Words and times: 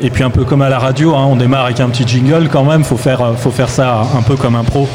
Et 0.00 0.10
puis 0.10 0.22
un 0.22 0.30
peu 0.30 0.44
comme 0.44 0.62
à 0.62 0.68
la 0.68 0.78
radio, 0.78 1.16
hein, 1.16 1.26
on 1.28 1.34
démarre 1.34 1.64
avec 1.64 1.80
un 1.80 1.88
petit 1.88 2.06
jingle 2.06 2.48
quand 2.48 2.62
même, 2.62 2.84
faut 2.84 2.96
faire, 2.96 3.20
euh, 3.20 3.34
faut 3.34 3.50
faire 3.50 3.68
ça 3.68 4.02
un 4.16 4.22
peu 4.22 4.36
comme 4.36 4.54
un 4.54 4.62
pro. 4.62 4.88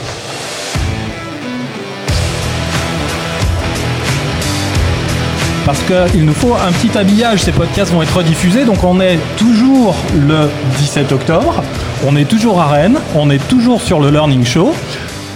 Parce 5.66 5.80
qu'il 5.82 6.26
nous 6.26 6.34
faut 6.34 6.54
un 6.54 6.72
petit 6.72 6.98
habillage, 6.98 7.44
ces 7.44 7.52
podcasts 7.52 7.92
vont 7.92 8.02
être 8.02 8.16
rediffusés, 8.16 8.64
donc 8.64 8.84
on 8.84 9.02
est 9.02 9.18
toujours 9.38 9.96
le 10.16 10.50
17 10.78 11.12
octobre, 11.12 11.64
on 12.06 12.16
est 12.16 12.26
toujours 12.26 12.62
à 12.62 12.68
Rennes, 12.68 13.00
on 13.16 13.30
est 13.30 13.46
toujours 13.48 13.82
sur 13.82 14.00
le 14.00 14.10
Learning 14.10 14.46
Show, 14.46 14.74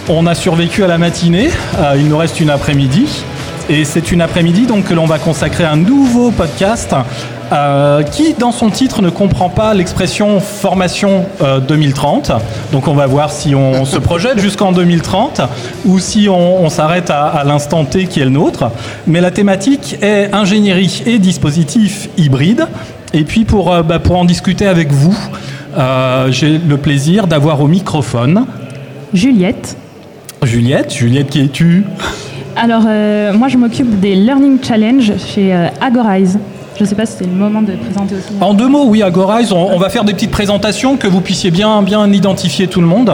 on 0.08 0.26
a 0.26 0.34
survécu 0.34 0.82
à 0.84 0.86
la 0.86 0.98
matinée, 0.98 1.50
euh, 1.78 1.94
il 1.96 2.08
nous 2.08 2.16
reste 2.16 2.40
une 2.40 2.50
après-midi, 2.50 3.24
et 3.70 3.84
c'est 3.84 4.12
une 4.12 4.22
après-midi 4.22 4.66
donc 4.66 4.84
que 4.84 4.94
l'on 4.94 5.06
va 5.06 5.18
consacrer 5.18 5.64
un 5.64 5.76
nouveau 5.76 6.30
podcast 6.30 6.94
euh, 7.50 8.02
qui, 8.02 8.34
dans 8.34 8.52
son 8.52 8.68
titre, 8.68 9.00
ne 9.00 9.08
comprend 9.08 9.48
pas 9.48 9.72
l'expression 9.72 10.38
formation 10.40 11.24
2030. 11.66 12.30
Euh, 12.30 12.34
donc 12.72 12.88
on 12.88 12.94
va 12.94 13.06
voir 13.06 13.30
si 13.30 13.54
on 13.54 13.84
se 13.86 13.98
projette 13.98 14.38
jusqu'en 14.38 14.72
2030 14.72 15.40
ou 15.86 15.98
si 15.98 16.28
on, 16.28 16.68
s'arrête 16.68 17.10
à, 17.10 17.42
l'instant 17.46 17.84
T 17.84 18.06
qui 18.06 18.20
est 18.20 18.24
le 18.24 18.30
nôtre. 18.30 18.70
Mais 19.06 19.20
la 19.20 19.30
thématique 19.30 19.96
est 20.02 20.34
ingénierie 20.34 21.02
et 21.06 21.18
dispositifs 21.18 22.10
hybrides. 22.18 22.66
Et 23.14 23.24
puis 23.24 23.44
pour, 23.44 23.72
euh, 23.72 23.82
bah, 23.82 23.98
pour 23.98 24.18
en 24.18 24.24
discuter 24.24 24.66
avec 24.66 24.92
vous, 24.92 25.16
j'ai 26.30 26.58
le 26.58 26.76
plaisir 26.76 27.28
d'avoir 27.28 27.60
au 27.60 27.68
microphone 27.68 28.46
Juliette. 29.14 29.76
Juliette, 30.42 30.92
Juliette 30.92 31.30
qui 31.30 31.40
es-tu? 31.40 31.84
Alors, 32.56 32.82
moi, 32.82 33.46
je 33.46 33.56
m'occupe 33.56 34.00
des 34.00 34.16
Learning 34.16 34.58
Challenge 34.60 35.12
chez 35.18 35.54
Agorize. 35.80 36.36
Je 36.78 36.84
ne 36.84 36.88
sais 36.88 36.94
pas 36.94 37.06
si 37.06 37.16
c'est 37.18 37.26
le 37.26 37.32
moment 37.32 37.60
de 37.60 37.72
présenter 37.72 38.14
aussi. 38.14 38.28
En 38.40 38.54
deux 38.54 38.68
mots, 38.68 38.84
oui, 38.86 39.02
Agorize, 39.02 39.52
on, 39.52 39.72
on, 39.72 39.78
va 39.78 39.88
faire 39.88 40.04
des 40.04 40.14
petites 40.14 40.30
présentations 40.30 40.96
que 40.96 41.08
vous 41.08 41.20
puissiez 41.20 41.50
bien, 41.50 41.82
bien 41.82 42.10
identifier 42.12 42.68
tout 42.68 42.80
le 42.80 42.86
monde. 42.86 43.10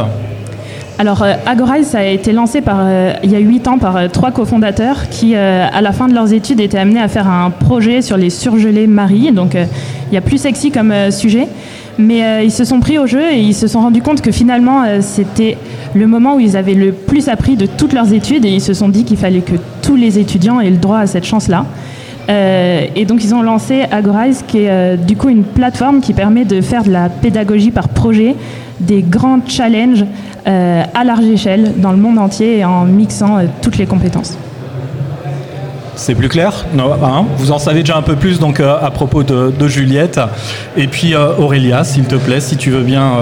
Alors, 0.98 1.22
euh, 1.22 1.32
Agorize, 1.46 1.86
ça 1.86 2.00
a 2.00 2.04
été 2.04 2.32
lancé 2.32 2.60
par, 2.60 2.76
euh, 2.80 3.14
il 3.24 3.30
y 3.30 3.36
a 3.36 3.38
huit 3.38 3.66
ans 3.66 3.78
par 3.78 3.96
euh, 3.96 4.08
trois 4.08 4.32
cofondateurs 4.32 5.08
qui, 5.08 5.34
à 5.34 5.80
la 5.80 5.92
fin 5.92 6.08
de 6.08 6.14
leurs 6.14 6.34
études, 6.34 6.60
étaient 6.60 6.76
amenés 6.76 7.00
à 7.00 7.08
faire 7.08 7.26
un 7.26 7.48
projet 7.48 8.02
sur 8.02 8.18
les 8.18 8.28
surgelés 8.28 8.86
maris. 8.86 9.32
Donc, 9.32 9.54
il 9.54 10.14
y 10.14 10.18
a 10.18 10.20
plus 10.20 10.38
sexy 10.38 10.70
comme 10.70 10.92
sujet. 11.10 11.48
Mais 11.96 12.44
ils 12.44 12.50
se 12.50 12.64
sont 12.64 12.80
pris 12.80 12.98
au 12.98 13.06
jeu 13.06 13.22
et 13.32 13.38
ils 13.38 13.54
se 13.54 13.68
sont 13.68 13.80
rendus 13.80 14.02
compte 14.02 14.20
que 14.20 14.32
finalement, 14.32 14.82
c'était 15.00 15.56
le 15.94 16.08
moment 16.08 16.34
où 16.34 16.40
ils 16.40 16.56
avaient 16.56 16.74
le 16.74 16.90
plus 16.90 17.28
appris 17.28 17.56
de 17.56 17.66
toutes 17.66 17.92
leurs 17.92 18.12
études 18.12 18.44
et 18.44 18.50
ils 18.50 18.60
se 18.60 18.74
sont 18.74 18.88
dit 18.88 19.04
qu'il 19.04 19.16
fallait 19.16 19.42
que 19.42 19.54
tous 19.80 19.94
les 19.94 20.18
étudiants 20.18 20.58
aient 20.58 20.70
le 20.70 20.76
droit 20.76 20.98
à 20.98 21.06
cette 21.06 21.24
chance-là. 21.24 21.64
Euh, 22.28 22.86
et 22.94 23.04
donc 23.04 23.22
ils 23.24 23.34
ont 23.34 23.42
lancé 23.42 23.84
Agorize, 23.90 24.44
qui 24.46 24.60
est 24.60 24.70
euh, 24.70 24.96
du 24.96 25.16
coup 25.16 25.28
une 25.28 25.44
plateforme 25.44 26.00
qui 26.00 26.14
permet 26.14 26.44
de 26.44 26.60
faire 26.60 26.82
de 26.82 26.90
la 26.90 27.08
pédagogie 27.08 27.70
par 27.70 27.88
projet, 27.88 28.34
des 28.80 29.02
grands 29.02 29.40
challenges 29.46 30.04
euh, 30.46 30.82
à 30.94 31.04
large 31.04 31.24
échelle 31.24 31.72
dans 31.76 31.90
le 31.90 31.98
monde 31.98 32.18
entier 32.18 32.64
en 32.64 32.84
mixant 32.84 33.38
toutes 33.62 33.78
les 33.78 33.86
compétences. 33.86 34.36
C'est 35.96 36.16
plus 36.16 36.28
clair? 36.28 36.64
Non, 36.74 36.92
hein? 36.92 37.24
Vous 37.36 37.52
en 37.52 37.58
savez 37.58 37.80
déjà 37.80 37.96
un 37.96 38.02
peu 38.02 38.16
plus 38.16 38.40
donc 38.40 38.58
à 38.58 38.90
propos 38.90 39.22
de, 39.22 39.68
Juliette. 39.68 40.18
Et 40.76 40.88
puis 40.88 41.14
Aurélia, 41.14 41.84
s'il 41.84 42.04
te 42.04 42.16
plaît, 42.16 42.40
si 42.40 42.56
tu 42.56 42.70
veux 42.70 42.82
bien, 42.82 43.12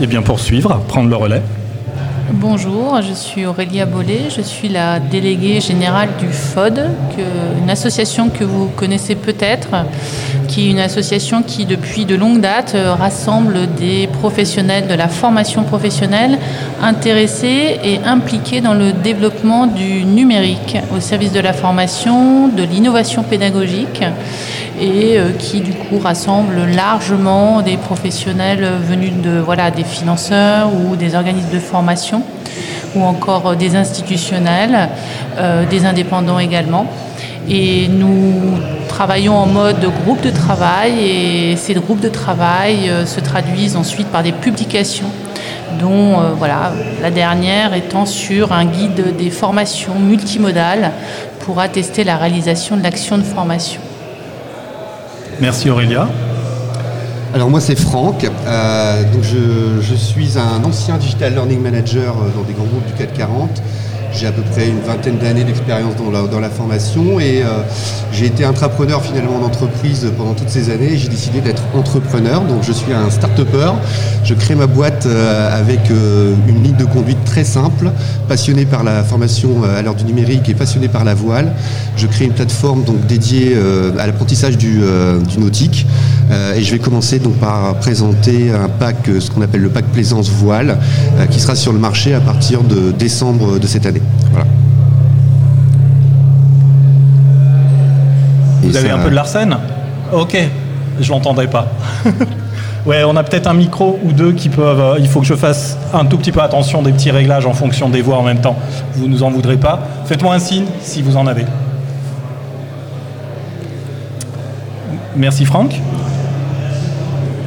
eh 0.00 0.06
bien 0.06 0.22
poursuivre, 0.22 0.80
prendre 0.88 1.10
le 1.10 1.16
relais. 1.16 1.42
Bonjour, 2.30 3.02
je 3.02 3.12
suis 3.12 3.46
Aurélia 3.46 3.84
Bollet, 3.84 4.30
je 4.34 4.42
suis 4.42 4.68
la 4.68 5.00
déléguée 5.00 5.60
générale 5.60 6.10
du 6.20 6.28
FOD, 6.28 6.88
une 7.60 7.68
association 7.68 8.30
que 8.30 8.44
vous 8.44 8.68
connaissez 8.68 9.16
peut-être, 9.16 9.68
qui 10.52 10.66
est 10.66 10.70
une 10.70 10.80
association 10.80 11.42
qui 11.42 11.64
depuis 11.64 12.04
de 12.04 12.14
longues 12.14 12.42
dates 12.42 12.76
rassemble 12.76 13.72
des 13.74 14.06
professionnels 14.06 14.86
de 14.86 14.92
la 14.92 15.08
formation 15.08 15.62
professionnelle 15.62 16.38
intéressés 16.82 17.80
et 17.82 18.00
impliqués 18.04 18.60
dans 18.60 18.74
le 18.74 18.92
développement 18.92 19.66
du 19.66 20.04
numérique 20.04 20.76
au 20.94 21.00
service 21.00 21.32
de 21.32 21.40
la 21.40 21.54
formation, 21.54 22.48
de 22.48 22.64
l'innovation 22.64 23.22
pédagogique 23.22 24.02
et 24.78 25.18
euh, 25.18 25.30
qui 25.38 25.60
du 25.60 25.72
coup 25.72 25.98
rassemble 25.98 26.66
largement 26.76 27.62
des 27.62 27.78
professionnels 27.78 28.68
venus 28.86 29.12
de 29.24 29.38
voilà 29.38 29.70
des 29.70 29.84
financeurs 29.84 30.68
ou 30.74 30.96
des 30.96 31.14
organismes 31.14 31.50
de 31.50 31.60
formation 31.60 32.22
ou 32.94 33.02
encore 33.02 33.48
euh, 33.48 33.54
des 33.54 33.74
institutionnels, 33.74 34.90
euh, 35.38 35.64
des 35.64 35.86
indépendants 35.86 36.38
également. 36.38 36.86
Et 37.48 37.88
nous 37.88 38.58
travaillons 38.88 39.34
en 39.34 39.46
mode 39.46 39.84
groupe 40.04 40.22
de 40.22 40.30
travail 40.30 40.92
et 41.00 41.56
ces 41.56 41.74
groupes 41.74 42.00
de 42.00 42.08
travail 42.08 42.90
se 43.04 43.20
traduisent 43.20 43.76
ensuite 43.76 44.08
par 44.08 44.22
des 44.22 44.32
publications 44.32 45.10
dont 45.80 46.18
voilà, 46.36 46.72
la 47.00 47.10
dernière 47.10 47.74
étant 47.74 48.06
sur 48.06 48.52
un 48.52 48.64
guide 48.66 49.16
des 49.16 49.30
formations 49.30 49.98
multimodales 49.98 50.92
pour 51.40 51.58
attester 51.58 52.04
la 52.04 52.16
réalisation 52.16 52.76
de 52.76 52.82
l'action 52.82 53.18
de 53.18 53.22
formation. 53.22 53.80
Merci 55.40 55.70
Aurélia. 55.70 56.08
Alors 57.34 57.48
moi 57.48 57.60
c'est 57.60 57.78
Franck, 57.78 58.24
euh, 58.46 59.02
donc 59.10 59.22
je, 59.22 59.94
suis 59.94 60.38
un 60.38 60.62
ancien 60.64 60.98
digital 60.98 61.32
learning 61.32 61.62
manager 61.62 62.14
euh, 62.14 62.28
dans 62.36 62.42
des 62.42 62.52
grands 62.52 62.66
groupes 62.66 62.86
du 62.86 62.92
440 62.92 63.62
j'ai 64.14 64.26
à 64.26 64.32
peu 64.32 64.42
près 64.42 64.68
une 64.68 64.80
vingtaine 64.80 65.18
d'années 65.18 65.44
d'expérience 65.44 65.94
dans 65.96 66.40
la, 66.40 66.50
formation 66.50 67.18
et 67.18 67.42
euh, 67.42 67.62
j'ai 68.12 68.26
été 68.26 68.44
intrapreneur 68.44 69.02
finalement 69.02 69.38
d'entreprise 69.38 70.06
pendant 70.18 70.34
toutes 70.34 70.50
ces 70.50 70.70
années. 70.70 70.96
J'ai 70.96 71.08
décidé 71.08 71.40
d'être 71.40 71.62
entrepreneur, 71.74 72.42
donc 72.42 72.62
je 72.62 72.72
suis 72.72 72.92
un 72.92 73.08
start-upper. 73.10 73.72
Je 74.24 74.34
crée 74.34 74.54
ma 74.54 74.66
boîte 74.66 75.06
euh, 75.06 75.58
avec 75.58 75.90
euh, 75.90 76.34
une 76.46 76.62
ligne 76.62 76.76
de 76.76 76.84
conduite 76.84 77.24
très 77.24 77.44
simple, 77.44 77.90
passionné 78.28 78.66
par 78.66 78.84
la 78.84 79.02
formation 79.02 79.62
à 79.64 79.80
l'heure 79.82 79.94
du 79.94 80.04
numérique 80.04 80.48
et 80.48 80.54
passionné 80.54 80.88
par 80.88 81.04
la 81.04 81.14
voile. 81.14 81.52
Je 81.96 82.06
crée 82.06 82.24
une 82.26 82.32
plateforme 82.34 82.84
donc 82.84 83.06
dédiée 83.06 83.56
à 83.98 84.06
l'apprentissage 84.06 84.58
du, 84.58 84.80
du, 85.28 85.38
nautique 85.38 85.86
et 86.56 86.62
je 86.62 86.72
vais 86.72 86.78
commencer 86.78 87.18
donc 87.18 87.34
par 87.34 87.74
présenter 87.76 88.50
un 88.50 88.68
pack, 88.68 89.08
ce 89.20 89.30
qu'on 89.30 89.42
appelle 89.42 89.62
le 89.62 89.68
pack 89.68 89.86
plaisance 89.86 90.30
voile, 90.30 90.78
qui 91.30 91.40
sera 91.40 91.54
sur 91.54 91.72
le 91.72 91.78
marché 91.78 92.14
à 92.14 92.20
partir 92.20 92.62
de 92.62 92.92
décembre 92.92 93.58
de 93.58 93.66
cette 93.66 93.86
année. 93.86 94.01
Vous 98.62 98.76
avez 98.76 98.90
un 98.90 98.98
peu 98.98 99.10
de 99.10 99.14
l'arsène 99.14 99.56
Ok, 100.12 100.36
je 101.00 101.10
l'entendrai 101.10 101.46
pas. 101.46 101.66
ouais, 102.86 103.02
on 103.04 103.16
a 103.16 103.22
peut-être 103.22 103.46
un 103.46 103.54
micro 103.54 103.98
ou 104.02 104.12
deux 104.12 104.32
qui 104.32 104.48
peuvent. 104.48 104.80
Euh, 104.80 104.96
il 104.98 105.08
faut 105.08 105.20
que 105.20 105.26
je 105.26 105.34
fasse 105.34 105.76
un 105.92 106.04
tout 106.04 106.16
petit 106.16 106.32
peu 106.32 106.40
attention 106.40 106.82
des 106.82 106.92
petits 106.92 107.10
réglages 107.10 107.46
en 107.46 107.52
fonction 107.52 107.88
des 107.88 108.02
voix 108.02 108.16
en 108.18 108.22
même 108.22 108.40
temps. 108.40 108.56
Vous 108.94 109.08
nous 109.08 109.22
en 109.22 109.30
voudrez 109.30 109.56
pas. 109.56 109.80
Faites-moi 110.06 110.34
un 110.34 110.38
signe 110.38 110.66
si 110.80 111.02
vous 111.02 111.16
en 111.16 111.26
avez. 111.26 111.44
Merci 115.16 115.44
Franck. 115.44 115.74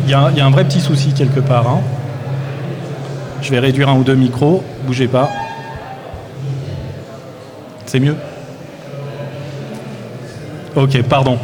Il 0.06 0.12
y, 0.12 0.14
a, 0.14 0.46
un 0.46 0.52
vrai 0.52 0.66
petit 0.66 0.82
souci 0.82 1.14
quelque 1.14 1.40
part. 1.40 1.68
Hein. 1.68 1.80
Je 3.42 3.50
vais 3.50 3.58
réduire 3.60 3.90
un 3.90 3.96
ou 3.96 4.04
deux 4.04 4.14
micros. 4.14 4.64
Bougez 4.86 5.08
pas. 5.08 5.30
Mieux 8.00 8.16
Ok, 10.76 11.02
pardon. 11.04 11.40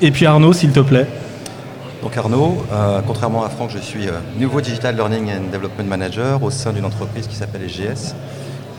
Et 0.00 0.10
puis 0.10 0.24
Arnaud, 0.24 0.52
s'il 0.54 0.72
te 0.72 0.80
plaît. 0.80 1.06
Donc 2.02 2.16
Arnaud, 2.16 2.64
euh, 2.72 3.02
contrairement 3.06 3.44
à 3.44 3.50
Franck, 3.50 3.70
je 3.70 3.78
suis 3.78 4.08
euh, 4.08 4.12
nouveau 4.38 4.62
Digital 4.62 4.96
Learning 4.96 5.30
and 5.30 5.52
Development 5.52 5.84
Manager 5.84 6.42
au 6.42 6.50
sein 6.50 6.72
d'une 6.72 6.86
entreprise 6.86 7.26
qui 7.26 7.36
s'appelle 7.36 7.68
SGS. 7.68 8.14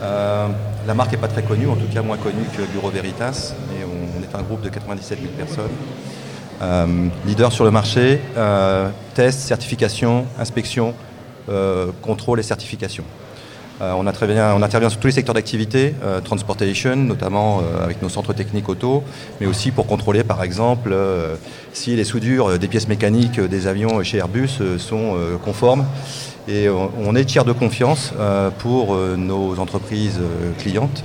Euh, 0.02 0.48
la 0.88 0.94
marque 0.94 1.12
n'est 1.12 1.18
pas 1.18 1.28
très 1.28 1.44
connue, 1.44 1.68
en 1.68 1.76
tout 1.76 1.86
cas 1.94 2.02
moins 2.02 2.16
connue 2.16 2.44
que 2.56 2.62
Bureau 2.62 2.90
Veritas, 2.90 3.54
mais 3.70 3.84
on, 3.84 4.22
est 4.22 4.36
un 4.36 4.42
groupe 4.42 4.62
de 4.62 4.68
97 4.68 5.18
000 5.20 5.32
personnes. 5.36 5.70
leader 7.24 7.52
sur 7.52 7.64
le 7.64 7.70
marché, 7.70 8.20
test, 9.14 9.40
certification, 9.40 10.26
inspection, 10.40 10.94
contrôle 12.00 12.40
et 12.40 12.42
certification. 12.42 13.04
Euh, 13.80 13.92
on, 13.96 14.06
intervient, 14.06 14.90
sur 14.90 15.00
tous 15.00 15.06
les 15.06 15.12
secteurs 15.12 15.34
d'activité, 15.34 15.94
euh, 16.04 16.20
transportation, 16.20 16.94
notamment 16.94 17.60
euh, 17.60 17.82
avec 17.82 18.02
nos 18.02 18.08
centres 18.08 18.32
techniques 18.32 18.68
auto, 18.68 19.02
mais 19.40 19.46
aussi 19.46 19.70
pour 19.70 19.86
contrôler 19.86 20.24
par 20.24 20.42
exemple 20.42 20.94
si 21.72 21.96
les 21.96 22.04
soudures 22.04 22.58
des 22.58 22.68
pièces 22.68 22.88
mécaniques 22.88 23.40
des 23.40 23.66
avions 23.66 24.02
chez 24.02 24.18
Airbus 24.18 24.60
sont 24.78 25.16
conformes. 25.44 25.86
Et 26.48 26.68
on 26.68 27.14
est 27.14 27.24
tiers 27.24 27.44
de 27.44 27.52
confiance 27.52 28.12
pour 28.58 28.96
nos 28.96 29.58
entreprises 29.58 30.20
clientes. 30.58 31.04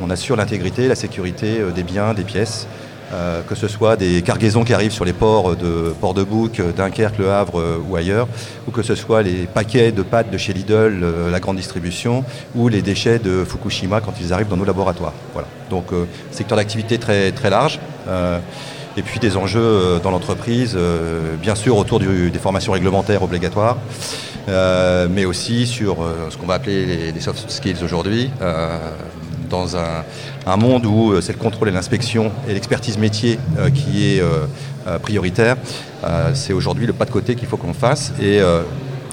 On 0.00 0.10
assure 0.10 0.36
l'intégrité, 0.36 0.88
la 0.88 0.94
sécurité 0.94 1.60
des 1.74 1.82
biens, 1.82 2.14
des 2.14 2.24
pièces. 2.24 2.66
Euh, 3.12 3.42
que 3.42 3.54
ce 3.54 3.68
soit 3.68 3.94
des 3.94 4.20
cargaisons 4.22 4.64
qui 4.64 4.74
arrivent 4.74 4.92
sur 4.92 5.04
les 5.04 5.12
ports 5.12 5.54
de 5.54 5.94
Port 6.00 6.12
de 6.12 6.24
Bouc, 6.24 6.60
Dunkerque, 6.76 7.18
Le 7.18 7.30
Havre 7.30 7.60
euh, 7.60 7.78
ou 7.88 7.94
ailleurs, 7.94 8.26
ou 8.66 8.72
que 8.72 8.82
ce 8.82 8.96
soit 8.96 9.22
les 9.22 9.46
paquets 9.46 9.92
de 9.92 10.02
pâtes 10.02 10.30
de 10.30 10.36
chez 10.36 10.52
Lidl, 10.52 11.00
euh, 11.02 11.30
la 11.30 11.38
grande 11.38 11.56
distribution, 11.56 12.24
ou 12.56 12.68
les 12.68 12.82
déchets 12.82 13.20
de 13.20 13.44
Fukushima 13.44 14.00
quand 14.00 14.14
ils 14.20 14.32
arrivent 14.32 14.48
dans 14.48 14.56
nos 14.56 14.64
laboratoires. 14.64 15.12
Voilà. 15.34 15.46
Donc 15.70 15.86
secteur 16.30 16.56
d'activité 16.56 16.98
très, 16.98 17.32
très 17.32 17.50
large. 17.50 17.80
Et 18.96 19.02
puis 19.02 19.18
des 19.18 19.36
enjeux 19.36 20.00
dans 20.02 20.10
l'entreprise, 20.10 20.78
bien 21.42 21.54
sûr 21.56 21.76
autour 21.76 21.98
des 21.98 22.38
formations 22.40 22.72
réglementaires 22.72 23.22
obligatoires, 23.22 23.78
mais 24.46 25.24
aussi 25.24 25.66
sur 25.66 25.96
ce 26.30 26.36
qu'on 26.36 26.46
va 26.46 26.54
appeler 26.54 27.12
les, 27.12 27.20
soft 27.20 27.50
skills 27.50 27.82
aujourd'hui 27.82 28.30
dans 29.48 29.76
un, 29.76 30.56
monde 30.56 30.86
où 30.86 31.20
c'est 31.20 31.32
le 31.32 31.38
contrôle 31.38 31.68
et 31.68 31.72
l'inspection 31.72 32.30
et 32.48 32.54
l'expertise 32.54 32.98
métier 32.98 33.38
qui 33.74 34.06
est 34.06 34.22
prioritaire, 35.02 35.56
c'est 36.34 36.52
aujourd'hui 36.52 36.86
le 36.86 36.92
pas 36.92 37.04
de 37.04 37.10
côté 37.10 37.34
qu'il 37.34 37.48
faut 37.48 37.56
qu'on 37.56 37.74
fasse. 37.74 38.12
Et 38.20 38.40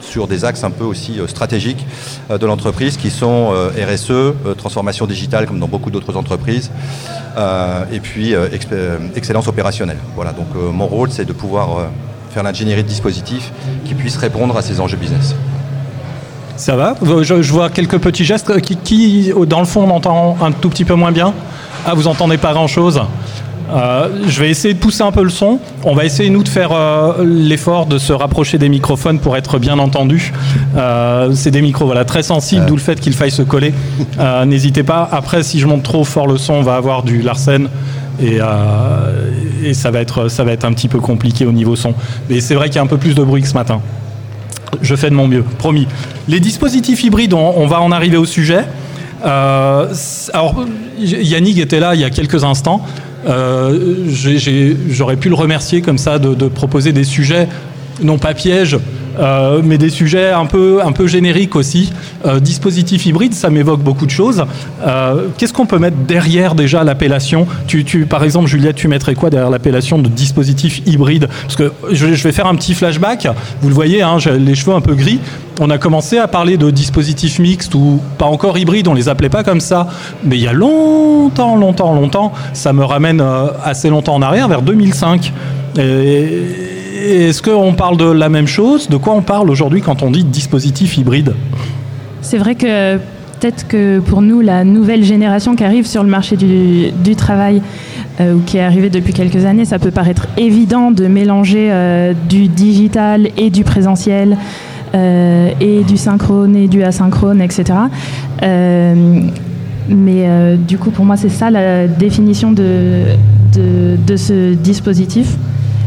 sur 0.04 0.28
des 0.28 0.46
axes 0.46 0.64
un 0.64 0.72
peu 0.72 0.84
aussi 0.84 1.20
euh, 1.20 1.28
stratégiques 1.28 1.86
euh, 2.30 2.38
de 2.38 2.46
l'entreprise 2.46 2.98
qui 2.98 3.10
sont 3.10 3.52
euh, 3.54 3.70
RSE, 3.70 4.56
transformation 4.58 5.08
digitale 5.08 5.48
comme 5.48 5.60
dans 5.60 5.68
beaucoup 5.68 5.90
d'autres 5.90 6.16
entreprises, 6.18 6.72
et 7.92 8.00
puis 8.00 8.36
excellence 9.16 9.48
opérationnelle. 9.48 9.98
Voilà, 10.16 10.32
donc 10.34 10.48
mon 10.56 10.86
rôle 10.86 11.10
c'est 11.12 11.26
de 11.26 11.34
pouvoir 11.34 11.90
faire 12.32 12.44
l'ingénierie 12.44 12.84
de 12.84 12.88
dispositifs 12.88 13.52
qui 13.86 13.96
puissent 13.96 14.18
répondre 14.18 14.56
à 14.58 14.62
ces 14.62 14.80
enjeux 14.80 14.98
business. 14.98 15.36
Ça 16.64 16.78
va 16.78 16.96
je, 17.02 17.52
vois 17.52 17.70
quelques 17.70 17.98
petits 17.98 18.24
gestes 18.24 18.62
qui, 18.62 19.34
dans 19.48 19.60
le 19.60 19.66
fond, 19.66 19.82
on 19.82 19.90
entend 19.90 20.38
un 20.42 20.54
tout 20.54 20.70
petit 20.70 20.86
peu 20.86 20.94
moins 20.94 21.12
bien. 21.12 21.34
Ah, 21.86 21.94
vous 21.94 22.08
entendez 22.08 22.38
pas 22.38 22.54
grand-chose 22.54 23.02
euh, 23.70 24.10
je 24.28 24.40
vais 24.40 24.50
essayer 24.50 24.74
de 24.74 24.80
pousser 24.80 25.04
un 25.04 25.12
peu 25.12 25.24
le 25.24 25.30
son. 25.30 25.60
On 25.84 25.94
va 25.96 26.06
essayer, 26.06 26.30
nous, 26.30 26.44
de 26.44 26.48
faire 26.48 26.72
euh, 26.72 27.24
l'effort 27.26 27.86
de 27.86 27.98
se 27.98 28.14
rapprocher 28.14 28.58
des 28.58 28.70
microphones 28.70 29.20
pour 29.20 29.36
être 29.36 29.58
bien 29.58 29.80
entendu. 29.80 30.32
Euh, 30.78 31.32
c'est 31.34 31.50
des 31.50 31.62
micros 31.62 31.86
voilà, 31.86 32.06
très 32.06 32.24
sensibles, 32.24 32.66
d'où 32.66 32.76
le 32.76 32.82
fait 32.82 33.00
qu'il 33.00 33.14
faille 33.14 33.32
se 33.32 33.42
coller. 33.42 33.74
N'hésitez 34.46 34.84
pas. 34.84 35.10
Après, 35.12 35.44
si 35.44 35.60
je 35.60 35.68
monte 35.68 35.84
trop 35.84 36.04
fort 36.06 36.28
le 36.28 36.38
son, 36.38 36.54
on 36.54 36.62
va 36.62 36.76
avoir 36.76 37.04
du 37.04 37.22
Larsen. 37.22 37.68
Et, 38.22 38.40
et, 39.66 39.74
ça, 39.74 39.92
va 39.92 40.00
être, 40.00 40.30
ça 40.30 40.44
va 40.44 40.52
être 40.52 40.66
un 40.66 40.74
petit 40.74 40.88
peu 40.88 41.00
compliqué 41.00 41.46
au 41.46 41.52
niveau 41.52 41.76
son. 41.76 41.94
Mais 42.30 42.40
c'est 42.40 42.56
vrai 42.56 42.68
qu'il 42.68 42.76
y 42.76 42.80
a 42.80 42.84
un 42.84 42.88
peu 42.88 42.98
plus 42.98 43.16
de 43.16 43.24
bruit 43.24 43.42
que 43.42 43.48
ce 43.50 43.56
matin. 43.56 43.82
Je 44.82 44.96
fais 44.96 45.10
de 45.10 45.16
mon 45.16 45.28
mieux, 45.28 45.44
promis. 45.44 45.88
Les 46.28 46.40
dispositifs 46.40 47.04
hybrides, 47.04 47.34
on, 47.34 47.68
va 47.68 47.82
en 47.82 47.92
arriver 47.92 48.18
au 48.18 48.26
sujet. 48.26 48.66
alors, 49.24 50.66
Yannick 51.00 51.60
était 51.60 51.80
là 51.80 51.96
il 51.96 52.02
y 52.02 52.06
a 52.06 52.10
quelques 52.10 52.44
instants. 52.44 52.86
Euh, 53.26 54.10
j'aurais 54.90 55.16
pu 55.16 55.30
le 55.30 55.36
remercier 55.36 55.82
comme 55.82 55.98
ça 55.98 56.20
de, 56.20 56.48
proposer 56.48 56.92
des 56.92 57.04
sujets 57.04 57.48
non 58.02 58.18
pas 58.18 58.34
pièges, 58.34 58.78
euh, 59.20 59.62
mais 59.64 59.78
des 59.78 59.90
sujets 59.90 60.32
un 60.32 60.46
peu, 60.46 60.82
un 60.84 60.92
peu 60.92 61.08
génériques 61.08 61.56
aussi. 61.56 61.94
Euh, 62.26 62.40
dispositif 62.40 63.06
hybride, 63.06 63.34
ça 63.34 63.50
m'évoque 63.50 63.82
beaucoup 63.82 64.06
de 64.06 64.12
choses. 64.12 64.46
Qu'est-ce 65.38 65.54
qu'on 65.54 65.66
peut 65.66 65.80
mettre 65.80 65.98
derrière 65.98 66.56
déjà 66.56 66.84
l'appellation 66.84 67.48
tu, 67.68 68.06
Par 68.06 68.24
exemple, 68.24 68.48
Juliette, 68.48 68.76
tu 68.76 68.88
mettrais 68.88 69.16
quoi 69.16 69.30
derrière 69.30 69.50
l'appellation 69.50 70.00
de 70.00 70.10
dispositif 70.10 70.82
hybride 70.86 71.28
Parce 71.44 71.56
que 71.56 71.72
je, 71.92 72.06
vais 72.06 72.32
faire 72.32 72.48
un 72.48 72.56
petit 72.56 72.74
flashback. 72.74 73.28
Vous 73.62 73.70
le 73.70 73.76
voyez, 73.76 74.02
hein, 74.02 74.18
les 74.38 74.56
cheveux 74.56 74.76
un 74.76 74.82
peu 74.82 74.96
gris 74.96 75.20
on 75.60 75.70
a 75.70 75.78
commencé 75.78 76.18
à 76.18 76.28
parler 76.28 76.58
de 76.58 76.72
dispositifs 76.72 77.40
mixtes 77.40 77.76
ou 77.76 78.00
pas 78.18 78.26
encore 78.26 78.58
hybrides, 78.58 78.88
on 78.88 78.94
les 78.94 79.10
appelait 79.10 79.30
pas 79.30 79.44
comme 79.44 79.60
ça, 79.60 79.88
mais 80.24 80.38
il 80.38 80.42
y 80.42 80.48
a 80.48 80.54
longtemps, 80.54 81.56
longtemps, 81.56 81.94
longtemps, 81.94 82.34
ça 82.54 82.74
me 82.74 82.84
ramène 82.84 83.22
euh, 83.22 83.48
assez 83.64 83.90
longtemps 83.90 84.16
en 84.16 84.22
arrière, 84.22 84.48
vers 84.48 84.62
2005. 84.62 85.32
Est-ce 87.04 87.42
qu'on 87.42 87.74
parle 87.74 87.98
de 87.98 88.06
la 88.06 88.30
même 88.30 88.48
chose? 88.48 88.88
De 88.88 88.96
quoi 88.96 89.14
on 89.14 89.22
parle 89.22 89.50
aujourd'hui 89.50 89.82
quand 89.82 90.04
on 90.04 90.12
dit 90.12 90.24
dispositif 90.24 90.98
hybride? 90.98 91.34
C'est 92.22 92.38
vrai 92.38 92.56
que 92.56 92.96
peut-être 92.96 93.68
que 93.68 94.00
pour 94.00 94.22
nous, 94.22 94.40
la 94.40 94.64
nouvelle 94.64 95.04
génération 95.04 95.58
qui 95.58 95.66
arrive 95.66 95.86
sur 95.86 96.02
le 96.02 96.10
marché 96.10 96.38
du, 96.38 97.16
travail, 97.18 97.62
euh, 98.22 98.36
ou 98.36 98.40
qui 98.46 98.56
est 98.56 98.62
arrivée 98.62 98.90
depuis 98.90 99.12
quelques 99.12 99.44
années, 99.44 99.66
ça 99.66 99.80
peut 99.80 99.92
paraître 99.92 100.28
évident 100.38 100.92
de 100.92 101.08
mélanger 101.08 101.68
euh, 101.72 102.14
du 102.30 102.48
digital 102.48 103.28
et 103.36 103.50
du 103.50 103.66
présentiel. 103.66 104.38
Euh, 104.96 105.50
et 105.60 105.84
du 105.84 105.98
synchrone 105.98 106.56
et 106.56 106.68
du 106.68 106.84
asynchrone, 106.84 107.42
etc. 107.42 107.74
Mais 109.90 110.28
du 110.56 110.78
coup, 110.78 110.92
pour 110.92 111.04
moi, 111.04 111.18
c'est 111.18 111.30
ça 111.30 111.50
la 111.50 111.88
définition 111.88 112.52
de, 112.52 113.06
ce 114.16 114.54
dispositif. 114.54 115.36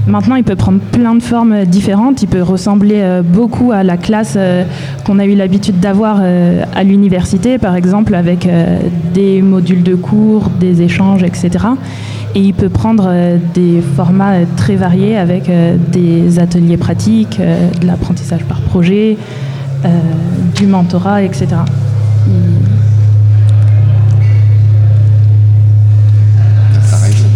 Maintenant, 0.06 0.36
il 0.36 0.44
peut 0.44 0.56
prendre 0.56 0.80
plein 0.80 1.14
de 1.14 1.22
formes 1.22 1.64
différentes. 1.64 2.22
Il 2.22 2.28
peut 2.28 2.42
ressembler 2.42 3.20
beaucoup 3.24 3.72
à 3.72 3.82
la 3.82 3.96
classe 3.96 4.38
qu'on 5.04 5.18
a 5.18 5.24
eu 5.24 5.34
l'habitude 5.34 5.80
d'avoir 5.80 6.20
à 6.20 6.84
l'université, 6.84 7.58
par 7.58 7.74
exemple, 7.74 8.14
avec 8.14 8.48
des 9.12 9.42
modules 9.42 9.82
de 9.82 9.96
cours, 9.96 10.48
des 10.60 10.82
échanges, 10.82 11.24
etc. 11.24 11.66
Et 12.36 12.40
il 12.40 12.52
peut 12.52 12.68
prendre 12.68 13.06
euh, 13.08 13.38
des 13.54 13.80
formats 13.80 14.34
euh, 14.34 14.44
très 14.58 14.76
variés 14.76 15.16
avec 15.16 15.48
euh, 15.48 15.78
des 15.88 16.38
ateliers 16.38 16.76
pratiques, 16.76 17.40
de 17.40 17.86
l'apprentissage 17.86 18.44
par 18.44 18.60
projet, 18.60 19.16
du 20.54 20.66
mentorat, 20.66 21.22
etc. 21.22 21.46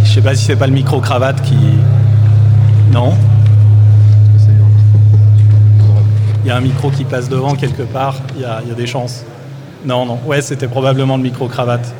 Je 0.04 0.12
sais 0.12 0.20
pas 0.20 0.34
si 0.34 0.44
c'est 0.44 0.56
pas 0.56 0.66
le 0.66 0.74
micro-cravate 0.74 1.40
qui. 1.42 1.56
Non 2.90 3.14
Il 6.42 6.48
y 6.48 6.50
a 6.50 6.56
un 6.56 6.60
micro 6.60 6.90
qui 6.90 7.04
passe 7.04 7.28
devant 7.28 7.54
quelque 7.54 7.82
part, 7.82 8.16
il 8.34 8.42
y 8.42 8.44
a, 8.44 8.60
il 8.62 8.68
y 8.68 8.72
a 8.72 8.74
des 8.74 8.86
chances. 8.86 9.24
Non, 9.84 10.04
non, 10.06 10.18
ouais, 10.26 10.42
c'était 10.42 10.66
probablement 10.66 11.16
le 11.16 11.22
micro-cravate. 11.22 11.94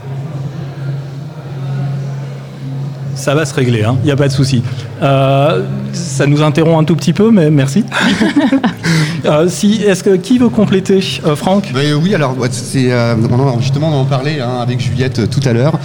Ça 3.14 3.34
va 3.34 3.44
se 3.44 3.54
régler, 3.54 3.80
il 3.80 3.84
hein, 3.84 3.96
n'y 4.02 4.10
a 4.10 4.16
pas 4.16 4.28
de 4.28 4.32
souci. 4.32 4.62
Euh, 5.02 5.64
ça 5.92 6.26
nous 6.26 6.42
interrompt 6.42 6.82
un 6.82 6.84
tout 6.84 6.96
petit 6.96 7.12
peu, 7.12 7.30
mais 7.30 7.50
merci. 7.50 7.84
Euh, 9.26 9.48
si, 9.48 9.82
est-ce 9.82 10.02
que 10.02 10.16
qui 10.16 10.38
veut 10.38 10.48
compléter, 10.48 11.00
euh, 11.26 11.36
Franck? 11.36 11.72
Ben, 11.74 11.94
Oui, 11.94 12.14
alors 12.14 12.34
c'est 12.50 12.90
justement 13.60 13.88
on 13.88 14.00
en 14.00 14.04
parlait 14.06 14.40
hein, 14.40 14.60
avec 14.62 14.80
Juliette 14.80 15.28
tout 15.28 15.46
à 15.46 15.52
l'heure 15.52 15.78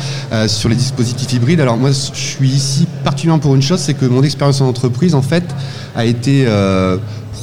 sur 0.48 0.70
les 0.70 0.76
dispositifs 0.76 1.34
hybrides. 1.34 1.60
Alors 1.60 1.76
moi, 1.76 1.90
je 1.92 2.18
suis 2.18 2.48
ici 2.48 2.88
particulièrement 3.04 3.42
pour 3.42 3.54
une 3.54 3.62
chose, 3.62 3.80
c'est 3.80 3.94
que 3.94 4.06
mon 4.06 4.24
expérience 4.24 4.62
en 4.62 4.68
entreprise, 4.68 5.16
en 5.16 5.22
fait, 5.22 5.44
a 5.98 6.06
été 6.06 6.48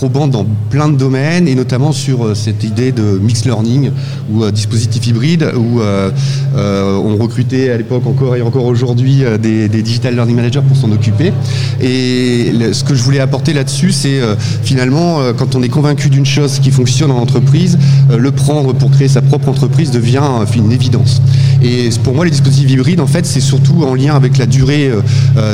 probant 0.02 0.26
dans 0.26 0.44
plein 0.68 0.88
de 0.88 0.96
domaines 0.96 1.46
et 1.46 1.54
notamment 1.54 1.92
sur 1.92 2.24
euh, 2.26 2.34
cette 2.34 2.64
idée 2.64 2.90
de 2.90 3.20
mixed 3.22 3.44
learning 3.46 3.92
ou 4.32 4.42
euh, 4.42 4.50
dispositif 4.50 5.06
hybride 5.06 5.52
où 5.56 5.80
euh, 5.80 6.10
on 6.56 7.16
recrutait 7.18 7.70
à 7.70 7.76
l'époque 7.76 8.04
encore 8.04 8.34
et 8.34 8.42
encore 8.42 8.64
aujourd'hui 8.64 9.22
des, 9.40 9.68
digital 9.68 10.16
learning 10.16 10.34
managers 10.34 10.60
pour 10.66 10.76
s'en 10.76 10.90
occuper. 10.90 11.32
Et 11.80 12.52
ce 12.72 12.82
que 12.82 12.96
je 12.96 13.02
voulais 13.04 13.20
apporter 13.20 13.52
là-dessus, 13.52 13.92
c'est 13.92 14.20
finalement 14.62 15.20
quand 15.36 15.54
on 15.54 15.62
est 15.62 15.68
convaincu 15.68 16.10
d'une 16.10 16.26
chose 16.26 16.58
qui 16.58 16.70
fonctionne 16.70 17.10
en 17.10 17.18
entreprise, 17.18 17.78
le 18.10 18.30
prendre 18.32 18.72
pour 18.72 18.90
créer 18.90 19.08
sa 19.08 19.22
propre 19.22 19.48
entreprise 19.48 19.90
devient 19.90 20.22
une 20.54 20.72
évidence. 20.72 21.22
Et 21.62 21.90
pour 22.02 22.14
moi, 22.14 22.24
les 22.24 22.30
dispositifs 22.30 22.70
hybrides, 22.70 23.00
en 23.00 23.06
fait, 23.06 23.26
c'est 23.26 23.40
surtout 23.40 23.84
en 23.84 23.94
lien 23.94 24.14
avec 24.14 24.38
la 24.38 24.46
durée 24.46 24.90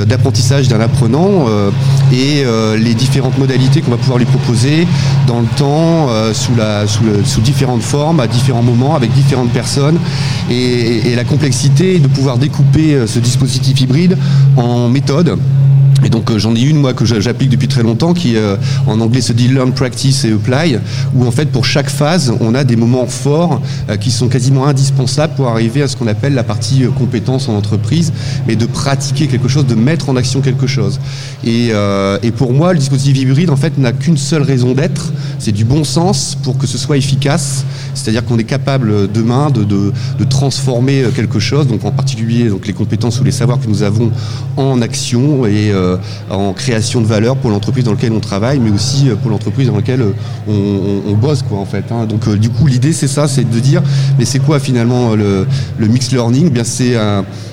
d'apprentissage 0.07 0.69
d'un 0.69 0.81
apprenant 0.81 1.47
et 2.13 2.45
les 2.77 2.95
différentes 2.95 3.39
modalités 3.39 3.81
qu'on 3.81 3.91
va 3.91 3.97
pouvoir 3.97 4.19
lui 4.19 4.27
proposer 4.27 4.87
dans 5.27 5.41
le 5.41 5.47
temps, 5.57 6.09
euh, 6.09 6.33
sous, 7.25 7.41
différentes 7.41 7.83
formes, 7.83 8.21
à 8.21 8.27
différents 8.27 8.63
moments, 8.63 8.95
avec 8.95 9.13
différentes 9.13 9.51
personnes. 9.51 9.99
Et, 10.51 11.15
la 11.15 11.25
complexité 11.25 11.99
de 11.99 12.07
pouvoir 12.07 12.39
découper 12.39 12.95
euh, 12.95 13.07
ce 13.07 13.19
dispositif 13.19 13.81
hybride 13.81 14.17
en 14.57 14.89
méthodes 14.89 15.37
et 16.05 16.11
donc 16.11 16.31
euh, 16.31 16.39
j'en 16.39 16.55
ai 16.55 16.61
une 16.61 16.77
moi 16.77 16.95
que 16.95 17.05
j'applique 17.05 17.51
depuis 17.51 17.69
très 17.69 17.83
longtemps 17.83 18.15
qui 18.15 18.37
euh, 18.37 18.57
en 18.87 19.01
anglais 19.01 19.21
se 19.21 19.33
dit 19.33 19.49
learn, 19.49 19.73
practice 19.73 20.25
et 20.25 20.33
apply 20.33 20.79
où 21.15 21.27
en 21.27 21.31
fait 21.31 21.47
pour 21.47 21.65
chaque 21.65 21.91
phase 21.91 22.33
on 22.41 22.55
a 22.55 22.65
des 22.65 22.77
moments 22.77 23.07
forts 23.07 23.61
euh, 23.89 23.97
qui 23.97 24.11
sont 24.11 24.29
quasiment 24.29 24.67
indispensables 24.67 25.35
pour 25.35 25.49
arriver 25.49 25.83
à 25.83 25.89
ce 25.89 25.97
qu'on 25.97 26.07
appelle 26.07 26.35
la 26.35 26.45
partie 26.45 26.85
compétence 26.97 27.49
en 27.49 27.55
entreprise 27.55 28.13
mais 28.47 28.57
de 28.57 28.67
pratiquer 28.67 29.27
quelque 29.27 29.49
chose, 29.49 29.67
de 29.67 29.75
mettre 29.75 30.09
en 30.09 30.17
action 30.17 30.41
quelque 30.41 30.67
chose. 30.67 31.01
Et, 31.45 31.71
et 32.23 32.31
pour 32.31 32.53
moi 32.53 32.73
le 32.73 32.79
dispositif 32.79 33.17
hybride 33.19 33.51
en 33.51 33.57
fait 33.57 33.79
n'a 33.79 33.93
qu'une 33.93 34.17
seule 34.17 34.43
raison 34.43 34.73
d'être, 34.73 35.13
c'est 35.39 35.53
du 35.53 35.65
bon 35.65 35.85
sens 35.85 36.37
pour 36.43 36.59
que 36.59 36.67
ce 36.67 36.79
soit 36.79 36.97
efficace, 36.97 37.65
c'est-à-dire 37.95 38.25
qu'on 38.25 38.39
est 38.39 38.45
capable 38.45 39.11
demain 39.11 39.51
de, 39.51 39.65
de, 39.65 39.93
de, 40.19 40.25
transformer 40.25 41.05
quelque 41.15 41.39
chose, 41.39 41.67
donc 41.67 41.85
en 41.85 41.91
particulier 41.91 42.49
donc 42.49 42.67
les 42.67 42.73
compétences 42.73 43.21
ou 43.21 43.25
les 43.25 43.33
savoirs 43.33 43.61
que 43.61 43.69
nous 43.69 43.83
avons 43.83 44.11
en 44.57 44.81
action 44.83 45.47
et 45.47 45.71
euh, 45.73 45.88
en 46.31 46.53
création 46.53 47.01
de 47.01 47.07
valeur 47.07 47.37
pour 47.37 47.51
l'entreprise 47.51 47.85
dans 47.85 47.93
laquelle 47.93 48.13
on 48.13 48.21
travaille, 48.21 48.59
mais 48.59 48.71
aussi 48.71 49.09
euh, 49.09 49.17
pour 49.17 49.31
l'entreprise 49.31 49.69
dans 49.69 49.77
laquelle 49.77 50.03
euh, 50.03 51.03
on, 51.07 51.15
bosse, 51.15 51.43
quoi, 51.43 51.59
en 51.59 51.65
fait. 51.65 51.85
Hein. 51.91 52.07
Donc, 52.07 52.29
du 52.37 52.51
coup, 52.51 52.67
l'idée, 52.67 52.93
c'est 52.93 53.09
ça, 53.09 53.29
c'est 53.29 53.49
de 53.49 53.61
dire, 53.61 53.83
mais 54.19 54.25
c'est 54.25 54.39
quoi 54.39 54.61
finalement 54.61 55.15
le, 55.15 55.47
le 55.79 55.87
mixed 55.87 56.13
learning? 56.13 56.47
Eh 56.47 56.51
Bien, 56.51 56.65
c'est 56.65 56.97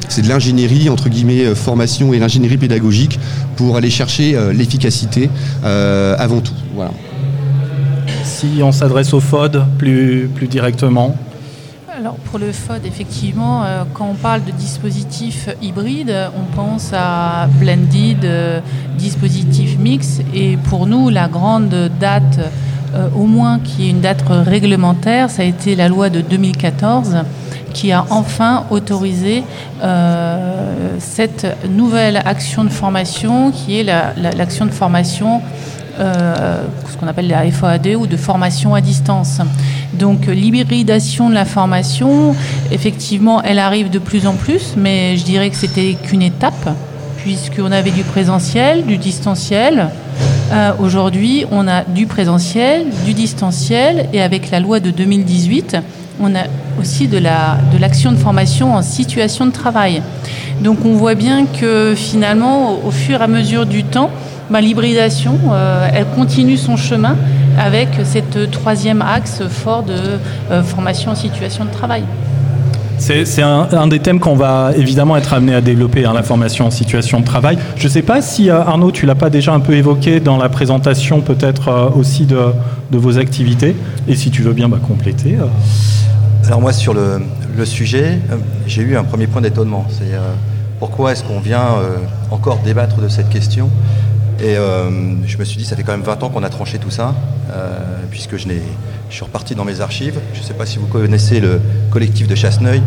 c'est 0.07 0.21
de 0.21 0.29
l'ingénierie 0.29 0.89
entre 0.89 1.09
guillemets 1.09 1.55
formation 1.55 2.13
et 2.13 2.19
l'ingénierie 2.19 2.57
pédagogique 2.57 3.19
pour 3.55 3.75
aller 3.75 3.89
chercher 3.89 4.37
l'efficacité 4.53 5.29
avant 5.63 6.41
tout. 6.41 6.53
Si 8.23 8.61
on 8.61 8.71
s'adresse 8.71 9.13
au 9.13 9.19
FOD 9.19 9.65
plus, 9.77 10.29
plus 10.33 10.47
directement, 10.47 11.15
alors 12.05 12.17
pour 12.17 12.37
le 12.37 12.51
FOD, 12.51 12.85
effectivement, 12.85 13.63
euh, 13.63 13.83
quand 13.95 14.07
on 14.07 14.13
parle 14.13 14.43
de 14.43 14.51
dispositifs 14.51 15.49
hybrides, 15.59 16.15
on 16.37 16.55
pense 16.55 16.91
à 16.93 17.47
blended, 17.59 18.23
euh, 18.23 18.59
dispositif 18.95 19.79
mix. 19.79 20.19
Et 20.31 20.55
pour 20.69 20.85
nous, 20.85 21.09
la 21.09 21.27
grande 21.27 21.89
date, 21.99 22.37
euh, 22.93 23.07
au 23.15 23.25
moins 23.25 23.57
qui 23.57 23.87
est 23.87 23.89
une 23.89 24.01
date 24.01 24.23
réglementaire, 24.29 25.31
ça 25.31 25.41
a 25.41 25.45
été 25.45 25.75
la 25.75 25.87
loi 25.89 26.11
de 26.11 26.21
2014 26.21 27.23
qui 27.73 27.91
a 27.91 28.05
enfin 28.11 28.65
autorisé 28.69 29.43
cette 30.99 31.47
nouvelle 31.67 32.17
action 32.17 32.63
de 32.63 32.69
formation 32.69 33.51
qui 33.51 33.79
est 33.79 33.83
l'action 33.83 34.65
de 34.65 34.71
formation 34.71 35.41
euh, 35.99 36.63
ce 36.91 36.97
qu'on 36.97 37.07
appelle 37.07 37.27
la 37.27 37.49
FAAD 37.49 37.87
ou 37.97 38.07
de 38.07 38.17
formation 38.17 38.75
à 38.75 38.81
distance. 38.81 39.39
Donc 39.93 40.27
l'hybridation 40.27 41.29
de 41.29 41.33
la 41.33 41.45
formation, 41.45 42.35
effectivement, 42.71 43.41
elle 43.41 43.59
arrive 43.59 43.89
de 43.89 43.99
plus 43.99 44.27
en 44.27 44.33
plus, 44.33 44.73
mais 44.77 45.17
je 45.17 45.23
dirais 45.23 45.49
que 45.49 45.55
c'était 45.55 45.93
qu'une 45.93 46.21
étape, 46.21 46.69
puisqu'on 47.17 47.71
avait 47.71 47.91
du 47.91 48.03
présentiel, 48.03 48.85
du 48.85 48.97
distanciel. 48.97 49.89
Euh, 50.51 50.71
aujourd'hui, 50.79 51.45
on 51.51 51.67
a 51.67 51.83
du 51.83 52.05
présentiel, 52.05 52.85
du 53.05 53.13
distanciel, 53.13 54.07
et 54.13 54.21
avec 54.21 54.51
la 54.51 54.59
loi 54.59 54.79
de 54.79 54.91
2018, 54.91 55.77
on 56.19 56.35
a 56.35 56.43
aussi 56.79 57.07
de 57.07 57.17
l'action 57.17 58.11
la, 58.11 58.15
de, 58.15 58.19
de 58.19 58.23
formation 58.23 58.73
en 58.73 58.81
situation 58.81 59.45
de 59.45 59.51
travail. 59.51 60.01
Donc 60.61 60.85
on 60.85 60.93
voit 60.93 61.15
bien 61.15 61.45
que 61.45 61.93
finalement, 61.95 62.79
au 62.85 62.91
fur 62.91 63.21
et 63.21 63.23
à 63.23 63.27
mesure 63.27 63.65
du 63.65 63.83
temps, 63.83 64.09
l'hybridation, 64.51 65.37
euh, 65.51 65.87
elle 65.93 66.05
continue 66.15 66.57
son 66.57 66.77
chemin 66.77 67.15
avec 67.57 67.89
cette 68.03 68.51
troisième 68.51 69.01
axe 69.01 69.43
fort 69.47 69.83
de 69.83 69.95
euh, 70.51 70.63
formation 70.63 71.11
en 71.11 71.15
situation 71.15 71.65
de 71.65 71.71
travail. 71.71 72.03
C'est 72.97 73.41
un, 73.41 73.87
des 73.87 73.99
thèmes 73.99 74.21
qu'on 74.21 74.37
va 74.37 74.71
évidemment 74.77 75.17
être 75.17 75.33
amené 75.33 75.53
à 75.53 75.59
développer, 75.59 76.05
hein, 76.05 76.13
la 76.13 76.23
formation 76.23 76.65
en 76.65 76.71
situation 76.71 77.19
de 77.19 77.25
travail. 77.25 77.57
Je 77.75 77.87
ne 77.87 77.91
sais 77.91 78.01
pas 78.01 78.21
si, 78.21 78.49
euh, 78.49 78.61
Arnaud, 78.61 78.91
tu 78.91 79.05
l'as 79.05 79.15
pas 79.15 79.29
déjà 79.29 79.53
un 79.53 79.59
peu 79.59 79.73
évoqué 79.73 80.21
dans 80.21 80.37
la 80.37 80.47
présentation 80.47 81.19
peut-être 81.19 81.91
aussi 81.93 82.25
de, 82.25 82.37
vos 82.91 83.17
activités, 83.17 83.75
et 84.07 84.15
si 84.15 84.31
tu 84.31 84.41
veux 84.43 84.53
bien 84.53 84.69
bah, 84.69 84.79
compléter. 84.85 85.35
Alors 86.47 86.61
moi, 86.61 86.71
sur 86.71 86.93
le, 86.93 87.21
sujet, 87.65 88.19
j'ai 88.65 88.81
eu 88.81 88.95
un 88.95 89.03
premier 89.03 89.27
point 89.27 89.41
d'étonnement. 89.41 89.85
C'est 89.89 90.17
pourquoi 90.79 91.11
est-ce 91.11 91.23
qu'on 91.23 91.41
vient 91.41 91.67
encore 92.31 92.59
débattre 92.63 93.01
de 93.01 93.09
cette 93.09 93.29
question? 93.29 93.69
Et 94.39 94.57
euh, 94.57 94.89
je 95.25 95.37
me 95.37 95.45
suis 95.45 95.57
dit, 95.57 95.65
ça 95.65 95.75
fait 95.75 95.83
quand 95.83 95.93
même 95.93 96.01
20 96.01 96.23
ans 96.23 96.29
qu'on 96.29 96.43
a 96.43 96.49
tranché 96.49 96.77
tout 96.77 96.91
ça, 96.91 97.15
euh, 97.51 97.77
puisque 98.11 98.37
je, 98.37 98.47
suis 99.09 99.23
reparti 99.23 99.55
dans 99.55 99.63
mes 99.63 99.81
archives. 99.81 100.19
Je 100.33 100.39
ne 100.39 100.43
sais 100.43 100.53
pas 100.53 100.65
si 100.65 100.77
vous 100.77 100.87
connaissez 100.87 101.39
le 101.39 101.61
collectif 101.89 102.27
de 102.27 102.35
Chasseneuil, 102.35 102.81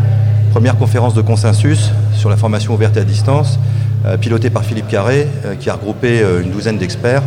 première 0.50 0.76
conférence 0.76 1.14
de 1.14 1.22
consensus 1.22 1.90
sur 2.14 2.28
la 2.28 2.36
formation 2.36 2.74
ouverte 2.74 2.96
et 2.96 3.00
à 3.00 3.04
distance, 3.04 3.58
euh, 4.04 4.16
pilotée 4.16 4.50
par 4.50 4.64
Philippe 4.64 4.88
Carré, 4.88 5.26
qui 5.60 5.70
a 5.70 5.74
regroupé 5.74 6.22
une 6.42 6.50
douzaine 6.50 6.76
d'experts, 6.78 7.22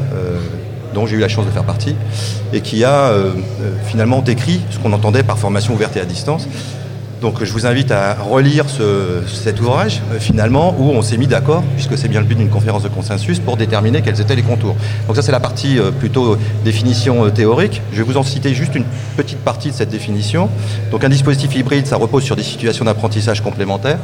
dont 0.93 1.05
j'ai 1.05 1.15
eu 1.15 1.19
la 1.19 1.29
chance 1.29 1.45
de 1.45 1.51
faire 1.51 1.63
partie, 1.63 1.95
et 2.53 2.61
qui 2.61 2.83
a 2.83 3.13
finalement 3.85 4.21
décrit 4.21 4.61
ce 4.69 4.77
qu'on 4.77 4.93
entendait 4.93 5.23
par 5.23 5.39
formation 5.39 5.73
ouverte 5.73 5.95
et 5.97 6.01
à 6.01 6.05
distance. 6.05 6.47
Donc 7.21 7.43
je 7.43 7.53
vous 7.53 7.67
invite 7.67 7.91
à 7.91 8.15
relire 8.15 8.65
cet 9.27 9.61
ouvrage, 9.61 10.01
euh, 10.11 10.19
finalement, 10.19 10.75
où 10.79 10.89
on 10.89 11.03
s'est 11.03 11.17
mis 11.17 11.27
d'accord, 11.27 11.63
puisque 11.75 11.95
c'est 11.95 12.07
bien 12.07 12.19
le 12.19 12.25
but 12.25 12.33
d'une 12.33 12.49
conférence 12.49 12.81
de 12.81 12.87
consensus, 12.89 13.39
pour 13.39 13.57
déterminer 13.57 14.01
quels 14.01 14.19
étaient 14.19 14.35
les 14.35 14.41
contours. 14.41 14.75
Donc 15.05 15.15
ça 15.15 15.21
c'est 15.21 15.31
la 15.31 15.39
partie 15.39 15.77
euh, 15.77 15.91
plutôt 15.91 16.35
définition 16.65 17.23
euh, 17.23 17.29
théorique. 17.29 17.83
Je 17.91 17.97
vais 17.97 18.03
vous 18.03 18.17
en 18.17 18.23
citer 18.23 18.55
juste 18.55 18.73
une 18.73 18.85
petite 19.17 19.37
partie 19.37 19.69
de 19.69 19.75
cette 19.75 19.89
définition. 19.89 20.49
Donc 20.89 21.03
un 21.03 21.09
dispositif 21.09 21.55
hybride, 21.55 21.85
ça 21.85 21.95
repose 21.95 22.23
sur 22.23 22.35
des 22.35 22.41
situations 22.41 22.85
d'apprentissage 22.85 23.41
complémentaires 23.41 23.99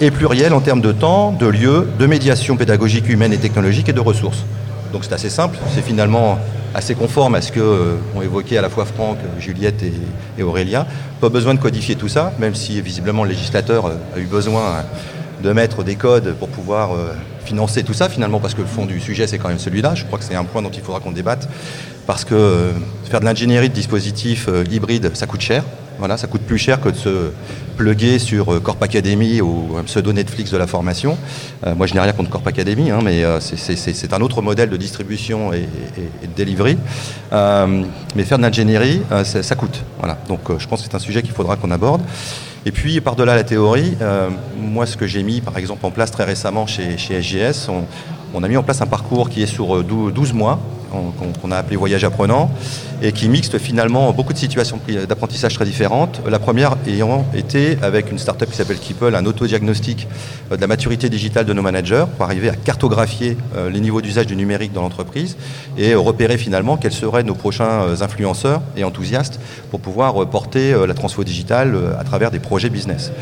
et 0.00 0.10
pluriel 0.10 0.54
en 0.54 0.60
termes 0.60 0.80
de 0.80 0.90
temps, 0.90 1.30
de 1.30 1.46
lieu, 1.46 1.88
de 2.00 2.06
médiation 2.06 2.56
pédagogique 2.56 3.08
humaine 3.08 3.32
et 3.32 3.38
technologique 3.38 3.88
et 3.88 3.92
de 3.92 4.00
ressources. 4.00 4.44
Donc 4.92 5.04
c'est 5.04 5.14
assez 5.14 5.30
simple, 5.30 5.56
c'est 5.72 5.82
finalement 5.82 6.40
assez 6.74 6.94
conforme 6.94 7.36
à 7.36 7.40
ce 7.40 7.52
que 7.52 7.60
euh, 7.60 7.96
ont 8.14 8.22
évoqué 8.22 8.58
à 8.58 8.62
la 8.62 8.68
fois 8.68 8.84
Franck, 8.84 9.18
Juliette 9.38 9.82
et, 9.82 10.42
Aurélia. 10.42 10.86
Pas 11.20 11.28
besoin 11.28 11.54
de 11.54 11.60
codifier 11.60 11.94
tout 11.94 12.08
ça, 12.08 12.32
même 12.38 12.54
si 12.54 12.80
visiblement 12.82 13.22
le 13.22 13.30
législateur 13.30 13.86
euh, 13.86 13.94
a 14.16 14.18
eu 14.18 14.26
besoin 14.26 14.84
de 15.42 15.52
mettre 15.52 15.84
des 15.84 15.94
codes 15.94 16.34
pour 16.34 16.48
pouvoir 16.48 16.92
euh, 16.92 17.12
financer 17.44 17.84
tout 17.84 17.94
ça 17.94 18.08
finalement, 18.08 18.40
parce 18.40 18.54
que 18.54 18.62
le 18.62 18.66
fond 18.66 18.86
du 18.86 19.00
sujet 19.00 19.26
c'est 19.26 19.38
quand 19.38 19.48
même 19.48 19.58
celui-là. 19.58 19.94
Je 19.94 20.04
crois 20.04 20.18
que 20.18 20.24
c'est 20.24 20.34
un 20.34 20.44
point 20.44 20.62
dont 20.62 20.70
il 20.70 20.82
faudra 20.82 21.00
qu'on 21.00 21.12
débatte, 21.12 21.48
parce 22.06 22.24
que 22.24 22.72
faire 23.08 23.20
de 23.20 23.24
l'ingénierie 23.24 23.68
de 23.68 23.74
dispositifs 23.74 24.48
hybrides, 24.70 25.10
ça 25.14 25.26
coûte 25.26 25.40
cher. 25.40 25.64
Voilà, 25.98 26.16
ça 26.16 26.26
coûte 26.26 26.42
plus 26.42 26.58
cher 26.58 26.80
que 26.80 26.88
de 26.88 26.96
se 26.96 27.30
pluguer 27.76 28.18
sur 28.18 28.52
euh, 28.52 28.60
Corp 28.60 28.82
Academy 28.82 29.40
ou 29.40 29.76
un 29.78 29.84
pseudo 29.84 30.12
Netflix 30.12 30.50
de 30.50 30.56
la 30.56 30.66
formation. 30.66 31.16
Euh, 31.66 31.74
moi, 31.74 31.86
je 31.86 31.94
n'ai 31.94 32.00
rien 32.00 32.12
contre 32.12 32.30
Corp 32.30 32.46
Academy, 32.46 32.90
hein, 32.90 32.98
mais 33.02 33.24
euh, 33.24 33.38
c'est 33.40 34.12
un 34.12 34.20
autre 34.20 34.42
modèle 34.42 34.70
de 34.70 34.76
distribution 34.76 35.52
et, 35.52 35.68
de 36.22 36.34
delivery. 36.36 36.78
mais 37.30 38.24
faire 38.24 38.38
de 38.38 38.42
l'ingénierie, 38.42 39.02
ça, 39.24 39.54
coûte. 39.54 39.82
Voilà. 39.98 40.18
Donc, 40.28 40.40
je 40.58 40.66
pense 40.66 40.82
que 40.82 40.88
c'est 40.90 40.96
un 40.96 41.00
sujet 41.00 41.22
qu'il 41.22 41.32
faudra 41.32 41.56
qu'on 41.56 41.70
aborde. 41.70 42.02
Et 42.66 42.72
puis, 42.72 43.00
par-delà 43.00 43.36
la 43.36 43.44
théorie, 43.44 43.96
moi, 44.58 44.86
ce 44.86 44.96
que 44.96 45.06
j'ai 45.06 45.22
mis, 45.22 45.40
par 45.40 45.56
exemple, 45.58 45.84
en 45.86 45.90
place 45.90 46.10
très 46.10 46.24
récemment 46.24 46.66
chez, 46.66 46.96
chez 46.96 47.22
SGS, 47.22 47.68
on, 47.68 47.84
on 48.34 48.42
a 48.42 48.48
mis 48.48 48.56
en 48.56 48.62
place 48.62 48.80
un 48.80 48.86
parcours 48.86 49.28
qui 49.28 49.42
est 49.42 49.46
sur 49.46 49.84
12 49.84 50.32
mois, 50.32 50.58
qu'on 51.40 51.50
a 51.50 51.56
appelé 51.56 51.76
voyage 51.76 52.04
apprenant, 52.04 52.50
et 53.02 53.12
qui 53.12 53.28
mixte 53.28 53.58
finalement 53.58 54.12
beaucoup 54.12 54.32
de 54.32 54.38
situations 54.38 54.78
d'apprentissage 55.08 55.54
très 55.54 55.64
différentes. 55.64 56.20
La 56.28 56.38
première 56.38 56.76
ayant 56.86 57.26
été 57.34 57.76
avec 57.82 58.10
une 58.10 58.18
startup 58.18 58.50
qui 58.50 58.56
s'appelle 58.56 58.78
Keeple, 58.78 59.14
un 59.14 59.26
autodiagnostic 59.26 60.08
euh, 60.50 60.56
de 60.56 60.60
la 60.60 60.66
maturité 60.66 61.08
digitale 61.08 61.44
de 61.44 61.52
nos 61.52 61.62
managers 61.62 62.04
pour 62.16 62.24
arriver 62.24 62.48
à 62.48 62.54
cartographier 62.54 63.36
euh, 63.56 63.70
les 63.70 63.80
niveaux 63.80 64.00
d'usage 64.00 64.26
du 64.26 64.36
numérique 64.36 64.72
dans 64.72 64.82
l'entreprise 64.82 65.36
et 65.76 65.94
repérer 65.94 66.38
finalement 66.38 66.76
quels 66.76 66.92
seraient 66.92 67.24
nos 67.24 67.34
prochains 67.34 67.82
euh, 67.82 67.96
influenceurs 68.00 68.62
et 68.76 68.84
enthousiastes 68.84 69.40
pour 69.70 69.80
pouvoir 69.80 70.26
porter 70.28 70.74
la 70.86 70.94
transfo 70.94 71.24
digitale 71.24 71.76
à 71.98 72.04
travers 72.04 72.30
des 72.30 72.38
projets 72.38 72.70
business. 72.70 73.12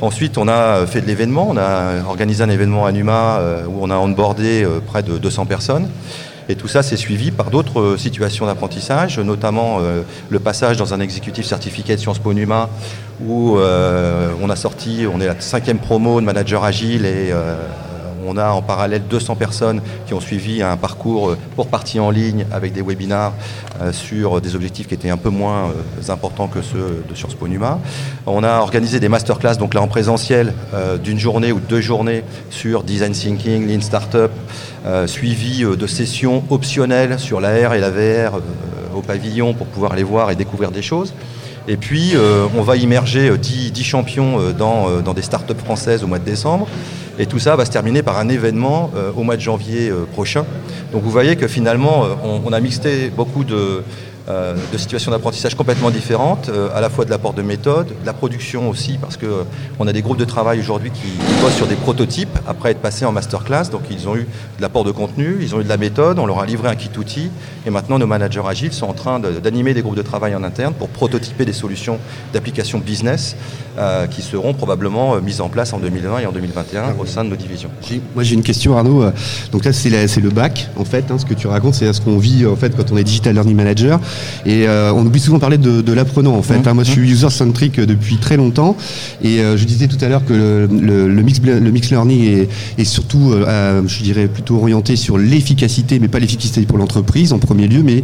Ensuite, 0.00 0.38
on 0.38 0.48
a 0.48 0.86
fait 0.86 1.00
de 1.00 1.06
l'événement, 1.06 1.48
on 1.50 1.56
a 1.56 2.02
organisé 2.06 2.42
un 2.42 2.50
événement 2.50 2.84
à 2.84 2.92
Numa 2.92 3.40
où 3.68 3.78
on 3.80 3.90
a 3.90 3.96
onboardé 3.96 4.66
près 4.86 5.02
de 5.02 5.18
200 5.18 5.46
personnes. 5.46 5.88
Et 6.48 6.56
tout 6.56 6.68
ça, 6.68 6.82
c'est 6.82 6.96
suivi 6.96 7.30
par 7.30 7.50
d'autres 7.50 7.80
euh, 7.80 7.96
situations 7.96 8.46
d'apprentissage, 8.46 9.18
notamment 9.18 9.78
euh, 9.80 10.02
le 10.28 10.38
passage 10.40 10.76
dans 10.76 10.92
un 10.92 11.00
exécutif 11.00 11.46
certificat 11.46 11.96
de 11.96 12.00
Sciences 12.00 12.18
Po 12.18 12.34
Numa, 12.34 12.68
où 13.26 13.56
euh, 13.56 14.30
on 14.42 14.50
a 14.50 14.56
sorti, 14.56 15.06
on 15.12 15.20
est 15.20 15.26
la 15.26 15.40
cinquième 15.40 15.78
promo 15.78 16.20
de 16.20 16.26
manager 16.26 16.64
agile 16.64 17.06
et 17.06 17.32
on 18.26 18.36
a 18.36 18.50
en 18.50 18.62
parallèle 18.62 19.02
200 19.08 19.36
personnes 19.36 19.80
qui 20.06 20.14
ont 20.14 20.20
suivi 20.20 20.62
un 20.62 20.76
parcours 20.76 21.36
pour 21.56 21.68
partie 21.68 22.00
en 22.00 22.10
ligne 22.10 22.46
avec 22.52 22.72
des 22.72 22.82
webinars 22.82 23.32
sur 23.92 24.40
des 24.40 24.54
objectifs 24.54 24.86
qui 24.86 24.94
étaient 24.94 25.10
un 25.10 25.16
peu 25.16 25.30
moins 25.30 25.72
importants 26.08 26.46
que 26.46 26.62
ceux 26.62 27.04
de 27.08 27.14
Sciences 27.14 27.34
Po 27.34 27.48
Numa. 27.48 27.78
On 28.26 28.44
a 28.44 28.58
organisé 28.58 29.00
des 29.00 29.08
masterclass, 29.08 29.56
donc 29.56 29.74
là 29.74 29.82
en 29.82 29.88
présentiel, 29.88 30.52
d'une 31.02 31.18
journée 31.18 31.52
ou 31.52 31.60
deux 31.60 31.80
journées 31.80 32.22
sur 32.50 32.82
design 32.82 33.12
thinking, 33.12 33.68
lean 33.68 33.80
startup, 33.80 34.30
euh, 34.86 35.06
suivi 35.06 35.64
euh, 35.64 35.76
de 35.76 35.86
sessions 35.86 36.44
optionnelles 36.50 37.18
sur 37.18 37.40
l'AR 37.40 37.72
et 37.72 37.80
la 37.80 37.88
VR 37.88 38.36
euh, 38.36 38.40
au 38.94 39.00
pavillon 39.00 39.54
pour 39.54 39.66
pouvoir 39.66 39.92
aller 39.92 40.02
voir 40.02 40.30
et 40.30 40.36
découvrir 40.36 40.72
des 40.72 40.82
choses. 40.82 41.14
Et 41.66 41.78
puis, 41.78 42.12
on 42.54 42.60
va 42.60 42.76
immerger 42.76 43.38
10, 43.38 43.72
champions 43.82 44.52
dans, 44.52 45.14
des 45.14 45.22
startups 45.22 45.54
françaises 45.64 46.04
au 46.04 46.06
mois 46.06 46.18
de 46.18 46.24
décembre. 46.24 46.68
Et 47.18 47.26
tout 47.26 47.38
ça 47.38 47.54
va 47.56 47.64
se 47.64 47.70
terminer 47.70 48.02
par 48.02 48.18
un 48.18 48.28
événement 48.28 48.90
au 49.16 49.22
mois 49.22 49.36
de 49.36 49.40
janvier 49.40 49.92
prochain. 50.12 50.44
Donc 50.92 51.02
vous 51.02 51.10
voyez 51.10 51.36
que 51.36 51.46
finalement, 51.46 52.06
on 52.24 52.52
a 52.52 52.60
mixé 52.60 53.12
beaucoup 53.14 53.44
de, 53.44 53.82
euh, 54.26 54.54
de 54.72 54.78
situations 54.78 55.10
d'apprentissage 55.10 55.54
complètement 55.54 55.90
différentes, 55.90 56.48
euh, 56.48 56.70
à 56.74 56.80
la 56.80 56.88
fois 56.88 57.04
de 57.04 57.10
l'apport 57.10 57.34
de 57.34 57.42
méthode, 57.42 57.88
de 57.88 58.06
la 58.06 58.14
production 58.14 58.70
aussi, 58.70 58.96
parce 58.96 59.18
qu'on 59.18 59.26
euh, 59.26 59.86
a 59.86 59.92
des 59.92 60.00
groupes 60.00 60.16
de 60.16 60.24
travail 60.24 60.58
aujourd'hui 60.60 60.90
qui, 60.90 61.08
bossent 61.42 61.56
sur 61.56 61.66
des 61.66 61.74
prototypes 61.74 62.38
après 62.46 62.70
être 62.70 62.80
passés 62.80 63.04
en 63.04 63.12
masterclass. 63.12 63.64
Donc 63.70 63.82
ils 63.90 64.08
ont 64.08 64.16
eu 64.16 64.20
de 64.20 64.62
l'apport 64.62 64.82
de 64.84 64.92
contenu, 64.92 65.36
ils 65.42 65.54
ont 65.54 65.60
eu 65.60 65.64
de 65.64 65.68
la 65.68 65.76
méthode, 65.76 66.18
on 66.18 66.24
leur 66.24 66.38
a 66.38 66.46
livré 66.46 66.68
un 66.68 66.74
kit 66.74 66.88
outil, 66.96 67.30
et 67.66 67.70
maintenant 67.70 67.98
nos 67.98 68.06
managers 68.06 68.40
agiles 68.48 68.72
sont 68.72 68.86
en 68.86 68.94
train 68.94 69.20
d'animer 69.20 69.74
des 69.74 69.82
groupes 69.82 69.96
de 69.96 70.00
travail 70.02 70.34
en 70.34 70.42
interne 70.42 70.72
pour 70.72 70.88
prototyper 70.88 71.44
des 71.44 71.52
solutions 71.52 71.98
d'application 72.32 72.78
business 72.78 73.36
qui 74.10 74.22
seront 74.22 74.54
probablement 74.54 75.20
mises 75.20 75.40
en 75.40 75.48
place 75.48 75.72
en 75.72 75.78
2020 75.78 76.20
et 76.20 76.26
en 76.26 76.32
2021 76.32 76.94
au 76.98 77.06
sein 77.06 77.24
de 77.24 77.30
nos 77.30 77.36
divisions. 77.36 77.70
Moi 78.14 78.22
j'ai 78.22 78.34
une 78.34 78.42
question 78.42 78.76
Arnaud. 78.76 79.04
Donc 79.50 79.64
là 79.64 79.72
c'est 79.72 79.90
le 79.90 80.30
bac 80.30 80.68
en 80.76 80.84
fait, 80.84 81.10
hein, 81.10 81.18
ce 81.18 81.24
que 81.24 81.34
tu 81.34 81.48
racontes, 81.48 81.74
c'est 81.74 81.92
ce 81.92 82.00
qu'on 82.00 82.18
vit 82.18 82.46
en 82.46 82.56
fait 82.56 82.76
quand 82.76 82.92
on 82.92 82.96
est 82.96 83.04
digital 83.04 83.34
learning 83.34 83.56
manager. 83.56 84.00
Et 84.46 84.66
on 84.68 85.04
oublie 85.04 85.20
souvent 85.20 85.36
de 85.36 85.40
parler 85.40 85.58
de, 85.58 85.92
l'apprenant 85.92 86.34
en 86.34 86.42
fait. 86.42 86.58
Mmh. 86.58 86.68
Hein. 86.68 86.74
moi, 86.74 86.84
je 86.84 86.90
suis 86.90 87.00
mmh. 87.02 87.12
user-centric 87.12 87.80
depuis 87.80 88.16
très 88.16 88.36
longtemps. 88.36 88.76
Et 89.22 89.38
je 89.38 89.64
disais 89.64 89.86
tout 89.86 90.02
à 90.02 90.08
l'heure 90.08 90.24
que 90.24 90.32
le, 90.32 91.08
le, 91.08 91.22
mix, 91.22 91.40
le 91.40 91.70
mix 91.70 91.90
learning 91.90 92.46
est, 92.78 92.84
surtout, 92.84 93.32
je 93.34 94.02
dirais, 94.02 94.26
plutôt 94.26 94.56
orienté 94.56 94.96
sur 94.96 95.18
l'efficacité, 95.18 95.98
mais 95.98 96.08
pas 96.08 96.18
l'efficacité 96.18 96.62
pour 96.62 96.78
l'entreprise 96.78 97.32
en 97.32 97.38
premier 97.38 97.68
lieu, 97.68 97.82
mais 97.82 98.02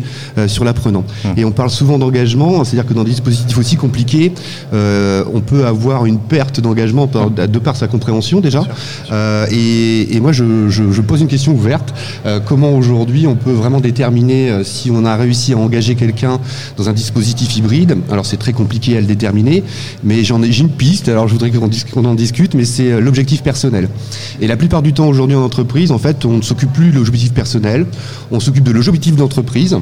sur 0.48 0.64
l'apprenant. 0.64 1.04
Mmh. 1.24 1.28
Et 1.38 1.44
on 1.44 1.52
parle 1.52 1.70
souvent 1.70 1.98
d'engagement, 1.98 2.64
c'est-à-dire 2.64 2.88
que 2.88 2.94
dans 2.94 3.04
des 3.04 3.10
dispositifs 3.10 3.58
aussi 3.58 3.76
compliqués, 3.76 4.32
on 4.72 5.40
peut 5.40 5.66
avoir 5.66 6.06
une 6.06 6.18
perte 6.18 6.60
d'engagement 6.60 7.06
de 7.06 7.58
par 7.58 7.76
sa 7.76 7.88
compréhension 7.88 8.40
déjà. 8.40 8.62
et, 9.50 10.20
moi, 10.20 10.32
je, 10.32 11.00
pose 11.00 11.22
une 11.22 11.28
question 11.28 11.52
ouverte. 11.52 11.94
Euh, 12.26 12.40
comment 12.44 12.72
aujourd'hui 12.72 13.26
on 13.26 13.34
peut 13.34 13.52
vraiment 13.52 13.80
déterminer 13.80 14.50
euh, 14.50 14.64
si 14.64 14.90
on 14.90 15.04
a 15.04 15.16
réussi 15.16 15.54
à 15.54 15.58
engager 15.58 15.94
quelqu'un 16.00 16.40
dans 16.76 16.88
un 16.88 16.92
dispositif 16.92 17.56
hybride 17.56 17.98
Alors 18.10 18.26
c'est 18.26 18.38
très 18.38 18.52
compliqué 18.52 18.96
à 18.96 19.00
le 19.00 19.06
déterminer, 19.06 19.62
mais 20.02 20.24
j'ai 20.24 20.60
une 20.60 20.70
piste. 20.70 21.08
Alors 21.08 21.28
je 21.28 21.34
voudrais 21.34 21.50
qu'on, 21.50 22.04
en 22.04 22.14
discute, 22.14 22.54
mais 22.54 22.64
c'est 22.64 22.92
euh, 22.92 23.00
l'objectif 23.00 23.42
personnel. 23.42 23.88
Et 24.40 24.46
la 24.46 24.56
plupart 24.56 24.82
du 24.82 24.92
temps 24.92 25.08
aujourd'hui 25.08 25.36
en 25.36 25.44
entreprise, 25.44 25.92
en 25.92 25.98
fait, 25.98 26.24
on 26.24 26.38
ne 26.38 26.42
s'occupe 26.42 26.72
plus 26.72 26.90
de 26.90 26.96
l'objectif 26.96 27.32
personnel, 27.32 27.86
on 28.30 28.40
s'occupe 28.40 28.64
de 28.64 28.72
l'objectif 28.72 29.14
d'entreprise. 29.14 29.76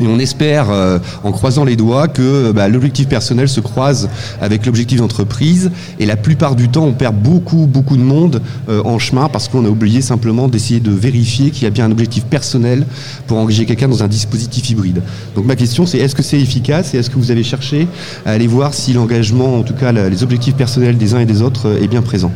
Et 0.00 0.06
on 0.06 0.18
espère, 0.18 0.70
euh, 0.70 0.98
en 1.24 1.32
croisant 1.32 1.64
les 1.64 1.76
doigts, 1.76 2.08
que 2.08 2.52
bah, 2.52 2.68
l'objectif 2.68 3.08
personnel 3.08 3.48
se 3.48 3.60
croise 3.60 4.08
avec 4.40 4.64
l'objectif 4.64 4.98
d'entreprise. 4.98 5.70
Et 5.98 6.06
la 6.06 6.16
plupart 6.16 6.54
du 6.54 6.68
temps, 6.68 6.84
on 6.84 6.92
perd 6.92 7.16
beaucoup, 7.16 7.66
beaucoup 7.66 7.96
de 7.96 8.02
monde 8.02 8.40
euh, 8.68 8.82
en 8.84 8.98
chemin 8.98 9.28
parce 9.28 9.48
qu'on 9.48 9.64
a 9.64 9.68
oublié 9.68 10.00
simplement 10.00 10.48
d'essayer 10.48 10.80
de 10.80 10.92
vérifier 10.92 11.50
qu'il 11.50 11.64
y 11.64 11.66
a 11.66 11.70
bien 11.70 11.86
un 11.86 11.90
objectif 11.90 12.24
personnel 12.24 12.86
pour 13.26 13.38
engager 13.38 13.66
quelqu'un 13.66 13.88
dans 13.88 14.02
un 14.02 14.08
dispositif 14.08 14.70
hybride. 14.70 15.02
Donc 15.34 15.46
ma 15.46 15.56
question, 15.56 15.84
c'est 15.84 15.98
est-ce 15.98 16.14
que 16.14 16.22
c'est 16.22 16.40
efficace 16.40 16.94
et 16.94 16.98
est-ce 16.98 17.10
que 17.10 17.16
vous 17.16 17.30
avez 17.30 17.42
cherché 17.42 17.88
à 18.24 18.30
aller 18.30 18.46
voir 18.46 18.74
si 18.74 18.92
l'engagement, 18.92 19.56
en 19.56 19.62
tout 19.62 19.74
cas 19.74 19.90
les 19.92 20.22
objectifs 20.22 20.54
personnels 20.54 20.96
des 20.96 21.14
uns 21.14 21.20
et 21.20 21.26
des 21.26 21.42
autres, 21.42 21.68
euh, 21.68 21.82
est 21.82 21.88
bien 21.88 22.02
présent? 22.02 22.32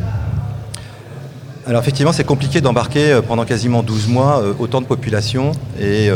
Alors 1.65 1.81
effectivement, 1.81 2.11
c'est 2.11 2.25
compliqué 2.25 2.59
d'embarquer 2.59 3.21
pendant 3.25 3.45
quasiment 3.45 3.83
12 3.83 4.09
mois 4.09 4.43
autant 4.59 4.81
de 4.81 4.85
population 4.85 5.53
et 5.79 6.09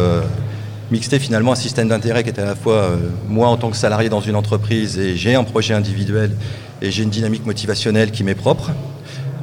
mixter 0.92 1.20
finalement 1.20 1.52
un 1.52 1.56
système 1.56 1.90
d'intérêt 1.90 2.24
qui 2.24 2.30
était 2.30 2.42
à 2.42 2.46
la 2.46 2.56
fois 2.56 2.74
euh, 2.74 2.98
moi 3.28 3.48
en 3.48 3.58
tant 3.58 3.70
que 3.70 3.78
salarié 3.78 4.10
dans 4.10 4.22
une 4.22 4.36
entreprise 4.36 4.98
et 4.98 5.16
j'ai 5.16 5.36
un 5.36 5.44
projet 5.44 5.74
individuel 5.74 6.32
et 6.82 6.92
j'ai 6.92 7.04
une 7.04 7.10
dynamique 7.10 7.46
motivationnelle 7.46 8.12
qui 8.12 8.24
m'est 8.24 8.36
propre, 8.36 8.72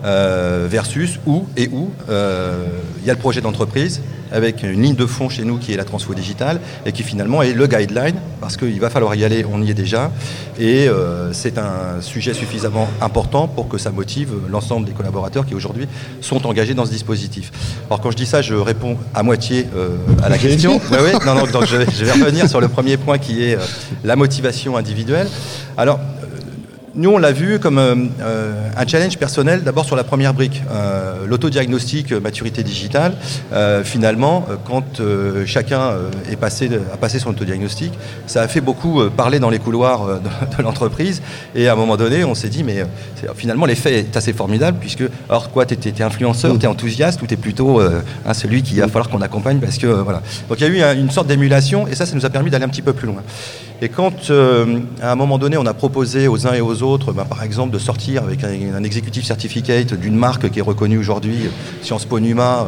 euh, 0.04 0.66
versus 0.68 1.18
où 1.24 1.46
et 1.56 1.68
où 1.72 1.90
euh, 2.10 2.66
il 3.00 3.06
y 3.06 3.10
a 3.10 3.14
le 3.14 3.18
projet 3.18 3.40
d'entreprise 3.40 4.02
avec 4.32 4.62
une 4.62 4.82
ligne 4.82 4.96
de 4.96 5.06
fond 5.06 5.30
chez 5.30 5.44
nous 5.44 5.56
qui 5.56 5.72
est 5.72 5.76
la 5.76 5.84
transfo 5.84 6.12
digitale 6.12 6.60
et 6.84 6.92
qui 6.92 7.02
finalement 7.02 7.42
est 7.42 7.54
le 7.54 7.66
guideline 7.66 8.16
parce 8.38 8.58
qu'il 8.58 8.78
va 8.80 8.90
falloir 8.90 9.14
y 9.14 9.24
aller, 9.24 9.46
on 9.50 9.62
y 9.62 9.70
est 9.70 9.74
déjà 9.74 10.10
et 10.58 10.88
euh, 10.88 11.32
c'est 11.32 11.56
un 11.56 12.02
sujet 12.02 12.34
suffisamment 12.34 12.86
important 13.00 13.48
pour 13.48 13.66
que 13.66 13.78
ça 13.78 13.92
motive 13.92 14.32
l'ensemble 14.50 14.86
des 14.86 14.92
collaborateurs 14.92 15.46
qui 15.46 15.54
aujourd'hui 15.54 15.88
sont 16.20 16.46
engagés 16.46 16.74
dans 16.74 16.84
ce 16.84 16.90
dispositif. 16.90 17.50
Alors 17.88 18.02
quand 18.02 18.10
je 18.10 18.16
dis 18.16 18.26
ça, 18.26 18.42
je 18.42 18.54
réponds 18.54 18.98
à 19.14 19.22
moitié 19.22 19.66
à 20.22 20.28
la 20.28 20.36
question. 20.36 20.80
oui, 20.90 21.12
non, 21.24 21.34
non, 21.34 21.46
donc 21.46 21.64
je, 21.64 21.76
vais 21.76 22.12
revenir 22.12 22.46
sur 22.48 22.60
le 22.60 22.68
premier 22.68 22.98
point 22.98 23.16
qui 23.16 23.42
est 23.42 23.56
la 24.04 24.16
motivation 24.16 24.76
individuelle. 24.76 25.28
Alors 25.78 25.98
nous, 26.96 27.10
on 27.10 27.18
l'a 27.18 27.32
vu 27.32 27.58
comme 27.58 27.78
euh, 27.78 27.94
euh, 28.20 28.68
un 28.76 28.86
challenge 28.86 29.18
personnel, 29.18 29.62
d'abord 29.62 29.84
sur 29.84 29.96
la 29.96 30.04
première 30.04 30.32
brique, 30.32 30.62
euh, 30.70 31.26
l'autodiagnostic 31.26 32.12
maturité 32.12 32.62
digitale. 32.62 33.16
finalement, 33.84 34.46
quand 34.64 35.00
chacun 35.46 35.92
est 36.30 36.36
passé, 36.36 36.70
a 36.92 36.96
passé 36.96 37.18
son 37.18 37.30
autodiagnostic, 37.30 37.92
ça 38.26 38.42
a 38.42 38.48
fait 38.48 38.60
beaucoup 38.60 39.02
parler 39.10 39.38
dans 39.38 39.50
les 39.50 39.58
couloirs 39.58 40.20
de, 40.20 40.62
l'entreprise. 40.62 41.22
Et 41.54 41.68
à 41.68 41.72
un 41.72 41.76
moment 41.76 41.96
donné, 41.96 42.24
on 42.24 42.34
s'est 42.34 42.48
dit, 42.48 42.64
mais 42.64 42.84
finalement, 43.34 43.66
l'effet 43.66 43.98
est 43.98 44.16
assez 44.16 44.32
formidable, 44.32 44.78
puisque, 44.80 45.04
alors 45.28 45.50
quoi, 45.50 45.66
tu 45.66 45.74
es, 45.74 46.02
influenceur, 46.02 46.58
tu 46.58 46.64
es 46.64 46.68
enthousiaste, 46.68 47.22
ou 47.22 47.26
tu 47.26 47.36
plutôt 47.36 47.80
hein, 47.80 48.34
celui 48.34 48.62
qui 48.62 48.76
va 48.76 48.88
falloir 48.88 49.08
qu'on 49.08 49.22
accompagne, 49.22 49.58
parce 49.58 49.78
que 49.78 49.86
voilà. 49.86 50.22
Donc 50.48 50.60
il 50.60 50.76
y 50.76 50.82
a 50.82 50.94
eu 50.94 50.98
une 50.98 51.10
sorte 51.10 51.26
d'émulation, 51.26 51.86
et 51.88 51.94
ça, 51.94 52.06
ça 52.06 52.14
nous 52.14 52.26
a 52.26 52.30
permis 52.30 52.50
d'aller 52.50 52.64
un 52.64 52.68
petit 52.68 52.82
peu 52.82 52.92
plus 52.92 53.06
loin. 53.06 53.22
Et 53.82 53.88
quand, 53.88 54.30
à 55.02 55.12
un 55.12 55.14
moment 55.16 55.38
donné, 55.38 55.56
on 55.56 55.66
a 55.66 55.74
proposé 55.74 56.28
aux 56.28 56.46
uns 56.46 56.54
et 56.54 56.60
aux 56.60 56.82
autres, 56.82 57.12
bah, 57.12 57.26
par 57.28 57.42
exemple, 57.42 57.72
de 57.72 57.78
sortir 57.78 58.22
avec 58.22 58.44
un, 58.44 58.84
exécutif 58.84 59.24
certificate 59.24 59.94
d'une 59.94 60.16
marque 60.16 60.50
qui 60.50 60.58
est 60.60 60.62
reconnue 60.62 60.98
aujourd'hui, 60.98 61.50
Sciences 61.82 62.04
Po 62.04 62.20
Numa, 62.20 62.66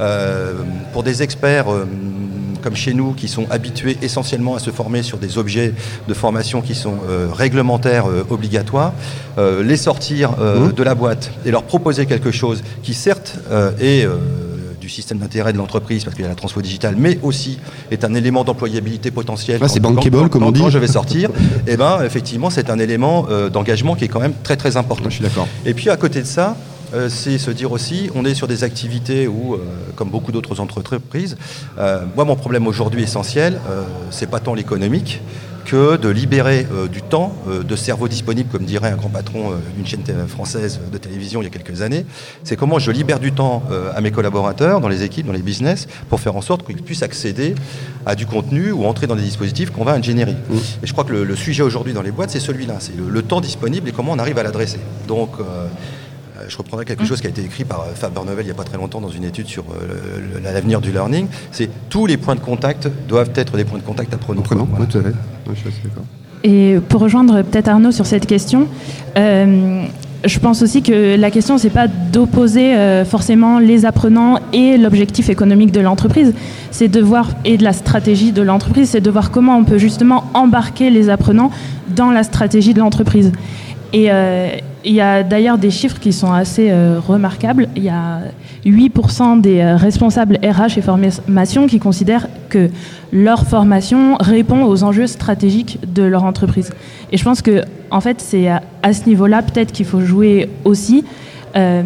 euh, 0.00 0.54
pour 0.92 1.02
des 1.02 1.22
experts 1.22 1.72
euh, 1.72 1.86
comme 2.62 2.74
chez 2.74 2.94
nous 2.94 3.12
qui 3.12 3.28
sont 3.28 3.46
habitués 3.50 3.96
essentiellement 4.02 4.56
à 4.56 4.58
se 4.58 4.70
former 4.70 5.02
sur 5.02 5.18
des 5.18 5.38
objets 5.38 5.72
de 6.08 6.14
formation 6.14 6.62
qui 6.62 6.74
sont 6.74 6.96
euh, 7.08 7.28
réglementaires 7.32 8.06
obligatoires, 8.30 8.92
les 9.38 9.76
sortir 9.76 10.32
mmh. 10.32 10.72
de 10.72 10.82
la 10.82 10.94
boîte 10.94 11.30
et 11.44 11.50
leur 11.50 11.62
proposer 11.62 12.06
quelque 12.06 12.30
chose 12.30 12.62
qui 12.82 12.94
certes 12.94 13.38
est 13.80 14.06
du 14.86 14.92
système 14.92 15.18
d'intérêt 15.18 15.52
de 15.52 15.58
l'entreprise, 15.58 16.04
parce 16.04 16.14
qu'il 16.14 16.22
y 16.22 16.26
a 16.26 16.30
la 16.30 16.36
transfo 16.36 16.62
digitale, 16.62 16.94
mais 16.96 17.18
aussi 17.22 17.58
est 17.90 18.04
un 18.04 18.14
élément 18.14 18.44
d'employabilité 18.44 19.10
potentiel. 19.10 19.60
c'est 19.66 19.80
bankable, 19.80 20.28
comme 20.28 20.44
on 20.44 20.52
dit. 20.52 20.60
Quand 20.60 20.70
je 20.70 20.78
vais 20.78 20.86
sortir, 20.86 21.30
et 21.30 21.32
eh 21.72 21.76
ben, 21.76 22.02
effectivement, 22.04 22.50
c'est 22.50 22.70
un 22.70 22.78
élément 22.78 23.26
euh, 23.28 23.50
d'engagement 23.50 23.96
qui 23.96 24.04
est 24.04 24.08
quand 24.08 24.20
même 24.20 24.34
très 24.44 24.56
très 24.56 24.76
important. 24.76 25.10
Je 25.10 25.14
suis 25.14 25.24
d'accord. 25.24 25.48
Et 25.64 25.74
puis 25.74 25.90
à 25.90 25.96
côté 25.96 26.20
de 26.20 26.26
ça, 26.26 26.56
euh, 26.94 27.08
c'est 27.08 27.36
se 27.38 27.50
dire 27.50 27.72
aussi, 27.72 28.10
on 28.14 28.24
est 28.24 28.34
sur 28.34 28.46
des 28.46 28.62
activités 28.62 29.26
où, 29.26 29.54
euh, 29.54 29.58
comme 29.96 30.10
beaucoup 30.10 30.30
d'autres 30.30 30.60
entreprises, 30.60 31.36
moi 32.14 32.24
mon 32.24 32.36
problème 32.36 32.66
aujourd'hui 32.68 33.02
essentiel, 33.02 33.58
c'est 34.10 34.30
pas 34.30 34.38
tant 34.38 34.54
l'économique, 34.54 35.20
que 35.66 35.96
de 35.96 36.08
libérer 36.08 36.66
euh, 36.72 36.86
du 36.86 37.02
temps, 37.02 37.34
euh, 37.48 37.62
de 37.62 37.76
cerveau 37.76 38.08
disponible, 38.08 38.48
comme 38.50 38.64
dirait 38.64 38.90
un 38.90 38.96
grand 38.96 39.10
patron 39.10 39.50
euh, 39.50 39.56
d'une 39.76 39.84
chaîne 39.84 40.04
française 40.28 40.80
de 40.90 40.96
télévision 40.96 41.42
il 41.42 41.44
y 41.44 41.46
a 41.48 41.50
quelques 41.50 41.82
années. 41.82 42.06
C'est 42.44 42.56
comment 42.56 42.78
je 42.78 42.90
libère 42.92 43.18
du 43.18 43.32
temps 43.32 43.64
à 43.94 44.00
mes 44.00 44.12
collaborateurs, 44.12 44.80
dans 44.80 44.88
les 44.88 45.02
équipes, 45.02 45.26
dans 45.26 45.32
les 45.32 45.42
business, 45.42 45.88
pour 46.08 46.20
faire 46.20 46.36
en 46.36 46.40
sorte 46.40 46.64
qu'ils 46.64 46.82
puissent 46.82 47.02
accéder 47.02 47.54
à 48.06 48.14
du 48.14 48.26
contenu 48.26 48.70
ou 48.70 48.84
entrer 48.84 49.06
dans 49.06 49.16
des 49.16 49.22
dispositifs 49.22 49.70
qu'on 49.70 49.84
va 49.84 49.92
ingénierer. 49.92 50.32
Mmh. 50.32 50.54
Et 50.82 50.86
je 50.86 50.92
crois 50.92 51.04
que 51.04 51.12
le, 51.12 51.36
sujet 51.36 51.62
aujourd'hui 51.62 51.92
dans 51.92 52.02
les 52.02 52.12
boîtes, 52.12 52.30
c'est 52.30 52.40
celui-là, 52.40 52.76
c'est 52.78 52.94
le, 52.96 53.22
temps 53.22 53.40
disponible 53.40 53.88
et 53.88 53.92
comment 53.92 54.12
on 54.12 54.18
arrive 54.18 54.38
à 54.38 54.44
l'adresser. 54.44 54.78
Donc, 55.08 55.30
je 56.48 56.56
reprendrai 56.56 56.84
quelque 56.84 57.04
chose 57.04 57.20
qui 57.20 57.26
a 57.26 57.30
été 57.30 57.42
écrit 57.42 57.64
par 57.64 57.86
Fab 57.94 58.12
Barnevel 58.12 58.44
il 58.44 58.46
n'y 58.46 58.52
a 58.52 58.54
pas 58.54 58.64
très 58.64 58.76
longtemps 58.76 59.00
dans 59.00 59.10
une 59.10 59.24
étude 59.24 59.46
sur 59.46 59.64
l'avenir 60.42 60.80
du 60.80 60.92
learning. 60.92 61.26
C'est 61.52 61.70
tous 61.88 62.06
les 62.06 62.16
points 62.16 62.34
de 62.34 62.40
contact 62.40 62.88
doivent 63.08 63.32
être 63.34 63.56
des 63.56 63.64
points 63.64 63.78
de 63.78 63.84
contact 63.84 64.14
apprenants. 64.14 64.42
Apprenants, 64.42 64.68
tout 64.88 64.98
à 64.98 65.02
fait. 65.02 65.14
Et 66.44 66.78
pour 66.88 67.00
rejoindre 67.00 67.42
peut-être 67.42 67.68
Arnaud 67.68 67.92
sur 67.92 68.06
cette 68.06 68.26
question, 68.26 68.68
euh, 69.16 69.84
je 70.24 70.38
pense 70.38 70.62
aussi 70.62 70.82
que 70.82 71.16
la 71.16 71.30
question, 71.30 71.58
c'est 71.58 71.70
pas 71.70 71.88
d'opposer 71.88 72.74
euh, 72.74 73.04
forcément 73.04 73.58
les 73.58 73.84
apprenants 73.84 74.38
et 74.52 74.76
l'objectif 74.76 75.28
économique 75.28 75.72
de 75.72 75.80
l'entreprise, 75.80 76.34
c'est 76.70 76.88
de 76.88 77.00
voir, 77.00 77.30
et 77.44 77.56
de 77.56 77.64
la 77.64 77.72
stratégie 77.72 78.32
de 78.32 78.42
l'entreprise, 78.42 78.90
c'est 78.90 79.00
de 79.00 79.10
voir 79.10 79.30
comment 79.30 79.56
on 79.56 79.64
peut 79.64 79.78
justement 79.78 80.24
embarquer 80.34 80.90
les 80.90 81.08
apprenants 81.08 81.50
dans 81.88 82.10
la 82.10 82.22
stratégie 82.22 82.74
de 82.74 82.80
l'entreprise. 82.80 83.32
Et 83.92 84.10
euh, 84.10 84.48
il 84.84 84.92
y 84.92 85.00
a 85.00 85.22
d'ailleurs 85.22 85.58
des 85.58 85.70
chiffres 85.70 85.98
qui 85.98 86.12
sont 86.12 86.32
assez 86.32 86.72
remarquables. 87.06 87.68
Il 87.74 87.82
y 87.82 87.88
a 87.88 88.20
8% 88.64 89.40
des 89.40 89.64
responsables 89.64 90.38
RH 90.42 90.78
et 90.78 90.82
formation 90.82 91.66
qui 91.66 91.78
considèrent 91.78 92.28
que 92.48 92.70
leur 93.12 93.46
formation 93.46 94.16
répond 94.20 94.64
aux 94.64 94.84
enjeux 94.84 95.06
stratégiques 95.06 95.78
de 95.92 96.02
leur 96.02 96.24
entreprise. 96.24 96.70
Et 97.10 97.16
je 97.16 97.24
pense 97.24 97.42
que, 97.42 97.62
en 97.90 98.00
fait, 98.00 98.20
c'est 98.20 98.48
à, 98.48 98.92
ce 98.92 99.08
niveau-là 99.08 99.42
peut-être 99.42 99.72
qu'il 99.72 99.86
faut 99.86 100.00
jouer 100.00 100.48
aussi, 100.64 101.04
euh, 101.56 101.82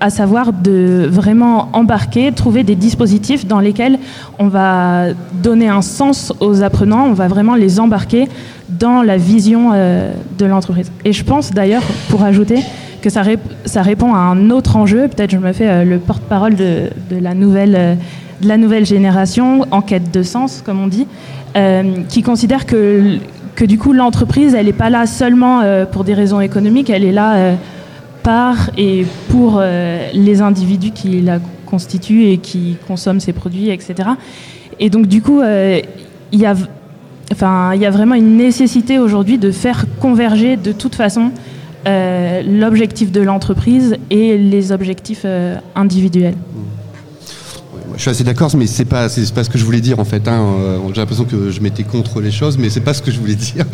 à 0.00 0.08
savoir 0.08 0.52
de 0.52 1.06
vraiment 1.10 1.68
embarquer, 1.72 2.32
trouver 2.32 2.62
des 2.62 2.74
dispositifs 2.74 3.46
dans 3.46 3.60
lesquels 3.60 3.98
on 4.38 4.48
va 4.48 5.08
donner 5.42 5.68
un 5.68 5.82
sens 5.82 6.32
aux 6.40 6.62
apprenants, 6.62 7.06
on 7.06 7.12
va 7.12 7.28
vraiment 7.28 7.54
les 7.54 7.80
embarquer 7.80 8.28
dans 8.68 9.02
la 9.02 9.16
vision 9.18 9.72
euh, 9.72 10.12
de 10.38 10.46
l'entreprise. 10.46 10.90
Et 11.04 11.12
je 11.12 11.22
pense 11.22 11.52
d'ailleurs, 11.52 11.82
pour 12.08 12.22
ajouter, 12.22 12.60
que 13.02 13.10
ça, 13.10 13.22
répond 13.82 14.14
à 14.14 14.18
un 14.18 14.48
autre 14.48 14.76
enjeu. 14.76 15.08
Peut-être 15.08 15.30
je 15.30 15.38
me 15.38 15.52
fais 15.52 15.68
euh, 15.68 15.84
le 15.84 15.98
porte-parole 15.98 16.54
de, 16.54 16.88
la 17.10 17.34
nouvelle 17.34 17.98
de 18.40 18.48
la 18.48 18.56
nouvelle 18.56 18.86
génération, 18.86 19.66
en 19.70 19.82
quête 19.82 20.10
de 20.10 20.22
sens, 20.22 20.62
comme 20.64 20.80
on 20.82 20.88
dit, 20.88 21.06
qui 22.08 22.22
considère 22.22 22.66
que, 22.66 23.18
que 23.54 23.64
du 23.64 23.78
coup 23.78 23.92
l'entreprise, 23.92 24.54
elle 24.54 24.66
n'est 24.66 24.72
pas 24.72 24.90
là 24.90 25.06
seulement 25.06 25.62
pour 25.92 26.04
des 26.04 26.14
raisons 26.14 26.40
économiques, 26.40 26.90
elle 26.90 27.04
est 27.04 27.12
là 27.12 27.54
par 28.24 28.70
et 28.76 29.06
pour 29.28 29.60
les 29.60 30.40
individus 30.40 30.90
qui 30.90 31.20
la 31.20 31.38
constituent 31.66 32.24
et 32.24 32.38
qui 32.38 32.76
consomment 32.88 33.20
ces 33.20 33.32
produits, 33.32 33.70
etc. 33.70 34.08
Et 34.80 34.90
donc 34.90 35.06
du 35.06 35.22
coup, 35.22 35.40
il 35.42 36.40
y 36.40 36.46
a 36.46 36.54
Enfin, 37.32 37.72
il 37.74 37.80
y 37.80 37.86
a 37.86 37.90
vraiment 37.90 38.14
une 38.14 38.36
nécessité 38.36 38.98
aujourd'hui 38.98 39.38
de 39.38 39.50
faire 39.50 39.86
converger 39.98 40.56
de 40.56 40.72
toute 40.72 40.94
façon 40.94 41.30
l'objectif 41.86 43.12
de 43.12 43.20
l'entreprise 43.22 43.96
et 44.10 44.36
les 44.36 44.72
objectifs 44.72 45.24
individuels. 45.74 46.34
Je 47.96 48.00
suis 48.02 48.10
assez 48.10 48.24
d'accord, 48.24 48.50
mais 48.56 48.66
c'est 48.66 48.84
pas, 48.84 49.08
c'est 49.08 49.32
pas 49.32 49.44
ce 49.44 49.50
que 49.50 49.58
je 49.58 49.64
voulais 49.64 49.80
dire 49.80 49.98
en 49.98 50.04
fait. 50.04 50.26
Hein. 50.28 50.40
Euh, 50.60 50.78
j'ai 50.92 51.00
l'impression 51.00 51.24
que 51.24 51.50
je 51.50 51.60
m'étais 51.60 51.82
contre 51.84 52.20
les 52.20 52.30
choses, 52.30 52.58
mais 52.58 52.70
c'est 52.70 52.80
pas 52.80 52.94
ce 52.94 53.02
que 53.02 53.10
je 53.10 53.18
voulais 53.18 53.34
dire. 53.54 53.64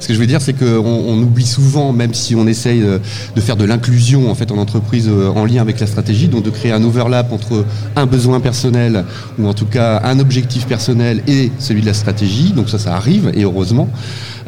Ce 0.00 0.08
que 0.08 0.14
je 0.14 0.18
veux 0.18 0.26
dire, 0.26 0.40
c'est 0.40 0.52
qu'on 0.52 0.84
on 0.84 1.18
oublie 1.22 1.46
souvent, 1.46 1.92
même 1.92 2.14
si 2.14 2.34
on 2.34 2.46
essaye 2.46 2.80
de 2.80 3.40
faire 3.40 3.56
de 3.56 3.64
l'inclusion 3.64 4.30
en 4.30 4.34
fait 4.34 4.50
en 4.50 4.58
entreprise 4.58 5.08
euh, 5.08 5.28
en 5.28 5.44
lien 5.44 5.62
avec 5.62 5.80
la 5.80 5.86
stratégie, 5.86 6.28
donc 6.28 6.44
de 6.44 6.50
créer 6.50 6.72
un 6.72 6.82
overlap 6.82 7.32
entre 7.32 7.64
un 7.96 8.06
besoin 8.06 8.40
personnel 8.40 9.04
ou 9.38 9.46
en 9.46 9.54
tout 9.54 9.66
cas 9.66 10.00
un 10.04 10.18
objectif 10.18 10.66
personnel 10.66 11.22
et 11.26 11.50
celui 11.58 11.80
de 11.80 11.86
la 11.86 11.94
stratégie. 11.94 12.52
Donc 12.52 12.68
ça, 12.68 12.78
ça 12.78 12.94
arrive 12.94 13.30
et 13.34 13.44
heureusement. 13.44 13.88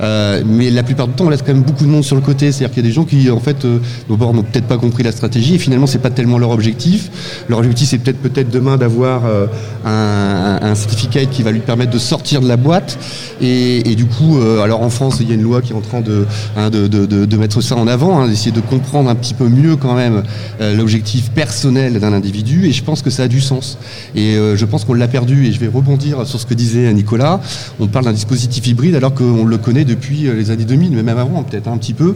Euh, 0.01 0.43
mais 0.47 0.71
la 0.71 0.83
plupart 0.83 1.09
du 1.09 1.15
temps, 1.15 1.27
on 1.27 1.31
laisse 1.31 1.43
quand 1.43 1.53
même 1.53 1.63
beaucoup 1.63 1.85
de 1.85 1.91
monde 1.91 2.05
sur 2.05 2.17
le 2.17 2.23
côté. 2.23 2.53
C'est-à-dire 2.53 2.75
qu'il 2.75 2.83
y 2.83 2.87
a 2.87 2.89
des 2.89 2.95
gens 2.95 3.05
qui, 3.05 3.31
en 3.31 3.41
fait, 3.41 3.65
euh, 3.65 3.79
d'abord 4.09 4.33
n'ont 4.35 4.43
peut-être 4.43 4.67
pas 4.67 4.79
compris 4.79 5.03
la 5.03 5.13
stratégie 5.13 5.57
et 5.57 5.59
finalement, 5.59 5.87
c'est 5.87 5.99
pas 5.99 6.11
tellement 6.11 6.39
leur 6.39 6.51
objectif. 6.51 7.11
Leur 7.49 7.59
objectif, 7.59 7.89
c'est 7.89 7.99
peut-être 7.99 8.19
peut-être 8.19 8.51
demain 8.51 8.77
d'avoir 8.77 9.25
euh, 9.27 9.47
un, 9.85 10.59
un, 10.63 10.75
certificat 10.75 11.25
qui 11.27 11.43
va 11.43 11.51
lui 11.51 11.61
permettre 11.61 11.91
de 11.91 11.99
sortir 11.99 12.41
de 12.41 12.49
la 12.49 12.57
boîte. 12.57 12.99
Et, 13.41 13.91
et 13.91 13.95
du 13.95 14.07
coup, 14.07 14.39
euh, 14.39 14.63
alors 14.63 14.83
en 14.83 14.91
France, 14.91 15.19
il 15.21 15.29
y 15.29 15.33
a 15.33 15.35
une 15.35 15.43
loi 15.43 15.63
qui 15.63 15.73
est 15.73 15.77
en 15.77 15.81
train 15.81 16.01
de, 16.01 16.27
hein, 16.57 16.71
de, 16.71 16.87
de, 16.87 17.07
de, 17.07 17.37
mettre 17.37 17.61
ça 17.61 17.77
en 17.77 17.87
avant, 17.87 18.21
hein, 18.21 18.29
d'essayer 18.29 18.53
de 18.53 18.61
comprendre 18.61 19.11
un 19.11 19.15
petit 19.15 19.35
peu 19.35 19.49
mieux 19.49 19.77
quand 19.77 19.95
même 19.95 20.23
l'objectif 20.61 21.31
personnel 21.31 21.99
d'un 22.01 22.13
individu. 22.13 22.67
Et 22.67 22.73
je 22.73 22.83
pense 22.83 23.03
que 23.03 23.11
ça 23.11 23.25
a 23.25 23.29
du 23.29 23.41
sens. 23.41 23.79
Et 24.15 24.35
je 24.35 24.65
pense 24.65 24.85
qu'on 24.85 24.95
l'a 24.95 25.09
perdu. 25.09 25.47
Et 25.47 25.53
je 25.53 25.61
vais 25.61 25.69
rebondir 25.69 26.27
sur 26.27 26.41
ce 26.41 26.47
que 26.47 26.55
disait 26.55 26.93
Nicolas. 26.93 27.41
On 27.81 27.87
parle 27.87 28.05
d'un 28.05 28.13
dispositif 28.13 28.67
hybride 28.67 28.95
alors 28.95 29.15
qu'on 29.15 29.45
le 29.45 29.59
connaît 29.59 29.85
depuis 29.89 30.29
euh, 30.29 30.35
les 30.35 30.51
années 30.51 30.65
2000, 30.65 30.93
mais 30.93 31.03
même 31.03 31.19
avant, 31.19 31.43
peut-être 31.43 31.69
un 31.69 31.77
petit 31.79 31.95
peu. 31.95 32.15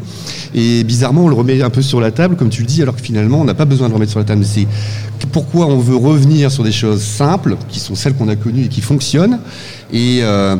Et 0.54 0.84
bizarrement, 0.84 1.24
on 1.24 1.28
le 1.28 1.34
remet 1.34 1.60
un 1.62 1.70
peu 1.70 1.82
sur 1.82 2.00
la 2.00 2.12
table, 2.12 2.36
comme 2.36 2.50
tu 2.50 2.62
le 2.62 2.68
dis, 2.68 2.82
alors 2.82 2.94
que 2.94 3.02
finalement, 3.02 3.40
on 3.40 3.44
n'a 3.44 3.54
pas 3.54 3.64
besoin 3.64 3.88
de 3.88 3.92
le 3.92 3.94
remettre 3.96 4.12
sur 4.12 4.20
la 4.20 4.24
table. 4.24 4.44
C'est 4.44 4.66
pourquoi 5.32 5.66
on 5.66 5.78
veut 5.78 5.96
revenir 5.96 6.50
sur 6.52 6.62
des 6.62 6.72
choses 6.72 7.02
simples, 7.02 7.56
qui 7.68 7.80
sont 7.80 7.94
celles 7.94 8.14
qu'on 8.14 8.28
a 8.28 8.36
connues 8.36 8.64
et 8.64 8.68
qui 8.68 8.80
fonctionnent. 8.80 9.40
Et 9.92 10.20
euh, 10.22 10.56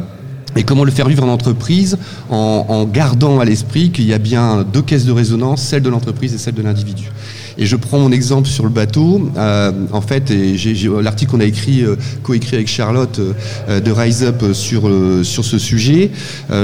et 0.57 0.65
comment 0.65 0.85
le 0.85 0.91
faire 0.91 1.09
vivre 1.09 1.25
en 1.25 1.29
entreprise 1.29 1.99
en, 2.31 2.85
gardant 2.85 3.41
à 3.41 3.45
l'esprit 3.45 3.91
qu'il 3.91 4.07
y 4.07 4.13
a 4.13 4.19
bien 4.19 4.65
deux 4.71 4.83
caisses 4.83 5.05
de 5.05 5.13
résonance, 5.13 5.63
celle 5.63 5.83
de 5.83 5.91
l'entreprise 5.91 6.35
et 6.35 6.39
celle 6.39 6.55
de 6.55 6.63
l'individu. 6.63 7.11
Et 7.59 7.67
je 7.67 7.77
prends 7.77 7.99
mon 7.99 8.13
exemple 8.13 8.49
sur 8.49 8.65
le 8.65 8.71
bateau. 8.71 9.31
Euh, 9.37 9.73
en 9.93 10.01
fait, 10.01 10.33
l'article 11.03 11.31
qu'on 11.33 11.41
a 11.41 11.45
écrit, 11.45 11.83
euh, 11.83 11.97
coécrit 12.23 12.57
avec 12.57 12.69
Charlotte 12.69 13.19
euh, 13.19 13.81
de 13.81 13.91
Rise 13.91 14.25
Up 14.25 14.53
sur 14.53 14.91
sur 15.23 15.45
ce 15.45 15.59
sujet, 15.59 16.11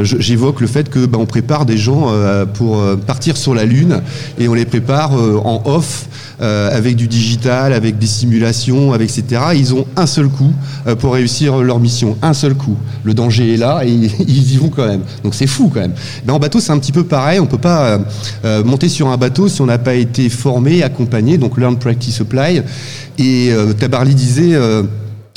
j'évoque 0.03 0.61
le 0.61 0.67
fait 0.67 0.89
que 0.89 1.07
bah, 1.07 1.19
on 1.21 1.27
prépare 1.27 1.67
des 1.67 1.77
gens 1.77 2.13
pour 2.55 2.83
partir 3.07 3.37
sur 3.37 3.55
la 3.55 3.65
lune 3.65 4.01
et 4.39 4.49
on 4.49 4.55
les 4.55 4.65
prépare 4.65 5.13
en 5.13 5.63
off 5.65 6.07
avec 6.41 6.97
du 6.97 7.09
digital, 7.09 7.73
avec 7.73 7.99
des 7.99 8.07
simulations, 8.07 8.93
avec 8.93 9.11
etc. 9.11 9.43
Ils 9.55 9.75
ont 9.75 9.87
un 9.97 10.07
seul 10.07 10.29
coup 10.29 10.53
pour 10.99 11.15
réussir 11.15 11.59
leur 11.59 11.81
mission, 11.81 12.17
un 12.23 12.35
seul 12.35 12.55
coup. 12.55 12.77
Le 13.05 13.15
danger 13.15 13.55
est 13.55 13.57
là 13.57 13.78
et 13.85 13.91
ils 14.29 14.53
y 14.53 14.57
vont 14.57 14.69
quand 14.69 14.87
même. 14.87 15.03
Donc 15.23 15.35
c'est 15.35 15.47
fou 15.47 15.71
quand 15.73 15.81
même. 15.81 15.95
Ben, 16.25 16.35
en 16.35 16.39
bateau, 16.39 16.61
c'est 16.61 16.73
un 16.73 16.79
petit 16.79 16.93
peu 16.93 17.05
pareil. 17.05 17.41
On 17.41 17.47
peut 17.47 17.59
pas 17.59 18.01
monter 18.65 18.89
sur 18.89 19.09
un 19.09 19.17
bateau 19.17 19.49
si 19.49 19.61
on 19.61 19.67
n'a 19.67 19.79
pas 19.79 19.95
été 19.95 20.29
formé 20.29 20.83
accompagner, 20.83 21.39
donc 21.39 21.59
Learn, 21.59 21.79
Practice, 21.79 22.21
Apply. 22.21 22.63
Et 23.19 23.51
euh, 23.53 23.73
Tabarly 23.73 24.15
disait... 24.15 24.55
Euh, 24.55 24.83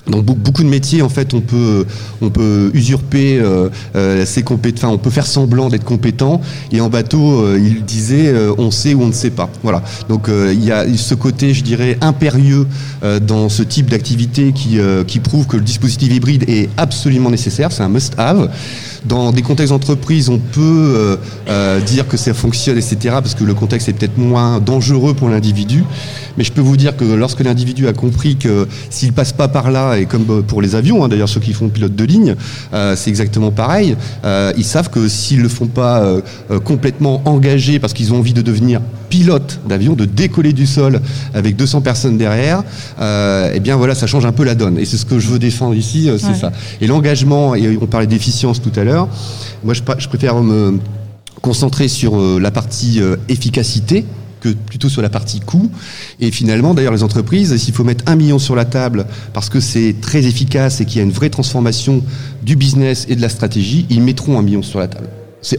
donc 0.08 0.26
beaucoup 0.26 0.64
de 0.64 0.68
métiers 0.68 1.02
en 1.02 1.10
fait 1.10 1.34
on 1.34 1.42
peut 1.42 1.86
on 2.22 2.30
peut 2.30 2.72
usurper 2.74 3.40
euh, 3.40 3.70
euh 3.96 4.26
ses 4.26 4.44
compétences, 4.44 4.84
enfin 4.84 4.94
on 4.94 4.98
peut 4.98 5.10
faire 5.10 5.28
semblant 5.28 5.70
d'être 5.70 5.84
compétent 5.84 6.42
et 6.72 6.82
en 6.82 6.90
bateau 6.90 7.56
il 7.56 7.84
disait 7.86 8.34
on 8.58 8.72
sait 8.72 8.94
ou 8.94 9.04
on 9.04 9.08
ne 9.08 9.14
sait 9.14 9.30
pas. 9.30 9.50
Voilà. 9.64 9.84
Donc 10.10 10.28
il 10.30 10.64
y 10.64 10.72
a 10.72 10.86
ce 10.96 11.16
côté 11.16 11.54
je 11.54 11.64
dirais 11.64 11.98
impérieux 12.02 12.68
dans 13.22 13.50
ce 13.50 13.64
type 13.64 13.90
d'activité 13.90 14.52
qui 14.54 14.80
qui 15.08 15.20
prouve 15.20 15.48
que 15.48 15.58
le 15.58 15.64
dispositif 15.64 16.14
hybride 16.14 16.50
est 16.50 16.70
absolument 16.78 17.30
nécessaire, 17.30 17.72
c'est 17.72 17.84
un 17.84 17.90
must 17.90 18.14
have. 18.18 18.50
Dans 19.06 19.32
des 19.32 19.42
contextes 19.42 19.74
d'entreprise, 19.74 20.30
on 20.30 20.38
peut 20.38 20.62
euh, 20.62 21.16
euh, 21.50 21.82
dire 21.82 22.08
que 22.08 22.18
ça 22.18 22.36
fonctionne, 22.36 22.78
etc., 22.78 22.98
parce 23.14 23.34
que 23.34 23.44
le 23.44 23.56
contexte 23.56 23.90
est 23.90 23.94
peut-être 23.94 24.20
moins 24.20 24.60
dangereux 24.60 25.16
pour 25.16 25.28
l'individu. 25.28 25.84
Mais 26.38 26.44
je 26.44 26.52
peux 26.52 26.62
vous 26.62 26.78
dire 26.78 26.96
que 26.96 27.04
lorsque 27.04 27.40
l'individu 27.40 27.88
a 27.88 27.94
compris 27.94 28.36
que 28.36 28.68
s'il 28.92 29.12
passe 29.12 29.34
pas 29.34 29.48
par 29.48 29.72
là, 29.72 29.96
et 29.98 30.06
comme 30.06 30.44
pour 30.44 30.62
les 30.62 30.76
avions, 30.76 31.04
hein, 31.04 31.10
d'ailleurs 31.10 31.30
ceux 31.30 31.40
qui 31.40 31.54
font 31.54 31.68
pilote 31.68 31.96
de 31.96 32.04
ligne, 32.04 32.36
euh, 32.74 32.96
c'est 32.96 33.10
exactement 33.10 33.52
pareil, 33.52 33.96
ils 34.56 34.64
savent 34.64 34.90
que 34.90 35.08
s'ils 35.08 35.42
le 35.42 35.50
font 35.50 35.68
pas 35.68 36.06
complètement 36.64 37.22
engagés 37.26 37.80
parce 37.80 37.94
qu'ils 37.94 38.14
ont 38.14 38.20
envie 38.20 38.34
de 38.34 38.42
devenir 38.42 38.82
pilote 39.10 39.60
d'avion, 39.68 39.94
de 39.94 40.06
décoller 40.06 40.54
du 40.54 40.66
sol 40.66 41.02
avec 41.34 41.56
200 41.56 41.82
personnes 41.82 42.18
derrière, 42.18 42.64
eh 43.00 43.60
bien 43.60 43.76
voilà, 43.76 43.96
ça 43.96 44.08
change 44.08 44.26
un 44.26 44.32
peu 44.32 44.44
la 44.44 44.56
donne. 44.56 44.78
Et 44.78 44.86
c'est 44.86 44.98
ce 44.98 45.06
que 45.06 45.20
je 45.20 45.28
veux 45.28 45.40
défendre 45.40 45.76
ici, 45.76 46.10
c'est 46.18 46.36
ça. 46.36 46.52
Et 46.80 46.88
l'engagement, 46.88 47.56
et 47.56 47.78
on 47.82 47.88
parlait 47.88 48.08
d'efficience 48.08 48.62
tout 48.62 48.72
à 48.76 48.84
l'heure, 48.84 48.91
moi, 49.64 49.74
je, 49.74 50.08
préfère 50.08 50.42
me 50.42 50.80
concentrer 51.42 51.88
sur 51.88 52.20
euh, 52.20 52.40
la 52.40 52.52
partie 52.52 53.02
euh, 53.02 53.18
efficacité 53.30 54.06
que 54.42 54.50
plutôt 54.50 54.90
sur 54.90 55.02
la 55.02 55.10
partie 55.10 55.40
coût. 55.40 55.70
Et 56.20 56.32
finalement, 56.32 56.74
d'ailleurs, 56.74 56.94
les 56.94 57.04
entreprises, 57.04 57.56
s'il 57.58 57.74
faut 57.74 57.84
mettre 57.84 58.04
un 58.08 58.16
million 58.16 58.40
sur 58.40 58.56
la 58.56 58.66
table 58.66 59.06
parce 59.34 59.50
que 59.50 59.60
c'est 59.60 59.96
très 60.02 60.26
efficace 60.26 60.82
et 60.82 60.86
qu'il 60.86 60.98
y 60.98 61.00
a 61.02 61.04
une 61.04 61.12
vraie 61.12 61.30
transformation 61.30 62.04
du 62.42 62.56
business 62.56 63.06
et 63.08 63.16
de 63.16 63.22
la 63.22 63.30
stratégie, 63.30 63.86
ils 63.90 64.02
mettront 64.02 64.40
un 64.40 64.42
million 64.42 64.64
sur 64.64 64.80
la 64.80 64.88
table. 64.88 65.08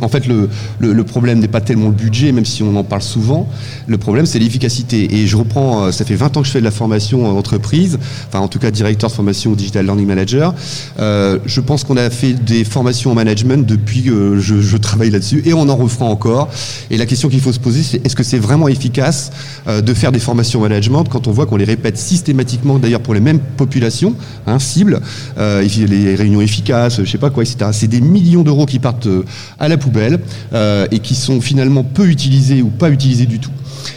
En 0.01 0.09
fait 0.09 0.27
le, 0.27 0.49
le, 0.79 1.05
problème 1.05 1.40
n'est 1.40 1.49
pas 1.49 1.61
tellement 1.61 1.87
le 1.87 1.92
budget, 1.92 2.31
même 2.31 2.45
si 2.45 2.62
on 2.62 2.77
en 2.77 2.85
parle 2.85 3.03
souvent. 3.03 3.49
Le 3.87 3.99
problème 3.99 4.27
c'est 4.27 4.38
l'efficacité. 4.38 5.14
Et 5.16 5.27
je 5.27 5.37
reprends, 5.37 5.85
euh, 5.85 5.92
ça 5.92 6.05
fait 6.05 6.14
20 6.14 6.37
ans 6.37 6.40
que 6.42 6.47
je 6.47 6.53
fais 6.53 6.61
de 6.61 6.64
la 6.64 6.71
formation 6.71 7.27
en 7.27 7.37
entreprise, 7.37 7.99
enfin 8.29 8.38
en 8.38 8.49
tout 8.49 8.59
cas 8.59 8.71
directeur 8.71 9.11
de 9.11 9.14
formation 9.14 9.53
au 9.53 9.55
digital 9.57 9.85
learning 9.85 10.07
manager. 10.07 10.55
Euh, 11.01 11.38
je 11.47 11.61
pense 11.61 11.85
qu'on 11.85 11.97
a 11.97 12.11
fait 12.11 12.33
des 12.33 12.64
formations 12.64 13.11
en 13.11 13.14
management 13.14 13.66
depuis 13.66 14.03
que 14.03 14.38
je, 14.38 14.77
travaille 14.77 15.11
là-dessus, 15.11 15.42
et 15.45 15.55
on 15.55 15.68
en 15.68 15.77
refera 15.77 16.07
encore. 16.07 16.49
Et 16.90 16.97
la 16.97 17.07
question 17.07 17.29
qu'il 17.29 17.40
faut 17.40 17.53
se 17.53 17.61
poser, 17.61 17.83
c'est 17.83 18.05
est-ce 18.05 18.16
que 18.16 18.23
c'est 18.23 18.38
vraiment 18.38 18.68
efficace 18.68 19.31
euh, 19.68 19.81
de 19.81 19.95
faire 19.95 20.12
des 20.12 20.18
formations 20.18 20.61
en 20.61 20.62
management 20.62 21.05
quand 21.05 21.27
on 21.29 21.33
voit 21.33 21.47
qu'on 21.47 21.57
les 21.57 21.64
répète 21.64 21.97
systématiquement, 21.97 22.79
d'ailleurs 22.79 23.01
pour 23.01 23.14
les 23.14 23.21
mêmes 23.21 23.38
populations 23.38 24.14
hein, 24.47 24.59
cibles, 24.59 25.01
euh, 25.38 25.62
les 25.62 26.14
réunions 26.14 26.40
efficaces, 26.40 27.01
je 27.03 27.11
sais 27.11 27.18
pas 27.18 27.31
quoi, 27.31 27.42
etc. 27.42 27.71
C'est 27.73 27.88
des 27.88 28.01
millions 28.01 28.42
d'euros 28.42 28.66
qui 28.66 28.79
partent 28.79 29.07
euh, 29.07 29.25
à 29.59 29.68
poubelle 29.78 30.18
euh, 30.52 30.87
et 30.90 30.98
qui 30.98 31.14
sont 31.14 31.40
finalement 31.40 31.85
peu 31.85 32.06
utilisés 32.08 32.62
ou 32.62 32.68
pas 32.68 32.90
utilisés 32.90 33.26
du 33.26 33.38
tout. 33.38 33.50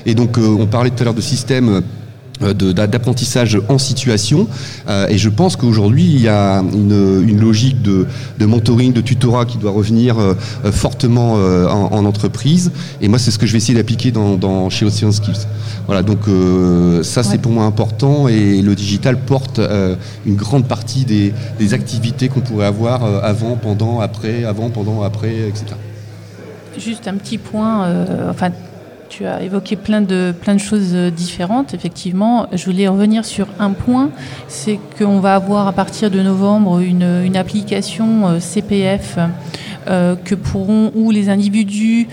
Et 0.05 0.15
donc 0.15 0.37
euh, 0.37 0.57
on 0.59 0.67
parlait 0.67 0.89
tout 0.89 1.01
à 1.01 1.05
l'heure 1.05 1.13
de 1.13 1.21
systèmes 1.21 1.81
d'apprentissage 2.39 3.57
en 3.69 3.77
situation 3.77 4.47
et 5.09 5.17
je 5.17 5.29
pense 5.29 5.55
qu'aujourd'hui 5.55 6.03
il 6.03 6.21
y 6.21 6.27
a 6.27 6.59
une, 6.59 7.39
logique 7.39 7.81
de, 7.81 8.05
mentoring, 8.39 8.93
de 8.93 9.01
tutorat 9.01 9.45
qui 9.45 9.57
doit 9.57 9.71
revenir 9.71 10.17
fortement 10.71 11.33
en, 11.33 12.05
entreprise 12.05 12.71
et 13.01 13.07
moi 13.07 13.19
c'est 13.19 13.31
ce 13.31 13.39
que 13.39 13.45
je 13.45 13.53
vais 13.53 13.57
essayer 13.57 13.77
d'appliquer 13.77 14.11
dans, 14.11 14.69
chez 14.69 14.85
Ocean 14.85 15.11
Skills. 15.11 15.47
Voilà 15.85 16.03
donc 16.03 16.19
ça 17.03 17.23
c'est 17.23 17.37
pour 17.37 17.51
moi 17.51 17.65
important 17.65 18.27
et 18.27 18.61
le 18.61 18.75
digital 18.75 19.17
porte 19.17 19.61
une 20.25 20.35
grande 20.35 20.67
partie 20.67 21.05
des, 21.05 21.33
des 21.57 21.73
activités 21.73 22.27
qu'on 22.27 22.41
pourrait 22.41 22.65
avoir 22.65 23.03
avant, 23.23 23.55
pendant, 23.55 23.99
après, 23.99 24.43
avant, 24.43 24.69
pendant, 24.69 25.03
après, 25.03 25.47
etc. 25.47 25.65
Juste 26.77 27.07
un 27.07 27.15
petit 27.15 27.37
point, 27.37 27.85
euh, 27.85 28.29
enfin, 28.29 28.51
tu 29.15 29.25
as 29.25 29.41
évoqué 29.43 29.77
plein 29.77 30.01
de, 30.01 30.33
plein 30.41 30.55
de 30.55 30.59
choses 30.59 30.91
euh, 30.93 31.09
différentes, 31.09 31.73
effectivement. 31.73 32.47
Je 32.51 32.65
voulais 32.65 32.89
revenir 32.89 33.23
sur 33.23 33.47
un 33.59 33.71
point, 33.71 34.09
c'est 34.49 34.77
qu'on 34.97 35.21
va 35.21 35.35
avoir 35.35 35.67
à 35.67 35.71
partir 35.71 36.11
de 36.11 36.19
novembre 36.21 36.79
une, 36.81 37.37
application 37.37 38.27
euh, 38.27 38.39
CPF 38.39 39.17
que 39.87 40.33
pourront, 40.33 40.91
où 40.95 41.11
les 41.11 41.29
individus 41.29 42.07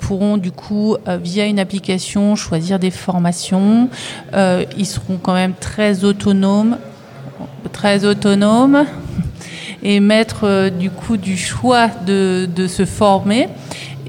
pourront 0.00 0.38
du 0.38 0.52
coup, 0.52 0.96
via 1.22 1.44
une 1.44 1.58
application, 1.58 2.34
choisir 2.34 2.78
des 2.78 2.90
formations. 2.90 3.90
ils 4.32 4.86
seront 4.86 5.18
quand 5.22 5.34
même 5.34 5.52
très 5.52 6.04
autonomes, 6.04 6.78
très 7.72 8.06
autonomes 8.06 8.86
et 9.82 10.00
mettre 10.00 10.70
du 10.70 10.88
coup 10.88 11.18
du 11.18 11.36
choix 11.36 11.88
de 12.06 12.66
se 12.66 12.86
former. 12.86 13.48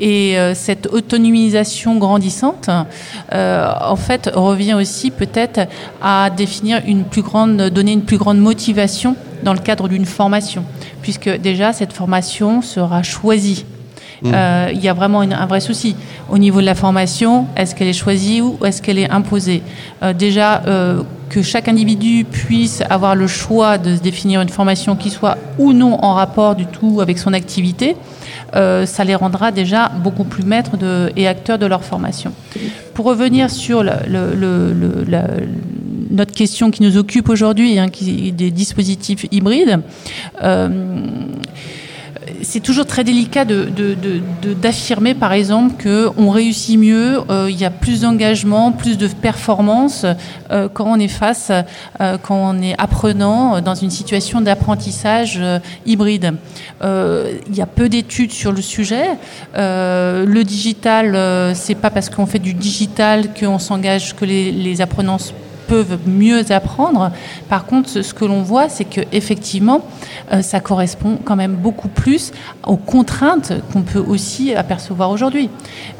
Et 0.02 0.38
euh, 0.38 0.56
cette 0.56 0.88
autonomisation 0.88 1.98
grandissante, 1.98 2.72
euh, 3.34 3.72
en 3.82 3.96
fait, 3.96 4.32
revient 4.34 4.74
aussi 4.74 5.12
peut-être 5.12 5.62
à 6.02 6.32
définir 6.32 6.82
une 6.88 7.04
plus 7.04 7.22
grande, 7.22 7.70
donner 7.70 7.94
une 7.94 8.02
plus 8.02 8.18
grande 8.18 8.40
motivation 8.40 9.16
dans 9.44 9.54
le 9.54 9.60
cadre 9.60 9.88
d'une 9.88 10.06
formation, 10.06 10.66
puisque 11.04 11.30
déjà 11.30 11.72
cette 11.72 11.94
formation 11.94 12.64
sera 12.64 13.04
choisie. 13.04 13.64
Mmh. 14.24 14.32
Euh, 14.34 14.70
il 14.74 14.82
y 14.82 14.90
a 14.90 14.94
vraiment 14.94 15.22
un 15.22 15.46
vrai 15.46 15.62
souci 15.62 15.96
au 16.30 16.40
niveau 16.40 16.62
de 16.62 16.66
la 16.66 16.76
formation. 16.76 17.46
Est-ce 17.56 17.76
qu'elle 17.76 17.88
est 17.88 17.94
choisie 17.94 18.42
ou 18.42 18.58
est-ce 18.66 18.82
qu'elle 18.82 19.00
est 19.00 19.10
imposée? 19.10 19.62
Déjà, 20.18 20.64
que 21.32 21.42
chaque 21.42 21.70
individu 21.70 22.26
puisse 22.26 22.84
avoir 22.90 23.16
le 23.16 23.26
choix 23.26 23.78
de 23.78 23.96
se 23.96 24.02
définir 24.02 24.42
une 24.42 24.50
formation 24.50 24.98
qui 24.98 25.10
soit 25.10 25.38
ou 25.58 25.72
non 25.72 25.94
en 26.04 26.14
rapport 26.14 26.56
du 26.56 26.66
tout 26.66 27.00
avec 27.00 27.18
son 27.18 27.32
activité, 27.32 27.96
euh, 28.54 28.86
ça 28.86 29.06
les 29.06 29.16
rendra 29.16 29.52
déjà 29.54 29.88
beaucoup 30.04 30.26
plus 30.26 30.44
maîtres 30.44 30.72
et 31.16 31.30
acteurs 31.30 31.58
de 31.58 31.66
leur 31.66 31.86
formation. 31.86 32.34
Pour 32.94 33.06
revenir 33.06 33.50
sur 33.50 33.82
notre 36.12 36.34
question 36.34 36.70
qui 36.70 36.84
nous 36.84 36.98
occupe 36.98 37.30
aujourd'hui, 37.30 37.80
hein, 37.80 37.88
qui 37.88 38.34
des 38.34 38.52
dispositifs 38.52 39.26
hybrides. 39.32 39.80
Euh, 40.44 40.68
c'est 42.44 42.60
toujours 42.60 42.86
très 42.86 43.04
délicat 43.04 43.46
d'affirmer, 43.46 45.14
par 45.14 45.34
exemple, 45.34 45.76
qu'on 45.82 46.30
réussit 46.30 46.78
mieux, 46.78 47.22
euh, 47.30 47.48
il 47.50 47.60
y 47.60 47.66
a 47.66 47.70
plus 47.70 48.02
d'engagement, 48.02 48.72
plus 48.72 48.98
de 48.98 49.08
performance 49.08 50.06
euh, 50.52 50.68
quand 50.74 50.86
on 50.86 51.00
est 51.00 51.08
face, 51.08 51.52
euh, 52.00 52.18
quand 52.22 52.36
on 52.36 52.62
est 52.62 52.76
apprenant 52.78 53.62
dans 53.62 53.76
une 53.76 53.90
situation 53.90 54.42
d'apprentissage 54.42 55.42
hybride. 55.86 56.34
il 56.82 57.56
y 57.56 57.62
a 57.62 57.66
peu 57.66 57.90
d'études 57.90 58.32
sur 58.32 58.52
le 58.52 58.62
sujet. 58.62 59.06
le 59.56 60.44
digital, 60.44 61.56
c'est 61.56 61.76
pas 61.76 61.90
parce 61.90 62.10
qu'on 62.10 62.26
fait 62.26 62.40
du 62.40 62.54
digital 62.54 63.30
qu'on 63.38 63.60
s'engage, 63.60 64.16
que 64.16 64.26
les, 64.26 64.52
les 64.52 64.82
apprenants 64.82 65.18
peuvent 65.72 66.00
mieux 66.06 66.52
apprendre. 66.52 67.12
Par 67.48 67.66
contre, 67.66 68.02
ce 68.02 68.14
que 68.14 68.26
l'on 68.26 68.42
voit, 68.42 68.68
c'est 68.68 68.84
que 68.84 69.00
effectivement, 69.14 69.86
euh, 70.34 70.42
ça 70.42 70.60
correspond 70.60 71.18
quand 71.24 71.38
même 71.38 71.56
beaucoup 71.56 71.88
plus 71.88 72.34
aux 72.68 72.76
contraintes 72.76 73.54
qu'on 73.72 73.82
peut 73.82 74.04
aussi 74.06 74.54
apercevoir 74.54 75.10
aujourd'hui. 75.12 75.50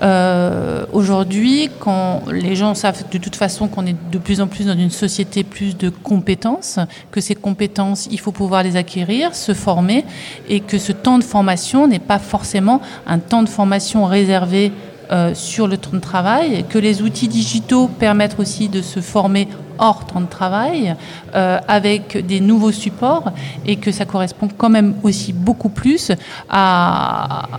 Euh, 0.02 0.86
aujourd'hui, 0.92 1.70
quand 1.80 2.24
les 2.30 2.58
gens 2.58 2.76
savent 2.76 3.06
de 3.10 3.18
toute 3.18 3.38
façon 3.38 3.70
qu'on 3.70 3.86
est 3.86 3.96
de 4.12 4.18
plus 4.18 4.42
en 4.42 4.48
plus 4.48 4.66
dans 4.66 4.78
une 4.78 4.92
société 4.92 5.46
plus 5.46 5.78
de 5.78 5.88
compétences, 5.88 6.78
que 7.10 7.22
ces 7.22 7.36
compétences, 7.36 8.10
il 8.12 8.20
faut 8.20 8.34
pouvoir 8.34 8.64
les 8.64 8.76
acquérir, 8.76 9.34
se 9.36 9.54
former, 9.54 10.04
et 10.50 10.60
que 10.60 10.80
ce 10.80 10.92
temps 10.92 11.18
de 11.18 11.24
formation 11.24 11.88
n'est 11.88 12.00
pas 12.00 12.20
forcément 12.20 12.82
un 13.08 13.20
temps 13.20 13.42
de 13.42 13.48
formation 13.48 14.04
réservé 14.04 14.74
euh, 15.12 15.34
sur 15.36 15.68
le 15.68 15.78
temps 15.78 15.92
de 15.92 16.00
travail, 16.00 16.64
que 16.70 16.80
les 16.80 17.02
outils 17.02 17.28
digitaux 17.28 17.88
permettent 17.88 18.40
aussi 18.40 18.70
de 18.70 18.82
se 18.82 19.02
former 19.02 19.48
hors 19.78 20.06
temps 20.06 20.22
de 20.22 20.28
travail 20.28 20.96
euh, 21.36 21.60
avec 21.68 22.26
des 22.26 22.40
nouveaux 22.40 22.72
supports 22.72 23.32
et 23.66 23.76
que 23.76 23.92
ça 23.92 24.06
correspond 24.06 24.48
quand 24.58 24.70
même 24.70 24.96
aussi 25.04 25.34
beaucoup 25.34 25.68
plus 25.68 26.14
à, 26.50 27.50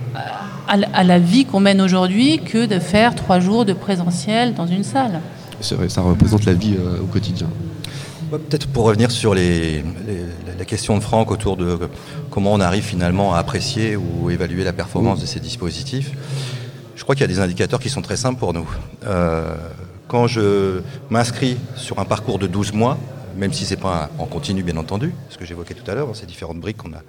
à, 0.67 1.03
la 1.03 1.19
vie 1.19 1.45
qu'on 1.45 1.59
mène 1.59 1.81
aujourd'hui 1.81 2.39
que 2.43 2.65
de 2.65 2.79
faire 2.79 3.13
trois 3.13 3.39
jours 3.39 3.65
de 3.65 3.73
présentiel 3.73 4.55
dans 4.55 4.65
une 4.65 4.83
salle. 4.83 5.19
C'est 5.61 5.75
vrai, 5.75 5.89
ça 5.89 6.01
représente 6.01 6.45
la 6.45 6.53
vie 6.53 6.75
euh, 6.79 7.01
au 7.01 7.05
quotidien. 7.05 7.47
Peut-être 8.31 8.67
pour 8.67 8.85
revenir 8.85 9.11
sur 9.11 9.35
les, 9.35 9.83
la 10.57 10.65
question 10.65 10.97
de 10.97 11.03
Franck 11.03 11.29
autour 11.29 11.55
de 11.55 11.77
comment 12.31 12.51
on 12.51 12.61
arrive 12.61 12.83
finalement 12.83 13.35
à 13.35 13.37
apprécier 13.37 13.95
ou 13.95 14.31
évaluer 14.31 14.63
la 14.63 14.73
performance 14.73 15.21
de 15.21 15.27
ces 15.27 15.39
dispositifs. 15.39 16.13
Je 16.95 17.03
crois 17.03 17.15
qu'il 17.15 17.21
y 17.21 17.25
a 17.25 17.27
des 17.27 17.39
indicateurs 17.39 17.79
qui 17.79 17.89
sont 17.89 18.01
très 18.01 18.17
simples 18.17 18.39
pour 18.39 18.53
nous. 18.53 18.69
Euh, 19.05 19.55
quand 20.07 20.27
je 20.27 20.81
m'inscris 21.09 21.57
sur 21.75 21.99
un 21.99 22.05
parcours 22.05 22.37
de 22.37 22.45
12 22.45 22.73
mois, 22.73 22.97
même 23.35 23.51
si 23.51 23.65
ce 23.65 23.73
n'est 23.73 23.81
pas 23.81 24.11
en 24.19 24.25
continu 24.25 24.61
bien 24.61 24.77
entendu, 24.77 25.11
ce 25.29 25.39
que 25.39 25.45
j'évoquais 25.45 25.73
tout 25.73 25.89
à 25.89 25.95
l'heure, 25.95 26.15
ces 26.15 26.27
différentes 26.27 26.59
briques 26.59 26.77
qu'on 26.77 26.93
a 26.93 27.01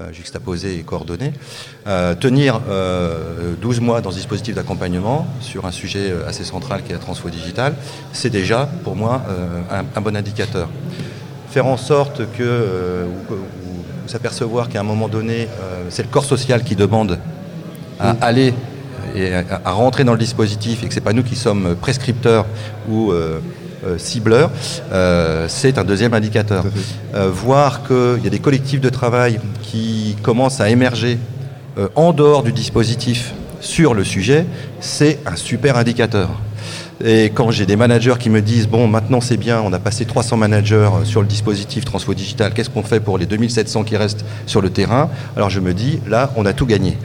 euh, 0.00 0.12
juxtaposées 0.12 0.78
et 0.78 0.82
coordonnées, 0.82 1.32
euh, 1.88 2.14
tenir 2.14 2.60
12 3.60 3.80
mois 3.80 4.00
dans 4.00 4.12
ce 4.12 4.16
dispositif 4.16 4.54
d'accompagnement 4.54 5.26
sur 5.40 5.66
un 5.66 5.72
sujet 5.72 6.12
assez 6.24 6.44
central 6.44 6.84
qui 6.84 6.90
est 6.90 6.94
la 6.94 7.00
transfo 7.00 7.28
digitale, 7.28 7.74
c'est 8.12 8.30
déjà 8.30 8.68
pour 8.84 8.94
moi 8.94 9.22
un, 9.70 10.00
bon 10.00 10.14
indicateur. 10.14 10.68
Faire 11.50 11.66
en 11.66 11.76
sorte 11.76 12.22
que, 12.38 13.06
ou, 13.30 13.34
s'apercevoir 14.06 14.68
qu'à 14.68 14.80
un 14.80 14.84
moment 14.84 15.08
donné, 15.08 15.48
c'est 15.88 16.04
le 16.04 16.08
corps 16.08 16.24
social 16.24 16.62
qui 16.62 16.76
demande 16.76 17.18
à 17.98 18.10
aller 18.20 18.54
et 19.14 19.34
à, 19.34 19.70
rentrer 19.70 20.04
dans 20.04 20.12
le 20.12 20.18
dispositif 20.18 20.82
et 20.82 20.88
que 20.88 20.94
ce 20.94 20.98
n'est 20.98 21.04
pas 21.04 21.12
nous 21.12 21.22
qui 21.22 21.36
sommes 21.36 21.76
prescripteurs 21.80 22.46
ou 22.88 23.12
euh, 23.12 23.40
euh, 23.84 23.98
cibleurs, 23.98 24.50
euh, 24.92 25.46
c'est 25.48 25.78
un 25.78 25.84
deuxième 25.84 26.14
indicateur. 26.14 26.64
voir 27.14 27.82
qu'il 27.86 28.22
y 28.24 28.26
a 28.26 28.30
des 28.30 28.38
collectifs 28.38 28.80
de 28.80 28.88
travail 28.88 29.40
qui 29.62 30.16
commencent 30.22 30.60
à 30.60 30.68
émerger 30.68 31.18
en 31.94 32.12
dehors 32.12 32.42
du 32.42 32.52
dispositif 32.52 33.32
sur 33.60 33.94
le 33.94 34.04
sujet, 34.04 34.44
c'est 34.80 35.18
un 35.24 35.36
super 35.36 35.76
indicateur. 35.76 36.28
Et 37.04 37.30
quand 37.34 37.50
j'ai 37.50 37.66
des 37.66 37.74
managers 37.74 38.14
qui 38.18 38.30
me 38.30 38.40
disent 38.40 38.68
bon 38.68 38.86
maintenant 38.86 39.20
c'est 39.20 39.36
bien, 39.36 39.60
on 39.60 39.72
a 39.72 39.80
passé 39.80 40.04
300 40.04 40.36
managers 40.36 40.88
sur 41.04 41.20
le 41.20 41.26
dispositif 41.26 41.84
Transfo 41.84 42.14
Digital, 42.14 42.54
qu'est-ce 42.54 42.70
qu'on 42.70 42.84
fait 42.84 43.00
pour 43.00 43.18
les 43.18 43.26
2700 43.26 43.82
qui 43.82 43.96
restent 43.96 44.24
sur 44.46 44.60
le 44.60 44.70
terrain? 44.70 45.10
Alors 45.36 45.50
je 45.50 45.58
me 45.58 45.74
dis 45.74 45.98
là 46.08 46.32
on 46.36 46.46
a 46.46 46.52
tout 46.52 46.66
gagné. 46.66 46.96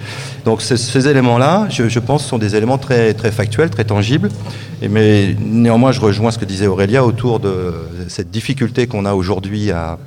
Donc 0.46 0.62
ces 0.62 1.08
éléments-là, 1.08 1.68
je, 1.70 2.00
pense, 2.00 2.26
sont 2.26 2.38
des 2.38 2.56
éléments 2.56 2.78
très 2.78 3.14
très 3.16 3.32
factuels, 3.32 3.72
très 3.72 3.86
tangibles. 3.86 4.30
Mais 4.88 5.36
néanmoins 5.40 5.92
je 5.92 6.00
rejoins 6.00 6.30
ce 6.30 6.38
que 6.38 6.46
disait 6.46 6.68
Aurélia 6.68 7.04
autour 7.04 7.40
de 7.40 7.74
cette 8.08 8.30
difficulté 8.30 8.86
qu'on 8.86 9.06
a 9.06 9.14
aujourd'hui 9.14 9.72
à 9.72 9.98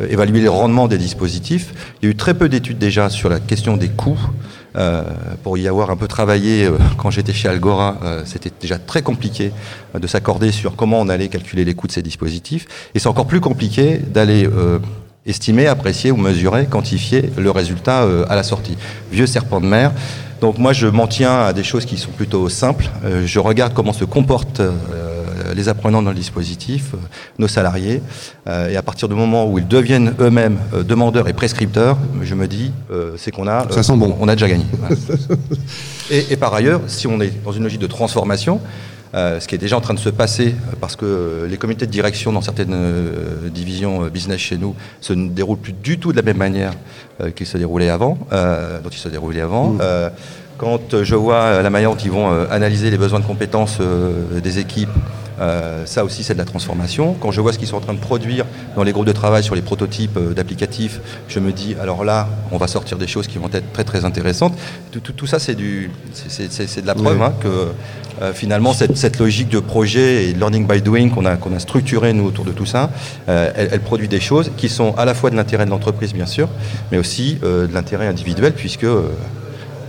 euh, 0.00 0.06
évaluer 0.10 0.40
les 0.40 0.48
rendements 0.48 0.88
des 0.88 0.98
dispositifs. 0.98 1.74
Il 2.00 2.06
y 2.06 2.08
a 2.08 2.10
eu 2.12 2.16
très 2.16 2.34
peu 2.34 2.48
d'études 2.48 2.78
déjà 2.78 3.10
sur 3.10 3.28
la 3.28 3.40
question 3.40 3.76
des 3.76 3.88
coûts. 3.88 4.18
Euh, 4.76 5.02
pour 5.42 5.56
y 5.56 5.68
avoir 5.68 5.90
un 5.90 5.96
peu 5.96 6.06
travaillé 6.06 6.66
euh, 6.66 6.76
quand 6.98 7.10
j'étais 7.10 7.32
chez 7.32 7.48
Algora, 7.48 7.96
euh, 8.02 8.22
c'était 8.26 8.52
déjà 8.60 8.78
très 8.78 9.00
compliqué 9.00 9.52
de 9.98 10.06
s'accorder 10.06 10.52
sur 10.52 10.76
comment 10.76 11.00
on 11.00 11.08
allait 11.08 11.28
calculer 11.28 11.64
les 11.64 11.74
coûts 11.74 11.86
de 11.86 11.92
ces 11.92 12.02
dispositifs. 12.02 12.66
Et 12.94 12.98
c'est 12.98 13.08
encore 13.08 13.26
plus 13.26 13.40
compliqué 13.40 13.98
d'aller 13.98 14.48
estimer, 15.24 15.66
apprécier 15.66 16.10
ou 16.10 16.16
mesurer, 16.16 16.66
quantifier 16.66 17.30
le 17.38 17.50
résultat 17.50 18.06
à 18.28 18.34
la 18.34 18.42
sortie. 18.42 18.76
Vieux 19.10 19.26
serpent 19.26 19.60
de 19.60 19.66
mer. 19.66 19.92
Donc 20.42 20.58
moi, 20.58 20.74
je 20.74 20.86
m'en 20.86 21.06
tiens 21.06 21.40
à 21.40 21.52
des 21.54 21.64
choses 21.64 21.86
qui 21.86 21.96
sont 21.96 22.10
plutôt 22.10 22.48
simples. 22.50 22.90
je 23.24 23.38
regarde 23.38 23.72
comment 23.72 23.94
se 23.94 24.04
comportent 24.04 24.60
les 25.54 25.68
apprenants 25.68 26.02
dans 26.02 26.10
le 26.10 26.16
dispositif, 26.16 26.94
nos 27.38 27.48
salariés. 27.48 28.02
et 28.46 28.76
à 28.76 28.82
partir 28.82 29.08
du 29.08 29.14
moment 29.14 29.50
où 29.50 29.58
ils 29.58 29.66
deviennent 29.66 30.14
eux-mêmes 30.20 30.58
demandeurs 30.86 31.28
et 31.28 31.32
prescripteurs, 31.32 31.98
je 32.22 32.34
me 32.34 32.46
dis, 32.46 32.72
c'est 33.16 33.30
qu'on 33.30 33.48
a, 33.48 33.66
on 34.20 34.28
a 34.28 34.32
déjà 34.34 34.48
gagné. 34.48 34.64
et, 36.10 36.36
par 36.36 36.54
ailleurs, 36.54 36.82
si 36.86 37.06
on 37.06 37.20
est 37.20 37.32
dans 37.44 37.52
une 37.52 37.64
logique 37.64 37.80
de 37.80 37.86
transformation, 37.86 38.60
ce 39.14 39.46
qui 39.46 39.54
est 39.54 39.58
déjà 39.58 39.76
en 39.76 39.80
train 39.80 39.94
de 39.94 39.98
se 39.98 40.10
passer, 40.10 40.54
parce 40.80 40.96
que 40.96 41.46
les 41.48 41.56
comités 41.56 41.86
de 41.86 41.90
direction 41.90 42.32
dans 42.32 42.42
certaines 42.42 42.76
divisions 43.52 44.06
business 44.06 44.40
chez 44.40 44.58
nous 44.58 44.74
se 45.00 45.12
déroulent 45.12 45.58
plus 45.58 45.72
du 45.72 45.98
tout 45.98 46.12
de 46.12 46.16
la 46.16 46.22
même 46.22 46.38
manière 46.38 46.72
qu'ils 47.34 47.46
se 47.46 47.58
déroulaient 47.58 47.90
avant, 47.90 48.18
dont 48.30 48.90
ils 48.90 48.98
se 48.98 49.08
déroulaient 49.08 49.40
avant. 49.40 49.70
Mmh. 49.70 49.80
Quand 50.58 51.02
je 51.02 51.14
vois 51.14 51.62
la 51.62 51.70
manière 51.70 51.90
dont 51.90 51.96
ils 51.96 52.10
vont 52.10 52.30
analyser 52.50 52.90
les 52.90 52.98
besoins 52.98 53.20
de 53.20 53.24
compétences 53.24 53.78
des 54.42 54.58
équipes, 54.58 54.90
euh, 55.40 55.84
ça 55.84 56.04
aussi, 56.04 56.22
c'est 56.22 56.32
de 56.32 56.38
la 56.38 56.44
transformation. 56.44 57.14
Quand 57.20 57.30
je 57.30 57.40
vois 57.40 57.52
ce 57.52 57.58
qu'ils 57.58 57.68
sont 57.68 57.76
en 57.76 57.80
train 57.80 57.94
de 57.94 57.98
produire 57.98 58.46
dans 58.74 58.82
les 58.82 58.92
groupes 58.92 59.06
de 59.06 59.12
travail 59.12 59.42
sur 59.42 59.54
les 59.54 59.62
prototypes 59.62 60.16
euh, 60.16 60.32
d'applicatifs, 60.32 61.00
je 61.28 61.40
me 61.40 61.52
dis, 61.52 61.76
alors 61.80 62.04
là, 62.04 62.28
on 62.52 62.56
va 62.56 62.68
sortir 62.68 62.96
des 62.96 63.06
choses 63.06 63.26
qui 63.26 63.38
vont 63.38 63.50
être 63.52 63.72
très 63.72 63.84
très 63.84 64.04
intéressantes. 64.04 64.56
Tout, 64.92 65.26
ça, 65.26 65.38
c'est 65.38 65.54
de 65.54 66.86
la 66.86 66.94
preuve 66.94 67.20
hein, 67.20 67.34
que 67.40 67.68
euh, 68.22 68.32
finalement, 68.32 68.72
cette, 68.72 69.18
logique 69.18 69.50
de 69.50 69.60
projet 69.60 70.24
et 70.24 70.32
learning 70.32 70.66
by 70.66 70.80
doing 70.80 71.10
qu'on 71.10 71.26
a, 71.26 71.36
qu'on 71.36 71.54
a 71.54 71.58
structuré 71.58 72.12
nous 72.14 72.24
autour 72.24 72.44
de 72.44 72.52
tout 72.52 72.66
ça, 72.66 72.90
elle, 73.26 73.80
produit 73.80 74.08
des 74.08 74.20
choses 74.20 74.50
qui 74.56 74.68
sont 74.68 74.94
à 74.96 75.04
la 75.04 75.14
fois 75.14 75.30
de 75.30 75.36
l'intérêt 75.36 75.66
de 75.66 75.70
l'entreprise, 75.70 76.14
bien 76.14 76.26
sûr, 76.26 76.48
mais 76.90 76.98
aussi 76.98 77.38
de 77.42 77.68
l'intérêt 77.72 78.06
individuel, 78.06 78.52
puisque 78.54 78.86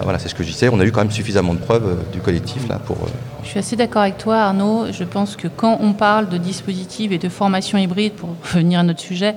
voilà, 0.04 0.20
c'est 0.20 0.30
ce 0.30 0.36
que 0.36 0.44
je 0.44 0.50
disais. 0.52 0.70
On 0.70 0.80
a 0.80 0.86
eu 0.86 0.92
quand 0.92 1.02
même 1.02 1.12
suffisamment 1.12 1.54
de 1.54 1.60
preuves 1.60 1.88
euh, 1.88 2.12
du 2.14 2.20
collectif 2.20 2.68
là 2.68 2.80
pour. 2.80 2.98
Euh, 2.98 3.10
je 3.44 3.50
suis 3.50 3.60
assez 3.60 3.76
d'accord 3.76 4.04
avec 4.04 4.18
toi, 4.18 4.38
Arnaud. 4.38 4.92
Je 4.92 5.04
pense 5.04 5.36
que 5.36 5.48
quand 5.48 5.80
on 5.82 5.94
parle 5.94 6.30
de 6.30 6.38
dispositifs 6.38 7.12
et 7.12 7.18
de 7.18 7.30
formation 7.30 7.78
hybride, 7.78 8.14
pour 8.14 8.30
revenir 8.54 8.80
à 8.80 8.84
notre 8.84 9.00
sujet, 9.00 9.36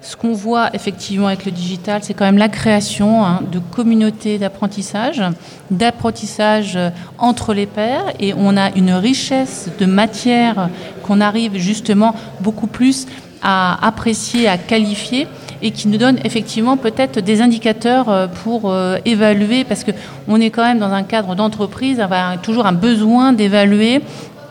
ce 0.00 0.16
qu'on 0.16 0.32
voit 0.32 0.70
effectivement 0.74 1.28
avec 1.28 1.44
le 1.44 1.52
digital, 1.52 2.02
c'est 2.02 2.14
quand 2.14 2.24
même 2.24 2.38
la 2.38 2.48
création 2.48 3.24
hein, 3.24 3.40
de 3.52 3.60
communautés 3.60 4.38
d'apprentissage, 4.38 5.22
d'apprentissage 5.70 6.76
euh, 6.76 6.90
entre 7.18 7.54
les 7.54 7.66
pairs, 7.66 8.12
et 8.18 8.34
on 8.36 8.56
a 8.56 8.72
une 8.74 8.92
richesse 8.92 9.68
de 9.78 9.86
matière 9.86 10.68
qu'on 11.04 11.20
arrive 11.20 11.56
justement 11.56 12.14
beaucoup 12.40 12.66
plus 12.66 13.06
à 13.42 13.86
apprécier, 13.86 14.48
à 14.48 14.58
qualifier 14.58 15.28
et 15.62 15.70
qui 15.70 15.88
nous 15.88 15.96
donne 15.96 16.18
effectivement 16.24 16.76
peut-être 16.76 17.20
des 17.20 17.40
indicateurs 17.40 18.08
euh, 18.08 18.26
pour 18.26 18.70
euh, 18.70 18.98
évaluer, 19.04 19.64
parce 19.64 19.84
qu'on 19.84 20.40
est 20.40 20.50
quand 20.50 20.64
même 20.64 20.78
dans 20.78 20.92
un 20.92 21.04
cadre 21.04 21.34
d'entreprise, 21.34 22.00
a 22.00 22.36
toujours 22.42 22.66
un 22.66 22.72
besoin 22.72 23.32
d'évaluer 23.32 24.00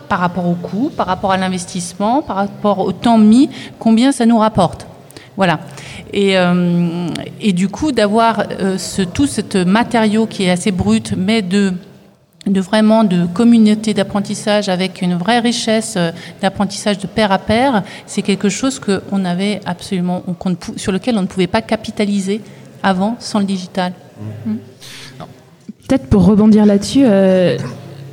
par 0.08 0.18
rapport 0.18 0.46
au 0.46 0.54
coût, 0.54 0.90
par 0.96 1.06
rapport 1.06 1.32
à 1.32 1.36
l'investissement, 1.36 2.22
par 2.22 2.36
rapport 2.36 2.80
au 2.80 2.92
temps 2.92 3.18
mis, 3.18 3.50
combien 3.78 4.12
ça 4.12 4.26
nous 4.26 4.38
rapporte. 4.38 4.86
Voilà. 5.36 5.60
Et, 6.12 6.36
euh, 6.36 7.08
du 7.40 7.68
coup, 7.68 7.92
d'avoir 7.92 8.44
tout 9.14 9.26
ce 9.26 9.64
matériau 9.64 10.26
qui 10.26 10.44
est 10.44 10.50
assez 10.50 10.70
brut, 10.70 11.14
mais 11.16 11.40
de 11.40 11.72
de 12.46 12.60
vraiment 12.60 13.04
de 13.04 13.26
communauté 13.26 13.94
d'apprentissage 13.94 14.68
avec 14.68 15.00
une 15.00 15.14
vraie 15.14 15.38
richesse 15.38 15.94
euh, 15.96 16.10
d'apprentissage 16.40 16.98
de 16.98 17.06
pair 17.06 17.30
à 17.30 17.38
pair, 17.38 17.82
c'est 18.06 18.22
quelque 18.22 18.48
chose 18.48 18.78
que 18.78 19.02
on 19.12 19.24
avait 19.24 19.60
absolument, 19.64 20.22
sur 20.76 20.92
lequel 20.92 21.16
on 21.16 21.22
ne 21.22 21.26
pouvait 21.26 21.46
pas 21.46 21.62
capitaliser 21.62 22.40
avant 22.82 23.16
sans 23.20 23.38
le 23.38 23.44
digital. 23.44 23.92
Mmh. 24.46 24.54
Peut-être 25.86 26.06
pour 26.06 26.24
rebondir 26.24 26.66
là-dessus, 26.66 27.02
euh, 27.04 27.58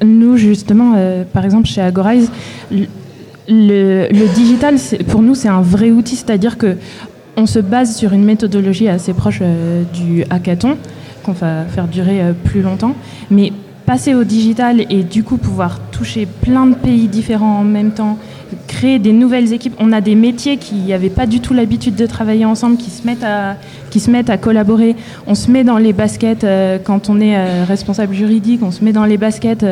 nous 0.04 0.38
justement, 0.38 0.94
euh, 0.96 1.24
par 1.24 1.46
exemple 1.46 1.68
chez 1.68 1.82
Agorize, 1.82 2.32
le, 2.72 4.08
le 4.12 4.34
digital, 4.36 4.76
pour 5.08 5.22
nous, 5.22 5.34
c'est 5.34 5.48
un 5.48 5.62
vrai 5.62 5.90
outil, 5.90 6.16
c'est-à-dire 6.16 6.58
que 6.58 6.78
on 7.40 7.46
se 7.46 7.60
base 7.60 7.96
sur 7.96 8.14
une 8.14 8.24
méthodologie 8.24 8.90
assez 8.90 9.14
proche 9.14 9.40
euh, 9.42 9.84
du 9.94 10.24
hackathon, 10.30 10.78
qu'on 11.24 11.32
va 11.32 11.64
faire 11.66 11.88
durer 11.88 12.22
euh, 12.22 12.34
plus 12.34 12.62
longtemps. 12.62 12.96
Mais 13.32 13.54
passer 13.90 14.14
au 14.14 14.24
digital 14.24 14.86
et 14.92 15.02
du 15.02 15.24
coup 15.24 15.38
pouvoir 15.38 15.80
toucher 15.90 16.28
plein 16.28 16.68
de 16.68 16.76
pays 16.76 17.08
différents 17.08 17.62
en 17.62 17.64
même 17.64 17.90
temps, 17.90 18.20
créer 18.68 19.00
des 19.00 19.14
nouvelles 19.14 19.52
équipes. 19.52 19.74
On 19.80 19.92
a 19.92 20.00
des 20.00 20.14
métiers 20.14 20.58
qui 20.58 20.76
n'avaient 20.76 21.10
pas 21.10 21.26
du 21.26 21.40
tout 21.40 21.56
l'habitude 21.56 21.96
de 21.96 22.06
travailler 22.06 22.46
ensemble, 22.46 22.78
qui 22.78 22.92
se, 22.92 23.04
mettent 23.08 23.24
à, 23.24 23.56
qui 23.90 24.00
se 24.00 24.12
mettent 24.12 24.30
à 24.30 24.38
collaborer. 24.38 24.96
On 25.26 25.34
se 25.34 25.50
met 25.50 25.64
dans 25.64 25.80
les 25.80 25.92
baskets 25.92 26.44
euh, 26.44 26.78
quand 26.78 27.10
on 27.10 27.20
est 27.20 27.64
responsable 27.64 28.14
juridique, 28.14 28.62
on 28.62 28.70
se 28.70 28.84
met 28.84 28.94
dans 28.94 29.06
les 29.06 29.18
baskets 29.18 29.66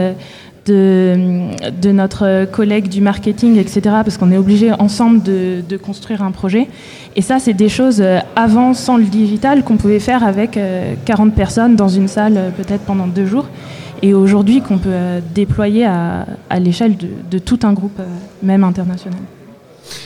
de, 0.67 1.91
notre 1.91 2.45
collègue 2.45 2.87
du 2.89 3.01
marketing, 3.01 3.57
etc., 3.57 3.81
parce 4.03 4.17
qu'on 4.17 4.31
est 4.31 4.37
obligé 4.37 4.71
ensemble 4.73 5.23
de, 5.23 5.77
construire 5.77 6.23
un 6.23 6.31
projet. 6.31 6.67
Et 7.15 7.21
ça, 7.21 7.39
c'est 7.39 7.53
des 7.53 7.69
choses 7.69 8.01
euh, 8.01 8.19
avant, 8.35 8.73
sans 8.73 8.97
le 8.97 9.03
digital, 9.03 9.63
qu'on 9.63 9.77
pouvait 9.77 9.99
faire 9.99 10.23
avec 10.23 10.59
40 11.05 11.27
euh, 11.27 11.31
personnes 11.31 11.75
dans 11.75 11.87
une 11.87 12.07
salle, 12.07 12.33
euh, 12.37 12.49
peut-être 12.49 12.83
pendant 12.83 13.07
deux 13.07 13.25
jours. 13.25 13.45
Et 14.01 14.13
aujourd'hui, 14.13 14.61
qu'on 14.61 14.77
peut 14.77 15.21
déployer 15.33 15.85
à, 15.85 16.25
l'échelle 16.59 16.95
de, 16.97 17.39
tout 17.39 17.59
un 17.63 17.73
groupe, 17.73 17.99
même 18.43 18.63
international. 18.63 19.19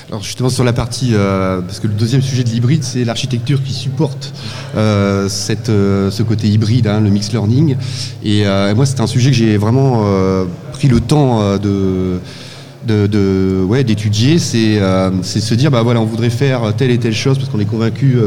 Alors 0.09 0.23
justement 0.23 0.49
sur 0.49 0.63
la 0.63 0.73
partie, 0.73 1.11
euh, 1.13 1.61
parce 1.61 1.79
que 1.79 1.87
le 1.87 1.93
deuxième 1.93 2.21
sujet 2.21 2.43
de 2.43 2.49
l'hybride, 2.49 2.83
c'est 2.83 3.03
l'architecture 3.03 3.63
qui 3.63 3.73
supporte 3.73 4.33
euh, 4.75 5.29
euh, 5.69 6.11
ce 6.11 6.23
côté 6.23 6.47
hybride, 6.47 6.87
hein, 6.87 6.99
le 6.99 7.09
mix 7.09 7.31
learning. 7.31 7.75
Et 8.23 8.43
moi, 8.75 8.85
c'est 8.85 8.99
un 8.99 9.07
sujet 9.07 9.31
que 9.31 9.35
j'ai 9.35 9.57
vraiment 9.57 10.03
pris 10.73 10.87
le 10.87 10.99
temps 10.99 11.57
de 11.57 12.19
de, 12.87 13.63
ouais, 13.67 13.83
d'étudier, 13.83 14.39
c'est 14.39 14.79
c'est 15.21 15.41
se 15.41 15.53
dire 15.53 15.71
bah 15.71 15.81
voilà 15.83 16.01
on 16.01 16.05
voudrait 16.05 16.29
faire 16.29 16.73
telle 16.75 16.91
et 16.91 16.97
telle 16.97 17.13
chose 17.13 17.37
parce 17.37 17.49
qu'on 17.49 17.59
est 17.59 17.65
convaincu 17.65 18.17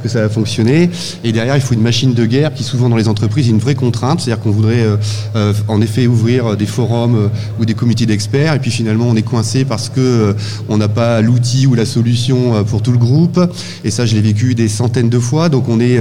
que 0.00 0.08
ça 0.08 0.22
va 0.22 0.28
fonctionner. 0.28 0.90
Et 1.24 1.32
derrière, 1.32 1.56
il 1.56 1.62
faut 1.62 1.74
une 1.74 1.82
machine 1.82 2.14
de 2.14 2.24
guerre 2.26 2.52
qui, 2.52 2.64
souvent 2.64 2.88
dans 2.88 2.96
les 2.96 3.08
entreprises, 3.08 3.46
est 3.46 3.50
une 3.50 3.58
vraie 3.58 3.74
contrainte. 3.74 4.20
C'est-à-dire 4.20 4.42
qu'on 4.42 4.50
voudrait 4.50 4.82
euh, 4.82 4.96
euh, 5.36 5.52
en 5.68 5.80
effet 5.80 6.06
ouvrir 6.06 6.56
des 6.56 6.66
forums 6.66 7.16
euh, 7.16 7.28
ou 7.60 7.64
des 7.64 7.74
comités 7.74 8.06
d'experts, 8.06 8.54
et 8.54 8.58
puis 8.58 8.70
finalement, 8.70 9.06
on 9.08 9.16
est 9.16 9.22
coincé 9.22 9.64
parce 9.64 9.88
que 9.88 10.34
on 10.68 10.78
n'a 10.78 10.88
pas 10.88 11.20
l'outil 11.20 11.66
ou 11.66 11.74
la 11.74 11.84
solution 11.84 12.64
pour 12.64 12.82
tout 12.82 12.92
le 12.92 12.98
groupe. 12.98 13.40
Et 13.84 13.90
ça, 13.90 14.06
je 14.06 14.14
l'ai 14.14 14.20
vécu 14.20 14.54
des 14.54 14.68
centaines 14.68 15.08
de 15.08 15.18
fois. 15.18 15.48
Donc, 15.48 15.68
on 15.68 15.80
est, 15.80 15.98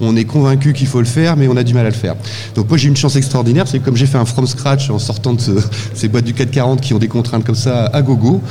on 0.00 0.16
est 0.16 0.24
convaincu 0.24 0.72
qu'il 0.72 0.86
faut 0.86 1.00
le 1.00 1.06
faire, 1.06 1.36
mais 1.36 1.48
on 1.48 1.56
a 1.56 1.62
du 1.62 1.74
mal 1.74 1.86
à 1.86 1.90
le 1.90 1.94
faire. 1.94 2.14
Donc, 2.54 2.68
moi, 2.68 2.78
j'ai 2.78 2.88
une 2.88 2.96
chance 2.96 3.16
extraordinaire, 3.16 3.66
c'est 3.66 3.78
que 3.78 3.84
comme 3.84 3.96
j'ai 3.96 4.06
fait 4.06 4.18
un 4.18 4.24
from 4.24 4.46
scratch 4.46 4.90
en 4.90 4.98
sortant 4.98 5.34
de 5.34 5.40
ces 5.94 6.08
boîtes 6.08 6.24
du 6.24 6.34
440 6.34 6.80
qui 6.80 6.94
ont 6.94 6.98
des 6.98 7.08
contraintes 7.08 7.44
comme 7.44 7.49
ça 7.54 7.86
à 7.86 8.02
gogo, 8.02 8.42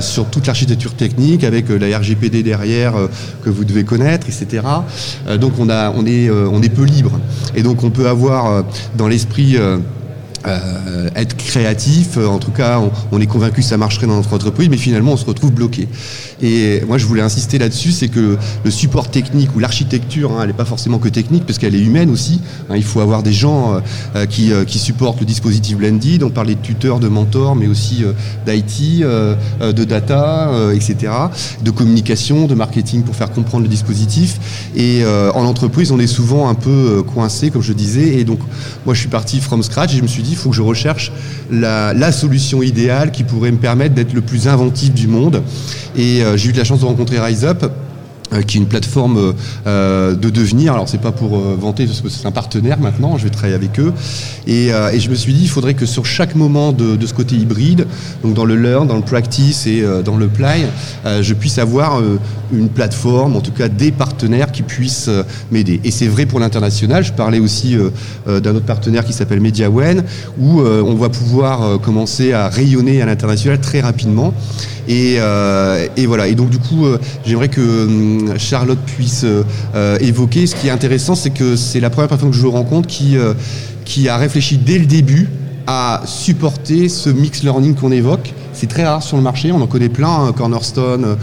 sur 0.00 0.26
toute 0.26 0.46
l'architecture 0.46 0.94
technique, 0.94 1.44
avec 1.44 1.68
la 1.68 1.98
RGPD 1.98 2.42
derrière 2.42 2.94
que 3.42 3.50
vous 3.50 3.64
devez 3.64 3.84
connaître 3.84 4.26
etc. 4.28 4.62
Euh, 5.26 5.36
donc 5.36 5.54
on, 5.58 5.68
a, 5.68 5.90
on, 5.90 6.06
est, 6.06 6.28
euh, 6.28 6.48
on 6.50 6.62
est 6.62 6.68
peu 6.68 6.84
libre. 6.84 7.18
Et 7.54 7.62
donc 7.62 7.82
on 7.84 7.90
peut 7.90 8.08
avoir 8.08 8.46
euh, 8.46 8.62
dans 8.96 9.08
l'esprit 9.08 9.56
euh, 10.46 11.10
être 11.16 11.36
créatif. 11.36 12.16
En 12.16 12.38
tout 12.38 12.50
cas, 12.50 12.80
on, 13.12 13.20
est 13.20 13.26
convaincu 13.26 13.60
que 13.60 13.66
ça 13.66 13.76
marcherait 13.76 14.06
dans 14.06 14.16
notre 14.16 14.32
entreprise, 14.32 14.68
mais 14.70 14.78
finalement, 14.78 15.12
on 15.12 15.16
se 15.16 15.26
retrouve 15.26 15.52
bloqué. 15.52 15.86
Et 16.40 16.82
moi, 16.86 16.96
je 16.96 17.04
voulais 17.04 17.20
insister 17.20 17.58
là-dessus, 17.58 17.92
c'est 17.92 18.08
que 18.08 18.38
le 18.64 18.70
support 18.70 19.10
technique 19.10 19.54
ou 19.54 19.58
l'architecture, 19.58 20.32
hein, 20.32 20.38
elle 20.40 20.48
n'est 20.48 20.54
pas 20.54 20.64
forcément 20.64 20.98
que 20.98 21.08
technique, 21.08 21.44
parce 21.44 21.58
qu'elle 21.58 21.74
est 21.74 21.80
humaine 21.80 22.10
aussi. 22.10 22.40
Hein. 22.70 22.76
il 22.76 22.84
faut 22.84 23.00
avoir 23.00 23.22
des 23.22 23.34
gens 23.34 23.74
euh, 23.74 23.80
euh, 24.16 24.26
qui, 24.26 24.50
qui, 24.66 24.78
supportent 24.78 25.20
le 25.20 25.26
dispositif 25.26 25.76
Blended. 25.76 26.22
On 26.22 26.30
parlait 26.30 26.54
de 26.54 26.62
tuteurs, 26.62 27.00
de 27.00 27.08
mentors, 27.08 27.54
mais 27.54 27.66
aussi 27.66 28.04
d'IT, 28.46 29.00
de 29.02 29.84
data, 29.84 30.50
etc., 30.74 31.12
de 31.62 31.70
communication, 31.70 32.46
de 32.46 32.54
marketing 32.54 33.02
pour 33.02 33.14
faire 33.14 33.30
comprendre 33.30 33.64
le 33.64 33.68
dispositif. 33.68 34.70
Et 34.74 35.02
en 35.04 35.44
entreprise, 35.44 35.92
on 35.92 35.98
est 35.98 36.06
souvent 36.06 36.48
un 36.48 36.54
peu 36.54 37.02
coincé, 37.02 37.50
comme 37.50 37.62
je 37.62 37.72
disais. 37.74 38.18
Et 38.18 38.24
donc, 38.24 38.40
moi, 38.86 38.94
je 38.94 39.00
suis 39.00 39.08
parti 39.08 39.40
from 39.40 39.62
scratch 39.62 39.92
et 39.92 39.98
je 39.98 40.02
me 40.02 40.08
suis 40.08 40.22
dit, 40.22 40.29
il 40.30 40.36
faut 40.36 40.50
que 40.50 40.56
je 40.56 40.62
recherche 40.62 41.12
la, 41.50 42.12
solution 42.12 42.62
idéale 42.62 43.12
qui 43.12 43.24
pourrait 43.24 43.52
me 43.52 43.58
permettre 43.58 43.94
d'être 43.94 44.12
le 44.12 44.20
plus 44.20 44.48
inventif 44.48 44.92
du 44.92 45.06
monde. 45.06 45.42
Et 45.96 46.22
euh, 46.22 46.36
j'ai 46.36 46.50
eu 46.50 46.52
la 46.52 46.64
chance 46.64 46.80
de 46.80 46.84
rencontrer 46.86 47.20
RiseUp 47.20 47.62
euh, 47.62 47.68
qui 48.46 48.58
est 48.58 48.60
une 48.60 48.66
plateforme 48.66 49.34
euh, 49.66 50.14
de 50.14 50.30
devenir. 50.30 50.72
Alors 50.72 50.88
c'est 50.88 51.00
pas 51.00 51.12
pour 51.12 51.36
euh, 51.36 51.56
vanter, 51.58 51.86
parce 51.86 52.00
que 52.00 52.08
c'est 52.08 52.26
un 52.26 52.30
partenaire 52.30 52.78
maintenant. 52.78 53.18
Je 53.18 53.24
vais 53.24 53.30
travailler 53.30 53.54
avec 53.54 53.78
eux. 53.80 53.92
Et, 54.46 54.68
et, 54.68 55.00
je 55.00 55.10
me 55.10 55.14
suis 55.14 55.32
dit, 55.32 55.42
il 55.42 55.48
faudrait 55.48 55.74
que 55.74 55.86
sur 55.86 56.06
chaque 56.06 56.34
moment 56.34 56.72
de, 56.72 56.96
de, 56.96 57.06
ce 57.06 57.14
côté 57.14 57.36
hybride, 57.36 57.86
donc 58.22 58.34
dans 58.34 58.44
le 58.44 58.56
learn, 58.56 58.86
dans 58.86 58.96
le 58.96 59.02
practice 59.02 59.66
et 59.66 59.84
dans 60.04 60.16
le 60.16 60.28
play, 60.28 60.66
je 61.04 61.34
puisse 61.34 61.58
avoir 61.58 62.00
une 62.52 62.68
plateforme, 62.68 63.36
en 63.36 63.40
tout 63.40 63.52
cas 63.52 63.68
des 63.68 63.92
partenaires 63.92 64.50
qui 64.50 64.62
puissent 64.62 65.10
m'aider. 65.52 65.80
Et 65.84 65.90
c'est 65.90 66.08
vrai 66.08 66.26
pour 66.26 66.40
l'international. 66.40 67.04
Je 67.04 67.12
parlais 67.12 67.38
aussi 67.38 67.76
d'un 68.26 68.54
autre 68.54 68.66
partenaire 68.66 69.04
qui 69.04 69.12
s'appelle 69.12 69.40
MediaWen, 69.40 70.04
où 70.38 70.60
on 70.62 70.94
va 70.94 71.08
pouvoir 71.08 71.80
commencer 71.80 72.32
à 72.32 72.48
rayonner 72.48 73.02
à 73.02 73.06
l'international 73.06 73.60
très 73.60 73.80
rapidement. 73.80 74.34
Et, 74.88 75.18
et, 75.96 76.06
voilà. 76.06 76.26
Et 76.26 76.34
donc 76.34 76.50
du 76.50 76.58
coup, 76.58 76.86
j'aimerais 77.24 77.48
que 77.48 77.60
hum, 77.60 78.19
Charlotte 78.38 78.78
puisse 78.78 79.24
euh, 79.24 79.98
évoquer. 80.00 80.46
Ce 80.46 80.54
qui 80.54 80.68
est 80.68 80.70
intéressant, 80.70 81.14
c'est 81.14 81.30
que 81.30 81.56
c'est 81.56 81.80
la 81.80 81.90
première 81.90 82.08
personne 82.08 82.30
que 82.30 82.36
je 82.36 82.46
rencontre 82.46 82.88
qui, 82.88 83.16
euh, 83.16 83.34
a 84.08 84.16
réfléchi 84.16 84.56
dès 84.56 84.78
le 84.78 84.86
début 84.86 85.28
à 85.66 86.02
supporter 86.04 86.88
ce 86.88 87.10
mix 87.10 87.42
learning 87.42 87.74
qu'on 87.74 87.92
évoque. 87.92 88.32
C'est 88.52 88.68
très 88.68 88.84
rare 88.84 89.02
sur 89.02 89.16
le 89.16 89.22
marché, 89.22 89.52
on 89.52 89.60
en 89.60 89.66
connaît 89.66 89.88
plein, 89.88 90.26
hein, 90.26 90.32
Cornerstone, 90.32 91.16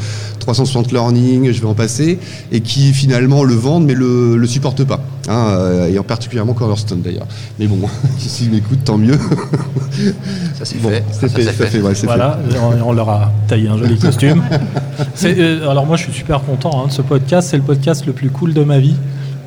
360 0.47 0.93
Learning, 0.93 1.51
je 1.51 1.59
vais 1.59 1.67
en 1.67 1.73
passer, 1.73 2.19
et 2.53 2.61
qui 2.61 2.93
finalement 2.93 3.43
le 3.43 3.53
vendent 3.53 3.85
mais 3.85 3.93
le, 3.93 4.37
le 4.37 4.47
supportent 4.47 4.85
pas. 4.85 5.01
Hein, 5.27 5.49
euh, 5.49 5.87
et 5.87 5.99
en 5.99 6.03
particulièrement 6.03 6.53
Cornerstone 6.53 7.01
d'ailleurs. 7.01 7.27
Mais 7.59 7.67
bon, 7.67 7.77
s'ils 8.17 8.51
m'écoutent, 8.51 8.85
tant 8.85 8.97
mieux. 8.97 9.17
Ça 10.57 10.63
c'est 10.63 10.77
fait. 10.77 11.03
C'est 11.11 11.29
fait, 11.29 11.65
fait. 11.65 11.79
voilà, 12.05 12.39
On, 12.85 12.93
leur 12.93 13.09
a 13.09 13.33
taillé 13.49 13.67
un 13.67 13.77
joli 13.77 13.97
costume. 13.99 14.41
Euh, 15.23 15.69
alors 15.69 15.85
moi 15.85 15.95
je 15.95 16.03
suis 16.03 16.13
super 16.13 16.41
content 16.41 16.71
hein, 16.81 16.87
de 16.87 16.91
ce 16.91 17.01
podcast, 17.01 17.49
c'est 17.49 17.57
le 17.57 17.63
podcast 17.63 18.05
le 18.07 18.13
plus 18.13 18.29
cool 18.29 18.53
de 18.53 18.63
ma 18.63 18.79
vie. 18.79 18.95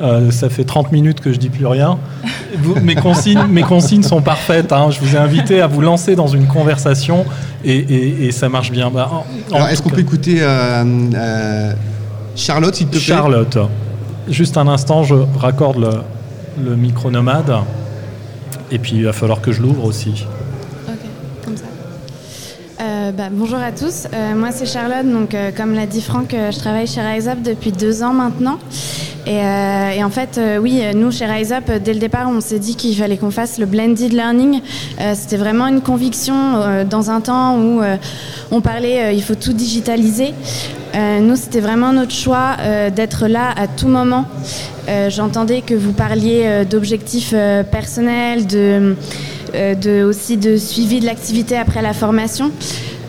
Euh, 0.01 0.31
ça 0.31 0.49
fait 0.49 0.65
30 0.65 0.93
minutes 0.93 1.21
que 1.21 1.33
je 1.33 1.39
dis 1.39 1.51
plus 1.51 1.67
rien. 1.67 1.99
mes, 2.83 2.95
consignes, 2.95 3.47
mes 3.51 3.63
consignes 3.63 4.03
sont 4.03 4.23
parfaites. 4.23 4.73
Hein. 4.73 4.91
Je 4.91 5.01
vous 5.01 5.15
ai 5.15 5.19
invité 5.19 5.61
à 5.61 5.67
vous 5.67 5.83
lancer 5.83 6.17
dans 6.17 6.27
une 6.27 6.47
conversation 6.47 7.27
et, 7.65 8.31
ça 8.33 8.49
marche 8.49 8.71
bien. 8.71 8.91
Bah, 8.91 9.25
est-ce 9.71 9.83
qu'on 9.83 9.91
peut 9.91 10.01
écouter 10.01 10.39
euh, 10.41 10.85
euh, 11.15 11.73
Charlotte, 12.35 12.75
s'il 12.75 12.87
te 12.87 12.93
plaît? 12.93 13.01
Charlotte. 13.01 13.59
Juste 14.29 14.57
un 14.57 14.69
instant, 14.69 15.03
je 15.03 15.17
raccorde 15.39 15.79
le, 15.79 16.71
le 16.71 16.77
micro 16.77 17.11
nomade. 17.11 17.53
Et 18.71 18.79
puis 18.79 18.93
il 18.97 19.05
va 19.05 19.13
falloir 19.13 19.41
que 19.41 19.53
je 19.53 19.61
l'ouvre 19.61 19.85
aussi. 19.85 20.27
Bah, 23.17 23.25
bonjour 23.31 23.59
à 23.59 23.73
tous, 23.73 24.07
moi 24.37 24.51
c'est 24.53 24.67
Charlotte, 24.67 25.05
donc 25.05 25.35
comme 25.57 25.75
l'a 25.75 25.87
dit 25.87 26.01
Franck, 26.01 26.29
je 26.31 26.57
travaille 26.57 26.87
chez 26.87 27.01
RiseUp 27.01 27.43
depuis 27.43 27.73
deux 27.73 28.05
ans 28.05 28.15
maintenant. 28.15 28.59
Euh, 29.27 29.91
et, 29.91 30.03
en 30.05 30.11
fait, 30.11 30.39
euh, 30.39 30.59
oui, 30.59 30.83
nous 30.95 31.11
chez 31.11 31.27
RiseUp, 31.27 31.71
dès 31.83 31.93
le 31.93 32.01
départ, 32.01 32.29
on 32.29 32.41
s'est 32.41 32.59
dit 32.59 32.77
qu'il 32.77 32.97
fallait 32.97 33.17
qu'on 33.17 33.31
fasse 33.31 33.59
le 33.59 33.67
blended 33.67 34.13
learning. 34.13 34.61
Euh, 35.01 35.13
c'était 35.15 35.37
vraiment 35.37 35.67
une 35.67 35.81
conviction 35.81 36.85
dans 36.89 37.11
un 37.11 37.21
temps 37.21 37.59
où 37.59 37.81
on 38.51 38.61
parlait 38.61 39.15
il 39.15 39.23
faut 39.23 39.35
tout 39.35 39.53
digitaliser. 39.53 40.35
nous, 40.95 41.37
c'était 41.37 41.61
vraiment 41.61 41.93
notre 41.93 42.13
choix 42.13 42.57
d'être 42.95 43.27
là 43.27 43.53
à 43.57 43.67
tout 43.67 43.89
moment. 43.89 44.25
J'entendais 45.09 45.63
que 45.63 45.75
vous 45.75 45.93
parliez 45.93 46.65
d'objectifs 46.69 47.35
personnels, 47.71 48.47
de, 48.47 48.95
aussi 50.05 50.37
de 50.37 50.57
suivi 50.57 51.01
de 51.01 51.07
l'activité 51.07 51.57
après 51.57 51.83
la 51.83 51.93
formation. 51.93 52.51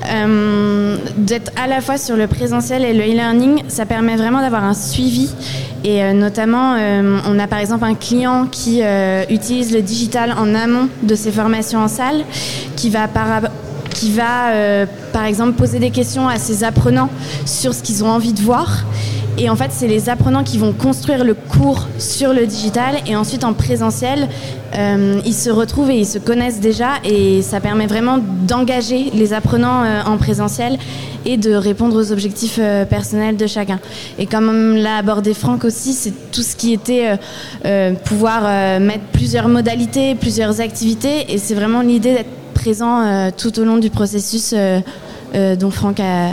Euh, 0.07 0.97
d'être 1.17 1.51
à 1.55 1.67
la 1.67 1.81
fois 1.81 1.97
sur 1.97 2.15
le 2.15 2.27
présentiel 2.27 2.83
et 2.83 2.93
le 2.93 3.03
e-learning, 3.03 3.63
ça 3.67 3.85
permet 3.85 4.15
vraiment 4.15 4.41
d'avoir 4.41 4.63
un 4.63 4.73
suivi. 4.73 5.33
Et 5.83 6.03
euh, 6.03 6.13
notamment, 6.13 6.75
euh, 6.75 7.19
on 7.27 7.39
a 7.39 7.47
par 7.47 7.59
exemple 7.59 7.85
un 7.85 7.95
client 7.95 8.47
qui 8.51 8.81
utilise 9.29 9.73
le 9.73 9.81
digital 9.81 10.33
en 10.37 10.55
amont 10.55 10.89
de 11.03 11.15
ses 11.15 11.31
formations 11.31 11.79
en 11.79 11.87
salle, 11.87 12.23
qui 12.75 12.89
va 12.89 13.07
par, 13.07 13.41
qui 13.91 14.11
va, 14.11 14.85
par 15.13 15.25
exemple 15.25 15.53
poser 15.53 15.79
des 15.79 15.91
questions 15.91 16.27
à 16.27 16.37
ses 16.37 16.63
apprenants 16.63 17.09
sur 17.45 17.73
ce 17.73 17.83
qu'ils 17.83 18.03
ont 18.03 18.09
envie 18.09 18.33
de 18.33 18.41
voir. 18.41 18.85
Et 19.37 19.49
en 19.49 19.55
fait, 19.55 19.71
c'est 19.71 19.87
les 19.87 20.09
apprenants 20.09 20.43
qui 20.43 20.57
vont 20.57 20.73
construire 20.73 21.23
le 21.23 21.33
cours 21.33 21.87
sur 21.97 22.33
le 22.33 22.45
digital. 22.45 22.95
Et 23.07 23.15
ensuite 23.15 23.43
en 23.43 23.53
présentiel, 23.53 24.27
euh, 24.75 25.19
ils 25.25 25.33
se 25.33 25.49
retrouvent 25.49 25.89
et 25.89 25.97
ils 25.97 26.05
se 26.05 26.19
connaissent 26.19 26.59
déjà. 26.59 26.93
Et 27.03 27.41
ça 27.41 27.59
permet 27.59 27.87
vraiment 27.87 28.19
d'engager 28.19 29.09
les 29.13 29.33
apprenants 29.33 29.83
euh, 29.83 30.01
en 30.05 30.17
présentiel 30.17 30.77
et 31.25 31.37
de 31.37 31.53
répondre 31.53 31.95
aux 31.95 32.11
objectifs 32.11 32.57
euh, 32.59 32.85
personnels 32.85 33.37
de 33.37 33.47
chacun. 33.47 33.79
Et 34.19 34.25
comme 34.25 34.75
l'a 34.75 34.97
abordé 34.97 35.33
Franck 35.33 35.63
aussi, 35.65 35.93
c'est 35.93 36.13
tout 36.31 36.41
ce 36.41 36.55
qui 36.55 36.73
était 36.73 37.17
pouvoir 38.05 38.79
mettre 38.79 39.03
plusieurs 39.11 39.47
modalités, 39.47 40.15
plusieurs 40.15 40.61
activités. 40.61 41.31
Et 41.33 41.37
c'est 41.37 41.55
vraiment 41.55 41.81
l'idée 41.81 42.13
d'être 42.13 42.29
présent 42.53 43.31
tout 43.37 43.59
au 43.59 43.63
long 43.63 43.77
du 43.77 43.89
processus 43.89 44.53
dont 45.33 45.71
Franck 45.71 45.99
a, 45.99 46.31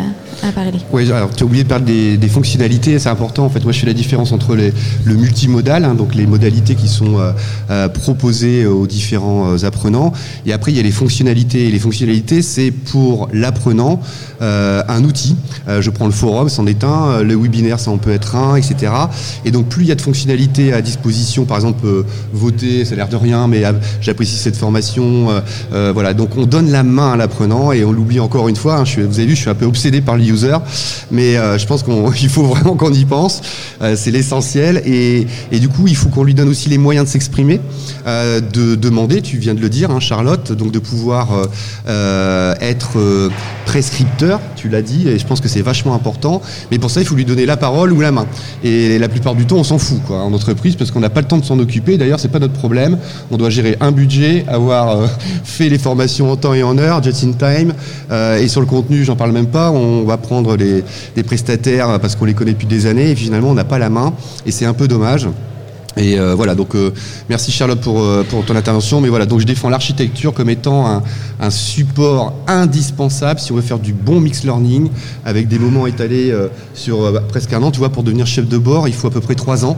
parlé. 0.55 0.73
Oui, 0.93 1.11
alors 1.13 1.31
tu 1.35 1.43
as 1.43 1.47
oublié 1.47 1.65
de 1.65 1.69
parler 1.69 2.17
des, 2.17 2.29
fonctionnalités, 2.29 2.99
c'est 2.99 3.09
important. 3.09 3.45
En 3.45 3.51
fait, 3.51 3.63
moi 3.63 3.73
je 3.73 3.81
fais 3.81 3.87
la 3.87 3.93
différence 3.93 4.33
entre 4.33 4.57
le 4.57 5.15
multimodal, 5.15 5.85
hein, 5.85 5.95
donc 5.95 6.15
les 6.15 6.27
modalités 6.27 6.75
qui 6.75 6.89
sont 6.89 7.17
proposées 7.95 8.67
aux 8.67 8.87
différents 8.87 9.63
apprenants, 9.65 10.13
et 10.47 10.53
après 10.53 10.73
il 10.73 10.77
y 10.77 10.81
a 10.81 10.83
les 10.83 10.91
fonctionnalités. 10.91 11.69
Et 11.69 11.71
les 11.71 11.79
fonctionnalités, 11.79 12.43
c'est 12.43 12.71
pour 12.71 13.29
l'apprenant 13.33 14.01
un 14.41 15.05
outil. 15.05 15.37
je 15.69 15.91
prends 15.91 16.07
le 16.07 16.13
forum, 16.13 16.49
c'en 16.49 16.67
est 16.67 16.83
un, 16.83 17.23
le 17.23 17.37
webinaire, 17.37 17.79
ça 17.79 17.91
en 17.91 17.99
peut 17.99 18.13
être 18.13 18.37
un, 18.37 18.57
etc. 18.57 18.93
Et 19.45 19.51
donc 19.51 19.69
plus 19.69 19.85
il 19.85 19.89
y 19.89 19.93
a 19.93 19.97
de 19.97 20.01
fonctionnalités 20.01 20.73
à 20.73 20.83
disposition, 20.83 21.45
par 21.45 21.57
exemple 21.57 21.87
voter, 22.33 22.85
ça 22.85 22.95
a 22.95 22.97
l'air 22.97 23.09
de 23.09 23.17
rien, 23.17 23.47
mais 23.49 23.63
j'apprécie 24.01 24.37
cette 24.37 24.57
formation. 24.57 25.29
voilà, 25.71 26.15
donc 26.15 26.37
on 26.37 26.47
donne 26.47 26.71
la 26.71 26.83
main 26.83 27.13
à 27.13 27.17
l'apprenant 27.17 27.73
et 27.73 27.85
on 27.85 27.93
l'oublie 27.93 28.21
encore 28.21 28.49
une 28.49 28.57
fois. 28.57 28.79
Hein, 28.79 28.85
vous 28.97 29.19
avez 29.19 29.27
vu, 29.27 29.37
je 29.37 29.41
suis 29.41 29.51
un 29.51 29.55
peu 29.55 29.67
obsédé 29.67 30.01
par 30.01 30.17
le 30.17 30.25
user, 30.25 30.57
mais 31.11 31.37
euh, 31.37 31.59
je 31.59 31.67
pense 31.67 31.83
qu'il 31.83 32.29
faut 32.31 32.45
vraiment 32.45 32.75
qu'on 32.75 32.93
y 32.93 33.05
pense. 33.05 33.41
Euh, 33.83 33.95
c'est 33.97 34.11
l'essentiel 34.11 34.83
et, 34.85 35.27
du 35.59 35.69
coup, 35.69 35.87
il 35.87 35.97
faut 35.97 36.09
qu'on 36.09 36.25
lui 36.25 36.35
donne 36.35 36.49
aussi 36.49 36.69
les 36.69 36.79
moyens 36.79 37.07
de 37.07 37.11
s'exprimer, 37.11 37.61
euh, 38.07 38.41
de 38.41 38.75
demander. 38.75 39.23
Tu 39.23 39.39
viens 39.39 39.55
de 39.55 39.61
le 39.61 39.69
dire, 39.69 39.91
hein, 39.91 40.01
Charlotte, 40.01 40.53
donc 40.53 40.73
de 40.73 40.79
pouvoir 40.79 41.29
être 41.87 43.31
prescripteur. 43.67 44.41
Tu 44.57 44.69
l'as 44.69 44.83
dit 44.83 45.09
et 45.09 45.19
je 45.19 45.27
pense 45.27 45.41
que 45.41 45.49
c'est 45.49 45.63
vachement 45.63 45.95
important. 45.95 46.43
Mais 46.71 46.79
pour 46.79 46.91
ça, 46.91 47.01
il 47.01 47.07
faut 47.07 47.15
lui 47.15 47.25
donner 47.25 47.47
la 47.47 47.57
parole 47.57 47.93
ou 47.93 48.01
la 48.01 48.13
main. 48.13 48.27
Et 48.65 48.99
la 48.99 49.09
plupart 49.09 49.35
du 49.35 49.47
temps, 49.47 49.57
on 49.57 49.65
s'en 49.65 49.79
fout 49.79 50.01
en 50.11 50.33
entreprise 50.33 50.77
parce 50.77 50.91
qu'on 50.91 51.01
n'a 51.01 51.11
pas 51.11 51.21
le 51.21 51.27
temps 51.27 51.39
de 51.39 51.45
s'en 51.45 51.59
occuper. 51.59 51.99
D'ailleurs, 51.99 52.21
c'est 52.21 52.29
pas 52.29 52.39
notre 52.39 52.55
problème. 52.55 52.99
On 53.31 53.37
doit 53.37 53.51
gérer 53.51 53.77
un 53.81 53.93
budget, 53.93 54.45
avoir 54.49 55.09
fait 55.45 55.69
les 55.69 55.79
formations 55.79 56.31
en 56.31 56.37
temps 56.37 56.55
et 56.55 56.63
en 56.63 56.79
heure, 56.79 57.03
just 57.03 57.25
in 57.25 57.33
time. 57.33 57.75
Et 58.41 58.49
sur 58.49 58.61
le 58.61 58.67
contenu, 58.79 59.05
j'en 59.05 59.17
parle 59.17 59.33
même 59.33 59.49
pas. 59.49 59.71
On 59.71 60.05
va 60.05 60.17
prendre 60.17 60.57
les, 60.57 60.85
des 61.17 61.23
prestataires 61.23 61.99
parce 62.01 62.15
qu'on 62.15 62.27
les 62.27 62.35
connaît 62.35 62.53
depuis 62.53 62.67
des 62.67 62.87
années 62.87 63.11
et 63.11 63.17
finalement 63.17 63.51
on 63.51 63.55
n'a 63.55 63.65
pas 63.65 63.79
la 63.79 63.91
main. 63.91 64.13
Et 64.47 64.53
c'est 64.53 64.67
un 64.67 64.75
peu 64.75 64.87
dommage. 64.87 65.29
Et 65.99 66.17
euh, 66.17 66.35
voilà, 66.35 66.55
donc 66.55 66.77
euh, 66.77 66.93
merci 67.29 67.51
Charlotte 67.51 67.81
pour, 67.81 68.01
euh, 68.01 68.25
pour 68.29 68.45
ton 68.45 68.55
intervention. 68.55 69.01
Mais 69.01 69.09
voilà, 69.09 69.27
donc 69.27 69.41
je 69.41 69.47
défends 69.47 69.69
l'architecture 69.69 70.33
comme 70.33 70.49
étant 70.49 71.03
un, 71.41 71.51
support 71.51 72.35
indispensable 72.47 73.41
si 73.41 73.53
on 73.53 73.57
veut 73.57 73.63
faire 73.63 73.79
du 73.79 73.93
bon 73.93 74.21
mix 74.21 74.45
learning 74.45 74.91
avec 75.25 75.49
des 75.49 75.59
moments 75.59 75.87
étalés 75.87 76.35
sur 76.75 77.13
presque 77.29 77.53
un 77.53 77.63
an. 77.63 77.71
Tu 77.71 77.79
vois, 77.79 77.89
pour 77.89 78.03
devenir 78.03 78.27
chef 78.27 78.49
de 78.49 78.59
bord, 78.59 78.87
il 78.89 78.95
faut 78.95 79.07
à 79.07 79.11
peu 79.11 79.21
près 79.21 79.35
trois 79.35 79.65
ans 79.65 79.77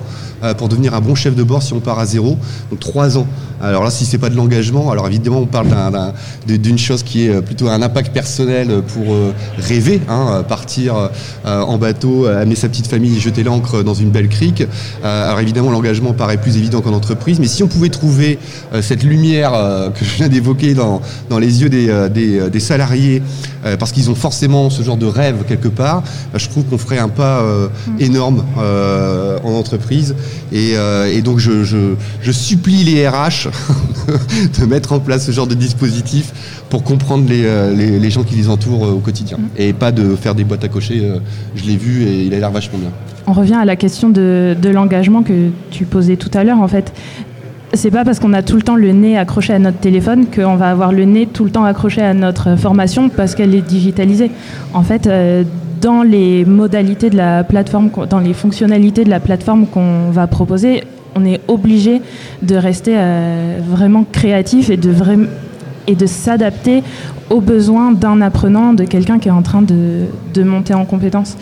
pour 0.56 0.68
devenir 0.68 0.94
un 0.94 1.00
bon 1.00 1.14
chef 1.14 1.34
de 1.34 1.42
bord 1.42 1.62
si 1.62 1.72
on 1.74 1.80
part 1.80 1.98
à 1.98 2.06
zéro. 2.06 2.38
Donc 2.70 2.80
trois 2.80 3.18
ans. 3.18 3.26
Alors 3.62 3.84
là, 3.84 3.90
si 3.90 4.06
c'est 4.06 4.18
pas 4.18 4.30
de 4.30 4.36
l'engagement, 4.36 4.90
alors 4.90 5.06
évidemment, 5.06 5.40
on 5.40 5.46
parle 5.46 5.68
d'une 6.46 6.78
chose 6.78 7.02
qui 7.02 7.26
est 7.26 7.42
plutôt 7.42 7.68
un 7.68 7.82
impact 7.82 8.12
personnel 8.12 8.82
pour 8.94 9.14
rêver, 9.58 10.00
hein, 10.08 10.42
partir 10.48 11.10
en 11.44 11.78
bateau, 11.78 12.26
amener 12.26 12.56
sa 12.56 12.68
petite 12.68 12.86
famille, 12.86 13.20
jeter 13.20 13.44
l'ancre 13.44 13.84
dans 13.84 13.94
une 13.94 14.10
belle 14.10 14.28
crique. 14.28 14.64
alors 15.04 15.40
évidemment, 15.40 15.70
l'engagement 15.70 16.09
paraît 16.14 16.36
plus 16.36 16.56
évident 16.56 16.80
qu'en 16.80 16.92
entreprise, 16.92 17.38
mais 17.40 17.46
si 17.46 17.62
on 17.62 17.68
pouvait 17.68 17.88
trouver 17.88 18.38
euh, 18.72 18.82
cette 18.82 19.02
lumière 19.02 19.52
euh, 19.54 19.90
que 19.90 20.04
je 20.04 20.16
viens 20.16 20.28
d'évoquer 20.28 20.74
dans, 20.74 21.00
dans, 21.28 21.38
les 21.38 21.62
yeux 21.62 21.68
des, 21.68 21.88
euh, 21.88 22.08
des, 22.08 22.61
salariés, 22.61 23.22
parce 23.78 23.92
qu'ils 23.92 24.11
ont 24.11 24.14
forcément 24.14 24.70
ce 24.70 24.82
genre 24.82 24.96
de 24.96 25.06
rêve 25.06 25.44
quelque 25.46 25.68
part, 25.68 26.02
je 26.34 26.48
trouve 26.48 26.64
qu'on 26.64 26.78
ferait 26.78 26.98
un 26.98 27.08
pas 27.08 27.42
mm. 27.42 28.00
énorme 28.00 28.44
en 28.56 29.50
entreprise. 29.52 30.14
Et, 30.52 30.74
et 31.12 31.22
donc 31.22 31.38
je, 31.38 31.64
je, 31.64 31.94
je, 32.22 32.32
supplie 32.32 32.84
les 32.84 33.06
RH 33.06 33.48
de 34.61 34.66
mettre 34.66 34.92
en 34.92 35.00
place 35.00 35.26
ce 35.26 35.32
genre 35.32 35.46
de 35.46 35.54
dispositif 35.54 36.32
pour 36.70 36.82
comprendre 36.84 37.28
les, 37.28 37.42
les, 37.76 37.98
les 37.98 38.10
gens 38.10 38.22
qui 38.22 38.36
les 38.36 38.48
entourent 38.48 38.82
au 38.82 39.00
quotidien. 39.00 39.36
Mm. 39.36 39.48
Et 39.58 39.72
pas 39.72 39.92
de 39.92 40.16
faire 40.16 40.34
des 40.34 40.44
boîtes 40.44 40.64
à 40.64 40.68
cocher. 40.68 41.02
je 41.54 41.64
l'ai 41.64 41.76
vu 41.76 42.04
et 42.04 42.24
il 42.24 42.34
a 42.34 42.38
l'air 42.38 42.50
vachement 42.50 42.78
bien 42.78 42.90
on 43.30 43.32
revient 43.32 43.54
à 43.54 43.64
la 43.64 43.76
question 43.76 44.08
de, 44.08 44.56
l'engagement 44.72 45.22
que 45.22 45.50
tu 45.70 45.84
posais 45.84 46.16
tout 46.16 46.30
à 46.34 46.42
l'heure. 46.42 46.60
En 46.60 46.68
fait, 46.68 46.92
c'est 47.72 47.90
pas 47.90 48.04
parce 48.04 48.18
qu'on 48.18 48.32
a 48.32 48.42
tout 48.42 48.56
le 48.56 48.62
temps 48.62 48.74
le 48.74 48.90
nez 48.90 49.16
accroché 49.16 49.52
à 49.52 49.58
notre 49.58 49.78
téléphone 49.78 50.26
qu'on 50.26 50.56
va 50.56 50.70
avoir 50.70 50.92
le 50.92 51.04
nez 51.04 51.26
tout 51.26 51.44
le 51.44 51.50
temps 51.50 51.64
accroché 51.64 52.02
à 52.02 52.12
notre 52.12 52.56
formation 52.56 53.08
parce 53.08 53.36
qu'elle 53.36 53.54
est 53.54 53.62
digitalisée. 53.62 54.32
En 54.74 54.82
fait, 54.82 55.06
euh, 55.06 55.44
dans 55.80 56.02
les 56.02 56.44
modalités 56.44 57.08
de 57.08 57.16
la 57.16 57.44
plateforme, 57.44 57.90
dans 58.08 58.18
les 58.18 58.34
fonctionnalités 58.34 59.04
de 59.04 59.10
la 59.10 59.20
plateforme 59.20 59.66
qu'on 59.66 60.10
va 60.10 60.26
proposer, 60.26 60.82
on 61.14 61.24
est 61.24 61.40
obligé 61.46 62.02
de 62.42 62.56
rester 62.56 62.94
euh, 62.96 63.58
vraiment 63.64 64.04
créatif 64.10 64.70
et 64.70 64.76
de, 64.76 64.90
et 65.87 65.95
de 65.95 66.07
s'adapter 66.07 66.83
aux 67.31 67.41
besoins 67.41 67.93
d'un 67.93 68.20
apprenant, 68.20 68.72
de 68.72 68.85
quelqu'un 68.85 69.18
qui 69.18 69.28
est 69.28 69.33
en 69.33 69.43
train 69.43 69.62
de, 69.62 70.07
de 70.35 70.43
monter 70.43 70.74
en 70.74 70.85
compétences 70.85 71.37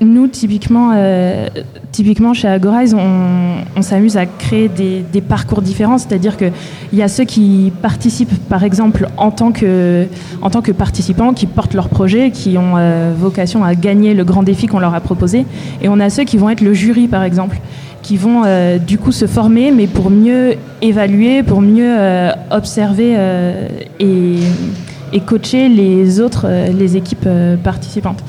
nous, 0.00 0.26
typiquement, 0.26 0.92
euh, 0.94 1.48
typiquement 1.90 2.34
chez 2.34 2.48
Agorize, 2.48 2.94
on, 2.94 3.82
s'amuse 3.82 4.16
à 4.16 4.26
créer 4.26 4.68
des, 4.68 5.20
parcours 5.20 5.62
différents. 5.62 5.98
C'est-à-dire 5.98 6.36
qu'il 6.36 6.52
y 6.92 7.02
a 7.02 7.08
ceux 7.08 7.24
qui 7.24 7.72
participent, 7.82 8.36
par 8.48 8.64
exemple, 8.64 9.08
en 9.16 9.30
tant 9.30 9.52
que, 9.52 10.06
en 10.42 10.50
tant 10.50 10.60
que 10.60 10.72
participants, 10.72 11.32
qui 11.32 11.46
portent 11.46 11.74
leur 11.74 11.88
projet, 11.88 12.30
qui 12.30 12.58
ont 12.58 12.74
euh, 12.76 13.14
vocation 13.16 13.64
à 13.64 13.74
gagner 13.74 14.14
le 14.14 14.24
grand 14.24 14.42
défi 14.42 14.66
qu'on 14.66 14.78
leur 14.78 14.94
a 14.94 15.00
proposé. 15.00 15.46
Et 15.82 15.88
on 15.88 16.00
a 16.00 16.10
ceux 16.10 16.24
qui 16.24 16.36
vont 16.36 16.50
être 16.50 16.62
le 16.62 16.74
jury, 16.74 17.06
par 17.06 17.22
exemple, 17.22 17.58
qui 18.06 18.16
vont 18.16 18.42
euh, 18.44 18.78
du 18.78 18.98
coup 18.98 19.10
se 19.10 19.26
former, 19.26 19.72
mais 19.72 19.88
pour 19.88 20.10
mieux 20.10 20.54
évaluer, 20.80 21.42
pour 21.42 21.60
mieux 21.60 21.96
observer 22.50 23.16
et, 23.98 24.36
et, 25.12 25.20
coacher 25.20 25.68
les 25.68 26.20
autres, 26.20 26.46
les 26.72 26.96
équipes 26.96 27.28
participantes. 27.64 28.22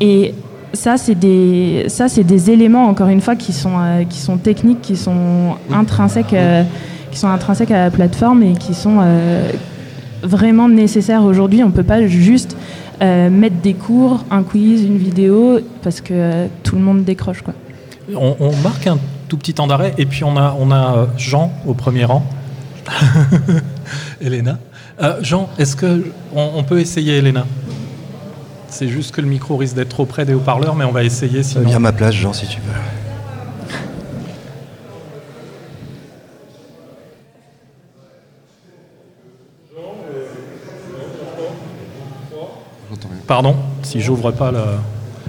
Et 0.00 0.34
ça, 0.74 0.96
c'est 0.96 1.14
des, 1.14 1.84
ça, 1.88 2.08
c'est 2.08 2.24
des 2.24 2.50
éléments, 2.50 2.86
encore 2.86 3.08
une 3.08 3.20
fois, 3.20 3.36
qui 3.36 3.52
sont, 3.52 3.78
euh, 3.78 4.04
qui 4.04 4.18
sont 4.18 4.36
techniques, 4.36 4.82
qui 4.82 4.96
sont 4.96 5.54
intrinsèques, 5.72 6.34
euh, 6.34 6.62
qui 7.10 7.18
sont 7.18 7.28
intrinsèques 7.28 7.70
à 7.70 7.84
la 7.84 7.90
plateforme 7.90 8.42
et 8.42 8.52
qui 8.52 8.74
sont 8.74 8.98
euh, 9.00 9.50
vraiment 10.22 10.68
nécessaires 10.68 11.24
aujourd'hui. 11.24 11.62
On 11.62 11.68
ne 11.68 11.72
peut 11.72 11.82
pas 11.82 12.06
juste 12.06 12.56
mettre 13.00 13.56
des 13.56 13.74
cours, 13.74 14.24
un 14.30 14.42
quiz, 14.42 14.82
une 14.82 14.96
vidéo, 14.96 15.58
parce 15.82 16.00
que 16.00 16.46
tout 16.62 16.74
le 16.76 16.80
monde 16.80 17.04
décroche. 17.04 17.42
Quoi. 17.42 17.52
On, 18.14 18.50
marque 18.62 18.86
un 18.86 18.96
tout 19.28 19.36
petit 19.36 19.54
temps 19.54 19.66
d'arrêt 19.66 19.94
et 19.98 20.06
puis 20.06 20.24
on 20.24 20.36
a, 20.36 20.56
on 20.58 20.70
a 20.70 21.08
Jean 21.16 21.52
au 21.66 21.74
premier 21.74 22.04
rang. 22.04 22.24
Elena. 24.20 24.58
Jean, 25.20 25.48
est-ce 25.58 25.74
que 25.76 26.12
on 26.34 26.62
peut 26.62 26.80
essayer 26.80 27.18
Elena? 27.18 27.44
C'est 28.74 28.88
juste 28.88 29.14
que 29.14 29.20
le 29.20 29.28
micro 29.28 29.56
risque 29.56 29.76
d'être 29.76 29.90
trop 29.90 30.04
près 30.04 30.24
des 30.24 30.34
haut-parleurs, 30.34 30.74
mais 30.74 30.84
on 30.84 30.90
va 30.90 31.04
essayer 31.04 31.44
sinon. 31.44 31.64
Viens 31.64 31.76
à 31.76 31.78
ma 31.78 31.92
place, 31.92 32.12
Jean, 32.12 32.32
si 32.32 32.48
tu 32.48 32.60
veux. 32.60 32.72
Pardon, 43.28 43.54
si 43.84 44.00
j'ouvre 44.00 44.32
pas 44.32 44.50
le. 44.50 44.58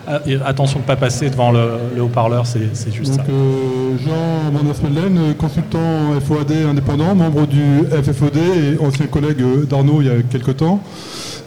Ah, 0.08 0.20
attention 0.46 0.80
de 0.80 0.84
ne 0.84 0.88
pas 0.88 0.96
passer 0.96 1.30
devant 1.30 1.52
le, 1.52 2.02
haut-parleur, 2.02 2.46
c'est 2.46 2.92
juste 2.92 3.16
ça. 3.16 3.22
Euh, 3.28 3.98
Jean 4.06 4.52
Manas 4.52 5.34
consultant 5.38 6.20
FOAD 6.26 6.52
indépendant, 6.70 7.16
membre 7.16 7.48
du 7.48 7.84
FFOD 7.90 8.38
et 8.38 8.78
ancien 8.80 9.08
collègue 9.08 9.44
d'Arnaud 9.68 10.02
il 10.02 10.08
y 10.08 10.10
a 10.12 10.22
quelques 10.30 10.58
temps. 10.58 10.82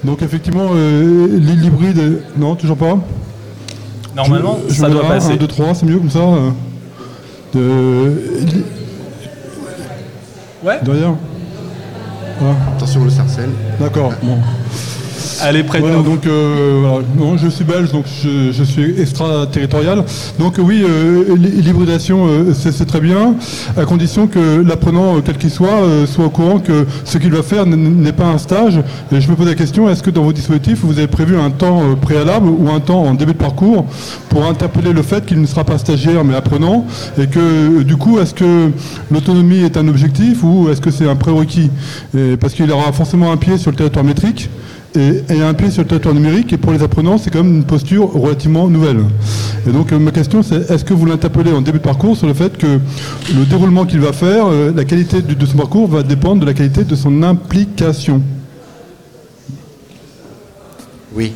Donc 0.05 0.23
effectivement, 0.23 0.69
euh, 0.73 1.29
l'île 1.39 1.65
hybride, 1.65 2.23
non, 2.37 2.57
toujours 2.57 2.77
pas? 2.77 2.99
Normalement, 4.17 4.59
ça 4.69 4.89
doit 4.89 5.07
passer. 5.07 5.33
1, 5.35 5.37
2, 5.37 5.47
3, 5.47 5.75
c'est 5.75 5.87
mieux 5.87 5.99
comme 5.99 6.11
ça 6.11 6.19
euh, 6.19 6.51
de... 7.55 8.13
Ouais 10.65 10.81
Derrière 10.83 11.15
Attention 12.77 13.05
le 13.05 13.11
sarcelle. 13.11 13.51
D'accord, 13.81 14.13
bon. 14.23 14.39
Elle 15.45 15.57
est 15.57 15.62
près 15.62 15.81
de 15.81 15.87
nous. 15.87 16.03
Donc, 16.03 16.27
euh, 16.27 16.79
voilà. 16.81 17.05
non, 17.16 17.37
je 17.37 17.49
suis 17.49 17.64
belge, 17.64 17.93
donc 17.93 18.05
je, 18.23 18.53
je 18.53 18.64
suis 18.64 19.01
extraterritorial. 19.01 20.05
Donc 20.39 20.57
oui, 20.59 20.85
euh, 20.85 21.37
l'hybridation, 21.37 22.27
euh, 22.27 22.53
c'est 22.55 22.87
très 22.87 23.01
bien, 23.01 23.35
à 23.77 23.85
condition 23.85 24.27
que 24.27 24.62
l'apprenant, 24.62 25.21
quel 25.25 25.37
qu'il 25.37 25.51
soit, 25.51 25.83
soit 26.07 26.27
au 26.27 26.31
courant 26.31 26.59
que 26.59 26.87
ce 27.05 27.19
qu'il 27.19 27.31
va 27.31 27.43
faire 27.43 27.66
n'est 27.66 28.12
pas 28.12 28.27
un 28.27 28.39
stage. 28.39 28.81
Et 29.12 29.21
je 29.21 29.31
me 29.31 29.37
pose 29.37 29.47
la 29.47 29.55
question, 29.55 29.89
est-ce 29.89 30.03
que 30.03 30.11
dans 30.11 30.23
vos 30.23 30.33
dispositifs, 30.33 30.81
vous 30.83 30.99
avez 30.99 31.07
prévu 31.07 31.39
un 31.39 31.51
temps 31.51 31.83
préalable 32.01 32.49
ou 32.49 32.71
un 32.71 32.81
temps 32.81 33.03
en 33.03 33.14
début 33.14 33.33
de 33.33 33.39
parcours 33.39 33.87
pour 34.29 34.45
interpeller 34.47 34.93
le 34.93 35.03
fait 35.03 35.25
qu'il 35.25 35.41
ne 35.41 35.47
sera 35.47 35.64
pas 35.64 35.79
stagiaire 35.79 36.25
mais 36.25 36.35
apprenant 36.35 36.87
et 37.19 37.27
que 37.27 37.83
du 37.83 37.97
coup, 37.97 38.19
est-ce 38.19 38.35
que 38.35 38.71
l'autonomie 39.11 39.61
est 39.61 39.77
un 39.77 39.89
objectif 39.89 40.43
ou 40.43 40.69
est-ce 40.71 40.81
que 40.81 40.91
c'est 40.91 41.09
un 41.09 41.16
prérequis? 41.16 41.71
Parce 42.41 42.55
qu'il 42.55 42.71
aura 42.71 42.93
forcément 42.93 43.33
un 43.33 43.37
pied 43.37 43.59
sur 43.59 43.71
le 43.71 43.77
territoire 43.77 44.05
métrique 44.05 44.49
et, 44.99 45.42
un 45.42 45.55
pied 45.55 45.70
sur 45.70 45.82
le 45.82 45.88
territoire 45.88 46.14
numérique. 46.14 46.53
Et 46.53 46.57
pour 46.57 46.72
les 46.72 46.82
apprenants, 46.82 47.18
c'est 47.18 47.30
quand 47.30 47.42
même 47.42 47.57
une 47.57 47.64
posture 47.64 48.12
relativement 48.12 48.68
nouvelle. 48.68 49.05
Et 49.66 49.70
donc 49.70 49.92
euh, 49.92 49.99
ma 49.99 50.11
question, 50.11 50.42
c'est 50.42 50.70
est-ce 50.70 50.84
que 50.84 50.94
vous 50.94 51.07
l'interpellez 51.07 51.53
en 51.53 51.61
début 51.61 51.78
de 51.78 51.84
parcours 51.84 52.16
sur 52.16 52.26
le 52.26 52.34
fait 52.34 52.57
que 52.59 52.80
le 53.34 53.44
déroulement 53.44 53.86
qu'il 53.86 54.01
va 54.01 54.12
faire, 54.12 54.46
euh, 54.46 54.72
la 54.74 54.84
qualité 54.84 55.22
de, 55.22 55.46
son 55.46 55.57
parcours 55.57 55.88
va 55.88 56.03
dépendre 56.03 56.40
de 56.40 56.46
la 56.46 56.55
qualité 56.55 56.84
de 56.84 56.94
son 56.94 57.22
implication? 57.22 58.22
Oui. 61.14 61.32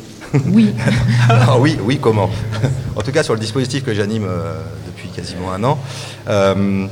Oui. 0.51 0.73
Ah 1.29 1.57
oui, 1.57 1.77
oui, 1.83 1.99
comment? 2.01 2.29
En 2.95 3.01
tout 3.01 3.11
cas, 3.11 3.23
sur 3.23 3.33
le 3.33 3.39
dispositif 3.39 3.83
que 3.83 3.93
j'anime 3.93 4.25
euh, 4.27 4.53
depuis 4.85 5.09
quasiment 5.09 5.51
un 5.51 5.63
an, 5.63 5.79
euh, 6.27 6.87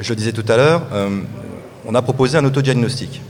je 0.00 0.08
le 0.08 0.16
disais 0.16 0.32
tout 0.32 0.44
à 0.48 0.56
l'heure, 0.56 0.82
euh, 0.92 1.20
on 1.86 1.94
a 1.94 2.02
proposé 2.02 2.38
un 2.38 2.44
autodiagnostic. 2.44 3.20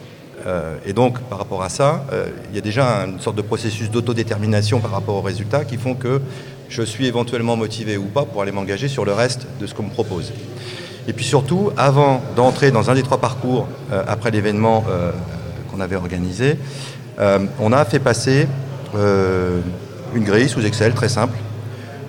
Euh, 0.47 0.77
et 0.85 0.93
donc, 0.93 1.21
par 1.21 1.39
rapport 1.39 1.63
à 1.63 1.69
ça, 1.69 2.05
euh, 2.13 2.27
il 2.51 2.55
y 2.55 2.59
a 2.59 2.61
déjà 2.61 2.85
une 3.07 3.21
sorte 3.21 3.37
de 3.37 3.43
processus 3.43 3.91
d'autodétermination 3.91 4.81
par 4.81 4.91
rapport 4.91 5.17
aux 5.17 5.23
résultats 5.23 5.65
qui 5.65 5.77
font 5.77 5.95
que 5.95 6.21
je 6.69 6.83
suis 6.83 7.07
éventuellement 7.07 7.57
motivé 7.57 7.97
ou 7.97 8.05
pas 8.05 8.25
pour 8.25 8.43
aller 8.43 8.53
m'engager 8.53 8.89
sur 8.89 9.05
le 9.05 9.13
reste 9.13 9.47
de 9.61 9.67
ce 9.67 9.75
qu'on 9.75 9.85
me 9.85 9.91
propose. 9.91 10.33
Et 11.09 11.13
puis 11.13 11.25
surtout, 11.25 11.71
avant 11.77 12.23
d'entrer 12.37 12.71
dans 12.71 12.91
un 12.91 12.95
des 12.95 13.03
trois 13.03 13.19
parcours 13.19 13.69
euh, 13.93 14.03
après 14.07 14.31
l'événement 14.31 14.85
qu'on 15.71 15.81
avait 15.81 15.97
organisé, 15.97 16.59
on 17.61 17.73
a 17.73 17.85
fait 17.85 17.99
passer 18.01 18.49
une 18.95 20.25
grille 20.25 20.49
sous 20.49 20.65
Excel 20.65 20.95
très 20.95 21.09
simple, 21.09 21.37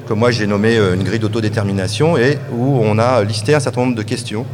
que 0.08 0.14
moi 0.14 0.32
j'ai 0.32 0.48
nommé 0.48 0.78
euh, 0.78 0.94
une 0.94 1.04
grille 1.04 1.20
d'autodétermination 1.20 2.18
et 2.18 2.38
où 2.52 2.80
on 2.82 2.98
a 3.00 3.24
listé 3.24 3.56
un 3.56 3.60
certain 3.60 3.82
nombre 3.82 3.96
de 3.96 4.04
questions 4.04 4.46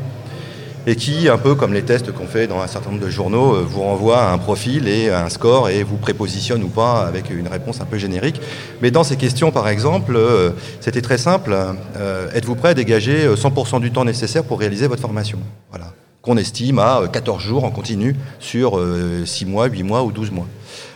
et 0.88 0.96
qui, 0.96 1.30
un 1.30 1.38
peu 1.38 1.56
comme 1.56 1.74
les 1.74 1.84
tests 1.84 2.12
qu'on 2.12 2.26
fait 2.26 2.48
dans 2.48 2.60
un 2.62 2.68
certain 2.68 2.92
nombre 2.92 3.04
de 3.06 3.10
journaux, 3.10 3.54
euh, 3.56 3.64
vous 3.68 3.82
renvoie 3.82 4.24
à 4.24 4.32
un 4.32 4.38
profil 4.38 4.88
et 4.88 5.10
à 5.10 5.24
un 5.24 5.30
score 5.30 5.70
et 5.70 5.84
vous 5.84 5.98
prépositionne 5.98 6.64
ou 6.64 6.68
pas 6.70 7.06
avec 7.06 7.30
une 7.30 7.48
réponse 7.48 7.82
un 7.82 7.86
peu 7.86 7.98
générique. 7.98 8.42
Mais 8.82 8.90
dans 8.92 9.04
ces 9.04 9.16
questions, 9.16 9.52
par 9.52 9.68
exemple, 9.68 10.16
euh, 10.16 10.52
c'était 10.80 11.02
très 11.02 11.18
simple. 11.18 11.56
euh, 11.98 12.30
Êtes-vous 12.34 12.56
prêt 12.56 12.70
à 12.70 12.74
dégager 12.74 13.26
euh, 13.26 13.36
100% 13.36 13.80
du 13.80 13.92
temps 13.92 14.06
nécessaire 14.06 14.44
pour 14.44 14.60
réaliser 14.60 14.88
votre 14.88 15.02
formation? 15.02 15.38
Voilà. 15.70 15.94
Qu'on 16.22 16.38
estime 16.38 16.80
à 16.80 17.02
euh, 17.02 17.08
14 17.08 17.42
jours 17.42 17.64
en 17.64 17.72
continu 17.72 18.16
sur 18.40 18.78
euh, 18.78 19.24
6 19.26 19.46
mois, 19.46 19.68
8 19.68 19.84
mois 19.84 20.04
ou 20.04 20.12
12 20.12 20.32
mois. 20.32 20.48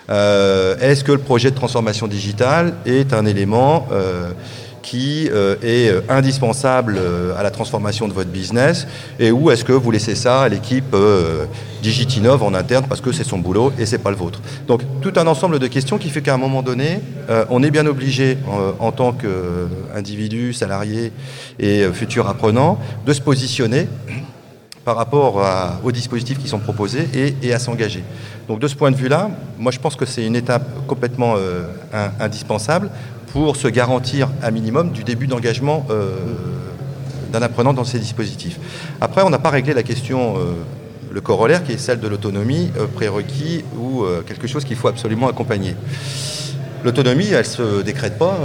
Est-ce 0.08 1.04
que 1.04 1.12
le 1.12 1.18
projet 1.18 1.50
de 1.50 1.56
transformation 1.56 2.06
digitale 2.08 2.76
est 2.86 3.12
un 3.12 3.26
élément 3.26 3.88
qui 4.86 5.28
euh, 5.32 5.56
est 5.64 5.90
euh, 5.90 6.02
indispensable 6.10 6.96
euh, 6.98 7.36
à 7.36 7.42
la 7.42 7.50
transformation 7.50 8.08
de 8.08 8.14
votre 8.14 8.30
business 8.30 8.86
et 9.20 9.32
où 9.32 9.50
est-ce 9.50 9.66
que 9.66 9.74
vous 9.74 9.90
laissez 9.90 10.14
ça 10.14 10.44
à 10.44 10.50
l'équipe 10.50 10.96
Digitinov 11.82 12.44
en 12.44 12.54
interne 12.54 12.86
parce 12.88 13.02
que 13.02 13.12
c'est 13.12 13.24
son 13.24 13.40
boulot 13.40 13.74
et 13.80 13.86
c'est 13.88 13.98
pas 13.98 14.12
le 14.12 14.16
vôtre. 14.16 14.42
Donc 14.68 14.82
tout 15.02 15.14
un 15.18 15.26
ensemble 15.28 15.58
de 15.60 15.68
questions 15.68 15.98
qui 15.98 16.10
fait 16.10 16.22
qu'à 16.22 16.36
un 16.36 16.38
moment 16.38 16.62
donné, 16.62 17.00
on 17.50 17.62
est 17.64 17.72
bien 17.72 17.86
obligé 17.86 18.38
en 18.80 18.92
tant 18.92 19.14
qu'individu, 19.14 20.54
salarié 20.54 21.12
et 21.60 21.84
futur 21.94 22.28
apprenant 22.28 22.80
de 23.06 23.14
se 23.14 23.22
positionner 23.22 23.88
par 24.84 24.96
rapport 24.96 25.44
aux 25.84 25.92
dispositifs 25.92 26.40
qui 26.40 26.48
sont 26.48 26.60
proposés 26.60 27.08
et, 27.42 27.54
à 27.54 27.60
s'engager. 27.60 28.04
Donc 28.48 28.60
de 28.60 28.68
ce 28.68 28.76
point 28.76 28.92
de 28.92 28.96
vue-là, 28.96 29.30
moi 29.60 29.72
je 29.72 29.80
pense 29.80 29.96
que 29.96 30.06
c'est 30.06 30.26
une 30.26 30.36
étape 30.36 30.68
complètement 30.88 31.36
in- 31.94 32.12
indispensable 32.20 32.90
pour 33.36 33.58
se 33.58 33.68
garantir 33.68 34.30
un 34.42 34.50
minimum 34.50 34.92
du 34.92 35.04
début 35.04 35.28
d'engagement 35.28 35.86
euh, 35.90 36.16
d'un 37.34 37.42
apprenant 37.42 37.74
dans 37.74 37.84
ces 37.84 38.00
dispositifs. 38.00 38.58
Après, 39.02 39.24
on 39.24 39.30
n'a 39.30 39.40
pas 39.40 39.50
réglé 39.50 39.74
la 39.74 39.84
question, 39.84 40.38
euh, 40.38 40.54
le 41.12 41.20
corollaire, 41.20 41.66
qui 41.66 41.74
est 41.74 41.78
celle 41.78 42.00
de 42.00 42.08
l'autonomie, 42.08 42.72
euh, 42.80 42.88
prérequis 42.88 43.66
ou 43.78 44.06
quelque 44.26 44.48
chose 44.48 44.64
qu'il 44.64 44.78
faut 44.78 44.88
absolument 44.88 45.28
accompagner. 45.28 45.76
L'autonomie, 46.86 47.28
elle 47.28 47.46
se 47.46 47.82
décrète 47.82 48.18
pas, 48.18 48.38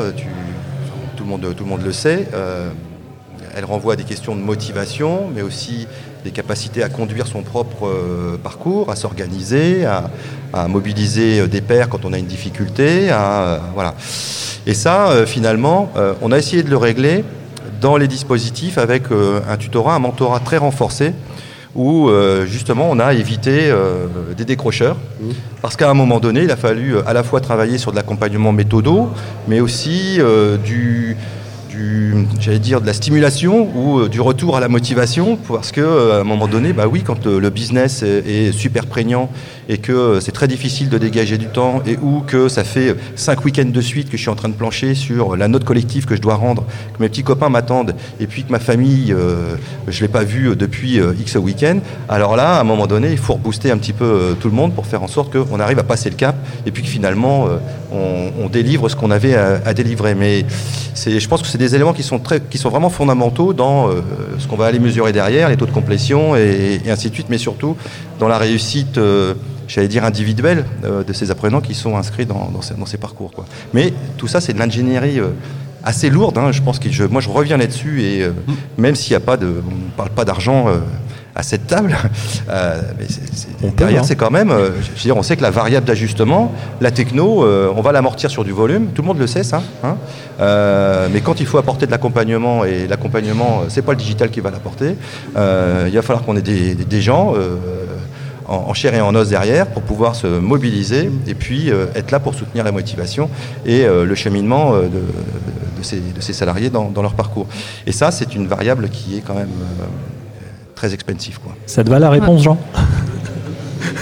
tout, 1.16 1.22
le 1.22 1.30
monde, 1.30 1.55
tout 1.57 1.62
le 1.62 1.70
monde 1.70 1.84
le 1.84 1.93
sait. 1.93 2.26
elle 3.55 3.64
renvoie 3.64 3.93
à 3.93 3.97
des 3.97 4.03
questions 4.03 4.34
de 4.34 4.41
motivation, 4.41 5.30
mais 5.32 5.43
aussi 5.43 5.86
des 6.24 6.30
capacités 6.30 6.82
à 6.82 6.88
conduire 6.88 7.26
son 7.26 7.42
propre 7.42 7.86
euh, 7.86 8.36
parcours, 8.42 8.90
à 8.90 8.96
s'organiser, 8.96 9.84
à, 9.84 10.10
à 10.52 10.68
mobiliser 10.68 11.40
euh, 11.40 11.46
des 11.46 11.60
pairs 11.60 11.88
quand 11.88 12.04
on 12.04 12.12
a 12.12 12.18
une 12.18 12.26
difficulté. 12.26 13.10
À, 13.10 13.42
euh, 13.42 13.58
voilà. 13.74 13.94
Et 14.66 14.74
ça, 14.74 15.24
finalement, 15.26 15.90
on 16.20 16.32
a 16.32 16.38
essayé 16.38 16.62
de 16.62 16.68
le 16.68 16.76
régler 16.76 17.24
dans 17.80 17.96
les 17.96 18.06
dispositifs 18.06 18.76
avec 18.76 19.04
un 19.10 19.56
tutorat, 19.56 19.94
un 19.94 19.98
mentorat 19.98 20.40
très 20.40 20.58
renforcé, 20.58 21.14
où 21.74 22.08
euh, 22.08 22.46
justement 22.46 22.88
on 22.90 22.98
a 22.98 23.14
évité 23.14 23.70
euh, 23.70 24.06
des 24.36 24.44
décrocheurs. 24.44 24.96
Parce 25.62 25.76
qu'à 25.76 25.90
un 25.90 25.94
moment 25.94 26.20
donné, 26.20 26.42
il 26.42 26.50
a 26.50 26.56
fallu 26.56 26.96
à 27.06 27.12
la 27.12 27.22
fois 27.22 27.40
travailler 27.40 27.78
sur 27.78 27.90
de 27.92 27.96
l'accompagnement 27.96 28.52
méthodo, 28.52 29.10
mais 29.48 29.60
aussi 29.60 30.16
euh, 30.18 30.56
du, 30.56 31.16
du 31.70 32.26
j'allais 32.40 32.58
dire, 32.58 32.80
de 32.80 32.86
la 32.86 32.92
stimulation 32.92 33.70
ou 33.74 34.00
euh, 34.00 34.08
du 34.08 34.20
retour 34.20 34.56
à 34.56 34.60
la 34.60 34.68
motivation, 34.68 35.38
parce 35.48 35.72
que 35.72 35.80
euh, 35.80 36.18
à 36.18 36.20
un 36.20 36.24
moment 36.24 36.48
donné, 36.48 36.72
bah 36.72 36.86
oui, 36.88 37.02
quand 37.02 37.26
euh, 37.26 37.40
le 37.40 37.50
business 37.50 38.02
est, 38.02 38.26
est 38.26 38.52
super 38.52 38.86
prégnant 38.86 39.30
et 39.70 39.78
que 39.78 39.92
euh, 39.92 40.20
c'est 40.20 40.32
très 40.32 40.48
difficile 40.48 40.88
de 40.88 40.98
dégager 40.98 41.38
du 41.38 41.46
temps 41.46 41.80
et 41.86 41.96
ou 42.02 42.22
que 42.26 42.48
ça 42.48 42.64
fait 42.64 42.96
cinq 43.14 43.44
week-ends 43.44 43.70
de 43.70 43.80
suite 43.80 44.10
que 44.10 44.16
je 44.16 44.22
suis 44.22 44.30
en 44.30 44.34
train 44.34 44.48
de 44.48 44.54
plancher 44.54 44.96
sur 44.96 45.36
la 45.36 45.46
note 45.46 45.64
collective 45.64 46.06
que 46.06 46.16
je 46.16 46.20
dois 46.20 46.34
rendre, 46.34 46.64
que 46.92 47.00
mes 47.00 47.08
petits 47.08 47.22
copains 47.22 47.48
m'attendent 47.48 47.94
et 48.18 48.26
puis 48.26 48.42
que 48.42 48.50
ma 48.50 48.58
famille, 48.58 49.12
euh, 49.12 49.54
je 49.86 50.00
l'ai 50.02 50.08
pas 50.08 50.24
vue 50.24 50.56
depuis 50.56 50.98
euh, 50.98 51.14
X 51.20 51.36
week-end, 51.36 51.78
alors 52.08 52.34
là, 52.34 52.56
à 52.56 52.60
un 52.60 52.64
moment 52.64 52.88
donné, 52.88 53.12
il 53.12 53.18
faut 53.18 53.34
rebooster 53.34 53.70
un 53.70 53.78
petit 53.78 53.92
peu 53.92 54.04
euh, 54.04 54.32
tout 54.34 54.48
le 54.48 54.54
monde 54.54 54.74
pour 54.74 54.86
faire 54.86 55.04
en 55.04 55.08
sorte 55.08 55.32
qu'on 55.32 55.60
arrive 55.60 55.78
à 55.78 55.84
passer 55.84 56.10
le 56.10 56.16
cap 56.16 56.34
et 56.66 56.72
puis 56.72 56.82
que 56.82 56.88
finalement 56.88 57.46
euh, 57.48 57.58
on, 57.92 58.48
délivre 58.48 58.88
ce 58.88 58.96
qu'on 58.96 59.10
avait 59.10 59.34
à, 59.34 59.74
délivrer. 59.74 60.14
Mais 60.14 60.44
je 60.96 61.28
pense 61.28 61.40
que 61.42 61.46
c'est 61.46 61.58
des 61.58 61.74
éléments 61.74 61.92
qui 61.92 62.02
sont, 62.02 62.18
très, 62.18 62.40
qui 62.40 62.58
sont 62.58 62.68
vraiment 62.68 62.90
fondamentaux 62.90 63.52
dans 63.52 63.88
euh, 63.88 64.02
ce 64.38 64.48
qu'on 64.48 64.56
va 64.56 64.66
aller 64.66 64.80
mesurer 64.80 65.12
derrière, 65.12 65.48
les 65.48 65.56
taux 65.56 65.66
de 65.66 65.70
complétion 65.70 66.34
et, 66.34 66.80
ainsi 66.88 67.10
de 67.10 67.14
suite, 67.14 67.28
mais 67.30 67.38
surtout 67.38 67.76
dans 68.18 68.28
la 68.28 68.38
réussite. 68.38 68.98
euh, 68.98 69.34
j'allais 69.70 69.88
dire 69.88 70.04
individuelle 70.04 70.64
euh, 70.84 71.04
de 71.04 71.12
ces 71.12 71.30
apprenants 71.30 71.60
qui 71.60 71.74
sont 71.74 71.96
inscrits 71.96 72.26
dans, 72.26 72.50
dans 72.52 72.62
ces, 72.62 72.74
dans 72.74 72.86
ces 72.86 72.98
parcours. 72.98 73.30
Quoi. 73.32 73.44
Mais 73.72 73.92
tout 74.16 74.26
ça, 74.26 74.40
c'est 74.40 74.52
de 74.52 74.58
l'ingénierie 74.58 75.20
euh, 75.20 75.28
assez 75.84 76.10
lourde. 76.10 76.36
hein. 76.38 76.50
Je 76.52 76.60
pense 76.60 76.78
que 76.78 76.90
je, 76.90 77.04
moi, 77.04 77.20
je 77.20 77.28
reviens 77.28 77.56
là-dessus 77.56 78.02
et 78.02 78.22
euh, 78.22 78.32
même 78.78 78.94
s'il 78.96 79.12
n'y 79.12 79.16
a 79.16 79.20
pas 79.20 79.36
de, 79.36 79.46
on 79.46 79.70
ne 79.74 79.90
parle 79.96 80.10
pas 80.10 80.24
d'argent 80.24 80.66
euh, 80.68 80.78
à 81.36 81.44
cette 81.44 81.68
table, 81.68 81.96
euh, 82.50 82.82
mais 82.98 83.06
On 83.62 83.68
derrière, 83.70 84.00
hein. 84.00 84.04
c'est 84.04 84.16
quand 84.16 84.32
même. 84.32 84.48
je 84.50 84.90
veux 84.90 85.00
dire, 85.00 85.16
on 85.16 85.22
sait 85.22 85.36
que 85.36 85.42
la 85.42 85.52
variable 85.52 85.86
d'ajustement, 85.86 86.52
la 86.80 86.90
techno, 86.90 87.46
on 87.46 87.80
va 87.80 87.92
l'amortir 87.92 88.30
sur 88.30 88.42
du 88.44 88.50
volume. 88.50 88.88
Tout 88.88 89.02
le 89.02 89.08
monde 89.08 89.18
le 89.20 89.28
sait, 89.28 89.44
ça. 89.44 89.62
hein. 89.84 89.96
Mais 91.12 91.20
quand 91.20 91.38
il 91.38 91.46
faut 91.46 91.56
apporter 91.58 91.86
de 91.86 91.92
l'accompagnement 91.92 92.64
et 92.64 92.88
l'accompagnement, 92.88 93.62
c'est 93.68 93.82
pas 93.82 93.92
le 93.92 93.98
digital 93.98 94.28
qui 94.30 94.40
va 94.40 94.50
l'apporter. 94.50 94.96
il 95.36 95.94
va 95.94 96.02
falloir 96.02 96.24
qu'on 96.24 96.36
ait 96.36 96.42
des 96.42 97.00
gens. 97.00 97.34
En, 98.51 98.68
en 98.68 98.74
chair 98.74 98.94
et 98.94 99.01
en 99.01 99.14
os 99.14 99.28
derrière 99.28 99.66
pour 99.66 99.82
pouvoir 99.82 100.14
se 100.14 100.26
mobiliser 100.26 101.11
et 101.26 101.34
puis 101.34 101.70
euh, 101.70 101.86
être 101.94 102.11
là 102.11 102.18
pour 102.20 102.34
soutenir 102.34 102.64
la 102.64 102.72
motivation 102.72 103.30
et 103.64 103.84
euh, 103.84 104.05
le 104.05 104.14
cheminement 104.14 104.74
euh, 104.74 104.82
de, 104.82 104.88
de 104.88 105.82
ces, 105.82 106.01
de 106.01 106.20
ces 106.20 106.32
salariés 106.32 106.68
dans, 106.68 106.90
dans 106.90 107.03
leur 107.03 107.14
parcours. 107.14 107.46
Et 107.86 107.92
ça, 107.92 108.11
c'est 108.11 108.34
une 108.34 108.46
variable 108.46 108.88
qui 108.90 109.16
est 109.16 109.20
quand 109.20 109.34
même 109.34 109.48
euh, 109.48 109.84
très 110.74 110.92
expensive. 110.92 111.38
Quoi. 111.40 111.55
Ça 111.66 111.84
te 111.84 111.90
va 111.90 111.98
la 111.98 112.11
réponse, 112.11 112.42
Jean? 112.42 112.59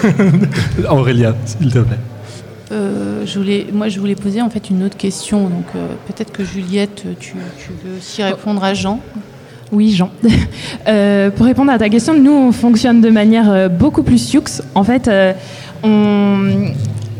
Aurélia, 0.90 1.34
s'il 1.44 1.72
te 1.72 1.78
plaît. 1.80 1.98
Euh, 2.70 3.24
je 3.24 3.38
voulais, 3.38 3.66
moi, 3.72 3.88
je 3.88 3.98
voulais 3.98 4.14
poser 4.14 4.42
en 4.42 4.50
fait 4.50 4.70
une 4.70 4.82
autre 4.84 4.96
question. 4.96 5.44
Donc, 5.44 5.66
euh, 5.74 5.88
peut-être 6.06 6.32
que 6.32 6.44
Juliette, 6.44 7.04
tu, 7.18 7.34
tu 7.58 7.70
veux 7.84 7.98
aussi 7.98 8.22
répondre 8.22 8.62
à 8.62 8.74
Jean? 8.74 9.00
Oui, 9.72 9.92
Jean. 9.92 10.10
Euh, 10.86 11.28
pour 11.30 11.44
répondre 11.44 11.70
à 11.70 11.76
ta 11.76 11.90
question, 11.90 12.14
nous, 12.14 12.32
on 12.32 12.50
fonctionne 12.52 13.02
de 13.02 13.10
manière 13.10 13.50
euh, 13.50 13.68
beaucoup 13.68 14.02
plus 14.02 14.16
sioux. 14.16 14.42
En 14.74 14.84
fait, 14.84 15.06
euh, 15.06 15.34
on, 15.82 16.72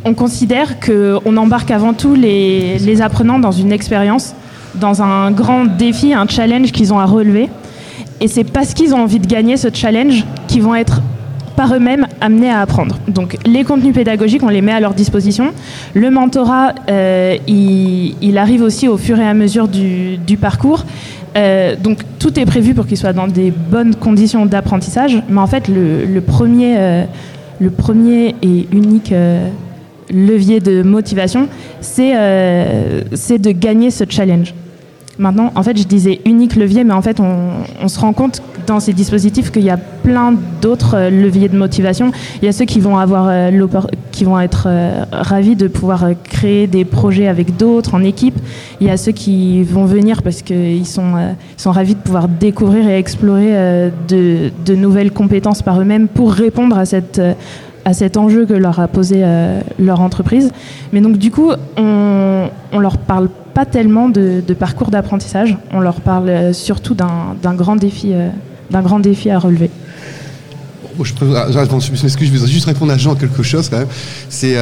on 0.06 0.14
considère 0.14 0.80
qu'on 0.80 1.36
embarque 1.36 1.70
avant 1.70 1.92
tout 1.92 2.14
les, 2.14 3.02
apprenants 3.02 3.38
dans 3.38 3.52
une 3.52 3.72
expérience, 3.72 4.34
dans 4.74 5.02
un 5.02 5.30
grand 5.32 5.66
défi, 5.66 6.14
un 6.14 6.26
challenge 6.26 6.72
qu'ils 6.72 6.94
ont 6.94 6.98
à 6.98 7.04
relever. 7.04 7.50
Et 8.22 8.28
c'est 8.28 8.44
parce 8.44 8.72
qu'ils 8.72 8.94
ont 8.94 9.02
envie 9.02 9.18
de 9.18 9.26
gagner 9.26 9.58
ce 9.58 9.68
challenge 9.70 10.24
qu'ils 10.46 10.62
vont 10.62 10.74
être 10.74 11.02
par 11.54 11.74
eux-mêmes 11.74 12.06
amenés 12.22 12.50
à 12.50 12.60
apprendre. 12.60 12.98
Donc 13.06 13.36
les 13.44 13.64
contenus 13.64 13.92
pédagogiques, 13.92 14.42
on 14.42 14.48
les 14.48 14.62
met 14.62 14.72
à 14.72 14.80
leur 14.80 14.94
disposition. 14.94 15.52
Le 15.92 16.10
mentorat, 16.10 16.72
il, 16.88 18.38
arrive 18.38 18.62
aussi 18.62 18.88
au 18.88 18.96
fur 18.96 19.18
et 19.18 19.26
à 19.26 19.34
mesure 19.34 19.68
du 19.68 20.38
parcours. 20.40 20.86
Euh, 21.38 21.76
donc 21.76 22.00
tout 22.18 22.38
est 22.38 22.46
prévu 22.46 22.74
pour 22.74 22.86
qu'ils 22.86 22.96
soient 22.96 23.12
dans 23.12 23.28
des 23.28 23.50
bonnes 23.50 23.94
conditions 23.94 24.46
d'apprentissage. 24.46 25.22
Mais 25.28 25.40
en 25.40 25.46
fait, 25.46 25.68
le, 25.68 26.22
euh, 26.22 27.04
premier 27.76 28.34
et 28.42 28.68
unique 28.72 29.12
euh, 29.12 29.48
levier 30.10 30.60
de 30.60 30.82
motivation, 30.82 31.48
c'est 31.80 32.12
de 32.12 33.50
gagner 33.52 33.90
ce 33.90 34.04
challenge. 34.08 34.54
Maintenant, 35.18 35.50
en 35.56 35.64
fait, 35.64 35.76
je 35.76 35.82
disais 35.82 36.20
unique 36.26 36.54
levier, 36.54 36.84
mais 36.84 36.94
en 36.94 37.02
fait, 37.02 37.18
on, 37.18 37.88
se 37.88 37.98
rend 37.98 38.12
compte 38.12 38.40
dans 38.68 38.78
ces 38.78 38.92
dispositifs 38.92 39.50
qu'il 39.50 39.64
y 39.64 39.70
a 39.70 39.76
plein 39.76 40.32
d'autres 40.60 40.94
euh, 40.94 41.10
leviers 41.10 41.48
de 41.48 41.58
motivation. 41.58 42.12
Il 42.40 42.44
y 42.44 42.48
a 42.48 42.52
ceux 42.52 42.66
qui 42.66 42.78
vont 42.78 42.98
avoir 42.98 43.26
euh, 43.28 43.50
qui 44.12 44.24
vont 44.24 44.38
être 44.38 44.64
euh, 44.66 45.04
ravis 45.10 45.56
de 45.56 45.66
pouvoir 45.66 46.04
créer 46.22 46.68
des 46.68 46.84
projets 46.84 47.26
avec 47.26 47.56
d'autres 47.56 47.94
en 47.94 48.04
équipe. 48.04 48.38
Il 48.80 48.86
y 48.86 48.90
a 48.90 48.96
ceux 48.96 49.10
qui 49.10 49.64
vont 49.64 49.86
venir 49.86 50.22
parce 50.22 50.42
qu'ils 50.42 50.86
sont, 50.86 51.14
sont 51.56 51.72
ravis 51.72 51.94
de 51.94 52.00
pouvoir 52.00 52.28
découvrir 52.28 52.88
et 52.88 52.98
explorer 52.98 53.90
de, 54.08 54.50
de 54.64 54.74
nouvelles 54.74 55.10
compétences 55.10 55.62
par 55.62 55.80
eux-mêmes 55.80 56.06
pour 56.06 56.32
répondre 56.32 56.78
à 56.78 56.84
cette 56.84 57.20
à 57.84 57.94
cet 57.94 58.18
enjeu 58.18 58.44
que 58.44 58.52
leur 58.52 58.80
a 58.80 58.86
posé 58.86 59.24
leur 59.78 60.00
entreprise. 60.00 60.52
Mais 60.92 61.00
donc 61.00 61.16
du 61.16 61.30
coup, 61.30 61.50
on, 61.76 62.48
on 62.72 62.78
leur 62.78 62.98
parle 62.98 63.28
pas 63.58 63.66
tellement 63.66 64.08
de, 64.08 64.40
parcours 64.56 64.92
d'apprentissage. 64.92 65.56
On 65.72 65.80
leur 65.80 66.00
parle 66.00 66.54
surtout 66.54 66.94
d'un 66.94 67.54
grand 67.54 67.74
défi, 67.74 68.12
d'un 68.70 68.82
grand 68.82 69.00
défi 69.00 69.30
à 69.30 69.40
relever. 69.40 69.68
je, 71.02 71.12
je 71.12 72.30
vais 72.30 72.46
juste 72.46 72.66
répondre 72.66 72.92
à 72.92 72.96
Jean 72.96 73.16
quelque 73.16 73.42
chose 73.42 73.68
quand 73.68 73.78
même? 73.78 73.88
C'est 74.28 74.56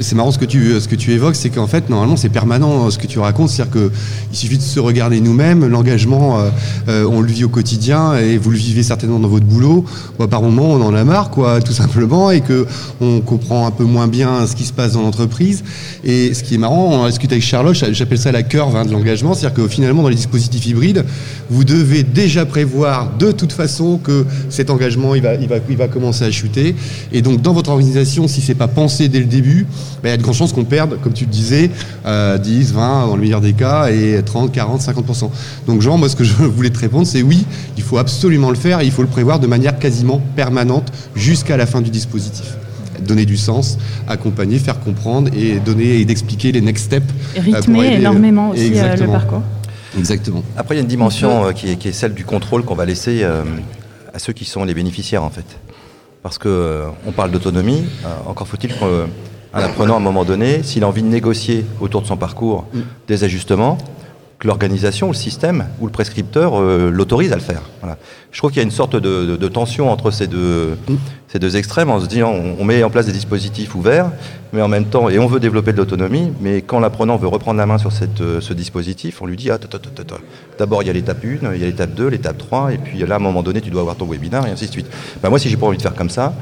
c'est 0.00 0.14
marrant 0.14 0.32
ce 0.32 0.38
que 0.38 0.44
tu, 0.44 0.80
ce 0.80 0.88
que 0.88 0.94
tu 0.96 1.12
évoques, 1.12 1.36
c'est 1.36 1.50
qu'en 1.50 1.66
fait, 1.66 1.88
normalement, 1.90 2.16
c'est 2.16 2.28
permanent 2.28 2.86
euh, 2.86 2.90
ce 2.90 2.98
que 2.98 3.06
tu 3.06 3.18
racontes. 3.18 3.50
C'est-à-dire 3.50 3.72
qu'il 3.72 4.36
suffit 4.36 4.58
de 4.58 4.62
se 4.62 4.80
regarder 4.80 5.20
nous-mêmes. 5.20 5.66
L'engagement, 5.66 6.38
euh, 6.38 6.50
euh, 6.88 7.04
on 7.04 7.20
le 7.20 7.28
vit 7.28 7.44
au 7.44 7.48
quotidien 7.48 8.16
et 8.16 8.36
vous 8.36 8.50
le 8.50 8.56
vivez 8.56 8.82
certainement 8.82 9.18
dans 9.18 9.28
votre 9.28 9.46
boulot. 9.46 9.84
par 10.30 10.42
moment, 10.42 10.70
on 10.72 10.82
en 10.82 10.94
a 10.94 11.04
marre, 11.04 11.30
tout 11.64 11.72
simplement, 11.72 12.30
et 12.30 12.40
que 12.40 12.66
on 13.00 13.20
comprend 13.20 13.66
un 13.66 13.70
peu 13.70 13.84
moins 13.84 14.08
bien 14.08 14.46
ce 14.46 14.56
qui 14.56 14.64
se 14.64 14.72
passe 14.72 14.92
dans 14.92 15.02
l'entreprise. 15.02 15.62
Et 16.04 16.34
ce 16.34 16.42
qui 16.42 16.54
est 16.54 16.58
marrant, 16.58 16.90
on 16.92 17.04
a 17.04 17.08
discuté 17.08 17.34
avec 17.34 17.44
Charlotte, 17.44 17.76
j'appelle 17.92 18.18
ça 18.18 18.32
la 18.32 18.42
curve 18.42 18.74
hein, 18.76 18.84
de 18.84 18.92
l'engagement. 18.92 19.34
C'est-à-dire 19.34 19.62
que 19.62 19.68
finalement, 19.68 20.02
dans 20.02 20.08
les 20.08 20.14
dispositifs 20.14 20.66
hybrides, 20.66 21.04
vous 21.48 21.64
devez 21.64 22.02
déjà 22.02 22.46
prévoir 22.46 23.10
de 23.18 23.32
toute 23.32 23.52
façon 23.52 23.98
que 23.98 24.24
cet 24.48 24.70
engagement, 24.70 25.14
il 25.14 25.22
va, 25.22 25.88
commencer 25.88 26.24
à 26.24 26.30
chuter. 26.30 26.74
Et 27.12 27.22
donc, 27.22 27.42
dans 27.42 27.52
votre 27.52 27.70
organisation, 27.70 28.28
si 28.28 28.40
c'est 28.40 28.54
pas 28.54 28.68
pensé 28.68 29.08
dès 29.08 29.20
le 29.20 29.26
début, 29.26 29.49
il 30.02 30.08
y 30.08 30.12
a 30.12 30.16
de 30.16 30.22
grandes 30.22 30.34
chances 30.34 30.52
qu'on 30.52 30.64
perde, 30.64 30.98
comme 31.02 31.12
tu 31.12 31.24
le 31.24 31.30
disais, 31.30 31.70
10, 32.06 32.72
20 32.72 33.06
dans 33.06 33.16
le 33.16 33.22
meilleur 33.22 33.40
des 33.40 33.52
cas, 33.52 33.90
et 33.90 34.22
30, 34.24 34.52
40, 34.52 34.80
50%. 34.80 35.30
Donc 35.66 35.80
Jean, 35.80 35.98
moi 35.98 36.08
ce 36.08 36.16
que 36.16 36.24
je 36.24 36.34
voulais 36.38 36.70
te 36.70 36.78
répondre, 36.78 37.06
c'est 37.06 37.22
oui, 37.22 37.44
il 37.76 37.82
faut 37.82 37.98
absolument 37.98 38.50
le 38.50 38.56
faire, 38.56 38.80
et 38.80 38.86
il 38.86 38.92
faut 38.92 39.02
le 39.02 39.08
prévoir 39.08 39.40
de 39.40 39.46
manière 39.46 39.78
quasiment 39.78 40.20
permanente 40.36 40.92
jusqu'à 41.14 41.56
la 41.56 41.66
fin 41.66 41.80
du 41.80 41.90
dispositif 41.90 42.56
donner 43.00 43.26
du 43.26 43.36
sens, 43.36 43.78
accompagner, 44.08 44.58
faire 44.58 44.80
comprendre 44.80 45.30
et 45.36 45.58
donner 45.60 46.00
et 46.00 46.04
d'expliquer 46.04 46.52
les 46.52 46.60
next 46.60 46.86
steps. 46.86 47.12
Euh, 47.36 47.40
rythmer 47.40 47.94
énormément 47.94 48.50
aussi 48.50 48.72
euh, 48.78 48.96
le 48.96 49.06
parcours. 49.06 49.42
Exactement. 49.98 50.42
Après, 50.56 50.74
il 50.74 50.78
y 50.78 50.80
a 50.80 50.82
une 50.82 50.88
dimension 50.88 51.46
euh, 51.46 51.52
qui, 51.52 51.70
est, 51.70 51.92
celle 51.92 52.14
du 52.14 52.24
contrôle 52.24 52.62
qu'on 52.64 52.74
va 52.74 52.84
laisser 52.84 53.24
à 53.24 54.18
ceux 54.18 54.32
qui 54.32 54.44
sont 54.44 54.64
les 54.64 54.74
bénéficiaires 54.74 55.24
en 55.24 55.30
fait. 55.30 55.58
Parce 56.22 56.38
qu'on 56.38 57.12
parle 57.16 57.30
d'autonomie, 57.30 57.84
encore 58.26 58.46
faut-il 58.46 58.70
que 58.74 59.06
un 59.52 59.62
apprenant 59.62 59.94
à 59.94 59.96
un 59.96 60.00
moment 60.00 60.24
donné, 60.24 60.62
s'il 60.62 60.84
a 60.84 60.88
envie 60.88 61.02
de 61.02 61.08
négocier 61.08 61.64
autour 61.80 62.02
de 62.02 62.06
son 62.06 62.16
parcours 62.16 62.66
mm. 62.72 62.80
des 63.08 63.24
ajustements, 63.24 63.78
que 64.40 64.46
l'organisation 64.46 65.08
ou 65.08 65.12
le 65.12 65.16
système 65.16 65.66
ou 65.80 65.86
le 65.86 65.92
prescripteur 65.92 66.58
euh, 66.58 66.90
l'autorise 66.90 67.30
à 67.32 67.36
le 67.36 67.42
faire. 67.42 67.60
Je 68.32 68.38
trouve 68.38 68.50
qu'il 68.50 68.58
y 68.58 68.60
a 68.60 68.64
une 68.64 68.70
sorte 68.70 68.96
de, 68.96 69.48
tension 69.48 69.92
entre 69.92 70.10
ces 70.10 70.26
deux, 70.26 70.78
mm. 70.88 70.94
ces 71.28 71.38
deux 71.38 71.56
extrêmes 71.56 71.90
en 71.90 72.00
se 72.00 72.06
disant 72.06 72.32
on, 72.58 72.64
met 72.64 72.82
en 72.82 72.88
place 72.88 73.04
des 73.04 73.12
dispositifs 73.12 73.74
ouverts, 73.74 74.10
mais 74.54 74.62
en 74.62 74.68
même 74.68 74.86
temps, 74.86 75.10
et 75.10 75.18
on 75.18 75.26
veut 75.26 75.40
développer 75.40 75.72
de 75.72 75.76
l'autonomie, 75.76 76.32
mais 76.40 76.62
quand 76.62 76.80
l'apprenant 76.80 77.16
veut 77.18 77.28
reprendre 77.28 77.58
la 77.58 77.66
main 77.66 77.76
sur 77.76 77.92
cette, 77.92 78.22
euh, 78.22 78.40
ce 78.40 78.54
dispositif, 78.54 79.20
on 79.20 79.26
lui 79.26 79.36
dit 79.36 79.50
ah, 79.50 79.58
d'abord 80.58 80.82
il 80.82 80.86
y 80.86 80.90
a 80.90 80.94
l'étape 80.94 81.22
1, 81.22 81.54
il 81.54 81.60
y 81.60 81.64
a 81.64 81.66
l'étape 81.66 81.94
2, 81.94 82.08
l'étape 82.08 82.38
3, 82.38 82.72
et 82.72 82.78
puis 82.78 82.98
là 83.00 83.16
à 83.16 83.18
un 83.18 83.22
moment 83.22 83.42
donné 83.42 83.60
tu 83.60 83.68
dois 83.68 83.82
avoir 83.82 83.96
ton 83.96 84.06
webinaire 84.06 84.46
et 84.46 84.50
ainsi 84.50 84.66
de 84.68 84.72
suite. 84.72 84.86
Ben, 85.22 85.28
moi 85.28 85.38
si 85.38 85.50
j'ai 85.50 85.58
pas 85.58 85.66
envie 85.66 85.76
de 85.76 85.82
faire 85.82 85.94
comme 85.94 86.10
ça, 86.10 86.32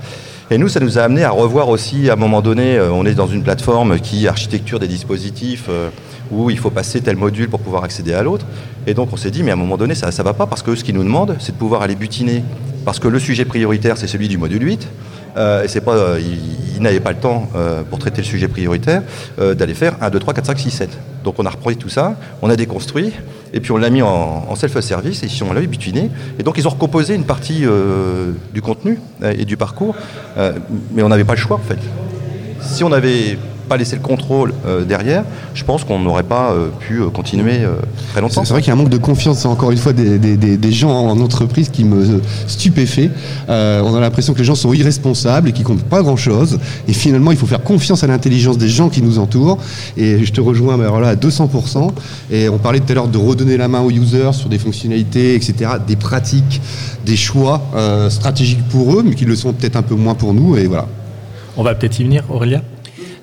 et 0.50 0.56
nous, 0.56 0.68
ça 0.68 0.80
nous 0.80 0.98
a 0.98 1.02
amené 1.02 1.24
à 1.24 1.30
revoir 1.30 1.68
aussi, 1.68 2.08
à 2.08 2.14
un 2.14 2.16
moment 2.16 2.40
donné, 2.40 2.76
euh, 2.76 2.90
on 2.90 3.04
est 3.04 3.14
dans 3.14 3.26
une 3.26 3.42
plateforme 3.42 4.00
qui 4.00 4.26
architecture 4.26 4.78
des 4.78 4.88
dispositifs 4.88 5.66
euh, 5.68 5.90
où 6.30 6.48
il 6.48 6.58
faut 6.58 6.70
passer 6.70 7.02
tel 7.02 7.16
module 7.16 7.50
pour 7.50 7.60
pouvoir 7.60 7.84
accéder 7.84 8.14
à 8.14 8.22
l'autre. 8.22 8.46
Et 8.86 8.94
donc 8.94 9.12
on 9.12 9.16
s'est 9.18 9.30
dit, 9.30 9.42
mais 9.42 9.50
à 9.50 9.54
un 9.54 9.58
moment 9.58 9.76
donné, 9.76 9.94
ça 9.94 10.08
ne 10.08 10.22
va 10.22 10.32
pas 10.32 10.46
parce 10.46 10.62
que 10.62 10.74
ce 10.74 10.84
qu'ils 10.84 10.94
nous 10.94 11.04
demandent, 11.04 11.36
c'est 11.38 11.52
de 11.52 11.58
pouvoir 11.58 11.82
aller 11.82 11.96
butiner. 11.96 12.42
Parce 12.86 12.98
que 12.98 13.08
le 13.08 13.18
sujet 13.18 13.44
prioritaire, 13.44 13.98
c'est 13.98 14.06
celui 14.06 14.28
du 14.28 14.38
module 14.38 14.62
8. 14.62 14.88
Euh, 15.38 15.62
et 15.62 15.68
c'est 15.68 15.80
pas, 15.80 15.94
euh, 15.94 16.20
il, 16.20 16.82
n'avait 16.82 17.00
pas 17.00 17.12
le 17.12 17.18
temps 17.18 17.48
euh, 17.54 17.82
pour 17.82 17.98
traiter 17.98 18.18
le 18.18 18.26
sujet 18.26 18.48
prioritaire 18.48 19.02
d'aller 19.38 19.74
faire 19.74 19.96
1, 20.00 20.10
2, 20.10 20.18
3, 20.18 20.34
4, 20.34 20.46
5, 20.46 20.58
6, 20.58 20.70
7. 20.70 20.90
Donc 21.24 21.36
on 21.38 21.46
a 21.46 21.50
repris 21.50 21.76
tout 21.76 21.88
ça, 21.88 22.16
on 22.42 22.50
a 22.50 22.56
déconstruit, 22.56 23.12
et 23.52 23.60
puis 23.60 23.72
on 23.72 23.76
l'a 23.76 23.90
mis 23.90 24.02
en, 24.02 24.54
self-service, 24.54 25.22
et 25.22 25.28
on 25.42 25.52
l'a 25.52 25.60
butiné. 25.62 26.10
Et 26.38 26.42
donc 26.42 26.56
ils 26.58 26.66
ont 26.66 26.70
recomposé 26.70 27.14
une 27.14 27.24
partie 27.24 27.64
du 28.54 28.62
contenu 28.62 29.00
et 29.22 29.44
du 29.44 29.56
parcours, 29.56 29.96
mais 30.94 31.02
on 31.02 31.08
n'avait 31.08 31.24
pas 31.24 31.34
le 31.34 31.40
choix 31.40 31.56
en 31.56 31.68
fait. 31.68 31.78
Si 32.60 32.84
on 32.84 32.92
avait 32.92 33.38
pas 33.68 33.76
laisser 33.76 33.96
le 33.96 34.02
contrôle 34.02 34.54
euh, 34.66 34.84
derrière, 34.84 35.24
je 35.54 35.62
pense 35.62 35.84
qu'on 35.84 35.98
n'aurait 35.98 36.22
pas 36.22 36.52
euh, 36.52 36.68
pu 36.80 37.00
euh, 37.00 37.10
continuer 37.10 37.60
très 38.10 38.20
longtemps. 38.20 38.44
C'est 38.44 38.52
vrai 38.52 38.62
qu'il 38.62 38.68
y 38.68 38.70
a 38.70 38.74
un 38.74 38.76
manque 38.76 38.88
de 38.88 38.98
confiance, 38.98 39.44
encore 39.44 39.70
une 39.70 39.78
fois, 39.78 39.92
des, 39.92 40.72
gens 40.72 40.90
en 40.90 41.18
entreprise 41.20 41.70
qui 41.70 41.84
me 41.84 42.20
stupéfait. 42.46 43.10
on 43.48 43.94
a 43.94 44.00
l'impression 44.00 44.32
que 44.32 44.38
les 44.38 44.44
gens 44.44 44.54
sont 44.54 44.72
irresponsables 44.72 45.48
et 45.48 45.52
qu'ils 45.52 45.64
comptent 45.64 45.82
pas 45.82 46.02
grand-chose. 46.02 46.58
Et 46.86 46.92
finalement, 46.92 47.30
il 47.30 47.36
faut 47.36 47.46
faire 47.46 47.62
confiance 47.62 48.04
à 48.04 48.06
l'intelligence 48.06 48.58
des 48.58 48.68
gens 48.68 48.88
qui 48.88 49.02
nous 49.02 49.18
entourent. 49.18 49.58
Et 49.96 50.24
je 50.24 50.32
te 50.32 50.40
rejoins 50.40 50.78
alors 50.80 51.00
là, 51.00 51.08
à 51.08 51.14
200%. 51.14 51.90
Et 52.30 52.48
on 52.48 52.58
parlait 52.58 52.80
tout 52.80 52.92
à 52.92 52.94
l'heure 52.94 53.08
de 53.08 53.18
redonner 53.18 53.56
la 53.56 53.68
main 53.68 53.80
aux 53.80 53.90
users 53.90 54.32
sur 54.32 54.48
des 54.48 54.58
fonctionnalités, 54.58 55.34
etc., 55.34 55.72
des 55.86 55.96
pratiques, 55.96 56.60
des 57.04 57.16
choix 57.16 57.62
stratégiques 58.08 58.66
pour 58.68 58.98
eux, 58.98 59.02
mais 59.04 59.14
qui 59.14 59.24
le 59.24 59.36
sont 59.36 59.52
peut-être 59.52 59.76
un 59.76 59.82
peu 59.82 59.94
moins 59.94 60.14
pour 60.14 60.34
nous. 60.34 60.56
Et 60.56 60.66
voilà. 60.66 60.86
On 61.56 61.62
va 61.62 61.74
peut-être 61.74 61.98
y 61.98 62.04
venir, 62.04 62.24
Aurélia 62.28 62.62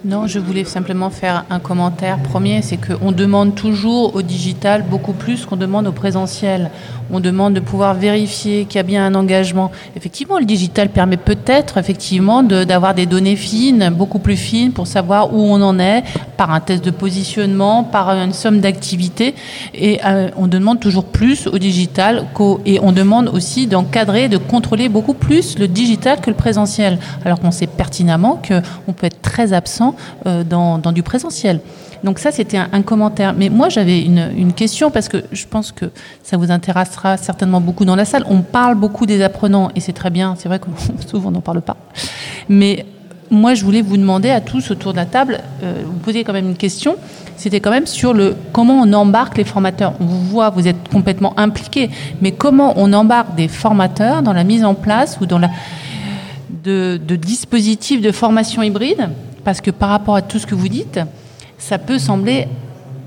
non, 0.06 0.28
je 0.28 0.38
voulais 0.38 0.66
simplement 0.66 1.10
faire 1.10 1.46
un 1.50 1.58
commentaire 1.60 2.20
premier, 2.20 2.62
c'est 2.62 2.78
qu'on 2.78 3.12
demande 3.12 3.56
toujours 3.56 4.16
au 4.16 4.22
digital 4.22 4.84
beaucoup 4.88 5.14
plus 5.14 5.48
qu'on 5.48 5.56
demande 5.56 5.88
au 5.88 5.92
présentiel. 5.92 6.70
On 7.12 7.20
demande 7.20 7.56
de 7.56 7.60
pouvoir 7.60 7.96
vérifier 7.96 8.66
qu'il 8.66 8.78
y 8.78 8.80
a 8.80 8.84
bien 8.84 9.06
un 9.06 9.16
engagement. 9.16 9.72
Effectivement, 9.96 10.38
le 10.38 10.46
digital 10.46 10.90
permet 10.90 11.18
peut-être 11.18 11.80
effectivement 11.80 12.44
d'avoir 12.44 12.94
des 12.94 13.08
données 13.08 13.36
fines, 13.36 13.90
beaucoup 13.96 14.20
plus 14.20 14.38
fines, 14.38 14.74
pour 14.74 14.86
savoir 14.86 15.34
où 15.34 15.40
on 15.40 15.62
en 15.62 15.80
est, 15.80 16.04
par 16.38 16.52
un 16.52 16.60
test 16.60 16.86
de 16.86 16.92
positionnement, 16.92 17.84
par 17.84 18.10
une 18.12 18.34
somme 18.34 18.60
d'activités. 18.60 19.34
Et 19.74 20.00
euh, 20.06 20.30
on 20.36 20.46
demande 20.46 20.80
toujours 20.80 21.06
plus 21.06 21.48
au 21.48 21.58
digital 21.58 22.26
et 22.66 22.80
on 22.82 22.92
demande 22.92 23.30
aussi 23.30 23.66
d'encadrer, 23.66 24.30
de 24.30 24.38
contrôler 24.38 24.88
beaucoup 24.88 25.16
plus 25.16 25.58
le 25.58 25.68
digital 25.68 26.22
que 26.22 26.30
le 26.30 26.36
présentiel. 26.36 27.00
Alors 27.24 27.40
qu'on 27.40 27.52
sait 27.52 27.68
pertinemment 27.68 28.40
qu'on 28.48 28.94
peut 28.94 29.08
être 29.08 29.22
très 29.22 29.54
absent 29.54 29.95
euh, 30.26 30.44
dans, 30.44 30.80
du 30.92 31.04
présentiel. 31.04 31.60
Donc 32.04 32.20
ça, 32.20 32.32
c'était 32.32 32.58
un, 32.58 32.82
commentaire. 32.82 33.34
Mais 33.38 33.50
moi, 33.50 33.70
j'avais 33.70 34.02
une, 34.02 34.54
question 34.54 34.92
parce 34.92 35.10
que 35.10 35.24
je 35.32 35.46
pense 35.46 35.72
que 35.72 35.86
ça 36.24 36.38
vous 36.38 36.52
intéressera 36.52 37.18
certainement 37.18 37.62
beaucoup 37.62 37.86
dans 37.86 37.96
la 37.96 38.06
salle. 38.06 38.24
On 38.30 38.42
parle 38.42 38.76
beaucoup 38.76 39.06
des 39.06 39.22
apprenants 39.22 39.70
et 39.76 39.80
c'est 39.80 39.94
très 39.94 40.10
bien. 40.10 40.36
C'est 40.38 40.48
vrai 40.48 40.60
que 40.60 40.68
souvent 41.08 41.30
on 41.30 41.32
n'en 41.32 41.42
parle 41.42 41.62
pas. 41.62 41.78
Mais 42.48 42.86
moi, 43.32 43.54
je 43.54 43.66
voulais 43.66 43.82
vous 43.82 43.98
demander 43.98 44.30
à 44.30 44.42
tous 44.42 44.72
autour 44.72 44.92
de 44.92 44.98
la 44.98 45.06
table, 45.06 45.40
euh, 45.64 45.82
vous 45.86 45.98
posez 46.00 46.24
quand 46.24 46.34
même 46.34 46.50
une 46.50 46.58
question. 46.58 46.96
C'était 47.38 47.60
quand 47.60 47.72
même 47.72 47.88
sur 47.88 48.14
le 48.14 48.36
comment 48.54 48.82
on 48.82 48.94
embarque 48.94 49.38
les 49.38 49.44
formateurs. 49.44 49.94
On 50.00 50.06
vous 50.06 50.22
voit, 50.22 50.50
vous 50.52 50.68
êtes 50.68 50.88
complètement 50.90 51.38
impliqués, 51.38 51.90
mais 52.22 52.32
comment 52.32 52.74
on 52.78 52.94
embarque 52.94 53.36
des 53.36 53.48
formateurs 53.48 54.22
dans 54.22 54.34
la 54.34 54.44
mise 54.44 54.64
en 54.64 54.74
place 54.74 55.18
ou 55.22 55.26
dans 55.26 55.40
la 55.40 55.50
de 56.64 57.16
dispositifs 57.16 58.02
de 58.02 58.12
formation 58.12 58.64
hybride 58.64 59.10
parce 59.46 59.62
que 59.62 59.72
par 59.72 59.90
rapport 59.90 60.16
à 60.16 60.22
tout 60.22 60.40
ce 60.40 60.46
que 60.48 60.56
vous 60.56 60.68
dites, 60.68 61.00
ça 61.58 61.78
peut 61.78 62.00
sembler 62.00 62.48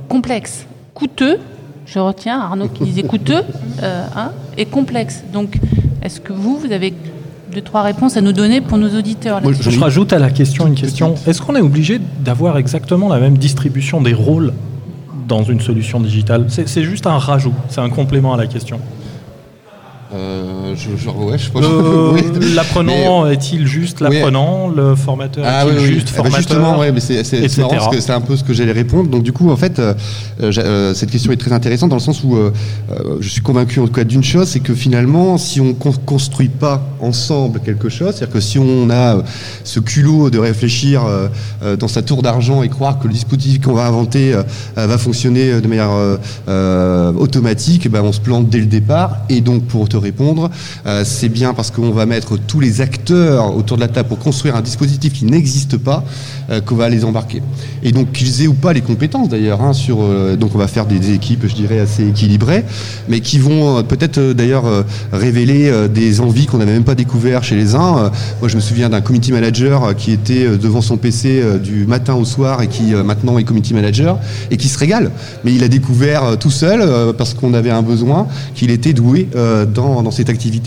complexe, 0.08 0.66
coûteux. 0.94 1.38
Je 1.84 1.98
retiens 1.98 2.40
Arnaud 2.40 2.68
qui 2.68 2.84
disait 2.84 3.02
coûteux 3.02 3.42
euh, 3.82 4.06
hein, 4.16 4.30
et 4.56 4.64
complexe. 4.64 5.24
Donc, 5.32 5.58
est-ce 6.02 6.20
que 6.20 6.32
vous, 6.32 6.56
vous 6.56 6.72
avez 6.72 6.94
deux, 7.52 7.60
trois 7.60 7.82
réponses 7.82 8.16
à 8.16 8.20
nous 8.20 8.32
donner 8.32 8.60
pour 8.60 8.78
nos 8.78 8.96
auditeurs 8.96 9.40
Je 9.52 9.80
rajoute 9.80 10.12
à 10.12 10.18
la 10.18 10.30
question 10.30 10.66
une 10.66 10.74
question. 10.74 11.14
Est-ce 11.26 11.42
qu'on 11.42 11.56
est 11.56 11.60
obligé 11.60 12.00
d'avoir 12.20 12.56
exactement 12.56 13.08
la 13.08 13.18
même 13.18 13.36
distribution 13.36 14.00
des 14.00 14.14
rôles 14.14 14.52
dans 15.26 15.42
une 15.42 15.60
solution 15.60 15.98
digitale? 15.98 16.46
C'est 16.48 16.84
juste 16.84 17.06
un 17.06 17.18
rajout, 17.18 17.54
c'est 17.68 17.80
un 17.80 17.90
complément 17.90 18.32
à 18.32 18.36
la 18.36 18.46
question. 18.46 18.80
Euh, 20.86 20.96
je, 20.96 21.08
ouais, 21.08 21.38
je 21.38 21.50
euh, 21.56 22.54
L'apprenant 22.54 23.26
est-il 23.26 23.66
juste 23.66 24.00
l'apprenant? 24.00 24.68
Le 24.68 24.94
formateur 24.94 25.44
ah 25.46 25.66
est-il 25.66 25.80
juste 25.80 26.08
ah 26.10 26.22
bah 26.22 26.30
formateur 26.30 26.38
Justement, 26.38 26.78
ouais, 26.78 26.92
mais 26.92 27.00
c'est 27.00 27.58
marrant 27.58 27.70
parce 27.70 27.88
que 27.88 28.00
c'est 28.00 28.12
un 28.12 28.20
peu 28.20 28.36
ce 28.36 28.44
que 28.44 28.52
j'allais 28.52 28.72
répondre. 28.72 29.08
Donc 29.10 29.22
du 29.22 29.32
coup, 29.32 29.50
en 29.50 29.56
fait, 29.56 29.78
euh, 29.78 29.94
euh, 30.40 30.94
cette 30.94 31.10
question 31.10 31.32
est 31.32 31.36
très 31.36 31.52
intéressante 31.52 31.90
dans 31.90 31.96
le 31.96 32.02
sens 32.02 32.22
où 32.22 32.36
je 33.20 33.28
suis 33.28 33.40
convaincu 33.40 33.80
en 33.80 33.86
tout 33.86 33.92
cas 33.92 34.04
d'une 34.04 34.24
chose, 34.24 34.48
c'est 34.48 34.60
que 34.60 34.74
finalement, 34.74 35.38
si 35.38 35.60
on 35.60 35.74
construit 35.74 36.48
pas 36.48 36.82
ensemble 37.00 37.60
quelque 37.60 37.88
chose, 37.88 38.14
c'est-à-dire 38.14 38.34
que 38.34 38.40
si 38.40 38.58
on 38.58 38.90
a 38.90 39.22
ce 39.64 39.80
culot 39.80 40.30
de 40.30 40.38
réfléchir 40.38 41.02
dans 41.78 41.88
sa 41.88 42.02
tour 42.02 42.22
d'argent 42.22 42.62
et 42.62 42.68
croire 42.68 42.98
que 42.98 43.08
le 43.08 43.14
dispositif 43.14 43.60
qu'on 43.60 43.72
va 43.72 43.86
inventer 43.86 44.34
va 44.76 44.98
fonctionner 44.98 45.60
de 45.60 45.66
manière 45.66 45.90
automatique, 47.18 47.90
ben, 47.90 48.02
on 48.02 48.12
se 48.12 48.20
plante 48.20 48.48
dès 48.48 48.60
le 48.60 48.66
départ. 48.66 49.16
Et 49.28 49.40
donc 49.40 49.64
pour 49.64 49.88
te 49.88 49.96
répondre, 49.96 50.50
Euh, 50.86 51.02
c'est 51.04 51.28
bien 51.28 51.54
parce 51.54 51.70
qu'on 51.70 51.90
va 51.90 52.06
mettre 52.06 52.38
tous 52.38 52.60
les 52.60 52.80
acteurs 52.80 53.54
autour 53.56 53.76
de 53.76 53.82
la 53.82 53.88
table 53.88 54.08
pour 54.08 54.18
construire 54.18 54.56
un 54.56 54.62
dispositif 54.62 55.12
qui 55.12 55.24
n'existe 55.24 55.76
pas, 55.76 56.04
euh, 56.50 56.60
qu'on 56.60 56.76
va 56.76 56.88
les 56.88 57.04
embarquer. 57.04 57.42
Et 57.82 57.92
donc 57.92 58.12
qu'ils 58.12 58.42
aient 58.42 58.46
ou 58.46 58.54
pas 58.54 58.72
les 58.72 58.80
compétences 58.80 59.28
d'ailleurs, 59.28 59.62
hein, 59.62 59.72
sur, 59.72 59.98
euh, 60.00 60.36
donc 60.36 60.54
on 60.54 60.58
va 60.58 60.68
faire 60.68 60.86
des, 60.86 61.12
équipes, 61.12 61.46
je 61.46 61.54
dirais, 61.54 61.78
assez 61.78 62.06
équilibrées, 62.08 62.64
mais 63.08 63.20
qui 63.20 63.38
vont 63.38 63.82
peut-être 63.82 64.32
d'ailleurs 64.32 64.64
révéler 65.12 65.88
des 65.88 66.20
envies 66.20 66.46
qu'on 66.46 66.58
n'avait 66.58 66.72
même 66.72 66.84
pas 66.84 66.96
découvert 66.96 67.44
chez 67.44 67.54
les 67.54 67.74
uns. 67.74 68.10
moi 68.40 68.48
je 68.48 68.56
me 68.56 68.60
souviens 68.60 68.90
d'un 68.90 69.00
community 69.00 69.32
manager 69.32 69.94
qui 69.96 70.12
était 70.12 70.58
devant 70.58 70.82
son 70.82 70.96
PC 70.96 71.42
du 71.62 71.86
matin 71.86 72.14
au 72.14 72.24
soir 72.24 72.60
et 72.62 72.66
qui 72.66 72.94
maintenant 72.94 73.38
est 73.38 73.44
community 73.44 73.74
manager 73.74 74.18
et 74.50 74.56
qui 74.56 74.68
se 74.68 74.76
régale. 74.76 75.12
Mais 75.44 75.54
il 75.54 75.62
a 75.62 75.68
découvert 75.68 76.36
tout 76.38 76.50
seul, 76.50 77.14
parce 77.14 77.32
qu'on 77.32 77.54
avait 77.54 77.70
un 77.70 77.82
besoin, 77.82 78.26
qu'il 78.54 78.70
était 78.70 78.92
doué 78.92 79.28
dans 79.72 80.10
cette 80.10 80.28
activité. 80.28 80.57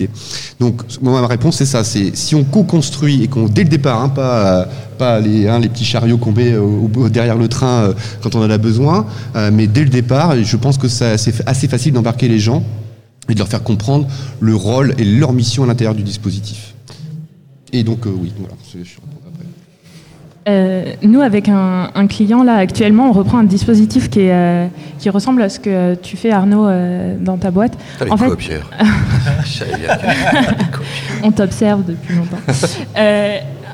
Donc 0.59 0.81
moi, 1.01 1.21
ma 1.21 1.27
réponse 1.27 1.57
c'est 1.57 1.65
ça, 1.65 1.83
c'est 1.83 2.15
si 2.15 2.35
on 2.35 2.43
co-construit 2.43 3.23
et 3.23 3.27
qu'on 3.27 3.47
dès 3.47 3.63
le 3.63 3.69
départ, 3.69 4.01
hein, 4.01 4.09
pas, 4.09 5.19
les, 5.19 5.47
hein, 5.47 5.59
les 5.59 5.69
petits 5.69 5.85
chariots 5.85 6.17
qu'on 6.17 6.31
met 6.31 6.53
derrière 7.09 7.37
le 7.37 7.47
train 7.47 7.83
euh, 7.83 7.93
quand 8.21 8.35
on 8.35 8.43
en 8.43 8.49
a 8.49 8.57
besoin, 8.57 9.05
euh, 9.35 9.49
mais 9.51 9.67
dès 9.67 9.83
le 9.83 9.89
départ, 9.89 10.35
je 10.41 10.57
pense 10.57 10.77
que 10.77 10.87
c'est 10.87 11.17
assez 11.45 11.67
facile 11.67 11.93
d'embarquer 11.93 12.27
les 12.27 12.39
gens 12.39 12.63
et 13.29 13.33
de 13.33 13.39
leur 13.39 13.47
faire 13.47 13.63
comprendre 13.63 14.07
le 14.39 14.55
rôle 14.55 14.93
et 14.97 15.05
leur 15.05 15.33
mission 15.33 15.63
à 15.63 15.67
l'intérieur 15.67 15.95
du 15.95 16.03
dispositif. 16.03 16.75
Et 17.73 17.83
donc 17.83 18.05
euh, 18.05 18.11
oui, 18.15 18.31
voilà, 18.37 18.55
euh, 20.49 20.93
nous, 21.03 21.21
avec 21.21 21.49
un, 21.49 22.07
client, 22.07 22.43
là, 22.43 22.55
actuellement, 22.55 23.09
on 23.09 23.11
reprend 23.11 23.37
un 23.37 23.43
dispositif 23.43 24.09
qui, 24.09 24.21
est, 24.21 24.31
euh, 24.31 24.65
qui 24.97 25.11
ressemble 25.11 25.39
à 25.41 25.49
ce 25.49 25.59
que 25.59 25.93
tu 25.95 26.17
fais, 26.17 26.31
Arnaud, 26.31 26.65
euh, 26.65 27.15
dans 27.19 27.37
ta 27.37 27.51
boîte. 27.51 27.77
en 28.09 28.17
fait, 28.17 28.31
on 31.23 31.31
t'observe 31.31 31.83
depuis 31.85 32.15
longtemps. 32.15 32.39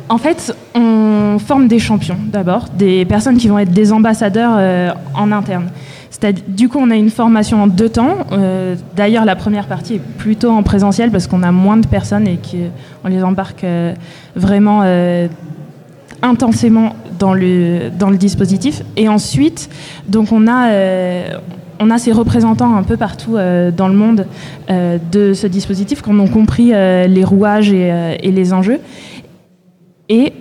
en 0.09 0.17
fait, 0.17 0.53
on 0.75 1.37
forme 1.39 1.69
des 1.69 1.79
champions, 1.79 2.17
d'abord, 2.25 2.65
des 2.73 3.05
personnes 3.05 3.37
qui 3.37 3.47
vont 3.47 3.59
être 3.59 3.71
des 3.71 3.93
ambassadeurs 3.93 4.93
en 5.13 5.31
interne. 5.31 5.69
Du 6.47 6.67
coup, 6.67 6.79
on 6.81 6.89
a 6.89 6.95
une 6.95 7.11
formation 7.11 7.63
en 7.63 7.67
deux 7.67 7.89
temps. 7.89 8.25
D'ailleurs, 8.95 9.23
la 9.23 9.35
première 9.35 9.67
partie 9.67 9.95
est 9.95 10.01
plutôt 10.17 10.49
en 10.49 10.63
présentiel 10.63 11.11
parce 11.11 11.27
qu'on 11.27 11.43
a 11.43 11.51
moins 11.51 11.77
de 11.77 11.87
personnes 11.87 12.27
et 12.27 12.37
qu'on 12.37 13.07
les 13.07 13.23
embarque 13.23 13.65
vraiment 14.35 14.83
intensément 16.21 16.95
dans 17.17 17.33
le, 17.33 17.89
dans 17.89 18.09
le 18.09 18.17
dispositif. 18.17 18.83
Et 18.95 19.09
ensuite, 19.09 19.69
donc 20.07 20.31
on 20.31 20.47
a, 20.47 20.71
euh, 20.71 21.37
on 21.79 21.89
a 21.89 21.97
ces 21.97 22.11
représentants 22.11 22.75
un 22.75 22.83
peu 22.83 22.97
partout 22.97 23.37
euh, 23.37 23.71
dans 23.71 23.87
le 23.87 23.95
monde 23.95 24.25
euh, 24.69 24.97
de 25.11 25.33
ce 25.33 25.47
dispositif 25.47 26.01
qui 26.01 26.09
ont 26.09 26.27
compris 26.27 26.67
les 26.67 27.23
rouages 27.23 27.71
et, 27.71 28.17
et, 28.21 28.31
les 28.31 28.53
enjeux. 28.53 28.79
Et 30.09 30.33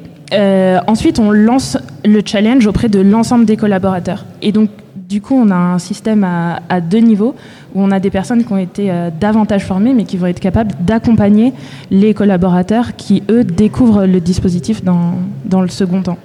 ensuite, 0.86 1.18
on 1.18 1.30
lance 1.30 1.78
le 2.04 2.20
challenge 2.24 2.66
auprès 2.66 2.88
de 2.88 3.00
l'ensemble 3.00 3.44
des 3.44 3.56
collaborateurs. 3.56 4.24
Et 4.42 4.52
donc, 4.52 4.70
du 5.08 5.20
coup, 5.20 5.34
on 5.34 5.50
a 5.50 5.56
un 5.56 5.78
système 5.78 6.24
à, 6.24 6.80
deux 6.80 6.98
niveaux 6.98 7.34
où 7.74 7.82
on 7.82 7.90
a 7.90 8.00
des 8.00 8.10
personnes 8.10 8.44
qui 8.44 8.52
ont 8.52 8.58
été 8.58 8.90
euh, 8.90 9.10
davantage 9.10 9.64
formées, 9.64 9.94
mais 9.94 10.04
qui 10.04 10.16
vont 10.16 10.26
être 10.26 10.40
capables 10.40 10.72
d'accompagner 10.80 11.52
les 11.90 12.12
collaborateurs 12.12 12.96
qui, 12.96 13.22
eux, 13.30 13.44
découvrent 13.44 14.06
le 14.06 14.20
dispositif 14.20 14.82
dans, 14.82 15.14
le 15.60 15.68
second 15.68 16.02
temps. 16.02 16.18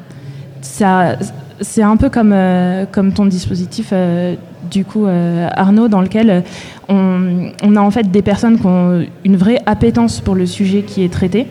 C'est 0.62 1.84
un 1.84 1.98
peu 1.98 2.10
comme, 2.10 2.32
euh, 2.34 2.86
ton 3.14 3.26
dispositif, 3.26 3.90
euh, 3.94 4.36
du 4.70 4.84
coup, 4.84 5.06
Arnaud, 5.06 5.88
dans 5.88 6.02
lequel 6.02 6.44
on, 6.88 7.76
a 7.76 7.80
en 7.80 7.92
fait 7.92 8.10
des 8.10 8.22
personnes 8.22 8.60
qui 8.60 8.66
ont 8.66 9.06
une 9.24 9.36
vraie 9.36 9.60
appétence 9.66 10.22
pour 10.22 10.34
le 10.34 10.46
sujet 10.46 10.82
qui 10.82 11.04
est 11.04 11.12
traité 11.12 11.46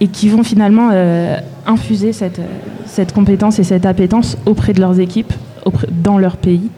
et 0.00 0.08
qui 0.08 0.28
vont 0.28 0.42
finalement 0.42 0.90
infuser 1.66 2.12
cette 2.12 3.12
compétence 3.12 3.58
et 3.58 3.64
cette 3.64 3.86
appétence 3.86 4.38
auprès 4.46 4.72
de 4.72 4.80
leurs 4.80 4.98
équipes 4.98 5.32
dans 5.90 6.18
leur 6.18 6.36
pays. 6.36 6.70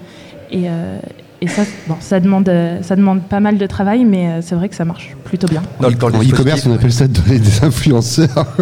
Et, 0.50 0.64
euh, 0.66 0.98
et 1.40 1.48
ça, 1.48 1.64
bon, 1.86 1.96
ça, 2.00 2.18
demande, 2.20 2.50
ça 2.82 2.96
demande 2.96 3.22
pas 3.22 3.40
mal 3.40 3.58
de 3.58 3.66
travail, 3.66 4.04
mais 4.04 4.28
euh, 4.28 4.40
c'est 4.42 4.54
vrai 4.54 4.68
que 4.68 4.74
ça 4.74 4.84
marche 4.84 5.14
plutôt 5.24 5.46
bien. 5.48 5.62
Dans 5.80 5.88
le, 5.88 5.94
e-commerce, 5.94 6.66
on 6.66 6.72
appelle 6.72 6.92
ça 6.92 7.06
donner 7.06 7.38
des 7.38 7.62
influenceurs. 7.62 8.56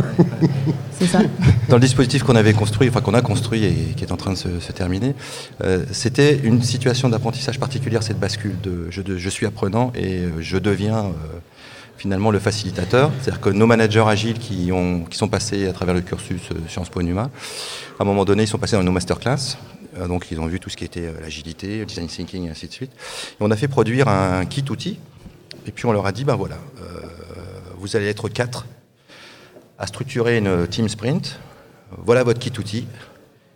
c'est 0.99 1.07
ça. 1.07 1.21
Dans 1.69 1.77
le 1.77 1.81
dispositif 1.81 2.25
qu'on 2.25 2.35
avait 2.35 2.53
construit, 2.53 2.89
enfin 2.89 3.01
qu'on 3.01 3.15
a 3.15 3.23
construit 3.23 3.65
et 3.65 3.95
qui 3.97 4.05
est 4.05 4.13
en 4.13 4.17
train 4.17 4.33
de 4.33 4.39
se, 4.39 4.73
terminer, 4.73 5.15
euh, 5.63 5.85
c'était 5.93 6.41
une 6.43 6.63
situation 6.63 7.09
d'apprentissage 7.09 7.61
particulière, 7.61 8.03
cette 8.03 8.19
bascule 8.19 8.57
de 8.61 8.89
je, 8.91 9.03
de 9.03 9.19
je, 9.19 9.29
suis 9.29 9.47
apprenant 9.47 9.93
et 9.95 10.25
je 10.41 10.59
deviens 10.59 11.07
finalement 11.97 12.33
le 12.33 12.41
facilitateur. 12.41 13.13
C'est-à-dire 13.21 13.41
que 13.41 13.51
nos 13.51 13.67
managers 13.67 14.05
agiles 14.09 14.39
qui, 14.39 14.73
ont, 14.73 15.05
qui 15.09 15.17
sont 15.17 15.29
passés 15.29 15.69
à 15.69 15.73
travers 15.73 15.95
le 15.95 16.01
cursus 16.01 16.41
Sciences 16.69 16.89
Po 16.89 17.03
Numa, 17.03 17.31
à 18.01 18.03
un 18.03 18.05
moment 18.05 18.25
donné, 18.25 18.43
ils 18.43 18.49
sont 18.49 18.59
passés 18.59 18.75
dans 18.75 18.83
nos 18.83 18.93
masterclass 18.93 19.57
donc 20.09 20.31
ils 20.31 20.41
ont 20.41 20.47
vu 20.47 20.61
tout 20.61 20.71
ce 20.71 20.77
qui 20.77 20.85
était 20.85 21.07
euh, 21.07 21.21
l'agilité, 21.21 21.81
le 21.81 21.87
design 21.87 22.09
thinking 22.09 22.47
et 22.47 22.51
ainsi 22.51 22.69
de 22.69 22.73
suite. 22.73 22.93
On 23.41 23.51
a 23.51 23.57
fait 23.57 23.69
produire 23.69 24.09
un 24.09 24.45
kit 24.47 24.65
outil. 24.71 24.99
Et 25.67 25.73
puis 25.73 25.87
on 25.87 25.93
leur 25.93 26.07
a 26.07 26.13
dit, 26.13 26.25
ben 26.25 26.37
voilà, 26.37 26.59
euh, 26.83 27.01
vous 27.79 27.97
allez 27.97 28.07
être 28.07 28.29
quatre 28.29 28.67
à 29.79 29.87
structurer 29.87 30.39
une 30.39 30.67
team 30.69 30.89
sprint. 30.89 31.39
Voilà 32.05 32.23
votre 32.23 32.39
kit 32.39 32.53
outil. 32.59 32.87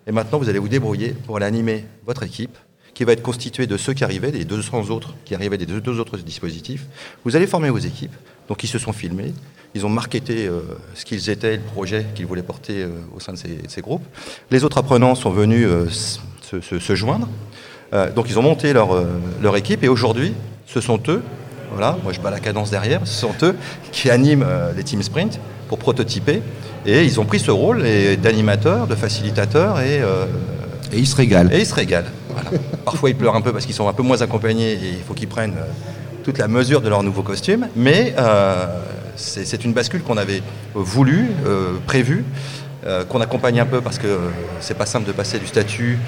Et 0.07 0.13
maintenant, 0.13 0.39
vous 0.39 0.49
allez 0.49 0.59
vous 0.59 0.69
débrouiller 0.69 1.11
pour 1.11 1.37
aller 1.37 1.45
animer 1.45 1.85
votre 2.07 2.23
équipe, 2.23 2.57
qui 2.95 3.05
va 3.05 3.13
être 3.13 3.23
constituée 3.23 3.67
de 3.67 3.77
ceux 3.77 3.93
qui 3.93 4.05
arrivaient, 4.05 4.33
des 4.33 4.45
200 4.45 4.91
autres 4.91 5.15
qui 5.25 5.35
arrivaient 5.35 5.59
des 5.59 5.67
deux 5.67 6.01
autres 6.01 6.17
dispositifs. 6.17 6.87
Vous 7.25 7.37
allez 7.37 7.47
former 7.47 7.71
vos 7.71 7.79
équipes. 7.79 8.15
Donc 8.49 8.65
ils 8.65 8.69
se 8.69 8.79
sont 8.79 8.93
filmés, 8.93 9.35
ils 9.75 9.85
ont 9.85 9.91
marketé 9.91 10.49
ce 10.95 11.05
qu'ils 11.05 11.29
étaient, 11.29 11.57
le 11.57 11.63
projet 11.63 12.07
qu'ils 12.15 12.25
voulaient 12.25 12.43
porter 12.43 12.87
au 13.15 13.21
sein 13.21 13.35
de 13.35 13.39
ces, 13.39 13.81
groupes. 13.83 14.05
Les 14.51 14.65
autres 14.65 14.79
apprenants 14.79 15.15
sont 15.15 15.31
venus 15.31 15.69
se, 16.57 16.95
joindre. 16.95 17.29
Euh, 17.93 18.11
donc 18.13 18.27
ils 18.29 18.39
ont 18.39 18.43
monté 18.43 18.73
leur, 18.73 18.95
euh, 18.95 19.07
leur 19.41 19.57
équipe 19.57 19.83
et 19.83 19.89
aujourd'hui, 19.89 20.35
ce 20.67 20.81
sont 20.81 21.01
eux, 21.09 21.23
voilà, 21.73 21.97
moi 22.03 22.13
je 22.13 22.21
bats 22.21 22.31
la 22.31 22.41
cadence 22.41 22.71
derrière, 22.71 23.01
ce 23.05 23.21
sont 23.21 23.35
eux 23.43 23.57
qui 23.93 24.11
animent 24.11 24.45
euh, 24.47 24.73
les 24.77 24.85
team 24.85 25.03
sprint 25.03 25.41
pour 25.69 25.79
prototyper 25.79 26.43
et 26.85 27.05
ils 27.05 27.19
ont 27.19 27.25
pris 27.25 27.39
ce 27.39 27.51
rôle 27.51 27.83
d'animateur, 28.23 28.87
de 28.87 28.95
facilitateur 28.95 29.81
et, 29.81 29.99
et 30.93 30.99
ils 30.99 31.07
se 31.07 31.17
régalent. 31.17 31.51
Et 31.53 31.61
ils 31.61 31.67
se 31.67 31.75
régalent. 31.75 32.11
Parfois 32.85 33.11
ils 33.11 33.17
pleurent 33.17 33.37
un 33.37 33.43
peu 33.43 33.53
parce 33.53 33.67
qu'ils 33.67 33.75
sont 33.75 33.89
un 33.89 33.93
peu 33.93 34.03
moins 34.03 34.23
accompagnés 34.23 34.73
et 34.73 34.89
il 34.97 35.03
faut 35.07 35.13
qu'ils 35.13 35.29
prennent 35.29 35.57
toute 36.29 36.39
la 36.39 36.49
mesure 36.49 36.83
de 36.83 36.91
leur 36.91 37.03
nouveau 37.03 37.23
costume, 37.23 37.69
mais 37.75 38.15
c'est 39.17 39.65
une 39.65 39.73
bascule 39.73 40.03
qu'on 40.03 40.19
avait 40.19 40.43
voulu, 40.75 41.31
prévue, 41.87 42.23
qu'on 43.09 43.21
accompagne 43.23 43.61
un 43.61 43.67
peu 43.67 43.81
parce 43.81 43.99
que 43.99 44.19
c'est 44.61 44.77
pas 44.77 44.85
simple 44.85 45.07
de 45.07 45.13
passer 45.13 45.39
du 45.39 45.47
statut 45.47 45.99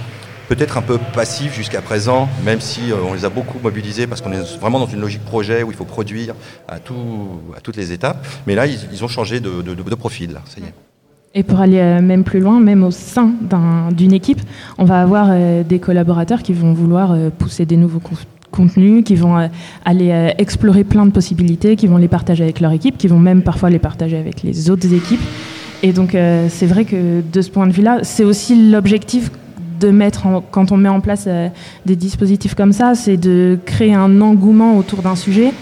peut-être 0.51 0.77
un 0.77 0.83
peu 0.83 0.99
passif 1.15 1.55
jusqu'à 1.55 1.81
présent, 1.81 2.29
même 2.45 2.61
si 2.61 2.91
euh, 2.91 2.97
on 3.09 3.15
les 3.15 3.25
a 3.25 3.29
beaucoup 3.29 3.61
mobilisés 3.63 4.09
parce 4.09 4.21
qu'on 4.21 4.33
est 4.33 4.59
vraiment 4.59 4.81
dans 4.81 4.89
une 4.89 5.01
logique 5.01 5.25
projet 5.25 5.63
où 5.63 5.71
il 5.71 5.77
faut 5.77 5.85
produire 5.85 6.35
à, 6.67 6.81
tout, 6.81 7.41
toutes 7.63 7.77
les 7.77 7.93
étapes. 7.93 8.27
Mais 8.49 8.57
là, 8.57 8.67
ils, 8.67 9.05
ont 9.05 9.09
changé 9.09 9.39
de, 9.39 9.95
profil. 9.95 10.41
Ça 10.47 10.59
y 10.61 10.65
est. 10.65 10.75
Et 11.35 11.45
pour 11.45 11.61
aller 11.61 11.79
euh, 11.79 12.03
même 12.03 12.25
plus 12.25 12.41
loin, 12.41 12.59
même 12.59 12.83
au 12.83 12.91
sein 12.91 13.31
d'une 13.93 14.13
équipe, 14.13 14.41
on 14.77 14.85
va 14.85 15.01
avoir 15.01 15.29
euh, 15.31 15.63
des 15.63 15.79
collaborateurs 15.79 16.43
qui 16.43 16.53
vont 16.53 16.73
vouloir 16.73 17.17
pousser 17.39 17.65
des 17.65 17.77
nouveaux 17.77 18.01
contenus, 18.51 19.05
qui 19.05 19.15
vont 19.15 19.49
aller 19.85 20.33
explorer 20.39 20.85
plein 20.85 21.07
de 21.07 21.11
possibilités, 21.11 21.77
qui 21.77 21.87
vont 21.87 21.97
les 21.97 22.09
partager 22.09 22.43
avec 22.45 22.61
leur 22.61 22.73
équipe, 22.73 22.99
qui 22.99 23.09
vont 23.09 23.19
même 23.19 23.43
parfois 23.43 23.71
les 23.71 23.79
partager 23.79 24.17
avec 24.17 24.43
les 24.43 24.71
autres 24.71 24.93
équipes. 24.93 25.21
Et 25.83 25.93
donc 25.93 26.17
c'est 26.49 26.67
vrai 26.67 26.85
que 26.85 27.21
de 27.21 27.43
ce 27.43 27.51
point 27.51 27.67
de 27.67 27.73
vue-là, 27.73 28.01
c'est 28.03 28.25
aussi 28.25 28.71
l'objectif 28.71 29.31
de 29.81 29.91
mettre, 29.91 30.27
quand 30.51 30.73
on 30.73 30.77
met 30.77 30.89
en 30.89 31.01
place 31.01 31.25
euh, 31.27 31.49
des 31.87 31.97
dispositifs 31.97 32.55
comme 32.55 32.73
ça, 32.73 32.95
c'est 32.95 33.17
de 33.17 33.59
créer 33.65 33.95
un 33.95 34.21
engouement 34.21 34.77
autour 34.77 35.03
d'un 35.03 35.17
sujet 35.17 35.53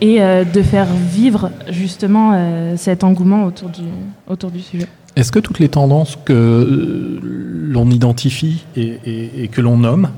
et 0.00 0.22
euh, 0.22 0.44
de 0.44 0.62
faire 0.62 0.86
vivre 0.86 1.50
justement 1.68 2.32
euh, 2.34 2.76
cet 2.76 3.04
engouement 3.04 3.44
autour 3.44 3.68
du, 3.68 3.82
autour 4.28 4.50
du 4.50 4.60
sujet. 4.60 4.86
Est-ce 5.16 5.30
que 5.30 5.38
toutes 5.38 5.60
les 5.60 5.68
tendances 5.68 6.18
que 6.24 7.20
l'on 7.22 7.90
identifie 7.90 8.64
et, 8.76 9.48
que 9.52 9.60
l'on 9.60 9.78
nomme, 9.78 10.08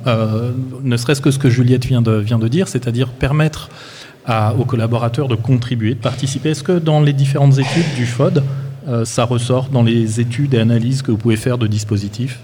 ne 0.82 0.97
serait-ce 0.97 1.20
que 1.20 1.30
ce 1.30 1.38
que 1.38 1.51
Juliette 1.51 1.84
vient 1.84 2.03
de, 2.03 2.49
dire, 2.49 2.68
c'est-à-dire 2.68 3.09
permettre 3.09 3.68
aux 4.59 4.64
collaborateurs 4.64 5.28
de 5.28 5.34
contribuer, 5.34 5.94
de 5.94 6.01
participer, 6.01 6.51
est-ce 6.51 6.62
que 6.62 6.78
dans 6.78 7.01
les 7.01 7.12
différentes 7.12 7.59
études 7.59 7.94
du 7.97 8.07
FOD, 8.07 8.42
ça 9.05 9.24
ressort 9.24 9.68
dans 9.68 9.82
les 9.82 10.20
études 10.20 10.55
et 10.55 10.59
analyses 10.59 11.03
que 11.03 11.11
vous 11.11 11.18
pouvez 11.18 11.36
faire 11.36 11.59
de 11.59 11.66
dispositifs? 11.66 12.40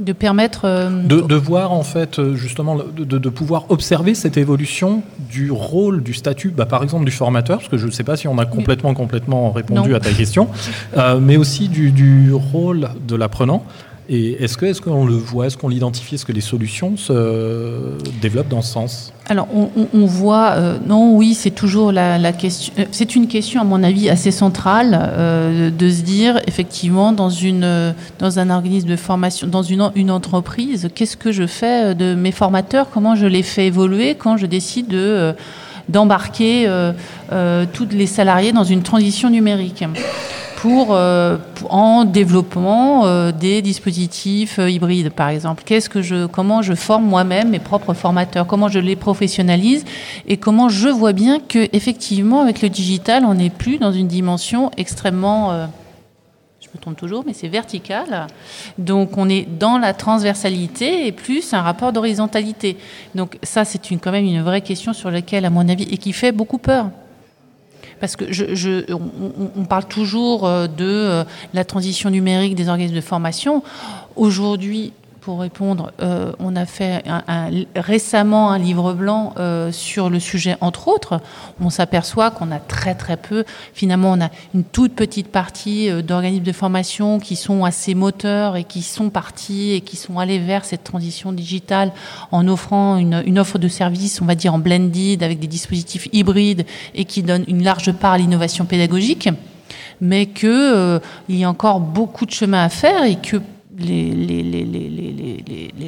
De 0.00 0.12
permettre 0.12 0.62
euh, 0.64 0.90
de, 0.90 1.34
voir 1.36 1.72
en 1.72 1.84
fait 1.84 2.18
euh, 2.18 2.34
justement 2.34 2.76
de, 2.76 3.28
pouvoir 3.28 3.66
observer 3.68 4.14
cette 4.14 4.36
évolution 4.36 5.02
du 5.30 5.52
rôle 5.52 6.02
du 6.02 6.14
statut 6.14 6.50
bah, 6.50 6.66
par 6.66 6.82
exemple 6.82 7.04
du 7.04 7.12
formateur 7.12 7.58
parce 7.58 7.68
que 7.68 7.78
je 7.78 7.86
ne 7.86 7.92
sais 7.92 8.02
pas 8.02 8.16
si 8.16 8.26
on 8.26 8.38
a 8.38 8.44
complètement 8.44 8.92
complètement 8.92 9.52
répondu 9.52 9.94
à 9.94 10.00
ta 10.00 10.10
question 10.10 10.48
euh, 10.96 11.20
mais 11.20 11.36
aussi 11.36 11.68
du, 11.68 12.32
rôle 12.32 12.88
de 13.06 13.14
l'apprenant 13.14 13.64
Et 14.08 14.42
est-ce 14.42 14.58
que 14.58 14.66
est-ce 14.66 14.82
qu'on 14.82 15.06
le 15.06 15.14
voit, 15.14 15.46
est-ce 15.46 15.56
qu'on 15.56 15.68
l'identifie, 15.68 16.16
est-ce 16.16 16.26
que 16.26 16.32
les 16.32 16.42
solutions 16.42 16.96
se 16.96 17.96
développent 18.20 18.48
dans 18.48 18.60
ce 18.60 18.72
sens? 18.72 19.12
Alors 19.30 19.48
on, 19.94 20.04
voit, 20.04 20.50
euh, 20.50 20.76
non, 20.86 21.16
oui, 21.16 21.32
c'est 21.32 21.50
toujours 21.50 21.90
la, 21.90 22.32
question. 22.32 22.74
Euh, 22.78 22.84
c'est 22.90 23.16
une 23.16 23.26
question 23.26 23.62
à 23.62 23.64
mon 23.64 23.82
avis 23.82 24.10
assez 24.10 24.30
centrale 24.30 24.98
euh, 25.00 25.70
de 25.70 25.88
se 25.88 26.02
dire 26.02 26.38
effectivement 26.46 27.12
dans 27.12 27.30
une 27.30 27.94
dans 28.18 28.38
un 28.38 28.50
organisme 28.50 28.88
de 28.88 28.96
formation, 28.96 29.46
dans 29.46 29.62
une 29.62 29.90
une 29.94 30.10
entreprise, 30.10 30.90
qu'est-ce 30.94 31.16
que 31.16 31.32
je 31.32 31.46
fais 31.46 31.94
de 31.94 32.14
mes 32.14 32.32
formateurs, 32.32 32.88
comment 32.92 33.14
je 33.14 33.26
les 33.26 33.42
fais 33.42 33.66
évoluer 33.66 34.14
quand 34.16 34.36
je 34.36 34.44
décide 34.44 34.88
de 34.88 35.34
d'embarquer 35.88 36.68
tous 37.72 37.88
les 37.90 38.06
salariés 38.06 38.52
dans 38.52 38.64
une 38.64 38.82
transition 38.82 39.30
numérique? 39.30 39.84
Euh, 40.66 41.36
pour, 41.54 41.74
en 41.74 42.04
développement 42.04 43.06
euh, 43.06 43.32
des 43.32 43.60
dispositifs 43.60 44.58
euh, 44.58 44.70
hybrides, 44.70 45.10
par 45.10 45.28
exemple. 45.28 45.62
Qu'est-ce 45.64 45.90
que 45.90 46.02
je, 46.02 46.26
comment 46.26 46.62
je 46.62 46.74
forme 46.74 47.04
moi-même 47.04 47.50
mes 47.50 47.58
propres 47.58 47.94
formateurs, 47.94 48.46
comment 48.46 48.68
je 48.68 48.78
les 48.78 48.96
professionnalise? 48.96 49.84
Et 50.26 50.36
comment 50.36 50.68
je 50.68 50.88
vois 50.88 51.12
bien 51.12 51.38
que 51.38 51.68
effectivement 51.72 52.40
avec 52.40 52.62
le 52.62 52.68
digital, 52.68 53.24
on 53.24 53.34
n'est 53.34 53.50
plus 53.50 53.78
dans 53.78 53.92
une 53.92 54.08
dimension 54.08 54.70
extrêmement 54.76 55.68
je 56.60 56.68
me 56.74 56.80
trompe 56.80 56.96
toujours, 56.96 57.24
mais 57.26 57.34
c'est 57.34 57.48
vertical. 57.48 58.26
Donc 58.78 59.18
on 59.18 59.28
est 59.28 59.46
dans 59.58 59.78
la 59.78 59.92
transversalité 59.92 61.06
et 61.06 61.12
plus 61.12 61.52
un 61.52 61.60
rapport 61.60 61.92
d'horizontalité. 61.92 62.78
Donc 63.14 63.38
ça, 63.42 63.64
c'est 63.64 63.90
une, 63.90 64.00
quand 64.00 64.12
même 64.12 64.24
une 64.24 64.42
vraie 64.42 64.62
question 64.62 64.92
sur 64.92 65.10
laquelle, 65.10 65.44
à 65.44 65.50
mon 65.50 65.68
avis, 65.68 65.84
et 65.84 65.98
qui 65.98 66.12
fait 66.12 66.32
beaucoup 66.32 66.58
peur 66.58 66.86
parce 68.00 68.16
que 68.16 68.32
je, 68.32 68.84
on, 69.56 69.64
parle 69.64 69.86
toujours 69.86 70.46
euh, 70.46 70.66
de 70.66 70.84
euh, 70.84 71.24
la 71.52 71.64
transition 71.64 72.10
numérique 72.10 72.54
des 72.54 72.68
organismes 72.68 72.96
de 72.96 73.00
formation. 73.00 73.62
Aujourd'hui, 74.16 74.92
pour 75.24 75.40
répondre, 75.40 75.90
euh, 76.02 76.32
on 76.38 76.54
a 76.54 76.66
fait 76.66 77.02
récemment 77.74 78.50
un 78.50 78.58
livre 78.58 78.92
blanc 78.92 79.32
euh, 79.38 79.72
sur 79.72 80.10
le 80.10 80.20
sujet, 80.20 80.56
entre 80.60 80.88
autres. 80.88 81.18
On 81.62 81.70
s'aperçoit 81.70 82.30
qu'on 82.30 82.50
a 82.52 82.58
très 82.58 82.94
très 82.94 83.16
peu, 83.16 83.44
finalement, 83.72 84.12
on 84.12 84.20
a 84.20 84.28
une 84.54 84.64
toute 84.64 84.94
petite 84.94 85.28
partie 85.28 85.88
euh, 85.88 86.02
d'organismes 86.02 86.44
de 86.44 86.52
formation 86.52 87.20
qui 87.20 87.36
sont 87.36 87.64
assez 87.64 87.94
moteurs 87.94 88.56
et 88.56 88.64
qui 88.64 88.82
sont 88.82 89.08
partis 89.08 89.72
et 89.72 89.80
qui 89.80 89.96
sont 89.96 90.18
allés 90.18 90.38
vers 90.38 90.66
cette 90.66 90.84
transition 90.84 91.32
digitale 91.32 91.92
en 92.30 92.46
offrant 92.46 92.98
une, 92.98 93.38
offre 93.38 93.58
de 93.58 93.68
services, 93.68 94.20
on 94.20 94.26
va 94.26 94.34
dire 94.34 94.52
en 94.52 94.58
blended, 94.58 95.22
avec 95.22 95.38
des 95.38 95.46
dispositifs 95.46 96.06
hybrides 96.12 96.66
et 96.94 97.06
qui 97.06 97.22
donnent 97.22 97.46
une 97.48 97.64
large 97.64 97.92
part 97.92 98.12
à 98.12 98.18
l'innovation 98.18 98.66
pédagogique 98.66 99.30
mais 100.00 100.26
qu'il 100.26 101.00
il 101.28 101.36
y 101.36 101.44
a 101.44 101.48
encore 101.48 101.80
beaucoup 101.80 102.26
de 102.26 102.30
chemin 102.30 102.64
à 102.64 102.68
faire 102.68 103.04
et 103.04 103.16
que 103.16 103.40
les, 103.78 105.34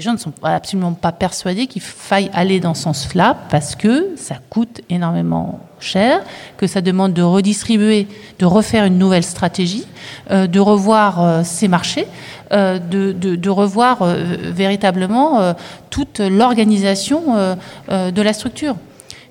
gens 0.00 0.12
ne 0.12 0.18
sont 0.18 0.32
absolument 0.42 0.92
pas 0.92 1.12
persuadés 1.12 1.66
qu'il 1.66 1.82
faille 1.82 2.30
aller 2.32 2.60
dans 2.60 2.74
ce 2.74 2.82
sens-là 2.84 3.36
parce 3.50 3.76
que 3.76 4.10
ça 4.16 4.36
coûte 4.50 4.80
énormément 4.90 5.60
cher, 5.78 6.20
que 6.56 6.66
ça 6.66 6.80
demande 6.80 7.12
de 7.12 7.22
redistribuer, 7.22 8.08
de 8.38 8.46
refaire 8.46 8.84
une 8.84 8.98
nouvelle 8.98 9.22
stratégie, 9.22 9.86
euh, 10.30 10.46
de 10.46 10.58
revoir 10.58 11.22
euh, 11.22 11.42
ses 11.44 11.68
marchés, 11.68 12.06
euh, 12.52 12.78
de, 12.78 13.50
revoir 13.50 14.04
véritablement 14.04 15.54
toute 15.90 16.20
l'organisation 16.20 17.56
de 17.88 18.22
la 18.22 18.32
structure. 18.32 18.76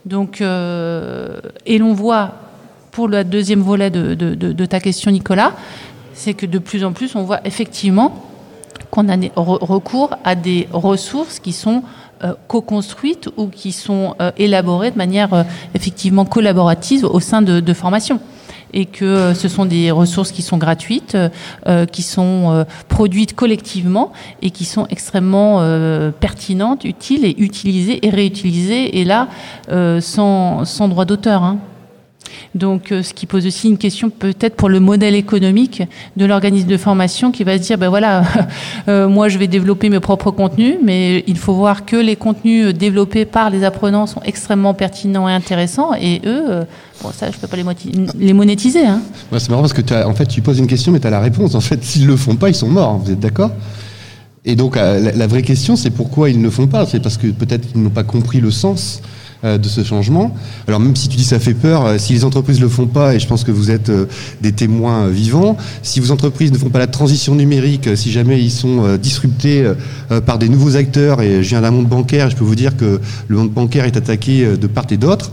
Donc, 0.05 0.41
et 0.41 1.77
l'on 1.77 1.93
voit, 1.93 2.31
pour 2.91 3.07
le 3.07 3.23
deuxième 3.23 3.61
volet 3.61 3.89
de 3.89 4.65
ta 4.65 4.79
question, 4.79 5.11
Nicolas, 5.11 5.51
c'est 6.13 6.33
que 6.33 6.45
de 6.45 6.59
plus 6.59 6.83
en 6.83 6.93
plus, 6.93 7.15
on 7.15 7.23
voit 7.23 7.41
effectivement 7.45 8.34
qu'on 8.95 9.09
a 9.09 9.17
recours 9.35 10.11
à 10.23 10.35
des 10.35 10.67
ressources 10.71 11.39
qui 11.39 11.51
sont 11.51 11.83
euh, 12.23 12.33
co-construites 12.47 13.27
ou 13.35 13.47
qui 13.47 13.73
sont 13.73 14.15
euh, 14.21 14.31
élaborées 14.37 14.89
de 14.89 14.97
manière 14.97 15.33
euh, 15.33 15.43
effectivement 15.73 16.23
collaborative 16.23 17.03
au 17.03 17.19
sein 17.19 17.41
de, 17.41 17.59
de 17.59 17.73
formations 17.73 18.21
et 18.73 18.85
que 18.85 19.33
ce 19.33 19.49
sont 19.49 19.65
des 19.65 19.91
ressources 19.91 20.31
qui 20.31 20.41
sont 20.41 20.57
gratuites, 20.57 21.15
qui 21.93 22.01
sont 22.01 22.65
produites 22.89 23.33
collectivement 23.33 24.11
et 24.41 24.51
qui 24.51 24.65
sont 24.65 24.85
extrêmement 24.87 25.61
pertinentes, 26.19 26.83
utiles 26.83 27.23
et 27.23 27.35
utilisées 27.37 28.05
et 28.05 28.09
réutilisées, 28.09 28.99
et 28.99 29.05
là, 29.05 29.29
sans, 30.01 30.65
droit 30.89 31.05
d'auteur. 31.05 31.43
Hein. 31.43 31.59
Donc, 32.53 32.91
euh, 32.91 33.03
ce 33.03 33.13
qui 33.13 33.26
pose 33.26 33.45
aussi 33.45 33.67
une 33.67 33.78
question 33.78 34.09
peut-être 34.09 34.55
pour 34.55 34.69
le 34.69 34.80
modèle 34.80 35.15
économique 35.15 35.84
de 36.17 36.26
l'organisme 36.26 36.67
de 36.67 36.78
formation 36.78 37.32
qui 37.32 37.43
va 37.43 37.57
se 37.57 37.63
dire, 37.63 37.78
ben 37.78 37.89
voilà, 37.89 38.23
euh, 38.88 39.07
moi 39.07 39.30
je 39.30 39.38
vais 39.38 39.47
développer 39.47 39.89
mes 39.89 39.99
propres 39.99 40.32
contenus, 40.32 40.76
mais 40.84 41.23
il 41.28 41.38
faut 41.38 41.53
voir 41.53 41.86
que 41.86 41.95
les 41.95 42.15
contenus 42.15 42.73
développés 42.73 43.26
par 43.26 43.49
les 43.49 43.63
apprenants 43.63 44.07
sont 44.07 44.21
extrêmement 44.23 44.73
pertinents 44.73 45.28
et 45.28 45.34
intéressants, 45.34 45.93
et 45.99 46.21
eux, 46.26 46.45
euh, 46.49 46.63
bon 47.03 47.11
ça 47.11 47.30
je 47.32 47.38
peux 47.38 47.47
pas 47.47 47.57
les, 47.57 48.34
monétiser. 48.34 48.86
Hein. 48.86 49.01
c'est 49.38 49.49
marrant 49.49 49.61
parce 49.61 49.73
que 49.73 49.82
tu 49.82 49.93
en 49.93 50.13
fait 50.13 50.26
tu 50.26 50.41
poses 50.41 50.59
une 50.59 50.67
question, 50.67 50.91
mais 50.91 50.99
tu 50.99 51.07
as 51.07 51.11
la 51.11 51.19
réponse. 51.19 51.55
En 51.55 51.61
fait, 51.61 51.84
s'ils 51.84 52.07
le 52.07 52.15
font 52.15 52.36
pas, 52.36 52.49
ils 52.49 52.55
sont 52.55 52.69
morts. 52.69 52.99
Vous 52.99 53.11
êtes 53.11 53.19
d'accord? 53.19 53.51
Et 54.45 54.55
donc 54.55 54.76
la, 54.76 55.28
vraie 55.28 55.41
question, 55.41 55.76
c'est 55.76 55.89
pourquoi 55.89 56.30
ils 56.30 56.38
ne 56.38 56.43
le 56.43 56.51
font 56.51 56.67
pas? 56.67 56.86
C'est 56.86 56.99
parce 56.99 57.17
que 57.17 57.28
peut-être 57.28 57.71
qu'ils 57.71 57.82
n'ont 57.82 57.89
pas 57.89 58.03
compris 58.03 58.39
le 58.39 58.51
sens 58.51 59.01
euh, 59.01 59.24
de 59.45 59.69
ce 59.69 59.83
changement. 59.83 60.35
Alors 60.67 60.79
même 60.79 60.95
si 60.95 61.07
tu 61.07 61.17
dis 61.17 61.23
ça 61.23 61.39
fait 61.39 61.53
peur, 61.53 61.85
euh, 61.85 61.97
si 61.97 62.13
les 62.13 62.25
entreprises 62.25 62.57
ne 62.57 62.63
le 62.63 62.69
font 62.69 62.87
pas, 62.87 63.15
et 63.15 63.19
je 63.19 63.27
pense 63.27 63.43
que 63.43 63.51
vous 63.51 63.71
êtes 63.71 63.89
euh, 63.89 64.05
des 64.41 64.51
témoins 64.51 65.07
vivants, 65.07 65.57
si 65.83 65.99
vos 65.99 66.11
entreprises 66.11 66.51
ne 66.51 66.57
font 66.57 66.69
pas 66.69 66.79
la 66.79 66.87
transition 66.87 67.35
numérique, 67.35 67.95
si 67.95 68.11
jamais 68.11 68.41
ils 68.41 68.51
sont 68.51 68.97
disruptés 68.97 69.71
par 70.25 70.37
des 70.37 70.49
nouveaux 70.49 70.75
acteurs, 70.75 71.21
et 71.21 71.43
je 71.43 71.49
viens 71.49 71.61
d'un 71.61 71.71
monde 71.71 71.87
bancaire, 71.87 72.29
je 72.29 72.35
peux 72.35 72.43
vous 72.43 72.55
dire 72.55 72.75
que 72.77 72.99
le 73.27 73.37
monde 73.37 73.51
bancaire 73.51 73.85
est 73.85 73.97
attaqué 73.97 74.57
de 74.57 74.67
part 74.67 74.85
et 74.89 74.97
d'autre, 74.97 75.31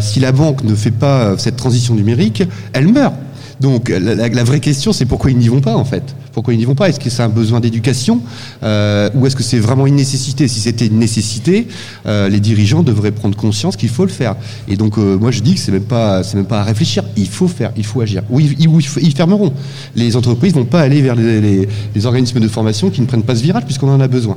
si 0.00 0.20
la 0.20 0.32
banque 0.32 0.64
ne 0.64 0.74
fait 0.74 0.90
pas 0.90 1.36
cette 1.38 1.56
transition 1.56 1.94
numérique, 1.94 2.42
elle 2.72 2.88
meurt. 2.88 3.14
Donc 3.60 3.88
la, 3.88 4.44
vraie 4.44 4.60
question, 4.60 4.92
c'est 4.92 5.04
pourquoi 5.04 5.30
ils 5.30 5.36
n'y 5.36 5.48
vont 5.48 5.60
pas 5.60 5.76
en 5.76 5.84
fait? 5.84 6.14
Pourquoi 6.32 6.54
ils 6.54 6.58
n'y 6.58 6.64
vont 6.64 6.74
pas? 6.76 6.88
Est-ce 6.88 7.00
que 7.00 7.10
c'est 7.10 7.22
un 7.22 7.28
besoin 7.28 7.58
d'éducation 7.58 8.20
euh, 8.62 9.10
ou 9.14 9.26
est-ce 9.26 9.34
que 9.34 9.42
c'est 9.42 9.58
vraiment 9.58 9.86
une 9.86 9.96
nécessité? 9.96 10.46
Si 10.46 10.60
c'était 10.60 10.86
une 10.86 10.98
nécessité, 10.98 11.66
euh, 12.06 12.28
les 12.28 12.40
dirigeants 12.40 12.82
devraient 12.82 13.10
prendre 13.10 13.36
conscience 13.36 13.76
qu'il 13.76 13.88
faut 13.88 14.04
le 14.04 14.10
faire. 14.10 14.36
Et 14.68 14.76
donc 14.76 14.98
euh, 14.98 15.18
moi 15.18 15.32
je 15.32 15.40
dis 15.40 15.54
que 15.54 15.60
c'est 15.60 15.72
même 15.72 15.82
pas 15.82 16.22
c'est 16.22 16.36
même 16.36 16.46
pas 16.46 16.60
à 16.60 16.64
réfléchir. 16.64 17.02
Il 17.16 17.28
faut 17.28 17.48
faire, 17.48 17.72
il 17.76 17.84
faut 17.84 18.00
agir. 18.00 18.22
Oui, 18.30 18.56
ils, 18.58 19.14
fermeront. 19.14 19.52
Les 19.96 20.16
entreprises 20.16 20.54
vont 20.54 20.64
pas 20.64 20.80
aller 20.80 21.02
vers 21.02 21.16
les, 21.16 21.66
organismes 22.04 22.38
de 22.38 22.48
formation 22.48 22.90
qui 22.90 23.00
ne 23.00 23.06
prennent 23.06 23.24
pas 23.24 23.34
ce 23.34 23.42
virage 23.42 23.64
puisqu'on 23.64 23.90
en 23.90 24.00
a 24.00 24.08
besoin. 24.08 24.36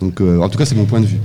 Donc 0.00 0.20
en 0.20 0.48
tout 0.48 0.58
cas 0.58 0.64
c'est 0.64 0.74
mon 0.74 0.86
point 0.86 1.00
de 1.00 1.06
vue. 1.06 1.20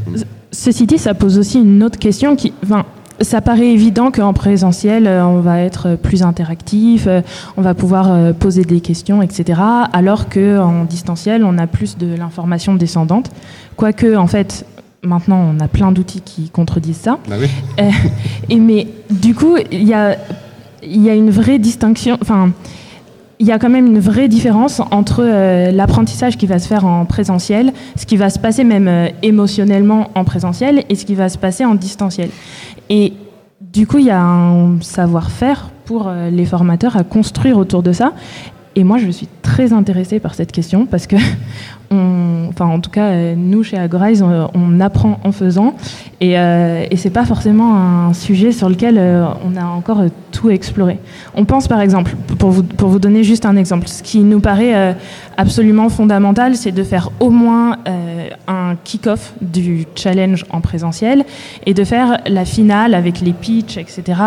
Ceci 0.51 0.85
dit, 0.85 0.97
ça 0.97 1.13
pose 1.13 1.37
aussi 1.37 1.59
une 1.59 1.81
autre 1.81 1.97
question 1.97 2.35
qui, 2.35 2.51
enfin, 2.63 2.85
ça 3.19 3.41
paraît 3.41 3.67
évident 3.67 4.11
qu'en 4.11 4.33
présentiel, 4.33 5.07
euh, 5.07 5.25
on 5.25 5.41
va 5.41 5.59
être 5.59 5.95
plus 5.95 6.23
interactif, 6.23 7.05
euh, 7.07 7.21
on 7.57 7.61
va 7.61 7.73
pouvoir 7.73 8.11
euh, 8.11 8.33
poser 8.33 8.63
des 8.63 8.81
questions, 8.81 9.21
etc. 9.21 9.61
Alors 9.93 10.29
qu'en 10.29 10.85
distanciel, 10.85 11.43
on 11.43 11.57
a 11.57 11.67
plus 11.67 11.97
de 11.97 12.15
l'information 12.15 12.75
descendante. 12.75 13.29
Quoique, 13.75 14.15
en 14.15 14.27
fait, 14.27 14.65
maintenant, 15.03 15.53
on 15.55 15.59
a 15.59 15.67
plein 15.67 15.91
d'outils 15.91 16.21
qui 16.21 16.49
contredisent 16.49 16.97
ça. 16.97 17.19
Bah 17.27 17.35
oui. 17.39 17.47
et 18.49 18.55
mais 18.57 18.87
du 19.09 19.35
coup, 19.35 19.55
il 19.71 19.83
y 19.83 19.93
a, 19.93 20.17
y 20.83 21.09
a 21.09 21.13
une 21.13 21.31
vraie 21.31 21.59
distinction. 21.59 22.17
Enfin, 22.21 22.51
il 23.39 23.47
y 23.47 23.51
a 23.51 23.57
quand 23.57 23.69
même 23.69 23.87
une 23.87 23.99
vraie 23.99 24.27
différence 24.27 24.81
entre 24.91 25.23
l'apprentissage 25.71 26.37
qui 26.37 26.45
va 26.45 26.59
se 26.59 26.67
faire 26.67 26.85
en 26.85 27.05
présentiel, 27.05 27.73
ce 27.95 28.05
qui 28.05 28.15
va 28.15 28.29
se 28.29 28.37
passer 28.37 28.63
même 28.63 29.09
émotionnellement 29.23 30.11
en 30.13 30.23
présentiel, 30.23 30.83
et 30.89 30.95
ce 30.95 31.05
qui 31.05 31.15
va 31.15 31.27
se 31.27 31.39
passer 31.39 31.65
en 31.65 31.73
distanciel. 31.73 32.29
Et 32.91 33.13
du 33.61 33.87
coup, 33.87 33.99
il 33.99 34.05
y 34.05 34.11
a 34.11 34.21
un 34.21 34.81
savoir-faire 34.81 35.69
pour 35.85 36.09
euh, 36.09 36.29
les 36.29 36.45
formateurs 36.45 36.97
à 36.97 37.05
construire 37.05 37.57
autour 37.57 37.83
de 37.83 37.93
ça. 37.93 38.11
Et 38.75 38.83
moi, 38.85 38.97
je 38.97 39.09
suis 39.09 39.27
très 39.41 39.73
intéressée 39.73 40.19
par 40.19 40.33
cette 40.33 40.53
question 40.53 40.85
parce 40.85 41.05
que, 41.05 41.17
enfin, 41.91 42.65
en 42.65 42.79
tout 42.79 42.89
cas, 42.89 43.09
euh, 43.09 43.35
nous 43.35 43.63
chez 43.63 43.77
Agorize, 43.77 44.23
on, 44.23 44.79
apprend 44.79 45.19
en 45.23 45.31
faisant, 45.31 45.75
et, 46.21 46.39
euh, 46.39 46.85
et 46.89 46.95
c'est 46.95 47.09
pas 47.09 47.25
forcément 47.25 47.75
un 47.75 48.13
sujet 48.13 48.51
sur 48.51 48.69
lequel 48.69 48.97
euh, 48.97 49.27
on 49.45 49.57
a 49.57 49.65
encore 49.65 50.01
tout 50.31 50.49
exploré. 50.49 50.99
On 51.35 51.43
pense, 51.43 51.67
par 51.67 51.81
exemple, 51.81 52.15
pour 52.39 52.49
vous, 52.49 52.63
pour 52.63 52.87
vous 52.87 52.99
donner 52.99 53.23
juste 53.23 53.45
un 53.45 53.57
exemple, 53.57 53.87
ce 53.87 54.01
qui 54.01 54.19
nous 54.19 54.39
paraît 54.39 54.95
absolument 55.37 55.89
fondamental, 55.89 56.55
c'est 56.55 56.71
de 56.71 56.83
faire 56.83 57.11
au 57.19 57.29
moins 57.29 57.77
un 58.47 58.75
kick-off 58.83 59.33
du 59.41 59.85
challenge 59.95 60.45
en 60.49 60.61
présentiel 60.61 61.25
et 61.65 61.73
de 61.73 61.83
faire 61.83 62.21
la 62.25 62.45
finale 62.45 62.95
avec 62.95 63.19
les 63.19 63.33
pitchs, 63.33 63.77
etc., 63.77 64.19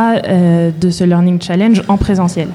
de 0.78 0.90
ce 0.90 1.02
learning 1.02 1.40
challenge 1.40 1.82
en 1.88 1.96
présentiel. 1.96 2.48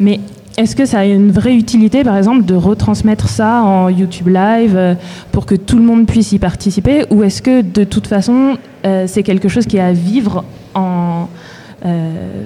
Mais 0.00 0.20
est-ce 0.58 0.76
que 0.76 0.84
ça 0.84 1.00
a 1.00 1.04
une 1.04 1.30
vraie 1.30 1.54
utilité, 1.54 2.04
par 2.04 2.16
exemple, 2.16 2.44
de 2.44 2.54
retransmettre 2.54 3.28
ça 3.28 3.62
en 3.62 3.88
YouTube 3.88 4.28
Live 4.28 4.76
euh, 4.76 4.94
pour 5.30 5.46
que 5.46 5.54
tout 5.54 5.78
le 5.78 5.82
monde 5.82 6.06
puisse 6.06 6.32
y 6.32 6.38
participer 6.38 7.06
Ou 7.10 7.22
est-ce 7.22 7.40
que, 7.40 7.62
de 7.62 7.84
toute 7.84 8.06
façon, 8.06 8.58
euh, 8.84 9.04
c'est 9.06 9.22
quelque 9.22 9.48
chose 9.48 9.66
qui 9.66 9.78
est 9.78 9.80
à 9.80 9.92
vivre 9.92 10.44
en, 10.74 11.28
euh, 11.86 12.44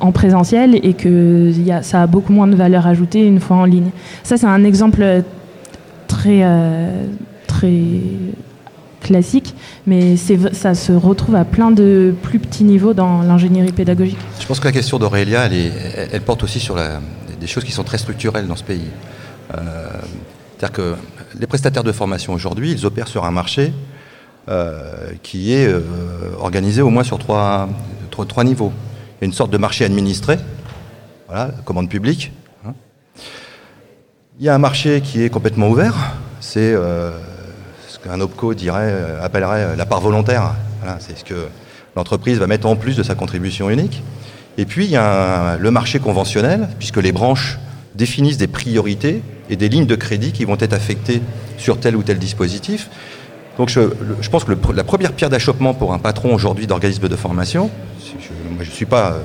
en 0.00 0.12
présentiel 0.12 0.78
et 0.82 0.92
que 0.92 1.52
ça 1.82 2.02
a 2.02 2.06
beaucoup 2.06 2.32
moins 2.32 2.46
de 2.46 2.56
valeur 2.56 2.86
ajoutée 2.86 3.26
une 3.26 3.40
fois 3.40 3.56
en 3.56 3.64
ligne? 3.64 3.90
Ça, 4.22 4.36
c'est 4.36 4.46
un 4.46 4.64
exemple 4.64 5.22
très, 6.08 6.42
très 7.46 7.72
classique, 9.00 9.54
mais 9.86 10.16
ça 10.16 10.74
se 10.74 10.92
retrouve 10.92 11.36
à 11.36 11.44
plein 11.44 11.70
de 11.70 12.14
plus 12.22 12.38
petits 12.38 12.64
niveaux 12.64 12.94
dans 12.94 13.22
l'ingénierie 13.22 13.72
pédagogique. 13.72 14.18
Je 14.40 14.46
pense 14.46 14.60
que 14.60 14.66
la 14.66 14.72
question 14.72 14.98
d'Aurélia, 14.98 15.46
elle, 15.46 16.20
porte 16.22 16.42
aussi 16.42 16.60
sur 16.60 16.76
des 17.40 17.46
choses 17.46 17.64
qui 17.64 17.72
sont 17.72 17.84
très 17.84 17.98
structurelles 17.98 18.46
dans 18.46 18.56
ce 18.56 18.64
pays. 18.64 18.88
Euh, 19.56 19.88
c'est-à-dire 20.56 20.72
que 20.72 20.96
les 21.38 21.46
prestataires 21.46 21.84
de 21.84 21.92
formation 21.92 22.32
aujourd'hui, 22.34 22.72
ils 22.72 22.84
opèrent 22.84 23.08
sur 23.08 23.24
un 23.24 23.30
marché 23.30 23.72
euh, 24.48 25.12
qui 25.22 25.52
est 25.52 25.66
euh, 25.66 25.80
organisé 26.38 26.82
au 26.82 26.90
moins 26.90 27.04
sur 27.04 27.18
trois, 27.18 27.68
trois, 28.10 28.44
niveaux. 28.44 28.72
Il 29.20 29.22
y 29.22 29.24
a 29.24 29.26
une 29.26 29.32
sorte 29.32 29.50
de 29.50 29.58
marché 29.58 29.84
administré, 29.84 30.38
voilà, 31.28 31.52
commande 31.64 31.88
publique. 31.88 32.32
Hein. 32.66 32.72
Il 34.38 34.46
y 34.46 34.48
a 34.48 34.54
un 34.54 34.58
marché 34.58 35.00
qui 35.00 35.22
est 35.22 35.30
complètement 35.30 35.68
ouvert, 35.68 35.94
c'est 36.40 36.74
ce 38.02 38.08
qu'un 38.08 38.20
OPCO 38.20 38.54
dirait, 38.54 38.94
appellerait 39.22 39.76
la 39.76 39.86
part 39.86 40.00
volontaire. 40.00 40.54
c'est 41.00 41.18
ce 41.18 41.24
que 41.24 41.48
l'entreprise 41.96 42.38
va 42.38 42.46
mettre 42.46 42.66
en 42.66 42.76
plus 42.76 42.96
de 42.96 43.02
sa 43.02 43.14
contribution 43.14 43.70
unique. 43.70 44.02
Et 44.56 44.64
puis 44.64 44.84
il 44.84 44.90
y 44.90 44.96
a 44.96 45.56
le 45.56 45.70
marché 45.70 45.98
conventionnel, 46.00 46.68
puisque 46.78 46.96
les 46.96 47.12
branches 47.12 47.58
définissent 47.94 48.38
des 48.38 48.46
priorités 48.46 49.22
et 49.50 49.56
des 49.56 49.68
lignes 49.68 49.86
de 49.86 49.96
crédit 49.96 50.32
qui 50.32 50.44
vont 50.44 50.56
être 50.58 50.72
affectées 50.72 51.22
sur 51.56 51.78
tel 51.78 51.96
ou 51.96 52.02
tel 52.02 52.18
dispositif. 52.18 52.88
Donc 53.56 53.68
je, 53.68 53.80
pense 54.30 54.44
que 54.44 54.52
la 54.72 54.84
première 54.84 55.12
pierre 55.12 55.30
d'achoppement 55.30 55.74
pour 55.74 55.92
un 55.92 55.98
patron 55.98 56.32
aujourd'hui 56.32 56.66
d'organisme 56.66 57.08
de 57.08 57.16
formation, 57.16 57.70
je 58.00 58.64
ne 58.64 58.74
suis 58.74 58.86
pas 58.86 59.12
euh, 59.12 59.20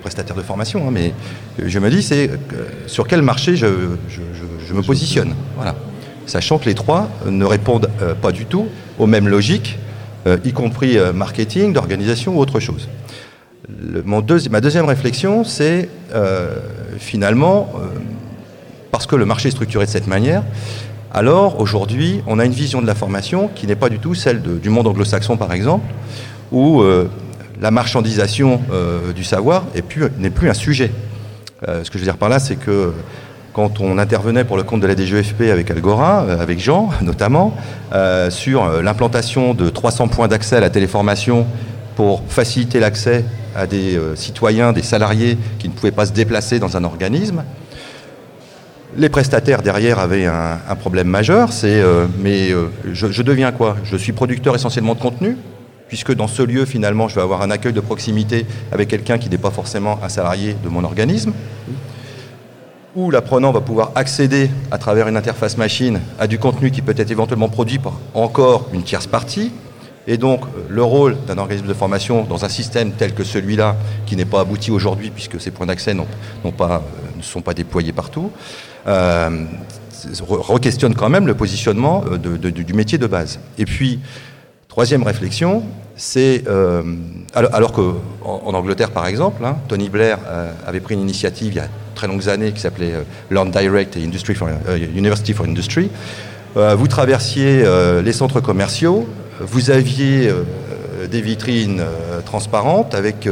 prestataire 0.00 0.34
de 0.34 0.42
formation, 0.42 0.88
hein, 0.88 0.90
mais 0.90 1.12
je 1.62 1.78
me 1.78 1.90
dis 1.90 2.02
c'est 2.02 2.30
sur 2.86 3.06
quel 3.06 3.20
marché 3.20 3.56
je, 3.56 3.66
me 3.66 4.82
positionne. 4.82 5.34
Voilà. 5.56 5.74
Sachant 6.30 6.58
que 6.58 6.66
les 6.66 6.74
trois 6.74 7.08
ne 7.26 7.44
répondent 7.44 7.90
euh, 8.02 8.14
pas 8.14 8.32
du 8.32 8.46
tout 8.46 8.66
aux 8.98 9.06
mêmes 9.06 9.28
logiques, 9.28 9.78
euh, 10.26 10.38
y 10.44 10.52
compris 10.52 10.96
marketing, 11.14 11.72
d'organisation 11.72 12.36
ou 12.36 12.40
autre 12.40 12.60
chose. 12.60 12.88
ma 14.04 14.20
deuxième 14.60 14.84
réflexion, 14.84 15.44
c'est 15.44 15.88
finalement 16.98 17.72
parce 18.90 19.06
que 19.06 19.16
le 19.16 19.24
marché 19.24 19.48
est 19.48 19.52
structuré 19.52 19.86
de 19.86 19.90
cette 19.90 20.06
manière, 20.06 20.42
alors 21.12 21.60
aujourd'hui, 21.60 22.22
on 22.28 22.38
a 22.38 22.44
une 22.44 22.52
vision 22.52 22.80
de 22.80 22.86
la 22.86 22.94
formation 22.94 23.50
qui 23.52 23.66
n'est 23.66 23.74
pas 23.74 23.88
du 23.88 23.98
tout 23.98 24.14
celle 24.14 24.40
du 24.42 24.68
monde 24.68 24.86
anglo-saxon, 24.86 25.36
par 25.36 25.52
exemple, 25.52 25.86
où 26.52 26.82
euh, 26.82 27.10
la 27.60 27.72
marchandisation 27.72 28.60
euh, 28.72 29.12
du 29.12 29.24
savoir 29.24 29.64
n'est 29.74 29.82
plus, 30.30 30.48
un 30.48 30.54
sujet. 30.54 30.92
Euh, 31.66 31.82
ce 31.82 31.90
que 31.90 31.98
je 31.98 32.04
veux 32.04 32.10
dire 32.10 32.16
par 32.16 32.28
là, 32.28 32.38
c'est 32.38 32.54
que 32.54 32.92
quand 33.52 33.80
on 33.80 33.98
intervenait 33.98 34.44
pour 34.44 34.56
le 34.56 34.62
compte 34.62 34.80
de 34.80 34.86
la 34.86 34.96
DGFP 34.96 35.42
avec 35.52 35.70
Algora, 35.70 36.20
avec 36.20 36.60
Jean 36.60 36.90
notamment, 37.02 37.54
sur 38.28 38.82
l'implantation 38.82 39.54
de 39.54 39.68
300 39.68 40.08
points 40.08 40.28
d'accès 40.28 40.56
à 40.56 40.60
la 40.60 40.70
téléformation 40.70 41.46
pour 41.96 42.22
faciliter 42.28 42.80
l'accès 42.80 43.24
à 43.56 43.66
des 43.66 43.98
citoyens, 44.14 44.72
des 44.72 44.82
salariés 44.82 45.36
qui 45.58 45.68
ne 45.68 45.74
pouvaient 45.74 45.90
pas 45.90 46.06
se 46.06 46.12
déplacer 46.12 46.58
dans 46.58 46.76
un 46.76 46.84
organisme, 46.84 47.42
les 48.96 49.08
prestataires 49.08 49.62
derrière 49.62 49.98
avaient 49.98 50.26
un, 50.26 50.76
problème 50.78 51.08
majeur, 51.08 51.52
c'est 51.52 51.80
euh, 51.80 52.06
mais 52.18 52.50
euh, 52.50 52.66
je, 52.92 53.22
deviens 53.22 53.52
quoi? 53.52 53.76
Je 53.84 53.96
suis 53.96 54.12
producteur 54.12 54.54
essentiellement 54.54 54.94
de 54.94 55.00
contenu, 55.00 55.36
puisque 55.88 56.14
dans 56.14 56.26
ce 56.26 56.42
lieu 56.42 56.64
finalement 56.64 57.08
je 57.08 57.14
vais 57.14 57.20
avoir 57.20 57.42
un 57.42 57.50
accueil 57.50 57.72
de 57.72 57.80
proximité 57.80 58.46
avec 58.72 58.88
quelqu'un 58.88 59.18
qui 59.18 59.28
n'est 59.28 59.38
pas 59.38 59.50
forcément 59.50 59.98
un 60.02 60.08
salarié 60.08 60.56
de 60.62 60.68
mon 60.68 60.84
organisme, 60.84 61.32
où 62.96 63.10
l'apprenant 63.10 63.52
va 63.52 63.60
pouvoir 63.60 63.92
accéder 63.94 64.50
à 64.70 64.78
travers 64.78 65.08
une 65.08 65.16
interface 65.16 65.56
machine 65.56 66.00
à 66.18 66.26
du 66.26 66.38
contenu 66.38 66.70
qui 66.70 66.82
peut 66.82 66.94
être 66.96 67.10
éventuellement 67.10 67.48
produit 67.48 67.78
par 67.78 67.94
encore 68.14 68.68
une 68.72 68.82
tierce 68.82 69.06
partie. 69.06 69.52
Et 70.06 70.16
donc 70.16 70.40
le 70.68 70.82
rôle 70.82 71.16
d'un 71.26 71.38
organisme 71.38 71.66
de 71.66 71.74
formation 71.74 72.24
dans 72.24 72.44
un 72.44 72.48
système 72.48 72.92
tel 72.92 73.14
que 73.14 73.22
celui-là, 73.22 73.76
qui 74.06 74.16
n'est 74.16 74.24
pas 74.24 74.40
abouti 74.40 74.70
aujourd'hui 74.70 75.10
puisque 75.10 75.40
ces 75.40 75.50
points 75.50 75.66
d'accès 75.66 75.94
euh, 75.94 76.78
ne 77.16 77.22
sont 77.22 77.42
pas 77.42 77.54
déployés 77.54 77.92
partout, 77.92 78.32
euh, 78.86 79.44
re-questionne 80.20 80.94
quand 80.94 81.10
même 81.10 81.26
le 81.26 81.34
positionnement 81.34 82.04
euh, 82.10 82.16
du 82.18 82.72
métier 82.72 82.98
de 82.98 83.06
base. 83.06 83.38
Et 83.58 83.66
puis, 83.66 84.00
troisième 84.80 85.02
réflexion, 85.02 85.62
c'est 85.94 86.44
euh, 86.48 86.82
alors, 87.34 87.70
qu'en 87.70 88.00
en, 88.24 88.54
Angleterre 88.54 88.92
par 88.92 89.06
exemple, 89.06 89.44
hein, 89.44 89.58
Tony 89.68 89.90
Blair 89.90 90.18
avait 90.66 90.80
pris 90.80 90.94
une 90.94 91.02
initiative 91.02 91.52
il 91.52 91.56
y 91.56 91.60
a 91.60 91.68
très 91.94 92.06
longues 92.06 92.30
années 92.30 92.50
qui 92.52 92.60
s'appelait 92.60 92.94
Learn 93.30 93.50
Direct 93.50 93.98
et 93.98 94.34
for, 94.34 94.48
University 94.96 95.34
for 95.34 95.44
Industry. 95.44 95.90
vous 96.54 96.88
traversiez 96.88 97.62
les 98.02 98.12
centres 98.14 98.40
commerciaux, 98.40 99.06
vous 99.40 99.70
aviez 99.70 100.32
des 101.10 101.20
vitrines 101.20 101.82
transparentes 102.24 102.94
avec 102.94 103.28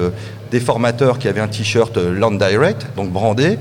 des 0.51 0.61
formateurs 0.61 1.19
qui 1.19 1.29
avaient 1.29 1.41
un 1.41 1.49
t-shirt 1.49 1.97
Learn 1.97 2.37
Direct, 2.37 2.89
donc 2.95 3.11
brandé, 3.11 3.57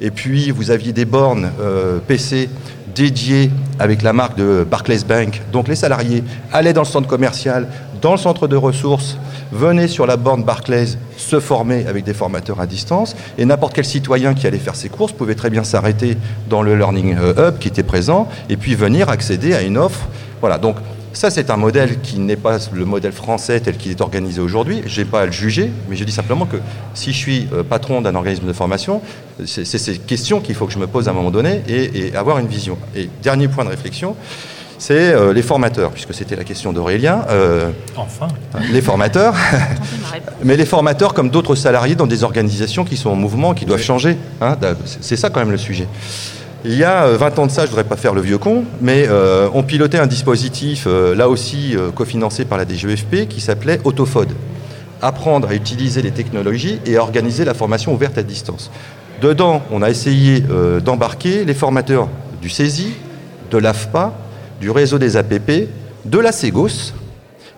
et 0.00 0.10
puis, 0.10 0.50
vous 0.50 0.70
aviez 0.70 0.92
des 0.92 1.04
bornes 1.04 1.50
euh, 1.60 1.98
PC 2.06 2.48
dédiées 2.94 3.50
avec 3.78 4.02
la 4.02 4.12
marque 4.12 4.36
de 4.36 4.66
Barclays 4.68 5.04
Bank. 5.06 5.42
Donc, 5.52 5.68
les 5.68 5.76
salariés 5.76 6.24
allaient 6.52 6.72
dans 6.72 6.82
le 6.82 6.86
centre 6.86 7.08
commercial, 7.08 7.68
dans 8.00 8.12
le 8.12 8.18
centre 8.18 8.46
de 8.46 8.56
ressources, 8.56 9.18
venaient 9.52 9.88
sur 9.88 10.06
la 10.06 10.16
borne 10.16 10.44
Barclays 10.44 10.98
se 11.16 11.40
former 11.40 11.86
avec 11.86 12.04
des 12.04 12.14
formateurs 12.14 12.60
à 12.60 12.66
distance. 12.66 13.16
Et 13.38 13.44
n'importe 13.44 13.74
quel 13.74 13.84
citoyen 13.84 14.34
qui 14.34 14.46
allait 14.46 14.58
faire 14.58 14.76
ses 14.76 14.88
courses 14.88 15.12
pouvait 15.12 15.34
très 15.34 15.50
bien 15.50 15.64
s'arrêter 15.64 16.16
dans 16.48 16.62
le 16.62 16.76
Learning 16.76 17.16
Hub 17.16 17.58
qui 17.58 17.68
était 17.68 17.82
présent 17.82 18.28
et 18.48 18.56
puis 18.56 18.74
venir 18.74 19.08
accéder 19.08 19.54
à 19.54 19.62
une 19.62 19.78
offre. 19.78 20.08
Voilà. 20.40 20.58
Donc, 20.58 20.76
ça, 21.18 21.30
c'est 21.30 21.50
un 21.50 21.56
modèle 21.56 22.00
qui 22.00 22.20
n'est 22.20 22.36
pas 22.36 22.58
le 22.72 22.84
modèle 22.84 23.10
français 23.10 23.58
tel 23.58 23.76
qu'il 23.76 23.90
est 23.90 24.00
organisé 24.00 24.40
aujourd'hui. 24.40 24.82
Je 24.86 25.00
n'ai 25.00 25.04
pas 25.04 25.22
à 25.22 25.26
le 25.26 25.32
juger, 25.32 25.68
mais 25.88 25.96
je 25.96 26.04
dis 26.04 26.12
simplement 26.12 26.46
que 26.46 26.58
si 26.94 27.12
je 27.12 27.16
suis 27.16 27.48
euh, 27.52 27.64
patron 27.64 28.00
d'un 28.00 28.14
organisme 28.14 28.46
de 28.46 28.52
formation, 28.52 29.02
c'est 29.44 29.64
ces 29.64 29.98
questions 29.98 30.40
qu'il 30.40 30.54
faut 30.54 30.66
que 30.66 30.72
je 30.72 30.78
me 30.78 30.86
pose 30.86 31.08
à 31.08 31.10
un 31.10 31.14
moment 31.14 31.32
donné 31.32 31.62
et, 31.66 32.14
avoir 32.14 32.38
une 32.38 32.46
vision. 32.46 32.78
Et 32.94 33.08
dernier 33.20 33.48
point 33.48 33.64
de 33.64 33.70
réflexion, 33.70 34.14
c'est 34.78 35.12
euh, 35.12 35.32
les 35.32 35.42
formateurs, 35.42 35.90
puisque 35.90 36.14
c'était 36.14 36.36
la 36.36 36.44
question 36.44 36.72
d'Aurélien. 36.72 37.24
Euh, 37.30 37.72
enfin. 37.96 38.28
Les 38.70 38.80
formateurs. 38.80 39.34
mais 40.44 40.56
les 40.56 40.66
formateurs 40.66 41.14
comme 41.14 41.30
d'autres 41.30 41.56
salariés 41.56 41.96
dans 41.96 42.06
des 42.06 42.22
organisations 42.22 42.84
qui 42.84 42.96
sont 42.96 43.10
en 43.10 43.16
mouvement, 43.16 43.54
qui 43.54 43.64
doivent 43.64 43.82
changer. 43.82 44.16
Hein. 44.40 44.56
c'est 45.00 45.16
ça 45.16 45.30
quand 45.30 45.40
même 45.40 45.50
le 45.50 45.58
sujet. 45.58 45.88
Il 46.64 46.74
y 46.74 46.82
a 46.82 47.06
20 47.06 47.38
euh, 47.38 47.42
ans 47.42 47.46
de 47.46 47.52
ça, 47.52 47.62
je 47.62 47.66
ne 47.66 47.70
voudrais 47.70 47.84
pas 47.84 47.96
faire 47.96 48.14
le 48.14 48.20
vieux 48.20 48.38
con, 48.38 48.64
mais 48.80 49.06
euh, 49.08 49.48
on 49.54 49.62
pilotait 49.62 49.98
un 49.98 50.08
dispositif, 50.08 50.84
euh, 50.88 51.14
là 51.14 51.28
aussi 51.28 51.76
cofinancé 51.94 52.44
par 52.44 52.58
la 52.58 52.66
DGEFP, 52.66 53.28
qui 53.28 53.40
s'appelait 53.40 53.80
Autofod. 53.84 54.28
Apprendre 55.00 55.48
à 55.48 55.54
utiliser 55.54 56.02
les 56.02 56.10
technologies 56.10 56.80
et 56.84 56.96
à 56.96 57.00
organiser 57.00 57.44
la 57.44 57.54
formation 57.54 57.94
ouverte 57.94 58.18
à 58.18 58.24
distance. 58.24 58.72
Dedans, 59.22 59.62
on 59.70 59.82
a 59.82 59.90
essayé 59.90 60.42
d'embarquer 60.84 61.44
les 61.44 61.54
formateurs 61.54 62.08
du 62.42 62.48
CESI, 62.48 62.94
de 63.50 63.58
l'AFPA, 63.58 64.12
du 64.60 64.70
réseau 64.70 64.98
des 64.98 65.16
APP, 65.16 65.68
de 66.04 66.18
la 66.18 66.32
CEGOS 66.32 66.94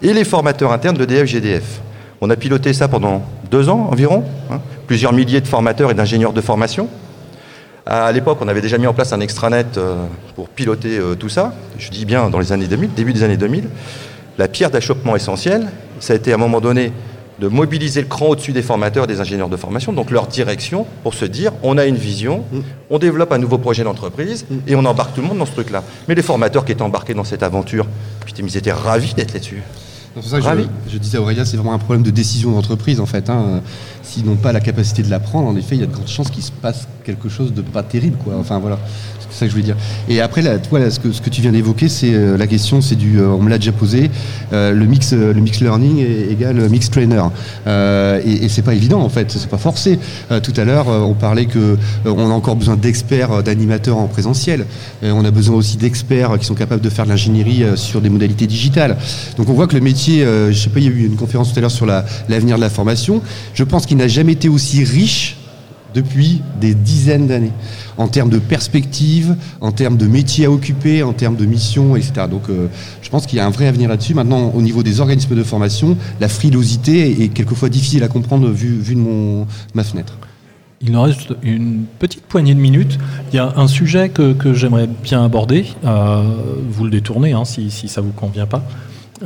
et 0.02 0.12
les 0.12 0.24
formateurs 0.24 0.72
internes 0.72 0.96
de 0.96 1.06
DFGDF. 1.06 1.80
On 2.20 2.28
a 2.28 2.36
piloté 2.36 2.74
ça 2.74 2.88
pendant 2.88 3.22
deux 3.50 3.70
ans 3.70 3.88
environ, 3.90 4.24
hein. 4.50 4.60
plusieurs 4.86 5.14
milliers 5.14 5.40
de 5.40 5.48
formateurs 5.48 5.90
et 5.90 5.94
d'ingénieurs 5.94 6.34
de 6.34 6.40
formation. 6.42 6.88
À 7.92 8.12
l'époque, 8.12 8.38
on 8.40 8.46
avait 8.46 8.60
déjà 8.60 8.78
mis 8.78 8.86
en 8.86 8.94
place 8.94 9.12
un 9.12 9.18
extranet 9.18 9.76
euh, 9.76 9.96
pour 10.36 10.48
piloter 10.48 10.96
euh, 10.96 11.16
tout 11.16 11.28
ça. 11.28 11.52
Je 11.76 11.90
dis 11.90 12.04
bien 12.04 12.30
dans 12.30 12.38
les 12.38 12.52
années 12.52 12.68
2000, 12.68 12.94
début 12.94 13.12
des 13.12 13.24
années 13.24 13.36
2000. 13.36 13.64
La 14.38 14.46
pierre 14.46 14.70
d'achoppement 14.70 15.16
essentielle, 15.16 15.66
ça 15.98 16.12
a 16.12 16.16
été 16.16 16.30
à 16.30 16.36
un 16.36 16.38
moment 16.38 16.60
donné 16.60 16.92
de 17.40 17.48
mobiliser 17.48 18.00
le 18.00 18.06
cran 18.06 18.26
au-dessus 18.26 18.52
des 18.52 18.62
formateurs 18.62 19.04
et 19.04 19.06
des 19.08 19.20
ingénieurs 19.20 19.48
de 19.48 19.56
formation, 19.56 19.92
donc 19.92 20.12
leur 20.12 20.28
direction, 20.28 20.86
pour 21.02 21.14
se 21.14 21.24
dire 21.24 21.50
on 21.64 21.78
a 21.78 21.84
une 21.84 21.96
vision, 21.96 22.44
mm. 22.52 22.60
on 22.90 22.98
développe 23.00 23.32
un 23.32 23.38
nouveau 23.38 23.58
projet 23.58 23.82
d'entreprise 23.82 24.46
mm. 24.48 24.58
et 24.68 24.76
on 24.76 24.84
embarque 24.84 25.14
tout 25.14 25.22
le 25.22 25.26
monde 25.26 25.38
dans 25.38 25.46
ce 25.46 25.52
truc-là. 25.52 25.82
Mais 26.06 26.14
les 26.14 26.22
formateurs 26.22 26.64
qui 26.64 26.70
étaient 26.70 26.82
embarqués 26.82 27.14
dans 27.14 27.24
cette 27.24 27.42
aventure, 27.42 27.88
putain, 28.24 28.44
ils 28.46 28.56
étaient 28.56 28.70
ravis 28.70 29.14
d'être 29.14 29.34
là-dessus. 29.34 29.62
C'est 30.20 30.28
ça 30.28 30.40
que 30.40 30.62
je, 30.88 30.98
disais 30.98 31.18
à 31.18 31.20
Aurélien, 31.20 31.44
c'est 31.44 31.56
vraiment 31.56 31.72
un 31.72 31.78
problème 31.78 32.02
de 32.02 32.10
décision 32.10 32.52
d'entreprise 32.52 33.00
en 33.00 33.06
fait. 33.06 33.30
Hein. 33.30 33.62
S'ils 34.02 34.24
n'ont 34.24 34.36
pas 34.36 34.52
la 34.52 34.60
capacité 34.60 35.02
de 35.02 35.10
l'apprendre, 35.10 35.48
en 35.48 35.56
effet, 35.56 35.76
il 35.76 35.80
y 35.80 35.84
a 35.84 35.86
de 35.86 35.92
grandes 35.92 36.08
chances 36.08 36.30
qu'il 36.30 36.42
se 36.42 36.52
passe 36.52 36.86
quelque 37.04 37.28
chose 37.28 37.52
de 37.52 37.62
pas 37.62 37.82
terrible. 37.82 38.16
Quoi. 38.22 38.34
Enfin 38.38 38.58
voilà. 38.58 38.78
C'est 39.30 39.38
ça 39.38 39.46
que 39.46 39.50
je 39.50 39.56
voulais 39.56 39.64
dire. 39.64 39.76
Et 40.08 40.20
après, 40.20 40.42
là, 40.42 40.58
toi, 40.58 40.90
ce, 40.90 40.98
que, 40.98 41.30
tu 41.30 41.40
viens 41.40 41.52
d'évoquer, 41.52 41.88
c'est 41.88 42.12
euh, 42.12 42.36
la 42.36 42.46
question, 42.46 42.80
c'est 42.80 42.96
du, 42.96 43.20
euh, 43.20 43.28
on 43.28 43.40
me 43.40 43.48
l'a 43.48 43.58
déjà 43.58 43.70
posé, 43.72 44.10
euh, 44.52 44.72
le 44.72 44.86
mix, 44.86 45.12
le 45.12 45.32
mix 45.34 45.60
learning 45.60 46.00
est, 46.00 46.32
égal 46.32 46.68
mix 46.68 46.90
trainer. 46.90 47.22
et, 47.66 48.44
et 48.44 48.48
c'est 48.48 48.62
pas 48.62 48.74
évident 48.74 49.00
en 49.00 49.08
fait, 49.08 49.30
c'est 49.30 49.48
pas 49.48 49.58
forcé. 49.58 49.98
tout 50.42 50.52
à 50.56 50.64
l'heure, 50.64 50.88
on 50.88 51.14
parlait 51.14 51.46
que 51.46 51.76
on 52.04 52.30
a 52.30 52.34
encore 52.34 52.56
besoin 52.56 52.76
d'experts, 52.76 53.42
d'animateurs 53.42 53.98
en 53.98 54.08
présentiel. 54.08 54.66
on 55.02 55.24
a 55.24 55.30
besoin 55.30 55.56
aussi 55.56 55.76
d'experts 55.76 56.38
qui 56.38 56.46
sont 56.46 56.54
capables 56.54 56.82
de 56.82 56.90
faire 56.90 57.04
de 57.04 57.10
l'ingénierie 57.10 57.64
sur 57.76 58.00
des 58.00 58.08
modalités 58.08 58.46
digitales. 58.46 58.96
Donc 59.36 59.48
on 59.48 59.52
voit 59.52 59.66
que 59.66 59.74
le 59.74 59.80
métier, 59.80 60.24
je 60.24 60.52
sais 60.52 60.70
pas, 60.70 60.80
il 60.80 60.84
y 60.84 60.88
a 60.88 60.90
eu 60.90 61.06
une 61.06 61.16
conférence 61.16 61.52
tout 61.52 61.58
à 61.58 61.62
l'heure 61.62 61.70
sur 61.70 61.86
l'avenir 61.86 62.56
de 62.56 62.60
la 62.60 62.70
formation. 62.70 63.22
Je 63.54 63.64
pense 63.64 63.86
qu'il 63.90 63.96
n'a 63.96 64.06
jamais 64.06 64.34
été 64.34 64.48
aussi 64.48 64.84
riche 64.84 65.36
depuis 65.94 66.42
des 66.60 66.74
dizaines 66.76 67.26
d'années, 67.26 67.50
en 67.96 68.06
termes 68.06 68.30
de 68.30 68.38
perspectives, 68.38 69.34
en 69.60 69.72
termes 69.72 69.96
de 69.96 70.06
métiers 70.06 70.44
à 70.44 70.50
occuper, 70.52 71.02
en 71.02 71.12
termes 71.12 71.34
de 71.34 71.44
missions, 71.44 71.96
etc. 71.96 72.28
Donc 72.30 72.42
euh, 72.50 72.68
je 73.02 73.10
pense 73.10 73.26
qu'il 73.26 73.38
y 73.38 73.40
a 73.40 73.46
un 73.46 73.50
vrai 73.50 73.66
avenir 73.66 73.88
là-dessus. 73.88 74.14
Maintenant, 74.14 74.52
au 74.54 74.62
niveau 74.62 74.84
des 74.84 75.00
organismes 75.00 75.34
de 75.34 75.42
formation, 75.42 75.96
la 76.20 76.28
frilosité 76.28 77.24
est 77.24 77.28
quelquefois 77.30 77.68
difficile 77.68 78.04
à 78.04 78.06
comprendre 78.08 78.48
vu, 78.50 78.78
vu 78.78 78.94
de 78.94 79.00
mon, 79.00 79.48
ma 79.74 79.82
fenêtre. 79.82 80.18
Il 80.80 80.92
nous 80.92 81.02
reste 81.02 81.34
une 81.42 81.82
petite 81.98 82.22
poignée 82.22 82.54
de 82.54 82.60
minutes. 82.60 82.96
Il 83.32 83.36
y 83.36 83.38
a 83.40 83.54
un 83.56 83.66
sujet 83.66 84.08
que, 84.08 84.34
que 84.34 84.54
j'aimerais 84.54 84.86
bien 85.02 85.24
aborder. 85.24 85.66
Euh, 85.84 86.22
vous 86.70 86.84
le 86.84 86.90
détournez 86.90 87.32
hein, 87.32 87.44
si, 87.44 87.72
si 87.72 87.88
ça 87.88 88.02
ne 88.02 88.06
vous 88.06 88.12
convient 88.12 88.46
pas. 88.46 88.62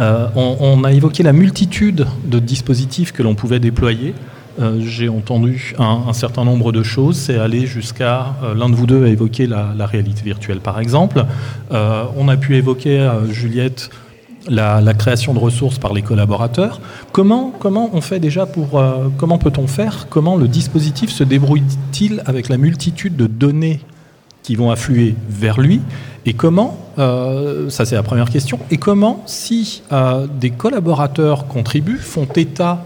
Euh, 0.01 0.27
on, 0.35 0.57
on, 0.59 0.85
a 0.85 0.93
évoqué 0.93 1.23
la 1.23 1.35
multitude 1.35 2.07
de 2.25 2.39
dispositifs 2.39 3.13
que 3.13 3.23
l'on 3.23 3.35
pouvait 3.35 3.61
déployer. 3.61 4.15
Euh, 4.61 4.81
J'ai 4.81 5.09
entendu 5.09 5.75
un, 5.79 6.13
certain 6.13 6.45
nombre 6.45 6.73
de 6.73 6.83
choses. 6.83 7.17
C'est 7.17 7.39
aller 7.39 7.67
jusqu'à 7.67 8.35
euh, 8.43 8.55
l'un 8.55 8.69
de 8.69 8.75
vous 8.75 8.87
deux 8.87 9.05
a 9.05 9.09
évoqué 9.09 9.47
la, 9.47 9.87
réalité 9.87 10.23
virtuelle, 10.23 10.61
par 10.61 10.79
exemple. 10.79 11.25
Euh, 11.73 12.05
on 12.17 12.29
a 12.29 12.37
pu 12.37 12.57
évoquer 12.57 13.11
Juliette 13.31 13.91
la, 14.49 14.95
création 14.95 15.35
de 15.35 15.39
ressources 15.39 15.79
par 15.79 15.93
les 15.93 16.03
collaborateurs. 16.03 16.81
Comment, 17.13 17.53
comment 17.59 17.91
on 17.93 18.01
fait 18.01 18.21
déjà 18.21 18.47
pour 18.47 18.83
comment 19.17 19.39
peut-on 19.39 19.67
faire? 19.67 20.07
Comment 20.09 20.37
le 20.37 20.49
dispositif 20.49 21.11
se 21.11 21.25
débrouille-t-il 21.25 22.23
avec 22.27 22.49
la 22.49 22.57
multitude 22.57 23.17
de 23.17 23.27
données 23.27 23.81
qui 24.43 24.55
vont 24.55 24.71
affluer 24.71 25.15
vers 25.29 25.61
lui? 25.61 25.81
Et 26.27 26.35
comment 26.35 26.79
Ça 26.97 27.85
c'est 27.85 27.95
la 27.95 28.03
première 28.03 28.31
question. 28.31 28.59
Et 28.71 28.77
comment, 28.77 29.23
si 29.27 29.83
des 30.41 30.51
collaborateurs 30.51 31.47
contribuent, 31.47 31.99
font 31.99 32.29
état 32.37 32.85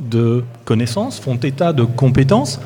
de 0.00 0.44
connaissances, 0.64 1.18
font 1.18 1.36
état 1.36 1.72
de 1.72 1.84
compétences, 1.84 2.60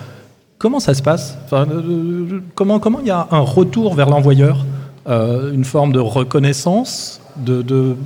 comment 0.59 0.81
ça 0.81 0.95
se 0.95 1.03
passe? 1.03 1.39
Enfin, 1.45 1.67
euh, 1.71 2.41
Comment 2.55 2.79
comment 2.79 3.01
il 3.01 3.07
y 3.07 3.11
a 3.11 3.29
un 3.31 3.41
retour 3.41 3.95
vers 3.95 4.09
l'envoyeur, 4.09 4.65
euh, 5.09 5.53
une 5.53 5.65
forme 5.65 5.93
de 5.93 6.01
reconnaissance, 6.01 7.21
de, 7.37 7.97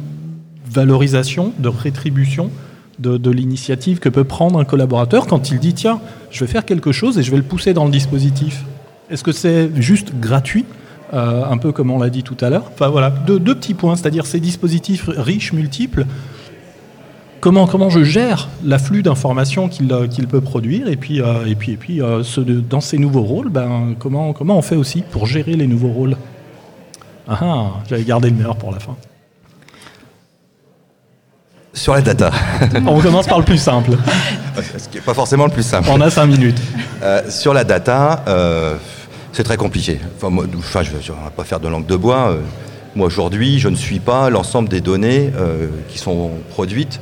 valorisation, 0.70 1.52
de 1.58 1.68
rétribution 1.68 2.50
de, 2.98 3.30
l'initiative 3.30 3.98
que 3.98 4.08
peut 4.08 4.24
prendre 4.24 4.60
un 4.60 4.64
collaborateur 4.64 5.26
quand 5.26 5.50
il 5.50 5.58
dit 5.58 5.74
tiens, 5.74 6.00
je 6.30 6.44
vais 6.44 6.50
faire 6.50 6.64
quelque 6.64 6.92
chose 6.92 7.18
et 7.18 7.22
je 7.22 7.30
vais 7.30 7.36
le 7.36 7.42
pousser 7.42 7.74
dans 7.74 7.84
le 7.84 7.90
dispositif? 7.90 8.64
Est-ce 9.10 9.24
que 9.24 9.32
c'est 9.32 9.70
juste 9.82 10.12
gratuit 10.20 10.64
euh, 11.12 11.44
un 11.44 11.58
peu 11.58 11.72
comme 11.72 11.90
on 11.90 11.98
l'a 11.98 12.10
dit 12.10 12.22
tout 12.22 12.36
à 12.40 12.48
l'heure? 12.48 12.70
Enfin 12.72 12.88
voilà, 12.88 13.10
deux 13.10 13.40
petits 13.40 13.74
points, 13.74 13.96
c'est-à-dire 13.96 14.24
ces 14.24 14.40
dispositifs 14.40 15.08
riches, 15.08 15.52
multiples. 15.52 16.06
Comment, 17.42 17.66
comment 17.66 17.90
je 17.90 18.04
gère 18.04 18.48
l'afflux 18.64 19.02
d'informations 19.02 19.68
qu'il 19.68 19.88
qu 19.88 20.22
peut 20.28 20.40
produire 20.40 20.86
et 20.86 20.94
puis, 20.94 21.20
euh, 21.20 21.44
et 21.44 21.56
puis, 21.56 21.72
et 21.72 21.76
puis 21.76 22.00
euh, 22.00 22.22
ce 22.22 22.40
de, 22.40 22.60
dans 22.60 22.80
ces 22.80 22.98
nouveaux 22.98 23.22
rôles, 23.22 23.48
ben, 23.48 23.96
comment, 23.98 24.32
comment 24.32 24.56
on 24.56 24.62
fait 24.62 24.76
aussi 24.76 25.02
pour 25.02 25.26
gérer 25.26 25.54
les 25.54 25.66
nouveaux 25.66 25.90
rôles? 25.90 26.16
Ah, 27.28 27.38
ah 27.42 27.66
j'avais 27.90 28.04
gardé 28.04 28.30
le 28.30 28.36
meilleur 28.36 28.54
pour 28.54 28.70
la 28.70 28.78
fin. 28.78 28.94
Sur 31.72 31.94
la 31.94 32.00
data. 32.00 32.30
On 32.86 33.00
commence 33.00 33.26
par 33.26 33.40
le 33.40 33.44
plus 33.44 33.58
simple. 33.58 33.90
Ce 34.78 34.88
qui 34.88 34.98
n'est 34.98 35.02
pas 35.02 35.14
forcément 35.14 35.46
le 35.46 35.50
plus 35.50 35.64
simple. 35.64 35.88
On 35.90 36.00
a 36.00 36.10
cinq 36.10 36.26
minutes. 36.26 36.60
Euh, 37.02 37.28
sur 37.28 37.54
la 37.54 37.64
data, 37.64 38.22
euh, 38.28 38.76
c'est 39.32 39.42
très 39.42 39.56
compliqué. 39.56 39.98
Enfin, 40.16 40.30
moi, 40.30 40.44
enfin, 40.58 40.82
je 40.84 40.92
ne 40.92 40.98
vais 40.98 41.30
pas 41.34 41.44
faire 41.44 41.58
de 41.58 41.66
langue 41.66 41.86
de 41.86 41.96
bois. 41.96 42.30
Euh, 42.30 42.40
moi, 42.94 43.06
aujourd'hui, 43.06 43.58
je 43.58 43.68
ne 43.68 43.74
suis 43.74 43.98
pas 43.98 44.30
l'ensemble 44.30 44.68
des 44.68 44.80
données 44.80 45.32
euh, 45.34 45.68
qui 45.88 45.98
sont 45.98 46.30
produites 46.50 47.00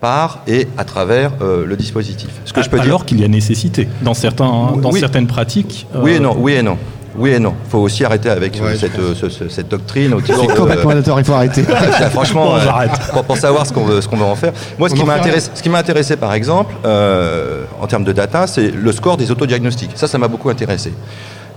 par 0.00 0.42
et 0.46 0.68
à 0.76 0.84
travers 0.84 1.32
euh, 1.40 1.64
le 1.64 1.76
dispositif. 1.76 2.30
Ce 2.44 2.52
que 2.52 2.62
je 2.62 2.70
peux 2.70 2.78
Alors 2.80 3.04
qu'il 3.04 3.20
y 3.20 3.24
a 3.24 3.28
nécessité 3.28 3.88
dans, 4.02 4.14
certains, 4.14 4.72
dans 4.80 4.90
oui. 4.90 5.00
certaines 5.00 5.26
pratiques. 5.26 5.86
Oui 5.94 6.12
et 6.12 6.20
non, 6.20 6.36
oui 6.38 6.54
et 6.54 6.62
non. 6.62 6.78
Oui 7.18 7.30
et 7.30 7.38
non. 7.38 7.54
Il 7.64 7.70
faut 7.70 7.78
aussi 7.78 8.04
arrêter 8.04 8.28
avec 8.28 8.60
ouais, 8.62 8.76
cette, 8.76 8.98
euh, 8.98 9.14
ce, 9.14 9.48
cette, 9.48 9.68
doctrine. 9.68 10.14
C'est 10.24 10.34
complètement 10.54 10.90
euh, 10.90 11.02
il 11.18 11.24
faut 11.24 11.32
arrêter. 11.32 11.62
franchement, 12.10 12.44
bon, 12.50 12.56
euh, 12.56 12.86
pour, 13.12 13.24
pour, 13.24 13.36
savoir 13.36 13.66
ce 13.66 13.72
qu'on 13.72 13.84
veut, 13.84 14.00
qu 14.00 14.16
veut, 14.16 14.24
en 14.24 14.36
faire. 14.36 14.52
Moi, 14.78 14.88
ce 14.88 14.94
qui, 14.94 15.02
intéressé, 15.02 15.50
ce 15.54 15.62
qui 15.62 15.68
m'a 15.68 15.78
intéressé, 15.78 16.16
par 16.16 16.34
exemple, 16.34 16.74
euh, 16.84 17.64
en 17.80 17.86
termes 17.86 18.04
de 18.04 18.12
data, 18.12 18.46
c'est 18.46 18.70
le 18.70 18.92
score 18.92 19.16
des 19.16 19.30
autodiagnostics. 19.30 19.92
Ça, 19.94 20.06
ça 20.06 20.18
m'a 20.18 20.28
beaucoup 20.28 20.50
intéressé. 20.50 20.92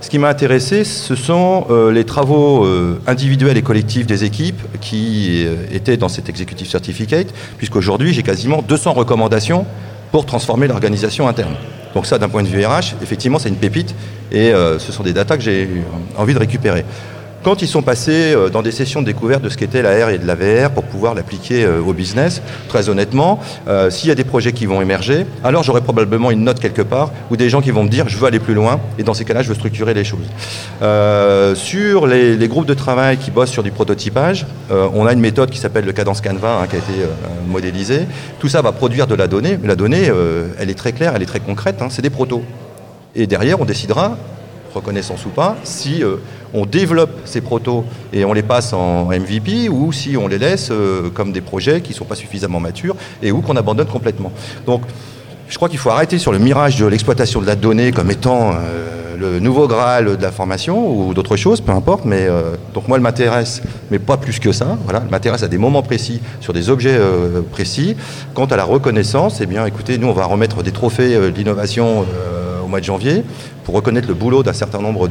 Ce 0.00 0.08
qui 0.08 0.18
m'a 0.18 0.28
intéressé, 0.28 0.84
ce 0.84 1.14
sont 1.14 1.66
euh, 1.68 1.92
les 1.92 2.04
travaux 2.04 2.64
euh, 2.64 2.98
individuels 3.06 3.58
et 3.58 3.62
collectifs 3.62 4.06
des 4.06 4.24
équipes 4.24 4.62
qui 4.80 5.44
euh, 5.44 5.56
étaient 5.72 5.98
dans 5.98 6.08
cet 6.08 6.30
executive 6.30 6.68
certificate, 6.68 7.26
puisqu'aujourd'hui, 7.58 8.14
j'ai 8.14 8.22
quasiment 8.22 8.62
200 8.62 8.94
recommandations 8.94 9.66
pour 10.10 10.24
transformer 10.24 10.68
l'organisation 10.68 11.28
interne. 11.28 11.54
Donc 11.94 12.06
ça, 12.06 12.16
d'un 12.16 12.30
point 12.30 12.42
de 12.42 12.48
vue 12.48 12.64
RH, 12.64 12.94
effectivement, 13.02 13.38
c'est 13.38 13.50
une 13.50 13.56
pépite 13.56 13.94
et 14.32 14.52
ce 14.52 14.92
sont 14.92 15.02
des 15.02 15.12
datas 15.12 15.36
que 15.36 15.42
j'ai 15.42 15.68
envie 16.16 16.34
de 16.34 16.38
récupérer. 16.38 16.84
Quand 17.42 17.62
ils 17.62 17.68
sont 17.68 17.80
passés 17.80 18.34
euh, 18.34 18.50
dans 18.50 18.60
des 18.60 18.70
sessions 18.70 19.00
de 19.00 19.06
découverte 19.06 19.42
de 19.42 19.48
ce 19.48 19.56
qu'était 19.56 19.80
la 19.80 20.12
et 20.12 20.18
de 20.18 20.26
la 20.26 20.34
VR 20.34 20.70
pour 20.70 20.84
pouvoir 20.84 21.14
l'appliquer 21.14 21.64
euh, 21.64 21.80
au 21.80 21.94
business, 21.94 22.42
très 22.68 22.90
honnêtement, 22.90 23.40
euh, 23.66 23.88
s'il 23.88 24.10
y 24.10 24.12
a 24.12 24.14
des 24.14 24.24
projets 24.24 24.52
qui 24.52 24.66
vont 24.66 24.82
émerger, 24.82 25.24
alors 25.42 25.62
j'aurai 25.62 25.80
probablement 25.80 26.30
une 26.30 26.44
note 26.44 26.60
quelque 26.60 26.82
part 26.82 27.12
ou 27.30 27.36
des 27.36 27.48
gens 27.48 27.62
qui 27.62 27.70
vont 27.70 27.84
me 27.84 27.88
dire 27.88 28.10
je 28.10 28.18
veux 28.18 28.26
aller 28.26 28.40
plus 28.40 28.52
loin 28.52 28.78
et 28.98 29.04
dans 29.04 29.14
ces 29.14 29.24
cas-là 29.24 29.40
je 29.42 29.48
veux 29.48 29.54
structurer 29.54 29.94
les 29.94 30.04
choses. 30.04 30.26
Sur 31.56 32.06
les, 32.06 32.48
groupes 32.48 32.66
de 32.66 32.74
travail 32.74 33.16
qui 33.16 33.30
bossent 33.30 33.50
sur 33.50 33.62
du 33.62 33.70
prototypage, 33.70 34.46
on 34.70 35.06
a 35.06 35.12
une 35.12 35.20
méthode 35.20 35.50
qui 35.50 35.58
s'appelle 35.58 35.84
le 35.84 35.92
cadence 35.92 36.20
Canva 36.20 36.60
hein, 36.60 36.66
qui 36.66 36.76
a 36.76 36.78
été 36.78 37.06
modélisée. 37.46 38.06
Tout 38.38 38.48
ça 38.48 38.60
va 38.60 38.72
produire 38.72 39.06
de 39.06 39.14
la 39.14 39.28
donnée, 39.28 39.58
la 39.62 39.76
donnée 39.76 40.10
elle 40.58 40.70
est 40.70 40.74
très 40.74 40.92
claire, 40.92 41.12
elle 41.14 41.22
est 41.22 41.26
très 41.26 41.40
concrète, 41.40 41.80
hein, 41.80 41.88
c'est 41.90 42.02
des 42.02 42.10
protos. 42.10 42.42
Et 43.14 43.26
derrière 43.26 43.60
on 43.60 43.64
décidera 43.64 44.16
reconnaissance 44.74 45.26
ou 45.26 45.30
pas, 45.30 45.56
si 45.64 46.02
euh, 46.02 46.16
on 46.54 46.66
développe 46.66 47.10
ces 47.24 47.40
protos 47.40 47.84
et 48.12 48.24
on 48.24 48.32
les 48.32 48.42
passe 48.42 48.72
en 48.72 49.06
MVP 49.06 49.68
ou 49.68 49.92
si 49.92 50.16
on 50.16 50.28
les 50.28 50.38
laisse 50.38 50.68
euh, 50.70 51.10
comme 51.10 51.32
des 51.32 51.40
projets 51.40 51.80
qui 51.80 51.92
ne 51.92 51.96
sont 51.96 52.04
pas 52.04 52.14
suffisamment 52.14 52.60
matures 52.60 52.96
et 53.22 53.32
ou 53.32 53.40
qu'on 53.40 53.56
abandonne 53.56 53.86
complètement. 53.86 54.32
Donc 54.66 54.82
je 55.48 55.56
crois 55.56 55.68
qu'il 55.68 55.78
faut 55.78 55.90
arrêter 55.90 56.18
sur 56.18 56.32
le 56.32 56.38
mirage 56.38 56.76
de 56.76 56.86
l'exploitation 56.86 57.40
de 57.40 57.46
la 57.46 57.56
donnée 57.56 57.92
comme 57.92 58.10
étant 58.10 58.52
euh, 58.52 59.16
le 59.18 59.40
nouveau 59.40 59.68
Graal 59.68 60.16
de 60.16 60.22
la 60.22 60.32
formation 60.32 60.90
ou 60.90 61.12
d'autres 61.12 61.36
choses, 61.36 61.60
peu 61.60 61.72
importe. 61.72 62.06
Mais 62.06 62.26
donc 62.72 62.88
moi, 62.88 62.96
elle 62.96 63.02
m'intéresse, 63.02 63.60
mais 63.90 63.98
pas 63.98 64.16
plus 64.16 64.38
que 64.38 64.50
ça. 64.50 64.78
Voilà, 64.84 65.02
elle 65.04 65.10
m'intéresse 65.10 65.42
à 65.42 65.48
des 65.48 65.58
moments 65.58 65.82
précis, 65.82 66.22
sur 66.40 66.54
des 66.54 66.70
objets 66.70 66.98
précis. 67.52 67.96
Quant 68.32 68.46
à 68.46 68.56
la 68.56 68.64
reconnaissance, 68.64 69.42
eh 69.42 69.46
bien, 69.46 69.66
écoutez, 69.66 69.98
nous, 69.98 70.08
on 70.08 70.14
va 70.14 70.24
remettre 70.24 70.62
des 70.62 70.72
trophées 70.72 71.30
d'innovation 71.32 72.06
mois 72.70 72.80
de 72.80 72.84
janvier 72.84 73.22
pour 73.64 73.74
reconnaître 73.74 74.08
le 74.08 74.14
boulot 74.14 74.42
d'un 74.42 74.52
certain 74.52 74.80
nombre 74.80 75.08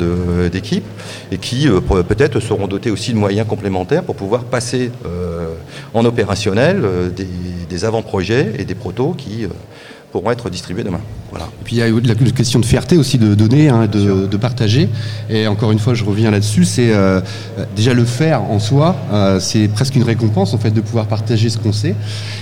d'équipes 0.50 0.86
et 1.32 1.38
qui 1.38 1.68
euh, 1.68 1.80
peut-être 1.82 2.40
seront 2.40 2.68
dotés 2.68 2.92
aussi 2.92 3.14
de 3.14 3.18
moyens 3.18 3.48
complémentaires 3.48 4.04
pour 4.04 4.16
pouvoir 4.16 4.44
passer 4.46 4.92
euh, 5.06 5.54
en 5.94 6.04
opérationnel 6.06 6.82
euh, 6.84 7.10
des, 7.10 7.28
des 7.70 7.86
avant-projets 7.86 8.54
et 8.58 8.66
des 8.66 8.76
protos 8.76 9.14
qui 9.14 9.46
pourront 10.12 10.32
être 10.32 10.50
distribués 10.50 10.84
demain. 10.84 11.02
Voilà. 11.32 11.46
Et 11.62 11.64
puis 11.64 11.76
il 11.76 11.80
y 11.80 11.84
a 11.84 11.90
la 11.90 12.16
question 12.16 12.60
de 12.60 12.66
fierté 12.66 12.98
aussi 12.98 13.18
de 13.18 13.36
donner, 13.36 13.70
hein, 13.70 13.88
de, 13.88 14.26
de, 14.26 14.38
partager. 14.38 14.90
Et 15.30 15.48
encore 15.48 15.72
une 15.72 15.80
fois, 15.80 15.94
je 15.94 16.04
reviens 16.04 16.32
là-dessus, 16.32 16.66
c'est 16.66 16.92
euh, 16.92 17.22
déjà 17.76 17.94
le 17.94 18.06
faire 18.06 18.42
en 18.44 18.60
soi, 18.60 18.96
euh, 19.14 19.40
c'est 19.40 19.68
presque 19.68 19.96
une 19.96 20.04
récompense 20.04 20.54
en 20.54 20.58
fait 20.58 20.72
de 20.72 20.82
pouvoir 20.82 21.06
partager 21.06 21.50
ce 21.50 21.58
qu'on 21.58 21.74
sait. 21.74 21.96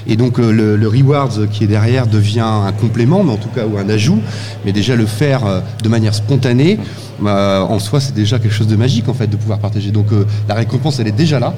Et 0.07 0.15
donc 0.15 0.39
euh, 0.39 0.51
le, 0.51 0.77
le, 0.77 0.87
rewards 0.87 1.49
qui 1.51 1.65
est 1.65 1.67
derrière 1.67 2.07
devient 2.07 2.39
un 2.39 2.71
complément, 2.71 3.23
mais 3.23 3.33
en 3.33 3.37
tout 3.37 3.49
cas 3.49 3.65
ou 3.65 3.77
un 3.77 3.89
ajout. 3.89 4.19
Mais 4.65 4.71
déjà 4.71 4.95
le 4.95 5.05
faire 5.05 5.41
de 5.83 5.89
manière 5.89 6.15
spontanée. 6.15 6.79
En 7.19 7.79
soi, 7.79 7.99
c'est 7.99 8.13
déjà 8.13 8.37
quelque 8.37 8.53
chose 8.53 8.67
de 8.67 8.75
magique 8.75 9.09
en 9.09 9.13
fait 9.13 9.27
de 9.27 9.35
pouvoir 9.35 9.59
partager. 9.59 9.91
Donc 9.91 10.07
la 10.47 10.55
récompense, 10.55 10.99
elle 10.99 11.07
est 11.07 11.11
déjà 11.11 11.39
là. 11.39 11.53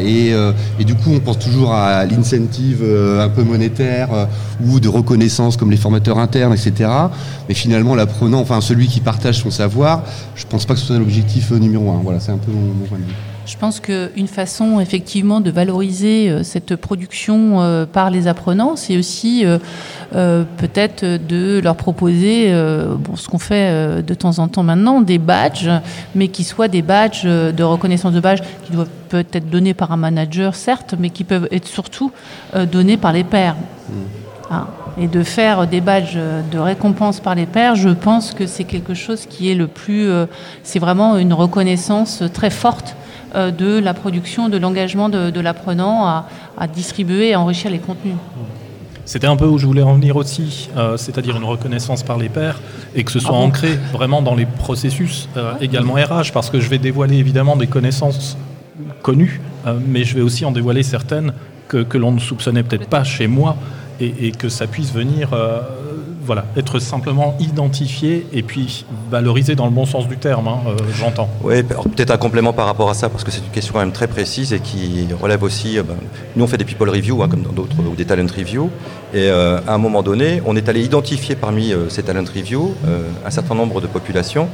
Et, 0.00 0.32
et, 0.80 0.84
du 0.84 0.94
coup, 0.94 1.10
on 1.14 1.20
pense 1.20 1.38
toujours 1.38 1.72
à 1.72 2.04
l'incentive 2.04 2.82
un 2.82 3.28
peu 3.28 3.44
monétaire 3.44 4.08
ou 4.64 4.80
de 4.80 4.88
reconnaissance 4.88 5.56
comme 5.56 5.70
les 5.70 5.76
formateurs 5.76 6.18
internes, 6.18 6.33
etc. 6.34 6.90
Mais 7.48 7.54
finalement, 7.54 7.94
l'apprenant, 7.94 8.40
enfin 8.40 8.60
celui 8.60 8.88
qui 8.88 9.00
partage 9.00 9.38
son 9.38 9.50
savoir, 9.50 10.02
je 10.34 10.44
pense 10.46 10.64
pas 10.66 10.74
que 10.74 10.80
ce 10.80 10.86
soit 10.86 10.98
l'objectif 10.98 11.50
numéro 11.52 11.90
un. 11.90 12.00
Voilà, 12.02 12.20
c'est 12.20 12.32
un 12.32 12.38
peu 12.38 12.52
mon, 12.52 12.74
mon 12.74 12.86
point 12.86 12.98
de 12.98 13.04
vue. 13.04 13.14
Je 13.46 13.56
pense 13.58 13.78
qu'une 13.78 14.26
façon 14.26 14.80
effectivement 14.80 15.40
de 15.40 15.50
valoriser 15.50 16.30
euh, 16.30 16.42
cette 16.42 16.76
production 16.76 17.60
euh, 17.60 17.84
par 17.84 18.10
les 18.10 18.26
apprenants, 18.26 18.74
c'est 18.74 18.96
aussi 18.96 19.44
euh, 19.44 19.58
euh, 20.14 20.44
peut-être 20.56 21.04
de 21.04 21.60
leur 21.62 21.76
proposer, 21.76 22.46
euh, 22.48 22.94
bon, 22.98 23.16
ce 23.16 23.28
qu'on 23.28 23.38
fait 23.38 23.68
euh, 23.70 24.02
de 24.02 24.14
temps 24.14 24.38
en 24.38 24.48
temps 24.48 24.62
maintenant, 24.62 25.02
des 25.02 25.18
badges, 25.18 25.68
mais 26.14 26.28
qui 26.28 26.42
soient 26.42 26.68
des 26.68 26.80
badges 26.80 27.24
de 27.24 27.62
reconnaissance 27.62 28.14
de 28.14 28.20
badges 28.20 28.40
qui 28.64 28.72
doivent 28.72 28.88
peut 29.10 29.26
être 29.32 29.50
donnés 29.50 29.74
par 29.74 29.92
un 29.92 29.98
manager, 29.98 30.54
certes, 30.54 30.94
mais 30.98 31.10
qui 31.10 31.24
peuvent 31.24 31.48
être 31.52 31.68
surtout 31.68 32.10
donnés 32.72 32.96
par 32.96 33.12
les 33.12 33.24
pairs. 33.24 33.56
Mmh. 33.88 33.92
Ah 34.50 34.66
et 34.98 35.08
de 35.08 35.22
faire 35.22 35.66
des 35.66 35.80
badges 35.80 36.18
de 36.50 36.58
récompense 36.58 37.20
par 37.20 37.34
les 37.34 37.46
pairs, 37.46 37.74
je 37.74 37.90
pense 37.90 38.32
que 38.32 38.46
c'est 38.46 38.64
quelque 38.64 38.94
chose 38.94 39.26
qui 39.26 39.50
est 39.50 39.54
le 39.54 39.66
plus, 39.66 40.08
euh, 40.08 40.26
c'est 40.62 40.78
vraiment 40.78 41.16
une 41.18 41.32
reconnaissance 41.32 42.22
très 42.32 42.50
forte 42.50 42.96
euh, 43.34 43.50
de 43.50 43.78
la 43.78 43.94
production, 43.94 44.48
de 44.48 44.58
l'engagement 44.58 45.08
de, 45.08 45.30
de 45.30 45.40
l'apprenant 45.40 46.06
à, 46.06 46.26
à, 46.56 46.66
distribuer 46.66 47.30
et 47.30 47.34
à 47.34 47.40
enrichir 47.40 47.70
les 47.70 47.78
contenus. 47.78 48.14
C'était 49.06 49.26
un 49.26 49.36
peu 49.36 49.44
où 49.44 49.58
je 49.58 49.66
voulais 49.66 49.82
en 49.82 49.94
venir 49.94 50.16
aussi, 50.16 50.70
euh, 50.76 50.96
c'est-à-dire 50.96 51.36
une 51.36 51.44
reconnaissance 51.44 52.02
par 52.02 52.16
les 52.16 52.30
pairs 52.30 52.60
et 52.94 53.04
que 53.04 53.12
ce 53.12 53.20
soit 53.20 53.36
ancré 53.36 53.78
vraiment 53.92 54.22
dans 54.22 54.34
les 54.34 54.46
processus 54.46 55.28
euh, 55.36 55.52
également 55.60 55.94
RH, 55.94 56.32
parce 56.32 56.48
que 56.48 56.58
je 56.58 56.70
vais 56.70 56.78
dévoiler 56.78 57.18
évidemment 57.18 57.56
des 57.56 57.66
connaissances 57.66 58.38
connues, 59.02 59.42
euh, 59.66 59.78
mais 59.86 60.04
je 60.04 60.14
vais 60.14 60.22
aussi 60.22 60.46
en 60.46 60.52
dévoiler 60.52 60.82
certaines 60.82 61.34
que, 61.68 61.82
que 61.82 61.98
l'on 61.98 62.12
ne 62.12 62.18
soupçonnait 62.18 62.62
peut-être 62.62 62.88
pas 62.88 63.04
chez 63.04 63.26
moi 63.26 63.56
et, 64.00 64.32
que 64.32 64.48
ça 64.48 64.66
puisse 64.66 64.92
venir 64.92 65.32
euh, 65.32 65.60
voilà, 66.24 66.44
être 66.56 66.78
simplement 66.78 67.36
identifié 67.38 68.26
et 68.32 68.42
puis 68.42 68.86
valorisé 69.10 69.54
dans 69.54 69.66
le 69.66 69.70
bon 69.70 69.84
sens 69.84 70.08
du 70.08 70.16
terme, 70.16 70.48
hein, 70.48 70.58
euh, 70.66 70.76
j'entends. 70.94 71.28
Oui, 71.42 71.62
peut-être 71.62 72.10
un 72.10 72.16
complément 72.16 72.52
par 72.52 72.66
rapport 72.66 72.88
à 72.88 72.94
ça, 72.94 73.08
parce 73.08 73.24
que 73.24 73.30
c'est 73.30 73.40
une 73.40 73.50
question 73.50 73.74
quand 73.74 73.80
même 73.80 73.92
très 73.92 74.08
précise 74.08 74.52
et 74.52 74.60
qui 74.60 75.06
relève 75.20 75.42
aussi. 75.42 75.78
euh, 75.78 75.82
ben, 75.82 75.96
nous, 76.34 76.44
on 76.44 76.46
fait 76.46 76.56
des 76.56 76.64
people 76.64 76.88
review, 76.88 77.22
hein, 77.22 77.28
comme 77.28 77.42
dans 77.42 77.52
d'autres, 77.52 77.76
ou 77.78 77.94
des 77.94 78.06
talent 78.06 78.26
review. 78.26 78.70
Et 79.12 79.28
à 79.28 79.62
un 79.68 79.78
moment 79.78 80.02
donné, 80.02 80.42
on 80.44 80.56
est 80.56 80.68
allé 80.68 80.82
identifier 80.82 81.36
parmi 81.36 81.72
ces 81.88 82.02
talent 82.02 82.24
review 82.24 82.74
euh, 82.86 83.08
un 83.24 83.30
certain 83.30 83.54
nombre 83.54 83.80
de 83.80 83.86
populations 83.86 84.48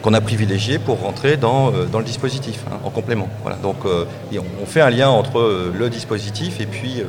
qu'on 0.00 0.14
a 0.14 0.20
privilégiées 0.20 0.78
pour 0.78 1.00
rentrer 1.00 1.36
dans, 1.36 1.70
le 1.70 2.04
dispositif, 2.04 2.64
hein, 2.70 2.76
en 2.84 2.90
complément. 2.90 3.28
Voilà. 3.42 3.58
Donc, 3.58 3.76
on, 3.84 4.66
fait 4.66 4.80
un 4.80 4.90
lien 4.90 5.08
entre 5.08 5.72
le 5.76 5.90
dispositif 5.90 6.60
et 6.60 6.66
puis, 6.66 7.02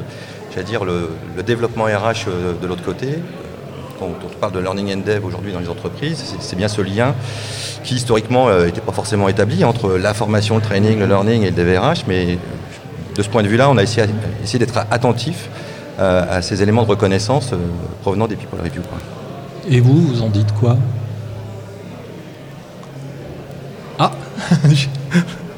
j'allais 0.52 0.66
dire, 0.66 0.84
le, 0.86 1.10
développement 1.46 1.86
RH 1.86 2.28
euh, 2.28 2.54
de 2.62 2.68
l'autre 2.68 2.84
côté. 2.84 3.20
Quand 4.00 4.06
on 4.08 4.40
parle 4.40 4.54
de 4.54 4.60
learning 4.60 4.94
and 4.96 5.02
dev 5.06 5.26
aujourd'hui 5.26 5.52
dans 5.52 5.60
les 5.60 5.68
entreprises, 5.68 6.36
c'est- 6.40 6.56
bien 6.56 6.70
ce 6.70 6.82
lien 6.82 7.14
qui 7.84 7.96
historiquement 7.96 8.50
n'était 8.64 8.80
pas 8.80 8.94
forcément 8.94 9.28
établi 9.28 9.66
entre 9.66 9.98
la 9.98 10.14
formation, 10.14 10.56
le 10.56 10.62
training, 10.62 11.00
le 11.00 11.06
learning 11.06 11.44
et 11.44 11.52
le 11.52 11.56
dev 11.56 11.78
RH, 11.78 12.06
mais 12.08 12.38
de 13.20 13.24
ce 13.24 13.28
point 13.30 13.44
de 13.44 13.50
vue-là, 13.50 13.70
on 13.70 13.78
a 13.78 13.84
essayé, 13.84 14.08
d'être 14.54 14.78
attentif 14.92 15.50
euh, 16.00 16.38
à 16.38 16.42
ces 16.42 16.64
éléments 16.64 16.84
de 16.84 16.88
reconnaissance 16.88 17.52
euh, 17.52 17.58
provenant 18.02 18.28
des 18.28 18.38
people 18.38 18.60
review. 18.62 18.82
Et 19.70 19.82
vous, 19.82 20.02
vous 20.02 20.22
en 20.22 20.30
dites 20.30 20.54
quoi? 20.54 20.78
Ah 23.98 24.12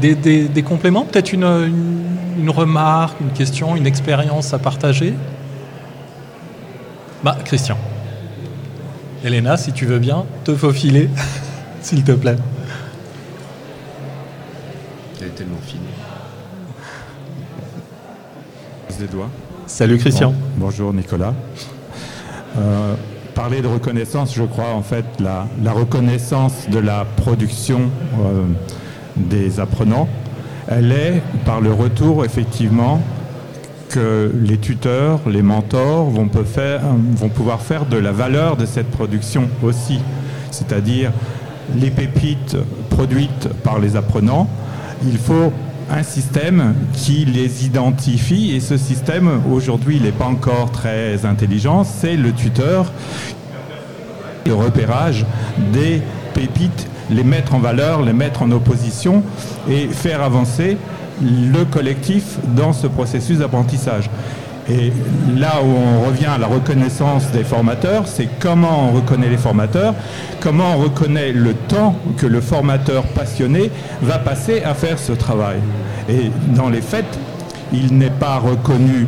des, 0.00 0.14
des- 0.14 0.48
des 0.48 0.62
compléments 0.62 1.04
Peut-être 1.04 1.32
une, 1.32 1.44
une- 1.44 2.04
une 2.38 2.50
remarque, 2.50 3.20
une 3.20 3.30
question, 3.30 3.74
une 3.76 3.86
expérience 3.86 4.54
à 4.54 4.58
partager? 4.58 5.14
Bah, 7.24 7.36
Christian. 7.44 7.76
Elena, 9.24 9.56
si 9.56 9.72
tu 9.72 9.86
veux 9.86 9.98
bien, 9.98 10.24
te 10.44 10.54
faufiler, 10.54 11.08
s'il 11.82 12.04
te 12.04 12.12
plaît. 12.12 12.36
Elle 15.20 15.26
est 15.26 15.30
tellement 15.30 15.58
fine. 15.66 15.80
des 19.00 19.06
doigts. 19.06 19.30
Salut 19.66 19.98
Christian. 19.98 20.30
Bon, 20.30 20.66
bonjour 20.66 20.92
Nicolas. 20.92 21.34
Euh, 22.56 22.94
parler 23.34 23.60
de 23.60 23.68
reconnaissance, 23.68 24.34
je 24.34 24.42
crois 24.42 24.70
en 24.74 24.82
fait 24.82 25.04
la, 25.20 25.46
la 25.62 25.70
reconnaissance 25.72 26.68
de 26.68 26.78
la 26.80 27.04
production 27.04 27.82
euh, 28.20 28.42
des 29.18 29.60
apprenants, 29.60 30.08
elle 30.68 30.92
est 30.92 31.22
par 31.44 31.60
le 31.60 31.72
retour 31.72 32.24
effectivement 32.24 33.00
que 33.88 34.30
les 34.34 34.58
tuteurs, 34.58 35.20
les 35.26 35.42
mentors 35.42 36.10
vont, 36.10 36.28
pouvoir 36.28 37.60
faire 37.60 37.86
de 37.86 37.96
la 37.96 38.12
valeur 38.12 38.56
de 38.56 38.66
cette 38.66 38.90
production 38.90 39.48
aussi. 39.62 40.00
C'est-à-dire 40.50 41.10
les 41.74 41.90
pépites 41.90 42.56
produites 42.90 43.48
par 43.64 43.78
les 43.78 43.96
apprenants, 43.96 44.48
il 45.06 45.16
faut 45.16 45.52
un 45.90 46.02
système 46.02 46.74
qui 46.92 47.24
les 47.24 47.64
identifie 47.64 48.54
et 48.54 48.60
ce 48.60 48.76
système 48.76 49.40
aujourd'hui 49.50 49.96
il 49.96 50.02
n'est 50.02 50.12
pas 50.12 50.26
encore 50.26 50.70
très 50.70 51.24
intelligent, 51.24 51.82
c'est 51.84 52.16
le 52.16 52.32
tuteur 52.32 52.92
le 54.48 54.54
repérage 54.54 55.26
des 55.72 56.00
pépites, 56.34 56.88
les 57.10 57.24
mettre 57.24 57.54
en 57.54 57.58
valeur, 57.58 58.02
les 58.02 58.12
mettre 58.12 58.42
en 58.42 58.50
opposition 58.50 59.22
et 59.68 59.88
faire 59.88 60.22
avancer 60.22 60.76
le 61.22 61.64
collectif 61.64 62.38
dans 62.56 62.72
ce 62.72 62.86
processus 62.86 63.38
d'apprentissage. 63.38 64.08
Et 64.70 64.92
là 65.34 65.62
où 65.62 65.66
on 65.66 66.06
revient 66.06 66.26
à 66.26 66.36
la 66.36 66.46
reconnaissance 66.46 67.30
des 67.30 67.42
formateurs, 67.42 68.06
c'est 68.06 68.28
comment 68.38 68.90
on 68.90 68.92
reconnaît 68.92 69.30
les 69.30 69.38
formateurs, 69.38 69.94
comment 70.40 70.74
on 70.76 70.82
reconnaît 70.82 71.32
le 71.32 71.54
temps 71.54 71.96
que 72.18 72.26
le 72.26 72.42
formateur 72.42 73.04
passionné 73.04 73.70
va 74.02 74.18
passer 74.18 74.62
à 74.62 74.74
faire 74.74 74.98
ce 74.98 75.12
travail. 75.12 75.58
Et 76.10 76.30
dans 76.54 76.68
les 76.68 76.82
faits, 76.82 77.18
il 77.72 77.96
n'est 77.96 78.10
pas 78.10 78.38
reconnu 78.38 79.06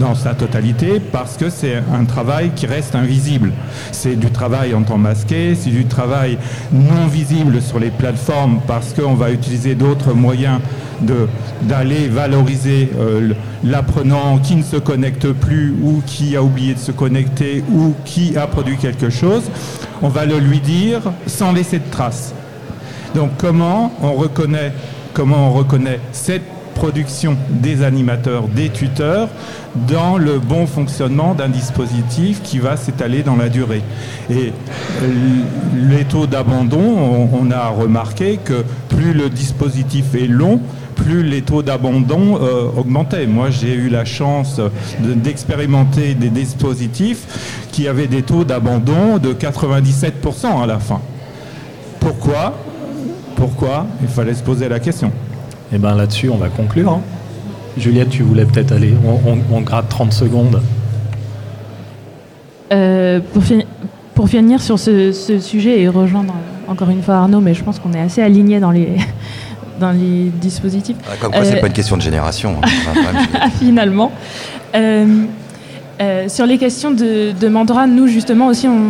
dans 0.00 0.14
sa 0.14 0.34
totalité 0.34 1.00
parce 1.00 1.36
que 1.36 1.50
c'est 1.50 1.76
un 1.92 2.04
travail 2.04 2.50
qui 2.54 2.66
reste 2.66 2.94
invisible. 2.94 3.52
C'est 3.92 4.16
du 4.16 4.30
travail 4.30 4.74
en 4.74 4.82
temps 4.82 4.98
masqué, 4.98 5.54
c'est 5.54 5.70
du 5.70 5.86
travail 5.86 6.38
non 6.72 7.06
visible 7.06 7.60
sur 7.60 7.78
les 7.78 7.90
plateformes 7.90 8.60
parce 8.66 8.92
qu'on 8.92 9.14
va 9.14 9.30
utiliser 9.30 9.74
d'autres 9.74 10.14
moyens 10.14 10.60
d'aller 11.62 12.06
valoriser 12.08 12.90
euh, 12.96 13.32
l'apprenant 13.64 14.38
qui 14.38 14.54
ne 14.54 14.62
se 14.62 14.76
connecte 14.76 15.32
plus 15.32 15.74
ou 15.82 16.00
qui 16.06 16.36
a 16.36 16.42
oublié 16.42 16.74
de 16.74 16.78
se 16.78 16.92
connecter 16.92 17.64
ou 17.72 17.94
qui 18.04 18.36
a 18.36 18.46
produit 18.46 18.76
quelque 18.76 19.10
chose. 19.10 19.42
On 20.00 20.08
va 20.08 20.26
le 20.26 20.38
lui 20.38 20.60
dire 20.60 21.00
sans 21.26 21.52
laisser 21.52 21.78
de 21.80 21.90
traces. 21.90 22.34
Donc 23.14 23.30
comment 23.38 23.92
on 24.00 24.12
reconnaît 24.12 24.72
cette 26.12 26.42
production 26.74 27.36
des 27.50 27.82
animateurs, 27.82 28.48
des 28.48 28.68
tuteurs, 28.70 29.28
dans 29.88 30.18
le 30.18 30.38
bon 30.38 30.66
fonctionnement 30.66 31.34
d'un 31.34 31.48
dispositif 31.48 32.42
qui 32.42 32.58
va 32.58 32.76
s'étaler 32.76 33.22
dans 33.22 33.36
la 33.36 33.48
durée. 33.48 33.82
Et 34.30 34.52
les 35.74 36.04
taux 36.04 36.26
d'abandon, 36.26 37.28
on, 37.32 37.50
a 37.50 37.68
remarqué 37.68 38.38
que 38.42 38.64
plus 38.88 39.12
le 39.12 39.30
dispositif 39.30 40.14
est 40.14 40.26
long, 40.26 40.60
plus 40.94 41.22
les 41.22 41.42
taux 41.42 41.62
d'abandon 41.62 42.38
euh, 42.40 42.68
augmentaient. 42.76 43.26
Moi, 43.26 43.50
j'ai 43.50 43.74
eu 43.74 43.88
la 43.88 44.04
chance 44.04 44.60
de- 45.00 45.14
d'expérimenter 45.14 46.14
des 46.14 46.28
dispositifs 46.28 47.64
qui 47.72 47.88
avaient 47.88 48.06
des 48.06 48.22
taux 48.22 48.44
d'abandon 48.44 49.18
de 49.18 49.32
97% 49.32 50.62
à 50.62 50.66
la 50.66 50.78
fin. 50.78 51.00
Pourquoi? 51.98 52.54
Pourquoi? 53.36 53.86
Il 54.02 54.08
fallait 54.08 54.34
se 54.34 54.42
poser 54.42 54.68
la 54.68 54.78
question. 54.80 55.10
Et 55.72 55.78
bien 55.78 55.94
là-dessus, 55.94 56.28
on 56.28 56.36
va 56.36 56.48
conclure. 56.48 56.90
hein. 56.92 57.00
Juliette, 57.78 58.10
tu 58.10 58.22
voulais 58.22 58.44
peut-être 58.44 58.72
aller, 58.72 58.92
on, 59.04 59.30
on- 59.30 59.38
on 59.56 59.60
gratte 59.62 59.88
30 59.88 60.12
secondes. 60.12 60.60
Euh, 62.72 63.20
pour, 63.32 63.42
fi- 63.42 63.66
pour 64.14 64.28
finir 64.28 64.60
sur 64.60 64.78
ce, 64.78 65.12
ce 65.12 65.38
sujet 65.38 65.80
et 65.80 65.88
rejoindre 65.88 66.32
euh, 66.34 66.70
encore 66.70 66.90
une 66.90 67.02
fois 67.02 67.16
Arnaud, 67.16 67.40
mais 67.40 67.54
je 67.54 67.62
pense 67.62 67.78
qu'on 67.78 67.92
est 67.92 68.00
assez 68.00 68.22
alignés 68.22 68.60
dans 68.60 68.70
les, 68.70 68.96
dans 69.80 69.90
les 69.92 70.30
dispositifs. 70.40 70.96
Ah, 71.06 71.14
Comme 71.20 71.32
quoi, 71.32 71.44
c'est 71.44 71.56
Euh, 71.56 71.60
pas 71.60 71.66
une 71.66 71.72
question 71.72 71.96
de 71.96 72.02
génération. 72.02 72.56
hein. 72.62 73.48
Finalement. 73.58 74.12
Euh, 74.74 75.24
euh, 76.02 76.28
sur 76.28 76.46
les 76.46 76.58
questions 76.58 76.90
de, 76.90 77.32
de 77.38 77.48
mentorat, 77.48 77.86
nous 77.86 78.08
justement 78.08 78.48
aussi, 78.48 78.66
on 78.66 78.80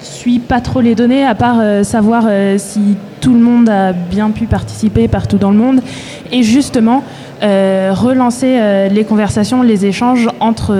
suit 0.00 0.38
pas 0.38 0.60
trop 0.62 0.80
les 0.80 0.94
données, 0.94 1.22
à 1.24 1.34
part 1.34 1.58
euh, 1.60 1.82
savoir 1.82 2.24
euh, 2.26 2.56
si 2.56 2.96
tout 3.20 3.34
le 3.34 3.40
monde 3.40 3.68
a 3.68 3.92
bien 3.92 4.30
pu 4.30 4.46
participer 4.46 5.06
partout 5.06 5.36
dans 5.36 5.50
le 5.50 5.58
monde, 5.58 5.80
et 6.32 6.42
justement 6.42 7.02
relancer 7.42 8.88
les 8.90 9.04
conversations, 9.04 9.62
les 9.62 9.84
échanges 9.84 10.26
entre, 10.40 10.74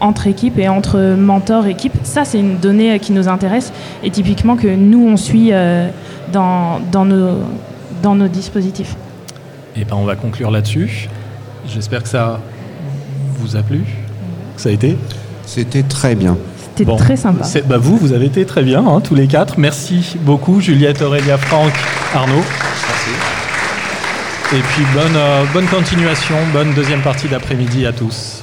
entre 0.00 0.28
équipes 0.28 0.56
et 0.60 0.68
entre 0.68 1.16
mentors 1.18 1.66
équipes. 1.66 1.94
Ça, 2.04 2.24
c'est 2.24 2.38
une 2.38 2.58
donnée 2.58 2.96
qui 3.00 3.10
nous 3.12 3.26
intéresse 3.26 3.72
et 4.04 4.10
typiquement 4.10 4.54
que 4.54 4.68
nous, 4.68 5.04
on 5.04 5.16
suit 5.16 5.50
dans, 6.32 6.78
dans, 6.92 7.04
nos, 7.04 7.38
dans 8.02 8.14
nos 8.14 8.28
dispositifs. 8.28 8.94
Et 9.74 9.84
ben 9.84 9.96
on 9.96 10.04
va 10.04 10.14
conclure 10.14 10.52
là-dessus. 10.52 11.08
J'espère 11.66 12.04
que 12.04 12.08
ça 12.08 12.40
vous 13.38 13.56
a 13.56 13.62
plu. 13.62 13.82
Ça 14.60 14.68
a 14.68 14.72
été 14.72 14.98
C'était 15.46 15.82
très 15.82 16.14
bien. 16.14 16.36
C'était 16.62 16.84
Bon. 16.84 16.96
très 16.96 17.16
sympa. 17.16 17.44
C'est- 17.44 17.66
bah, 17.66 17.78
vous, 17.78 17.96
vous 17.96 18.12
avez 18.12 18.26
été 18.26 18.44
très 18.44 18.62
bien, 18.62 18.84
hein, 18.86 19.00
tous 19.00 19.14
les 19.14 19.26
quatre. 19.26 19.54
Merci 19.56 20.18
beaucoup, 20.20 20.60
Juliette, 20.60 21.00
Aurélia, 21.00 21.38
Franck, 21.38 21.72
Arnaud. 22.14 22.42
Et 24.52 24.60
puis 24.60 24.84
bonne, 24.92 25.16
euh, 25.16 25.44
bonne 25.54 25.66
continuation, 25.66 26.34
bonne 26.52 26.74
deuxième 26.74 27.00
partie 27.00 27.26
d'après-midi 27.28 27.86
à 27.86 27.92
tous. 27.92 28.42